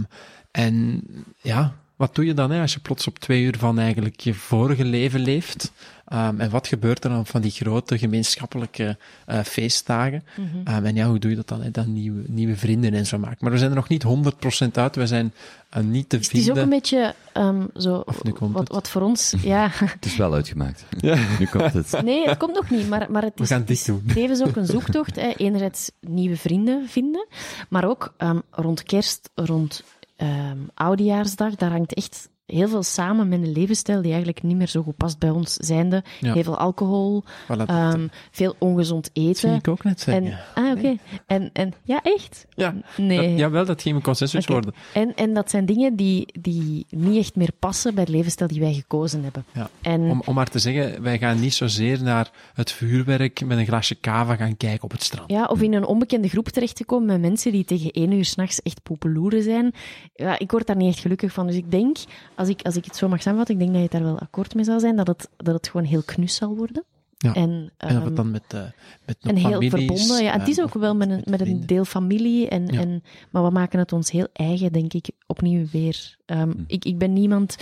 en 0.50 1.02
ja, 1.42 1.74
wat 2.00 2.14
doe 2.14 2.24
je 2.24 2.34
dan 2.34 2.50
hè, 2.50 2.60
als 2.60 2.72
je 2.72 2.80
plots 2.80 3.06
op 3.06 3.18
twee 3.18 3.42
uur 3.42 3.58
van 3.58 3.78
eigenlijk 3.78 4.20
je 4.20 4.34
vorige 4.34 4.84
leven 4.84 5.20
leeft? 5.20 5.72
Um, 6.12 6.40
en 6.40 6.50
wat 6.50 6.66
gebeurt 6.66 7.04
er 7.04 7.10
dan 7.10 7.26
van 7.26 7.40
die 7.40 7.50
grote 7.50 7.98
gemeenschappelijke 7.98 8.96
uh, 9.28 9.40
feestdagen? 9.40 10.24
Mhm. 10.36 10.76
Um, 10.76 10.84
en 10.84 10.94
ja, 10.94 11.06
hoe 11.08 11.18
doe 11.18 11.30
je 11.30 11.36
dat 11.36 11.48
dan? 11.48 11.62
Hè? 11.62 11.70
Dan 11.70 11.92
nieuwe, 11.92 12.22
nieuwe 12.26 12.56
vrienden 12.56 12.94
en 12.94 13.06
zo 13.06 13.18
maken. 13.18 13.36
Maar 13.40 13.50
we 13.52 13.58
zijn 13.58 13.70
er 13.70 13.76
nog 13.76 13.88
niet 13.88 14.04
100% 14.04 14.70
uit. 14.72 14.96
We 14.96 15.06
zijn 15.06 15.32
uh, 15.76 15.82
niet 15.82 16.08
te 16.08 16.16
Het 16.16 16.24
is 16.24 16.30
vinden. 16.30 16.52
ook 16.56 16.62
een 16.62 16.68
beetje 16.68 17.14
um, 17.34 17.68
zo, 17.76 18.02
Of 18.06 18.22
nu 18.24 18.30
komt 18.32 18.52
wat, 18.52 18.62
het. 18.62 18.72
wat 18.72 18.90
voor 18.90 19.02
ons, 19.02 19.34
ja. 19.42 19.68
Het 19.98 20.04
is 20.04 20.16
wel 20.16 20.34
uitgemaakt. 20.34 20.84
Ja. 21.00 21.18
Nu 21.38 21.46
komt 21.46 21.72
het. 21.72 22.02
Nee, 22.04 22.28
het 22.28 22.38
komt 22.38 22.54
nog 22.54 22.70
niet, 22.70 22.88
maar, 22.88 23.10
maar 23.10 23.22
het 23.22 23.32
We 23.36 23.42
is, 23.42 23.48
gaan 23.48 23.58
het 23.58 23.68
dit 23.68 23.76
is 23.76 23.84
doen. 23.84 24.04
tevens 24.14 24.42
ook 24.42 24.56
een 24.56 24.66
zoektocht. 24.66 25.16
Hè. 25.16 25.32
Enerzijds 25.36 25.90
nieuwe 26.00 26.36
vrienden 26.36 26.88
vinden, 26.88 27.26
maar 27.68 27.84
ook 27.84 28.14
ehm, 28.16 28.38
rond 28.50 28.82
kerst, 28.82 29.30
rond 29.34 29.82
ehm 30.20 30.58
oudejaarsdag, 30.74 31.54
daar 31.54 31.70
hangt 31.70 31.94
echt 31.94 32.28
heel 32.52 32.68
veel 32.68 32.82
samen 32.82 33.28
met 33.28 33.42
een 33.42 33.52
levensstijl 33.52 33.98
die 34.02 34.12
eigenlijk 34.12 34.42
niet 34.42 34.56
meer 34.56 34.68
zo 34.68 34.82
goed 34.82 34.96
past 34.96 35.18
bij 35.18 35.30
ons 35.30 35.54
zijnde. 35.54 36.02
Ja. 36.20 36.32
Heel 36.32 36.42
veel 36.42 36.58
alcohol, 36.58 37.24
Voilà, 37.44 37.56
dat 37.56 37.68
ehm, 37.68 38.06
veel 38.30 38.54
ongezond 38.58 39.10
zie 39.12 39.28
eten. 39.28 39.54
ik 39.54 39.68
ook 39.68 39.84
net 39.84 40.00
zeggen. 40.00 40.24
En, 40.24 40.64
ah, 40.64 40.70
oké. 40.78 40.96
En, 41.26 41.50
en, 41.52 41.72
ja, 41.82 42.00
echt? 42.02 42.46
ja, 42.54 42.74
Nee. 42.96 43.28
dat, 43.30 43.38
jawel, 43.38 43.64
dat 43.64 43.82
ging 43.82 43.96
een 43.96 44.02
consensus 44.02 44.46
worden. 44.46 44.74
En, 44.94 45.14
en 45.14 45.34
dat 45.34 45.50
zijn 45.50 45.66
dingen 45.66 45.96
die, 45.96 46.26
die 46.40 46.86
niet 46.90 47.18
echt 47.18 47.36
meer 47.36 47.52
passen 47.58 47.94
bij 47.94 48.02
het 48.02 48.12
levensstijl 48.12 48.48
die 48.50 48.60
wij 48.60 48.72
gekozen 48.74 49.22
hebben. 49.22 49.44
Ja. 49.52 49.70
En 49.82 50.00
Om, 50.00 50.22
om 50.26 50.34
maar 50.34 50.48
te 50.48 50.58
zeggen, 50.58 51.02
wij 51.02 51.18
gaan 51.18 51.40
niet 51.40 51.54
zozeer 51.54 52.02
naar 52.02 52.30
het 52.54 52.72
vuurwerk 52.72 53.44
met 53.44 53.58
een 53.58 53.66
glasje 53.66 53.94
kava 53.94 54.36
gaan 54.36 54.56
kijken 54.56 54.82
op 54.82 54.90
het 54.90 55.02
strand. 55.02 55.30
Ja, 55.30 55.44
of 55.44 55.60
in 55.62 55.72
een 55.74 55.86
onbekende 55.86 56.28
groep 56.28 56.48
terechtgekomen 56.48 57.06
met 57.06 57.20
mensen 57.20 57.52
die 57.52 57.64
tegen 57.64 57.90
één 57.90 58.12
uur 58.12 58.24
s'nachts 58.24 58.62
echt 58.62 58.82
poepeloeren 58.82 59.42
zijn. 59.42 59.72
Ja, 60.14 60.38
ik 60.38 60.50
word 60.50 60.66
daar 60.66 60.76
niet 60.76 60.92
echt 60.92 60.98
gelukkig 61.02 61.32
van. 61.32 61.46
Dus 61.46 61.56
ik 61.56 61.70
denk, 61.70 61.96
als 62.40 62.48
ik, 62.48 62.62
als 62.62 62.76
ik 62.76 62.84
het 62.84 62.96
zo 62.96 63.08
mag 63.08 63.22
samenvatten, 63.22 63.54
ik 63.54 63.60
denk 63.60 63.72
dat 63.72 63.82
je 63.82 63.88
het 63.88 64.04
daar 64.04 64.12
wel 64.12 64.20
akkoord 64.20 64.54
mee 64.54 64.64
zal 64.64 64.80
zijn, 64.80 64.96
dat 64.96 65.06
het, 65.06 65.28
dat 65.36 65.54
het 65.54 65.68
gewoon 65.68 65.86
heel 65.86 66.02
knus 66.02 66.34
zal 66.34 66.56
worden. 66.56 66.84
Ja. 67.16 67.34
En, 67.34 67.70
En 67.76 67.88
of 67.88 67.94
ehm, 67.96 68.04
het 68.04 68.16
dan 68.16 68.30
met, 68.30 68.42
eh 68.48 68.60
met 69.06 69.38
heel 69.38 69.50
families, 69.50 69.70
verbonden. 69.70 70.22
Ja, 70.22 70.38
het 70.38 70.48
is 70.48 70.58
eh, 70.58 70.64
ook 70.64 70.74
wel 70.74 70.94
met 70.96 71.10
een, 71.10 71.22
met 71.24 71.40
een 71.40 71.66
deel 71.66 71.84
familie. 71.84 72.48
En, 72.48 72.66
Ja. 72.66 72.80
en, 72.80 73.02
maar 73.30 73.44
we 73.44 73.50
maken 73.50 73.78
het 73.78 73.92
ons 73.92 74.10
heel 74.10 74.28
eigen, 74.32 74.72
denk 74.72 74.92
ik, 74.92 75.10
opnieuw 75.26 75.66
weer. 75.72 76.16
Ehm, 76.30 76.50
Hm. 76.50 76.62
ik, 76.66 76.84
ik 76.84 76.98
ben 76.98 77.12
niemand... 77.12 77.56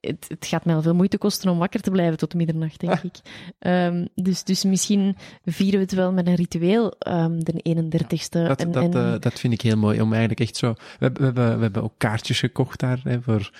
Het, 0.00 0.24
het 0.28 0.46
gaat 0.46 0.64
mij 0.64 0.74
al 0.74 0.82
veel 0.82 0.94
moeite 0.94 1.18
kosten 1.18 1.50
om 1.50 1.58
wakker 1.58 1.80
te 1.80 1.90
blijven 1.90 2.18
tot 2.18 2.34
middernacht, 2.34 2.80
denk 2.80 2.92
Ah. 2.92 3.04
ik. 3.04 3.14
Ehm, 3.58 4.06
dus, 4.14 4.44
dus 4.44 4.64
misschien 4.64 5.16
vieren 5.44 5.78
we 5.78 5.84
het 5.84 5.94
wel 5.94 6.12
met 6.12 6.26
een 6.26 6.34
ritueel, 6.34 6.94
ehm, 6.98 7.38
de 7.38 7.52
31ste. 7.62 8.44
Dat, 8.46 8.60
en, 8.60 8.72
dat, 8.72 8.82
en- 8.94 9.12
eh, 9.14 9.20
dat 9.20 9.40
vind 9.40 9.52
ik 9.52 9.60
heel 9.60 9.76
mooi, 9.76 10.00
om 10.00 10.10
eigenlijk 10.10 10.40
echt 10.40 10.56
zo... 10.56 10.72
We, 10.72 10.78
hebben- 10.98 11.20
we, 11.20 11.24
hebben, 11.26 11.56
we 11.56 11.62
hebben 11.62 11.82
ook 11.82 11.94
kaartjes 11.96 12.38
gekocht 12.40 12.80
daar, 12.80 13.00
hè, 13.04 13.22
voor, 13.22 13.50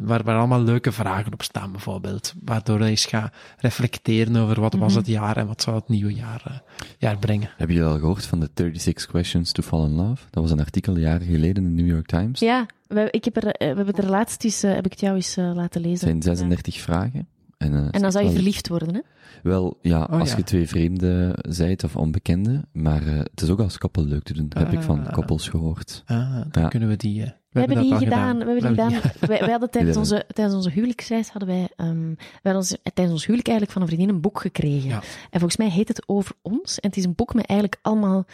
waar, 0.00 0.22
waar 0.24 0.36
allemaal 0.38 0.62
leuke 0.62 0.92
vragen 0.92 1.32
op 1.32 1.42
staan, 1.42 1.70
bijvoorbeeld. 1.72 2.34
Waardoor 2.44 2.78
je 2.82 2.84
eens 2.90 3.06
gaat 3.06 3.34
reflecteren 3.58 4.36
over 4.36 4.60
wat 4.60 4.74
was 4.74 4.88
Mhm. 4.90 4.98
het 4.98 5.06
jaar 5.06 5.36
en 5.36 5.46
wat 5.46 5.62
zou 5.62 5.76
het 5.76 5.88
nieuwe 5.88 6.14
jaar, 6.14 6.42
eh, 6.44 6.54
jaar 6.98 7.18
brengen. 7.18 7.50
Heb 7.56 7.70
je 7.70 7.84
al 7.84 7.98
gehoord 7.98 8.26
van 8.26 8.40
de 8.40 8.50
36 8.54 9.06
Questions 9.06 9.52
to 9.52 9.62
Fall 9.62 9.84
in 9.84 9.94
Love? 9.94 10.22
Dat 10.30 10.42
was 10.42 10.50
een 10.52 10.60
artikel 10.60 10.96
jaren 10.96 11.26
geleden 11.26 11.64
in 11.64 11.76
de 11.76 11.82
New 11.82 11.92
York 11.92 12.06
Times. 12.06 12.40
Ja, 12.40 12.66
we, 12.88 13.08
ik 13.10 13.24
heb 13.24 13.36
er, 13.36 13.46
eh, 13.46 13.58
we 13.58 13.64
hebben 13.76 13.86
het 13.86 13.98
er 13.98 14.10
laatst 14.10 14.44
eens, 14.44 14.62
eh, 14.62 14.74
heb 14.74 14.84
ik 14.84 14.90
het 14.90 15.00
jou 15.00 15.14
eens 15.14 15.36
eh, 15.36 15.44
laten 15.54 15.80
Het 15.80 15.90
lezen. 15.90 15.98
zijn 16.08 16.22
36 16.22 16.80
vragen. 16.80 17.28
En, 17.58 17.90
En 17.90 18.00
dan 18.02 18.12
zou 18.12 18.24
je 18.24 18.30
wel- 18.30 18.38
verliefd 18.38 18.68
worden, 18.68 18.94
hè? 18.94 19.00
Wel, 19.42 19.78
ja, 19.82 20.02
Oh, 20.10 20.20
als 20.20 20.30
ja. 20.30 20.36
je 20.36 20.42
twee 20.42 20.68
vreemden 20.68 21.32
zijt 21.48 21.84
of 21.84 21.96
onbekenden, 21.96 22.68
maar 22.72 23.02
het 23.06 23.40
is 23.42 23.48
ook 23.50 23.60
als 23.60 23.78
koppel 23.78 24.04
leuk 24.04 24.22
te 24.22 24.32
doen, 24.32 24.46
heb 24.48 24.72
ik 24.72 24.82
van 24.82 25.06
Ah. 25.06 25.12
koppels 25.12 25.48
gehoord. 25.48 26.02
Ah, 26.06 26.40
dan 26.50 26.62
Ja. 26.62 26.68
kunnen 26.68 26.88
we 26.88 26.96
die... 26.96 27.32
We 27.48 27.58
hebben 27.60 27.82
die 27.82 27.94
gedaan. 27.94 28.38
We 28.38 28.44
hebben 28.44 28.60
die 28.60 28.68
gedaan. 28.68 28.90
ja. 28.90 29.00
Wij, 29.26 29.38
wij 29.40 29.50
hadden 29.50 29.70
tijdens 29.76 29.96
onze, 29.96 30.24
tijdens 30.34 30.56
onze 30.56 30.70
huwelijksreis 30.70 31.28
hadden 31.28 31.48
wij, 31.48 31.68
ehm, 31.76 32.06
wij 32.14 32.52
hadden 32.52 32.60
ons, 32.60 32.76
tijdens 32.82 33.10
ons 33.12 33.22
huwelijk 33.26 33.48
eigenlijk 33.48 33.72
van 33.78 33.82
een 33.82 33.88
vriendin 33.94 34.14
een 34.14 34.20
boek 34.20 34.40
gekregen. 34.40 34.88
Ja. 34.88 34.96
En 35.30 35.40
volgens 35.40 35.56
mij 35.56 35.70
heet 35.70 35.88
het 35.88 36.02
Over 36.08 36.34
ons. 36.42 36.80
En 36.80 36.88
het 36.88 36.98
is 36.98 37.04
een 37.04 37.14
boek 37.14 37.34
met 37.34 37.46
eigenlijk 37.46 37.78
allemaal 37.82 38.26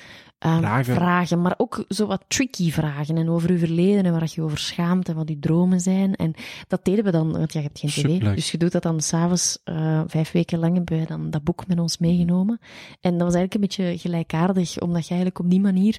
ehm, 0.45 0.61
Vragen. 0.95 1.43
maar 1.43 1.55
ook 1.57 1.85
zo 1.89 2.07
wat 2.07 2.25
tricky 2.29 2.71
vragen. 2.71 3.17
En 3.17 3.29
over 3.29 3.51
uw 3.51 3.59
verleden 3.59 4.05
en 4.05 4.13
waar 4.13 4.31
je 4.35 4.43
over 4.43 4.59
schaamt 4.59 5.09
en 5.09 5.15
wat 5.15 5.29
uw 5.29 5.39
dromen 5.41 5.81
zijn. 5.81 6.15
En 6.15 6.35
dat 6.69 6.85
deden 6.85 7.05
we 7.05 7.11
dan, 7.11 7.33
want 7.33 7.53
ja, 7.53 7.61
je 7.61 7.67
hebt 7.67 7.79
geen 7.79 7.91
tv. 7.91 8.01
Superleuk. 8.01 8.35
Dus 8.35 8.51
je 8.51 8.59
doet 8.59 8.73
dat 8.73 8.83
dan 8.83 9.01
s'avonds, 9.01 9.59
eh 9.65 10.03
vijf 10.07 10.33
weken 10.33 10.59
lang 10.59 10.75
hebben 10.77 10.97
wij 10.97 11.07
dan 11.07 11.31
dat 11.31 11.45
boek 11.45 11.67
met 11.67 11.79
ons 11.81 11.99
meegenomen. 11.99 12.59
En 13.01 13.11
dat 13.19 13.27
was 13.27 13.35
eigenlijk 13.35 13.55
een 13.55 13.61
beetje 13.61 13.99
gelijkaardig, 13.99 14.79
omdat 14.81 15.03
je 15.03 15.15
eigenlijk 15.15 15.39
op 15.39 15.51
die 15.51 15.61
manier 15.61 15.99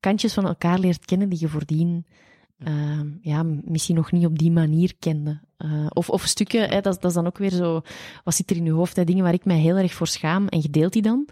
kantjes 0.00 0.34
van 0.34 0.46
elkaar 0.46 0.78
leert 0.78 1.04
kennen 1.04 1.28
die 1.28 1.40
je 1.40 1.48
voordien 1.48 2.06
ehm, 2.64 3.06
ja, 3.20 3.42
misschien 3.64 3.94
nog 3.96 4.12
niet 4.12 4.26
op 4.26 4.38
die 4.38 4.50
manier 4.50 4.92
kende. 4.98 5.40
Eh, 5.56 5.86
of, 5.88 6.10
of 6.10 6.22
stukken, 6.24 6.60
hè, 6.68 6.80
dat, 6.80 6.94
is- 6.94 7.00
dat 7.00 7.10
is 7.10 7.16
dan 7.16 7.26
ook 7.26 7.38
weer 7.38 7.50
zo, 7.50 7.80
wat 8.24 8.34
zit 8.34 8.50
er 8.50 8.56
in 8.56 8.64
je 8.64 8.70
hoofd? 8.72 8.96
Hè? 8.96 9.04
Dingen 9.04 9.24
waar 9.24 9.32
ik 9.32 9.44
mij 9.44 9.58
heel 9.58 9.76
erg 9.76 9.92
voor 9.92 10.06
schaam 10.06 10.46
en 10.48 10.60
je 10.62 10.70
deelt 10.70 10.92
die 10.92 11.02
dan. 11.02 11.28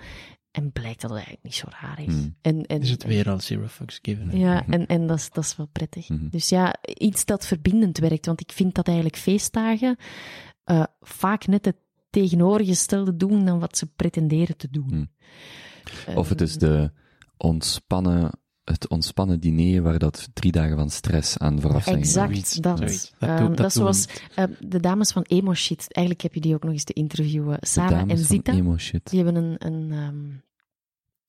En 0.54 0.72
blijkt 0.72 1.00
dat 1.00 1.10
het 1.10 1.18
eigenlijk 1.18 1.42
niet 1.44 1.54
zo 1.54 1.66
raar 1.80 2.00
is. 2.00 2.14
Hmm. 2.14 2.36
En, 2.40 2.66
en, 2.66 2.80
Is 2.80 2.90
het 2.90 3.04
weer 3.04 3.30
al 3.30 3.40
zero 3.40 3.66
fucks 3.66 3.98
given. 4.02 4.28
hè? 4.28 4.36
ja, 4.36 4.66
en, 4.66 4.86
en 4.86 5.06
dat, 5.06 5.18
is, 5.18 5.30
dat 5.30 5.44
is 5.44 5.56
wel 5.56 5.68
prettig. 5.72 6.08
Mhm. 6.08 6.28
Dus 6.28 6.48
ja, 6.48 6.74
iets 6.82 7.24
dat 7.24 7.46
verbindend 7.46 7.98
werkt. 7.98 8.26
Want 8.26 8.40
ik 8.40 8.52
vind 8.52 8.74
dat 8.74 8.86
eigenlijk 8.86 9.16
feestdagen 9.16 9.96
eh, 10.64 10.84
vaak 11.00 11.46
net 11.46 11.64
het 11.64 11.76
tegenovergestelde 12.10 13.16
doen 13.16 13.44
dan 13.44 13.58
wat 13.58 13.78
ze 13.78 13.86
pretenderen 13.86 14.56
te 14.56 14.70
doen. 14.70 14.88
Hmm. 14.88 15.10
Of 16.16 16.28
het 16.28 16.40
is 16.40 16.56
de 16.56 16.92
ontspannen, 17.36 18.30
het 18.64 18.88
ontspannen 18.88 19.40
diner 19.40 19.82
waar 19.82 19.98
dat 19.98 20.28
drie 20.32 20.52
dagen 20.52 20.76
van 20.76 20.90
stress 20.90 21.38
aan 21.38 21.60
vooraf 21.60 21.84
zijn. 21.84 21.96
Exact, 21.98 22.30
Zoiets, 22.30 22.54
dat. 22.54 22.78
zoiets. 22.78 23.12
Doe- 23.18 23.54
dat 23.54 23.72
we 23.72 23.78
zoals-. 23.78 24.06
Eh, 24.34 24.44
de 24.60 24.80
dames 24.80 25.12
van 25.12 25.22
Emo 25.22 25.54
Shit, 25.54 25.86
eigenlijk 25.92 26.20
heb 26.20 26.34
je 26.34 26.40
die 26.40 26.54
ook 26.54 26.62
nog 26.62 26.72
eens 26.72 26.84
te 26.84 26.92
interviewen. 26.92 27.58
Sarah 27.60 27.90
dames 27.90 28.20
en 28.20 28.26
Zita, 28.26 28.52
emo 28.52 28.78
shit. 28.78 29.10
die 29.10 29.24
hebben 29.24 29.44
een, 29.44 29.56
een, 29.66 29.92
ehm, 29.92 30.30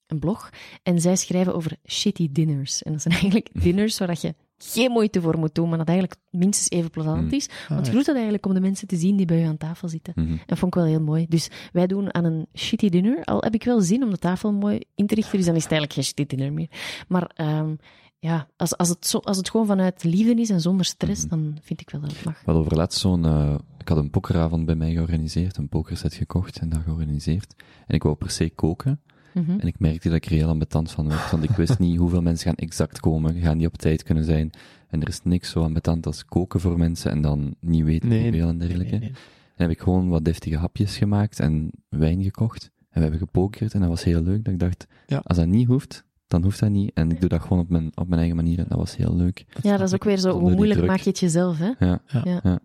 een 0.08 0.20
blog. 0.20 0.50
En 0.84 1.02
zij 1.02 1.16
schrijven 1.16 1.56
over 1.56 1.78
shitty 1.88 2.32
dinners. 2.32 2.84
En 2.84 2.92
dat 2.92 3.02
zijn 3.02 3.14
eigenlijk 3.20 3.50
dinners 3.54 3.98
waar 3.98 4.18
je 4.22 4.36
geen 4.74 4.92
moeite 4.92 5.22
voor 5.22 5.38
moet 5.38 5.56
doen, 5.56 5.70
maar 5.70 5.78
dat 5.78 5.88
eigenlijk 5.88 6.20
minstens 6.30 6.70
even 6.70 6.90
plezant 6.90 7.20
Hmm. 7.20 7.32
is. 7.32 7.50
Want 7.70 7.80
Ah, 7.82 7.86
je 7.88 7.92
doet 7.92 8.06
dat 8.06 8.14
eigenlijk 8.16 8.46
om 8.46 8.54
de 8.54 8.60
mensen 8.60 8.88
te 8.88 8.96
zien 8.96 9.16
die 9.16 9.26
bij 9.26 9.38
je 9.40 9.48
aan 9.48 9.58
tafel 9.58 9.88
zitten. 9.90 10.14
Mhm. 10.16 10.36
Dat 10.46 10.58
vond 10.58 10.76
ik 10.76 10.82
wel 10.82 10.90
heel 10.90 11.02
mooi. 11.02 11.26
Dus 11.30 11.50
wij 11.74 11.88
doen 11.88 12.14
aan 12.14 12.26
een 12.26 12.46
shitty 12.54 12.90
dinner. 12.90 13.24
Al 13.24 13.42
heb 13.42 13.54
ik 13.54 13.64
wel 13.64 13.82
zin 13.82 14.04
om 14.04 14.10
de 14.10 14.18
tafel 14.18 14.52
mooi 14.54 14.80
in 14.96 15.08
te 15.08 15.16
richten, 15.16 15.38
dus 15.38 15.46
dan 15.46 15.56
is 15.56 15.64
het 15.64 15.72
eigenlijk 15.72 15.94
geen 15.94 16.04
shitty 16.04 16.36
dinner 16.36 16.54
meer. 16.54 16.70
Maar 17.08 17.32
ehm, 17.36 17.76
ja, 18.20 18.48
als, 18.58 18.78
als, 18.78 18.90
het 18.90 19.08
zo, 19.08 19.18
als 19.18 19.38
het 19.38 19.50
gewoon 19.50 19.66
vanuit 19.66 20.04
liefde 20.04 20.42
is 20.42 20.50
en 20.50 20.62
zonder 20.62 20.86
stress, 20.86 21.22
Mhm. 21.22 21.30
dan 21.30 21.58
vind 21.62 21.82
ik 21.82 21.90
wel 21.90 22.02
dat 22.02 22.12
het 22.12 22.24
mag. 22.26 22.36
Hadden 22.46 22.64
over 22.64 22.78
laatst 22.78 23.00
zo'n, 23.00 23.26
eh, 23.26 23.56
ik 23.80 23.88
had 23.88 23.98
een 23.98 24.10
pokeravond 24.10 24.66
bij 24.66 24.76
mij 24.76 24.92
georganiseerd, 24.92 25.58
een 25.58 25.70
pokerset 25.70 26.14
gekocht 26.14 26.58
en 26.60 26.70
dat 26.70 26.80
georganiseerd. 26.84 27.56
En 27.88 27.96
ik 27.96 28.04
wou 28.04 28.16
per 28.16 28.30
se 28.30 28.50
koken. 28.50 29.02
Mhm. 29.36 29.60
En 29.60 29.68
ik 29.68 29.80
merkte 29.80 30.08
dat 30.08 30.18
ik 30.18 30.26
er 30.26 30.32
heel 30.32 30.48
ambetant 30.50 30.92
van 30.92 31.08
werd, 31.08 31.32
want 31.32 31.44
ik 31.44 31.50
wist 31.50 31.80
niet 31.80 31.98
hoeveel 31.98 32.22
mensen 32.22 32.46
gaan 32.48 32.56
exact 32.56 33.00
komen, 33.00 33.36
gaan 33.36 33.58
die 33.58 33.68
op 33.68 33.78
tijd 33.78 34.04
kunnen 34.04 34.24
zijn. 34.24 34.50
En 34.90 35.02
er 35.02 35.08
is 35.08 35.20
niks 35.24 35.50
zo 35.50 35.64
ambetant 35.64 36.06
als 36.06 36.26
koken 36.26 36.60
voor 36.60 36.78
mensen 36.78 37.12
en 37.12 37.22
dan 37.22 37.56
niet 37.60 37.84
weten 37.84 38.10
Nee, 38.10 38.22
hoeveel 38.24 38.48
en 38.48 38.58
dergelijke. 38.58 38.92
Nee, 38.92 39.00
nee. 39.00 39.12
Dan 39.12 39.68
heb 39.68 39.70
ik 39.70 39.80
gewoon 39.80 40.10
wat 40.10 40.26
deftige 40.26 40.58
hapjes 40.58 40.98
gemaakt 40.98 41.40
en 41.40 41.72
wijn 41.90 42.24
gekocht. 42.24 42.64
En 42.80 42.86
we 42.92 43.00
hebben 43.02 43.20
gepokerd 43.20 43.74
en 43.74 43.80
dat 43.80 43.90
was 43.90 44.04
heel 44.04 44.22
leuk. 44.22 44.44
Dat 44.44 44.54
ik 44.54 44.60
dacht, 44.60 44.88
Ja. 45.08 45.22
als 45.24 45.38
dat 45.38 45.48
niet 45.48 45.68
hoeft, 45.68 46.06
dan 46.28 46.44
hoeft 46.44 46.60
dat 46.60 46.70
niet. 46.70 46.92
En 46.94 47.12
ik 47.12 47.20
doe 47.20 47.30
dat 47.30 47.42
gewoon 47.42 47.60
op 47.60 47.70
mijn, 47.70 47.92
op 47.96 48.08
mijn 48.08 48.20
eigen 48.20 48.36
manier 48.36 48.60
en 48.60 48.66
dat 48.68 48.78
was 48.78 48.96
heel 48.96 49.16
leuk. 49.16 49.46
Ja, 49.62 49.78
dat 49.78 49.88
is 49.88 49.94
ook 49.94 50.04
weer 50.04 50.18
zo, 50.18 50.40
hoe 50.40 50.56
moeilijk 50.56 50.86
maak 50.86 51.00
je 51.00 51.10
het 51.10 51.20
jezelf, 51.20 51.58
hè? 51.58 51.72
Ja. 51.80 52.02
Ja. 52.08 52.22
Ja. 52.24 52.40
ja. 52.44 52.60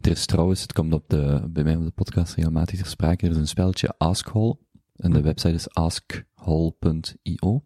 Er 0.00 0.10
is 0.10 0.26
trouwens, 0.26 0.62
het 0.62 0.72
komt 0.72 0.92
op 0.92 1.04
de, 1.08 1.48
bij 1.50 1.64
mij 1.64 1.76
op 1.76 1.84
de 1.84 1.90
podcast 1.90 2.34
regelmatig 2.34 2.78
ter 2.78 2.86
sprake, 2.86 3.24
er 3.26 3.30
is 3.32 3.36
een 3.38 3.46
spelletje 3.48 3.94
Askhole. 3.98 4.56
En 4.96 5.12
de 5.12 5.20
website 5.20 5.54
is 5.54 5.70
askhole.io. 5.70 7.64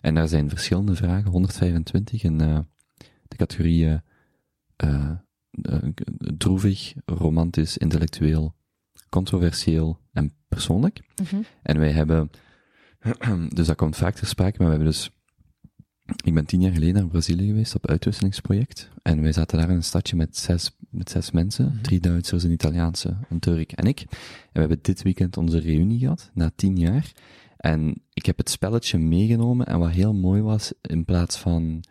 En 0.00 0.14
daar 0.14 0.28
zijn 0.28 0.48
verschillende 0.48 0.94
vragen, 0.94 1.30
125, 1.30 2.22
in 2.22 2.40
eh, 2.40 2.58
de 3.28 3.36
categorieën 3.36 4.02
eh, 4.76 5.10
eh, 5.62 5.82
droevig, 6.38 6.94
romantisch, 7.04 7.76
intellectueel, 7.76 8.54
controversieel 9.08 10.00
en 10.12 10.34
persoonlijk. 10.48 11.00
Mhm. 11.22 11.42
En 11.62 11.78
wij 11.78 11.90
hebben, 11.90 12.30
dus 13.48 13.66
dat 13.66 13.76
komt 13.76 13.96
vaak 13.96 14.14
ter 14.14 14.26
sprake, 14.26 14.56
maar 14.58 14.66
we 14.66 14.74
hebben 14.74 14.92
dus, 14.92 15.10
ik 16.24 16.34
ben 16.34 16.44
tien 16.46 16.60
jaar 16.60 16.72
geleden 16.72 16.94
naar 16.94 17.06
Brazilië 17.06 17.46
geweest 17.46 17.74
op 17.74 17.86
uitwisselingsproject. 17.88 18.88
En 19.02 19.22
wij 19.22 19.32
zaten 19.32 19.58
daar 19.58 19.68
in 19.70 19.74
een 19.76 19.82
stadje 19.84 20.16
met 20.16 20.36
zes, 20.36 20.76
met 20.90 21.10
zes 21.10 21.30
mensen, 21.30 21.64
Mhm. 21.64 21.82
drie 21.82 22.00
Duitsers, 22.00 22.42
een 22.42 22.50
Italiaanse, 22.50 23.16
een 23.28 23.38
Turk 23.38 23.72
en 23.72 23.86
ik. 23.86 24.00
En 24.00 24.06
we 24.52 24.58
hebben 24.58 24.78
dit 24.82 25.02
weekend 25.02 25.36
onze 25.36 25.58
reunie 25.58 25.98
gehad, 25.98 26.30
na 26.34 26.50
tien 26.56 26.76
jaar. 26.76 27.12
En 27.56 27.94
ik 28.12 28.26
heb 28.26 28.36
het 28.38 28.50
spelletje 28.50 28.98
meegenomen 28.98 29.66
en 29.66 29.78
wat 29.78 29.90
heel 29.90 30.14
mooi 30.14 30.42
was, 30.42 30.72
in 30.80 31.04
plaats 31.04 31.36
van, 31.38 31.84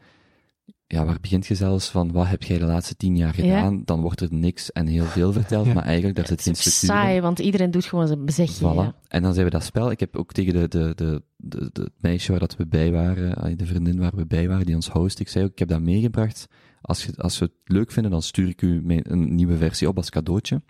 ja, 0.93 1.05
waar 1.05 1.17
begint 1.21 1.47
je 1.47 1.55
zelfs 1.55 1.89
van, 1.89 2.11
wat 2.11 2.27
heb 2.27 2.43
jij 2.43 2.57
de 2.57 2.65
laatste 2.65 2.95
tien 2.95 3.15
jaar 3.17 3.35
Ja. 3.41 3.43
gedaan? 3.43 3.81
Dan 3.85 4.01
wordt 4.01 4.21
er 4.21 4.27
niks 4.31 4.71
en 4.71 4.87
heel 4.87 5.05
veel 5.05 5.31
verteld, 5.41 5.65
Ja. 5.65 5.73
maar 5.73 5.83
eigenlijk, 5.83 6.15
daar 6.15 6.27
zit 6.27 6.45
Het 6.45 6.59
geen 6.59 6.71
in. 6.71 6.71
saai, 6.87 7.21
want 7.21 7.39
iedereen 7.39 7.71
doet 7.71 7.85
gewoon 7.85 8.07
zijn 8.07 8.25
bezegje. 8.25 8.65
Voilà. 8.71 8.75
ja. 8.75 8.95
En 9.07 9.21
dan 9.21 9.33
zijn 9.33 9.45
we 9.45 9.51
dat 9.51 9.63
spel. 9.63 9.91
Ik 9.91 9.99
heb 9.99 10.15
ook 10.17 10.31
tegen 10.31 10.53
de, 10.53 10.67
de, 10.67 10.93
de, 10.95 11.21
de, 11.37 11.69
de 11.71 11.81
het 11.81 11.91
meisje 12.01 12.31
waar 12.31 12.39
dat 12.39 12.55
we 12.55 12.67
bij 12.67 12.91
waren, 12.91 13.35
eh, 13.35 13.57
de 13.57 13.65
vriendin 13.65 13.99
waar 13.99 14.15
we 14.15 14.25
bij 14.25 14.47
waren, 14.47 14.65
die 14.65 14.75
ons 14.75 14.89
host, 14.89 15.19
ik 15.19 15.27
zei 15.29 15.45
ook, 15.45 15.51
ik 15.51 15.59
heb 15.59 15.67
dat 15.67 15.81
meegebracht 15.81 16.47
als, 16.81 17.03
je, 17.05 17.13
als 17.17 17.39
we 17.39 17.45
het 17.45 17.53
leuk 17.75 17.91
vinden, 17.91 18.11
dan 18.11 18.21
stuur 18.21 18.47
ik 18.47 18.61
u 18.61 18.81
mijn, 18.83 19.11
een 19.11 19.35
nieuwe 19.35 19.57
versie 19.57 19.87
op 19.87 19.97
als 19.97 20.09
cadeautje. 20.09 20.61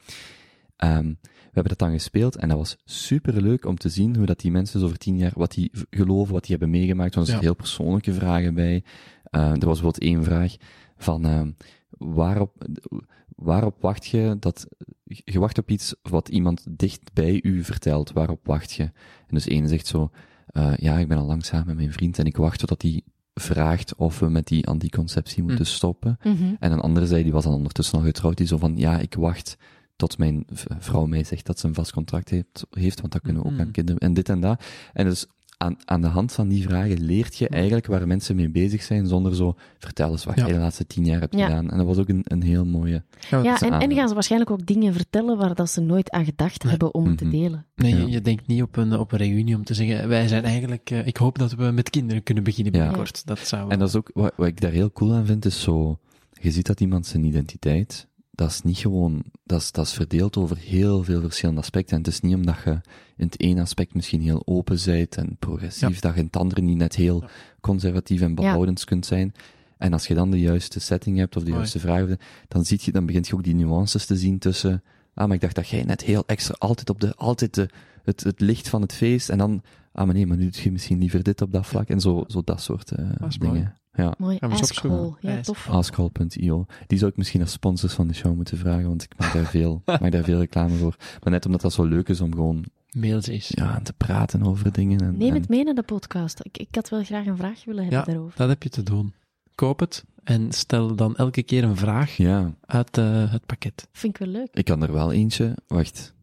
Ehm, 0.75 1.07
we 1.23 1.59
hebben 1.59 1.77
dat 1.77 1.87
dan 1.89 1.97
gespeeld 1.97 2.35
en 2.35 2.47
dat 2.49 2.57
was 2.57 2.77
super 2.85 3.41
leuk 3.41 3.65
om 3.65 3.77
te 3.77 3.89
zien 3.89 4.15
hoe 4.15 4.25
dat 4.25 4.39
die 4.39 4.51
mensen 4.51 4.79
zo 4.79 4.85
over 4.85 4.97
tien 4.97 5.17
jaar, 5.17 5.31
wat 5.35 5.51
die 5.51 5.71
geloven, 5.89 6.33
wat 6.33 6.41
die 6.41 6.51
hebben 6.51 6.69
meegemaakt. 6.69 7.15
Want 7.15 7.27
er 7.27 7.33
Ja. 7.33 7.39
zitten 7.39 7.55
heel 7.57 7.65
persoonlijke 7.67 8.13
vragen 8.13 8.53
bij. 8.53 8.83
Eh, 9.33 9.41
er 9.41 9.65
was 9.65 9.81
bijvoorbeeld 9.81 9.99
één 9.99 10.23
vraag 10.23 10.55
van, 10.97 11.25
ehm, 11.25 11.51
waarop, 11.97 12.65
waarop 13.35 13.81
wacht 13.81 14.05
je 14.05 14.35
dat, 14.39 14.67
je 15.03 15.39
wacht 15.39 15.57
op 15.57 15.69
iets 15.69 15.95
wat 16.01 16.29
iemand 16.29 16.65
dicht 16.69 17.13
bij 17.13 17.39
u 17.43 17.63
vertelt, 17.63 18.11
waarop 18.11 18.45
wacht 18.45 18.71
je? 18.71 18.83
En 18.83 19.29
dus 19.29 19.47
één 19.47 19.67
zegt 19.67 19.87
zo, 19.87 20.09
eh, 20.45 20.75
ja, 20.77 20.97
ik 20.97 21.07
ben 21.07 21.17
al 21.17 21.25
lang 21.25 21.45
samen 21.45 21.67
met 21.67 21.75
mijn 21.75 21.91
vriend 21.91 22.19
en 22.19 22.25
ik 22.25 22.37
wacht 22.37 22.59
totdat 22.59 22.81
hij 22.81 23.01
vraagt 23.33 23.95
of 23.95 24.19
we 24.19 24.29
met 24.29 24.47
die 24.47 24.67
anticonceptie 24.67 25.43
moeten 25.43 25.65
stoppen. 25.65 26.17
Mhm. 26.23 26.53
En 26.59 26.71
een 26.71 26.79
andere 26.79 27.07
zei, 27.07 27.23
die 27.23 27.31
was 27.31 27.43
dan 27.43 27.53
ondertussen 27.53 27.99
al 27.99 28.05
getrouwd, 28.05 28.37
die 28.37 28.47
zo 28.47 28.57
van, 28.57 28.77
ja, 28.77 28.99
ik 28.99 29.13
wacht 29.15 29.57
tot 29.95 30.17
mijn 30.17 30.45
vrouw 30.79 31.05
mij 31.05 31.23
zegt 31.23 31.45
dat 31.45 31.59
ze 31.59 31.67
een 31.67 31.73
vast 31.73 31.91
contract 31.91 32.29
heeft, 32.29 32.65
heeft 32.69 32.99
want 33.01 33.13
dat 33.13 33.21
kunnen 33.21 33.41
we 33.41 33.47
ook 33.47 33.53
Mhm. 33.53 33.61
aan 33.63 33.71
kinderen, 33.71 34.01
en 34.01 34.13
dit 34.13 34.29
en 34.29 34.39
dat. 34.39 34.63
En 34.93 35.05
dus 35.05 35.27
aan, 35.57 35.77
aan 35.85 36.01
de 36.01 36.07
hand 36.07 36.31
van 36.31 36.47
die 36.47 36.63
vragen 36.63 36.99
leert 37.05 37.35
je 37.37 37.47
eigenlijk 37.49 37.85
waar 37.85 38.07
mensen 38.07 38.35
mee 38.35 38.49
bezig 38.49 38.83
zijn, 38.83 39.07
zonder 39.07 39.35
zo, 39.35 39.55
vertel 39.79 40.11
eens 40.11 40.23
wat 40.23 40.35
Ja. 40.35 40.45
jij 40.45 40.53
de 40.53 40.59
laatste 40.59 40.87
tien 40.87 41.05
jaar 41.05 41.19
hebt 41.19 41.35
Ja. 41.35 41.45
gedaan. 41.45 41.69
En 41.71 41.77
dat 41.77 41.85
was 41.85 41.97
ook 41.97 42.09
een, 42.09 42.21
een 42.23 42.43
heel 42.43 42.65
mooie... 42.65 43.03
Ja, 43.29 43.61
en, 43.61 43.73
en 43.73 43.93
gaan 43.93 44.07
ze 44.07 44.13
waarschijnlijk 44.13 44.51
ook 44.51 44.65
dingen 44.65 44.93
vertellen 44.93 45.37
waar 45.37 45.55
dat 45.55 45.69
ze 45.69 45.81
nooit 45.81 46.11
aan 46.11 46.25
gedacht 46.25 46.61
Nee. 46.63 46.71
hebben 46.71 46.93
om 46.93 47.15
te 47.15 47.25
Mhm. 47.25 47.35
delen. 47.35 47.65
Nee, 47.75 47.91
Ja. 47.95 47.97
je, 47.97 48.09
je 48.11 48.21
denkt 48.21 48.47
niet 48.47 48.61
op 48.61 48.77
een, 48.77 48.97
op 48.99 49.11
een 49.11 49.17
reunie 49.17 49.55
om 49.55 49.63
te 49.63 49.73
zeggen, 49.73 50.07
wij 50.07 50.27
zijn 50.27 50.43
eigenlijk, 50.43 50.89
eh, 50.91 51.07
ik 51.07 51.17
hoop 51.17 51.37
dat 51.39 51.53
we 51.55 51.63
met 51.71 51.89
kinderen 51.89 52.23
kunnen 52.23 52.43
beginnen 52.43 52.73
Ja. 52.73 52.79
binnenkort. 52.79 53.25
Dat 53.25 53.39
zou 53.39 53.71
En 53.71 53.79
dat 53.79 53.87
is 53.87 53.95
ook, 53.95 54.09
wat, 54.13 54.33
wat 54.37 54.47
ik 54.47 54.61
daar 54.61 54.71
heel 54.71 54.91
cool 54.91 55.13
aan 55.13 55.25
vind, 55.25 55.45
is 55.45 55.61
zo, 55.61 55.97
je 56.41 56.51
ziet 56.51 56.65
dat 56.65 56.79
iemand 56.81 57.05
zijn 57.05 57.23
identiteit, 57.23 58.07
dat 58.35 58.49
is 58.49 58.61
niet 58.61 58.77
gewoon, 58.77 59.23
dat 59.43 59.61
is, 59.61 59.71
dat 59.71 59.85
is 59.85 59.93
verdeeld 59.93 60.37
over 60.37 60.57
heel 60.57 61.03
veel 61.03 61.21
verschillende 61.21 61.61
aspecten. 61.61 61.97
En 61.97 62.03
het 62.03 62.11
is 62.13 62.19
niet 62.21 62.35
omdat 62.35 62.55
je 62.65 62.71
in 63.17 63.25
het 63.25 63.39
ene 63.39 63.61
aspect 63.61 63.93
misschien 63.93 64.21
heel 64.21 64.41
open 64.45 64.79
bent 64.85 65.15
en 65.17 65.35
progressief, 65.39 65.99
dat 65.99 66.13
je 66.13 66.19
in 66.19 66.25
het 66.25 66.35
andere 66.37 66.61
niet 66.61 66.77
net 66.77 66.95
heel 66.95 67.21
Ja. 67.21 67.27
conservatief 67.61 68.21
en 68.21 68.35
behoudend 68.35 68.83
kunt 68.85 69.05
zijn. 69.05 69.33
En 69.77 69.93
als 69.93 70.07
je 70.07 70.13
dan 70.13 70.31
de 70.31 70.39
juiste 70.39 70.79
setting 70.79 71.17
hebt, 71.17 71.35
of 71.35 71.43
de 71.43 71.51
juiste 71.51 71.79
vragen, 71.79 72.17
dan 72.47 72.65
ziet 72.65 72.83
je, 72.83 72.91
dan 72.91 73.05
begint 73.05 73.27
je 73.27 73.33
ook 73.33 73.43
die 73.43 73.55
nuances 73.55 74.05
te 74.05 74.15
zien 74.17 74.39
tussen, 74.39 74.83
ah, 75.13 75.25
maar 75.25 75.35
ik 75.35 75.41
dacht 75.41 75.55
dat 75.55 75.67
jij 75.67 75.83
net 75.83 76.01
heel 76.01 76.23
extra, 76.25 76.55
altijd 76.57 76.89
op 76.89 76.99
de, 76.99 77.15
altijd 77.15 77.53
de, 77.53 77.69
het, 78.03 78.23
het 78.23 78.39
licht 78.39 78.69
van 78.69 78.81
het 78.81 78.93
feest, 78.93 79.29
en 79.29 79.37
dan, 79.37 79.61
ah, 79.91 80.05
maar 80.05 80.13
nee, 80.15 80.27
maar 80.27 80.37
nu 80.37 80.49
doe 80.49 80.63
je 80.63 80.71
misschien 80.71 80.99
liever 80.99 81.23
dit 81.23 81.41
op 81.41 81.51
dat 81.51 81.65
vlak, 81.67 81.89
en 81.89 81.99
zo, 82.01 82.23
zo 82.27 82.41
dat 82.45 82.61
soort 82.61 82.91
eh, 82.91 83.05
Dat 83.19 83.31
dingen. 83.31 83.53
mooi. 83.55 83.71
Ja. 83.93 84.13
Mooi. 84.17 84.37
Opzoeken. 84.41 85.15
Ja, 85.19 85.41
tof. 85.41 85.69
Askcall.io. 85.69 86.65
Die 86.87 86.97
zou 86.97 87.11
ik 87.11 87.17
misschien 87.17 87.41
als 87.41 87.51
sponsors 87.51 87.93
van 87.93 88.07
de 88.07 88.13
show 88.13 88.35
moeten 88.35 88.57
vragen, 88.57 88.87
want 88.87 89.03
ik 89.03 89.13
maak 89.17 89.33
daar 89.33 89.45
veel, 89.45 89.81
maak 90.01 90.11
daar 90.11 90.23
veel 90.23 90.39
reclame 90.39 90.75
voor. 90.75 90.95
Maar 91.23 91.31
net 91.33 91.45
omdat 91.45 91.61
dat 91.61 91.73
zo 91.73 91.83
leuk 91.83 92.09
is 92.09 92.21
om 92.21 92.33
gewoon, 92.33 92.65
mails 92.91 93.27
is. 93.27 93.51
ja, 93.55 93.79
te 93.81 93.93
praten 93.93 94.43
over 94.43 94.71
dingen. 94.71 94.99
En, 95.01 95.17
Neem 95.17 95.29
en- 95.33 95.39
het 95.41 95.49
mee 95.49 95.63
naar 95.63 95.73
de 95.73 95.83
podcast. 95.83 96.39
Ik, 96.43 96.57
ik 96.57 96.67
had 96.75 96.89
wel 96.89 97.03
graag 97.03 97.25
een 97.25 97.37
vraag 97.37 97.65
willen 97.65 97.81
hebben 97.81 97.99
Ja. 97.99 98.05
daarover. 98.05 98.37
Dat 98.37 98.49
heb 98.49 98.63
je 98.63 98.69
te 98.69 98.83
doen. 98.83 99.13
Koop 99.55 99.79
het 99.79 100.03
en 100.23 100.51
stel 100.51 100.95
dan 100.95 101.15
elke 101.15 101.43
keer 101.43 101.63
een 101.63 101.75
vraag 101.77 102.17
Ja, 102.17 102.53
uit 102.65 102.97
eh, 102.97 103.31
het 103.31 103.45
pakket. 103.45 103.87
Vind 103.91 104.19
ik 104.19 104.25
wel 104.25 104.33
leuk. 104.33 104.47
ik 104.53 104.65
kan 104.65 104.83
er 104.83 104.91
wel 104.93 105.11
eentje, 105.11 105.55
wacht. 105.67 106.13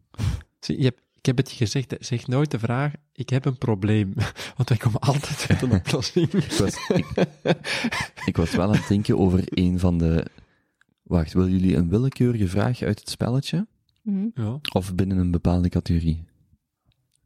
Zie, 0.59 0.77
je 0.77 0.83
hebt, 0.83 1.01
ik 1.21 1.27
heb 1.27 1.37
het 1.37 1.51
je 1.51 1.57
gezegd, 1.57 1.95
zeg 1.99 2.27
nooit 2.27 2.51
de 2.51 2.59
vraag, 2.59 2.93
ik 3.13 3.29
heb 3.29 3.45
een 3.45 3.57
probleem. 3.57 4.13
Want 4.57 4.69
wij 4.69 4.77
komen 4.77 4.99
altijd 4.99 5.45
met 5.49 5.61
een 5.61 5.71
oplossing. 5.71 6.33
Ik 6.33 6.51
was, 6.51 6.89
ik, 6.89 7.27
ik 8.25 8.37
was 8.37 8.51
wel 8.51 8.67
aan 8.67 8.75
het 8.75 8.87
denken 8.87 9.17
over 9.17 9.41
een 9.45 9.79
van 9.79 9.97
de, 9.97 10.25
wacht, 11.03 11.33
willen 11.33 11.51
jullie 11.51 11.75
een 11.75 11.89
willekeurige 11.89 12.47
vraag 12.47 12.81
uit 12.81 12.99
het 12.99 13.09
spelletje? 13.09 13.67
Mhm. 14.01 14.27
ja. 14.33 14.59
Of 14.73 14.95
binnen 14.95 15.17
een 15.17 15.31
bepaalde 15.31 15.69
categorie? 15.69 16.23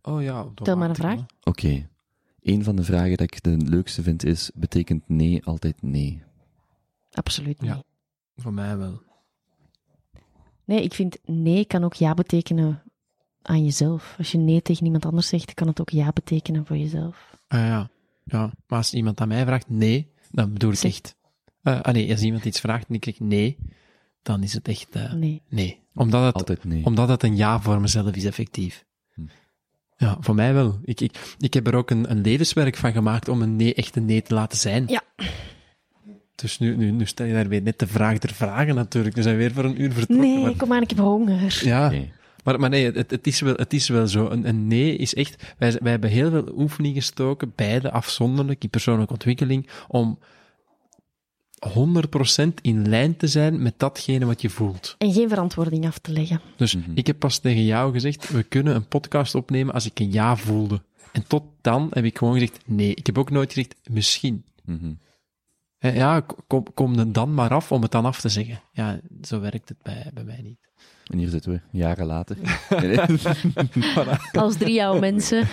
Oh 0.01 0.21
ja. 0.21 0.47
Stel 0.55 0.77
maar 0.77 0.89
een 0.89 0.95
vraag. 0.95 1.25
Oké. 1.43 1.89
Een 2.41 2.63
van 2.63 2.75
de 2.75 2.83
vragen 2.83 3.17
dat 3.17 3.33
ik 3.33 3.43
de 3.43 3.57
leukste 3.57 4.01
vind 4.01 4.25
is, 4.25 4.51
betekent 4.53 5.09
nee 5.09 5.45
altijd 5.45 5.81
nee? 5.81 6.23
Absoluut 7.11 7.61
niet. 7.61 7.69
Ja. 7.69 7.83
Voor 8.35 8.53
mij 8.53 8.77
wel. 8.77 9.01
Nee, 10.65 10.83
ik 10.83 10.93
vind 10.93 11.17
nee 11.25 11.65
kan 11.65 11.83
ook 11.83 11.93
ja 11.93 12.13
betekenen 12.13 12.84
aan 13.47 13.63
jezelf. 13.63 14.15
Als 14.17 14.31
je 14.31 14.37
nee 14.37 14.61
tegen 14.61 14.85
iemand 14.85 15.05
anders 15.05 15.27
zegt, 15.27 15.53
kan 15.53 15.67
het 15.67 15.81
ook 15.81 15.89
ja 15.89 16.11
betekenen 16.13 16.65
voor 16.65 16.77
jezelf. 16.77 17.37
Ah 17.47 17.59
ja. 17.59 17.89
Ja. 18.23 18.39
Maar 18.67 18.77
als 18.77 18.93
iemand 18.93 19.21
aan 19.21 19.27
mij 19.27 19.45
vraagt 19.45 19.69
nee, 19.69 20.11
dan 20.31 20.53
bedoel 20.53 20.71
ik 20.71 20.77
Zeg. 20.77 20.91
echt. 20.91 21.15
Eh, 21.63 21.81
ah 21.81 21.93
nee, 21.93 22.11
als 22.11 22.21
iemand 22.21 22.45
iets 22.45 22.59
vraagt 22.59 22.87
en 22.87 22.95
ik 22.95 23.03
zeg 23.05 23.19
nee, 23.19 23.57
dan 24.21 24.43
is 24.43 24.53
het 24.53 24.67
echt 24.67 24.87
eh, 24.91 25.13
Nee. 25.13 25.41
nee. 25.49 25.79
Omdat 25.93 26.25
het, 26.25 26.33
Altijd 26.35 26.63
nee. 26.63 26.85
omdat 26.85 27.07
het 27.09 27.23
een 27.23 27.35
ja 27.35 27.61
voor 27.61 27.81
mezelf 27.81 28.15
is, 28.15 28.25
effectief. 28.25 28.85
Hm. 29.13 29.21
Ja, 29.97 30.17
voor 30.19 30.35
mij 30.35 30.53
wel. 30.53 30.79
Ik, 30.83 31.01
ik, 31.01 31.35
ik 31.39 31.53
heb 31.53 31.67
er 31.67 31.75
ook 31.75 31.89
een, 31.89 32.11
een 32.11 32.21
levenswerk 32.21 32.75
van 32.75 32.91
gemaakt 32.91 33.27
om 33.29 33.41
een 33.41 33.55
nee 33.55 33.73
echt 33.73 33.95
een 33.95 34.05
nee 34.05 34.21
te 34.21 34.33
laten 34.33 34.57
zijn. 34.57 34.83
Ja. 34.87 35.01
Dus 36.35 36.59
nu, 36.59 36.75
nu, 36.75 36.91
nu 36.91 37.05
stel 37.05 37.25
je 37.25 37.33
daar 37.33 37.47
weer 37.47 37.61
net 37.61 37.79
de 37.79 37.87
vraag 37.87 38.17
der 38.17 38.33
vragen 38.33 38.75
natuurlijk. 38.75 39.15
We 39.15 39.21
zijn 39.21 39.37
weer 39.37 39.51
voor 39.51 39.63
een 39.63 39.81
uur 39.81 39.91
vertrokken. 39.91 40.27
Nee, 40.29 40.41
maar- 40.43 40.55
kom 40.55 40.73
aan, 40.73 40.81
ik 40.81 40.89
heb 40.89 40.99
honger. 40.99 41.59
ja. 41.65 41.93
Maar, 42.45 42.59
maar 42.59 42.69
nee, 42.69 42.91
het, 42.91 43.11
het, 43.11 43.27
is 43.27 43.39
wel, 43.39 43.53
het 43.55 43.73
is 43.73 43.87
wel 43.87 44.07
zo. 44.07 44.29
Een, 44.29 44.47
een 44.47 44.67
nee 44.67 44.95
is 44.95 45.13
echt... 45.13 45.53
Wij, 45.57 45.71
wij 45.81 45.91
hebben 45.91 46.09
heel 46.09 46.29
veel 46.29 46.51
oefening 46.55 46.95
gestoken, 46.95 47.53
beide 47.55 47.91
afzonderlijk, 47.91 48.63
in 48.63 48.69
persoonlijke 48.69 49.13
ontwikkeling, 49.13 49.69
om 49.87 50.19
100% 51.69 52.47
in 52.61 52.89
lijn 52.89 53.17
te 53.17 53.27
zijn 53.27 53.61
met 53.61 53.73
datgene 53.79 54.25
wat 54.25 54.41
je 54.41 54.49
voelt. 54.49 54.95
En 54.97 55.13
geen 55.13 55.29
verantwoording 55.29 55.85
af 55.85 55.97
te 55.97 56.11
leggen. 56.11 56.41
Dus 56.57 56.75
Mhm. 56.75 56.91
ik 56.93 57.07
heb 57.07 57.19
pas 57.19 57.37
tegen 57.39 57.63
jou 57.65 57.91
gezegd, 57.91 58.29
we 58.29 58.43
kunnen 58.43 58.75
een 58.75 58.87
podcast 58.87 59.35
opnemen 59.35 59.73
als 59.73 59.85
ik 59.85 59.99
een 59.99 60.11
ja 60.11 60.35
voelde. 60.35 60.81
En 61.11 61.27
tot 61.27 61.43
dan 61.61 61.87
heb 61.93 62.03
ik 62.03 62.17
gewoon 62.17 62.33
gezegd, 62.33 62.59
nee. 62.65 62.95
Ik 62.95 63.05
heb 63.05 63.17
ook 63.17 63.29
nooit 63.29 63.53
gezegd, 63.53 63.75
misschien. 63.91 64.45
Mhm. 64.65 64.93
Hè, 65.77 65.89
Ja, 65.93 66.25
kom, 66.47 66.65
kom 66.73 67.11
dan 67.13 67.33
maar 67.33 67.49
af 67.53 67.71
om 67.71 67.81
het 67.81 67.91
dan 67.91 68.05
af 68.05 68.21
te 68.21 68.29
zeggen. 68.29 68.61
Ja, 68.71 68.99
zo 69.21 69.39
werkt 69.39 69.69
het 69.69 69.77
bij, 69.81 70.11
bij 70.13 70.23
mij 70.23 70.41
niet. 70.43 70.59
En 71.11 71.17
hier 71.17 71.29
zitten 71.29 71.51
we, 71.51 71.59
jaren 71.71 72.05
later. 72.05 72.37
Als 74.31 74.57
drie 74.57 74.85
oude 74.85 74.99
mensen. 74.99 75.47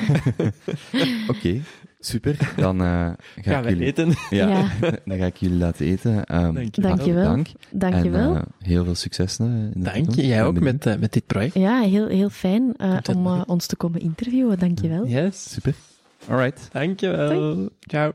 Oké, 1.29 1.61
super. 2.01 2.53
Dan 2.57 2.81
eh, 2.81 2.87
ga 2.87 3.17
Gaan 3.43 3.59
ik 3.59 3.65
we 3.65 3.71
jullie... 3.71 3.87
eten? 3.87 4.15
Ja, 4.31 4.49
Ja. 4.49 4.69
dan 5.05 5.19
ga 5.19 5.25
ik 5.27 5.37
jullie 5.37 5.59
laten 5.59 5.87
eten. 5.87 6.25
Ehm, 6.25 6.55
Dank 6.55 6.75
je. 6.75 6.81
Dankjewel. 6.81 7.25
Dank. 7.25 7.47
Dankjewel. 7.71 8.35
En 8.35 8.41
eh, 8.41 8.67
heel 8.69 8.85
veel 8.85 8.95
succes 8.95 9.39
eh, 9.39 9.47
in 9.47 9.73
de 9.75 9.81
Dank 9.93 10.15
je. 10.15 10.27
Jij 10.27 10.45
ook 10.45 10.61
met, 10.61 11.01
met 11.01 11.13
dit 11.13 11.27
project. 11.27 11.55
Ja, 11.55 11.81
heel, 11.81 12.07
heel 12.09 12.31
fijn 12.31 12.75
eh, 12.77 12.97
om 13.17 13.27
ons 13.27 13.67
te 13.67 13.77
komen 13.77 14.01
interviewen. 14.01 14.59
Dankjewel. 14.59 15.07
Yes. 15.07 15.53
Super. 15.53 15.75
Alright. 16.29 16.69
Dankjewel. 16.73 17.69
Ciao. 17.81 18.13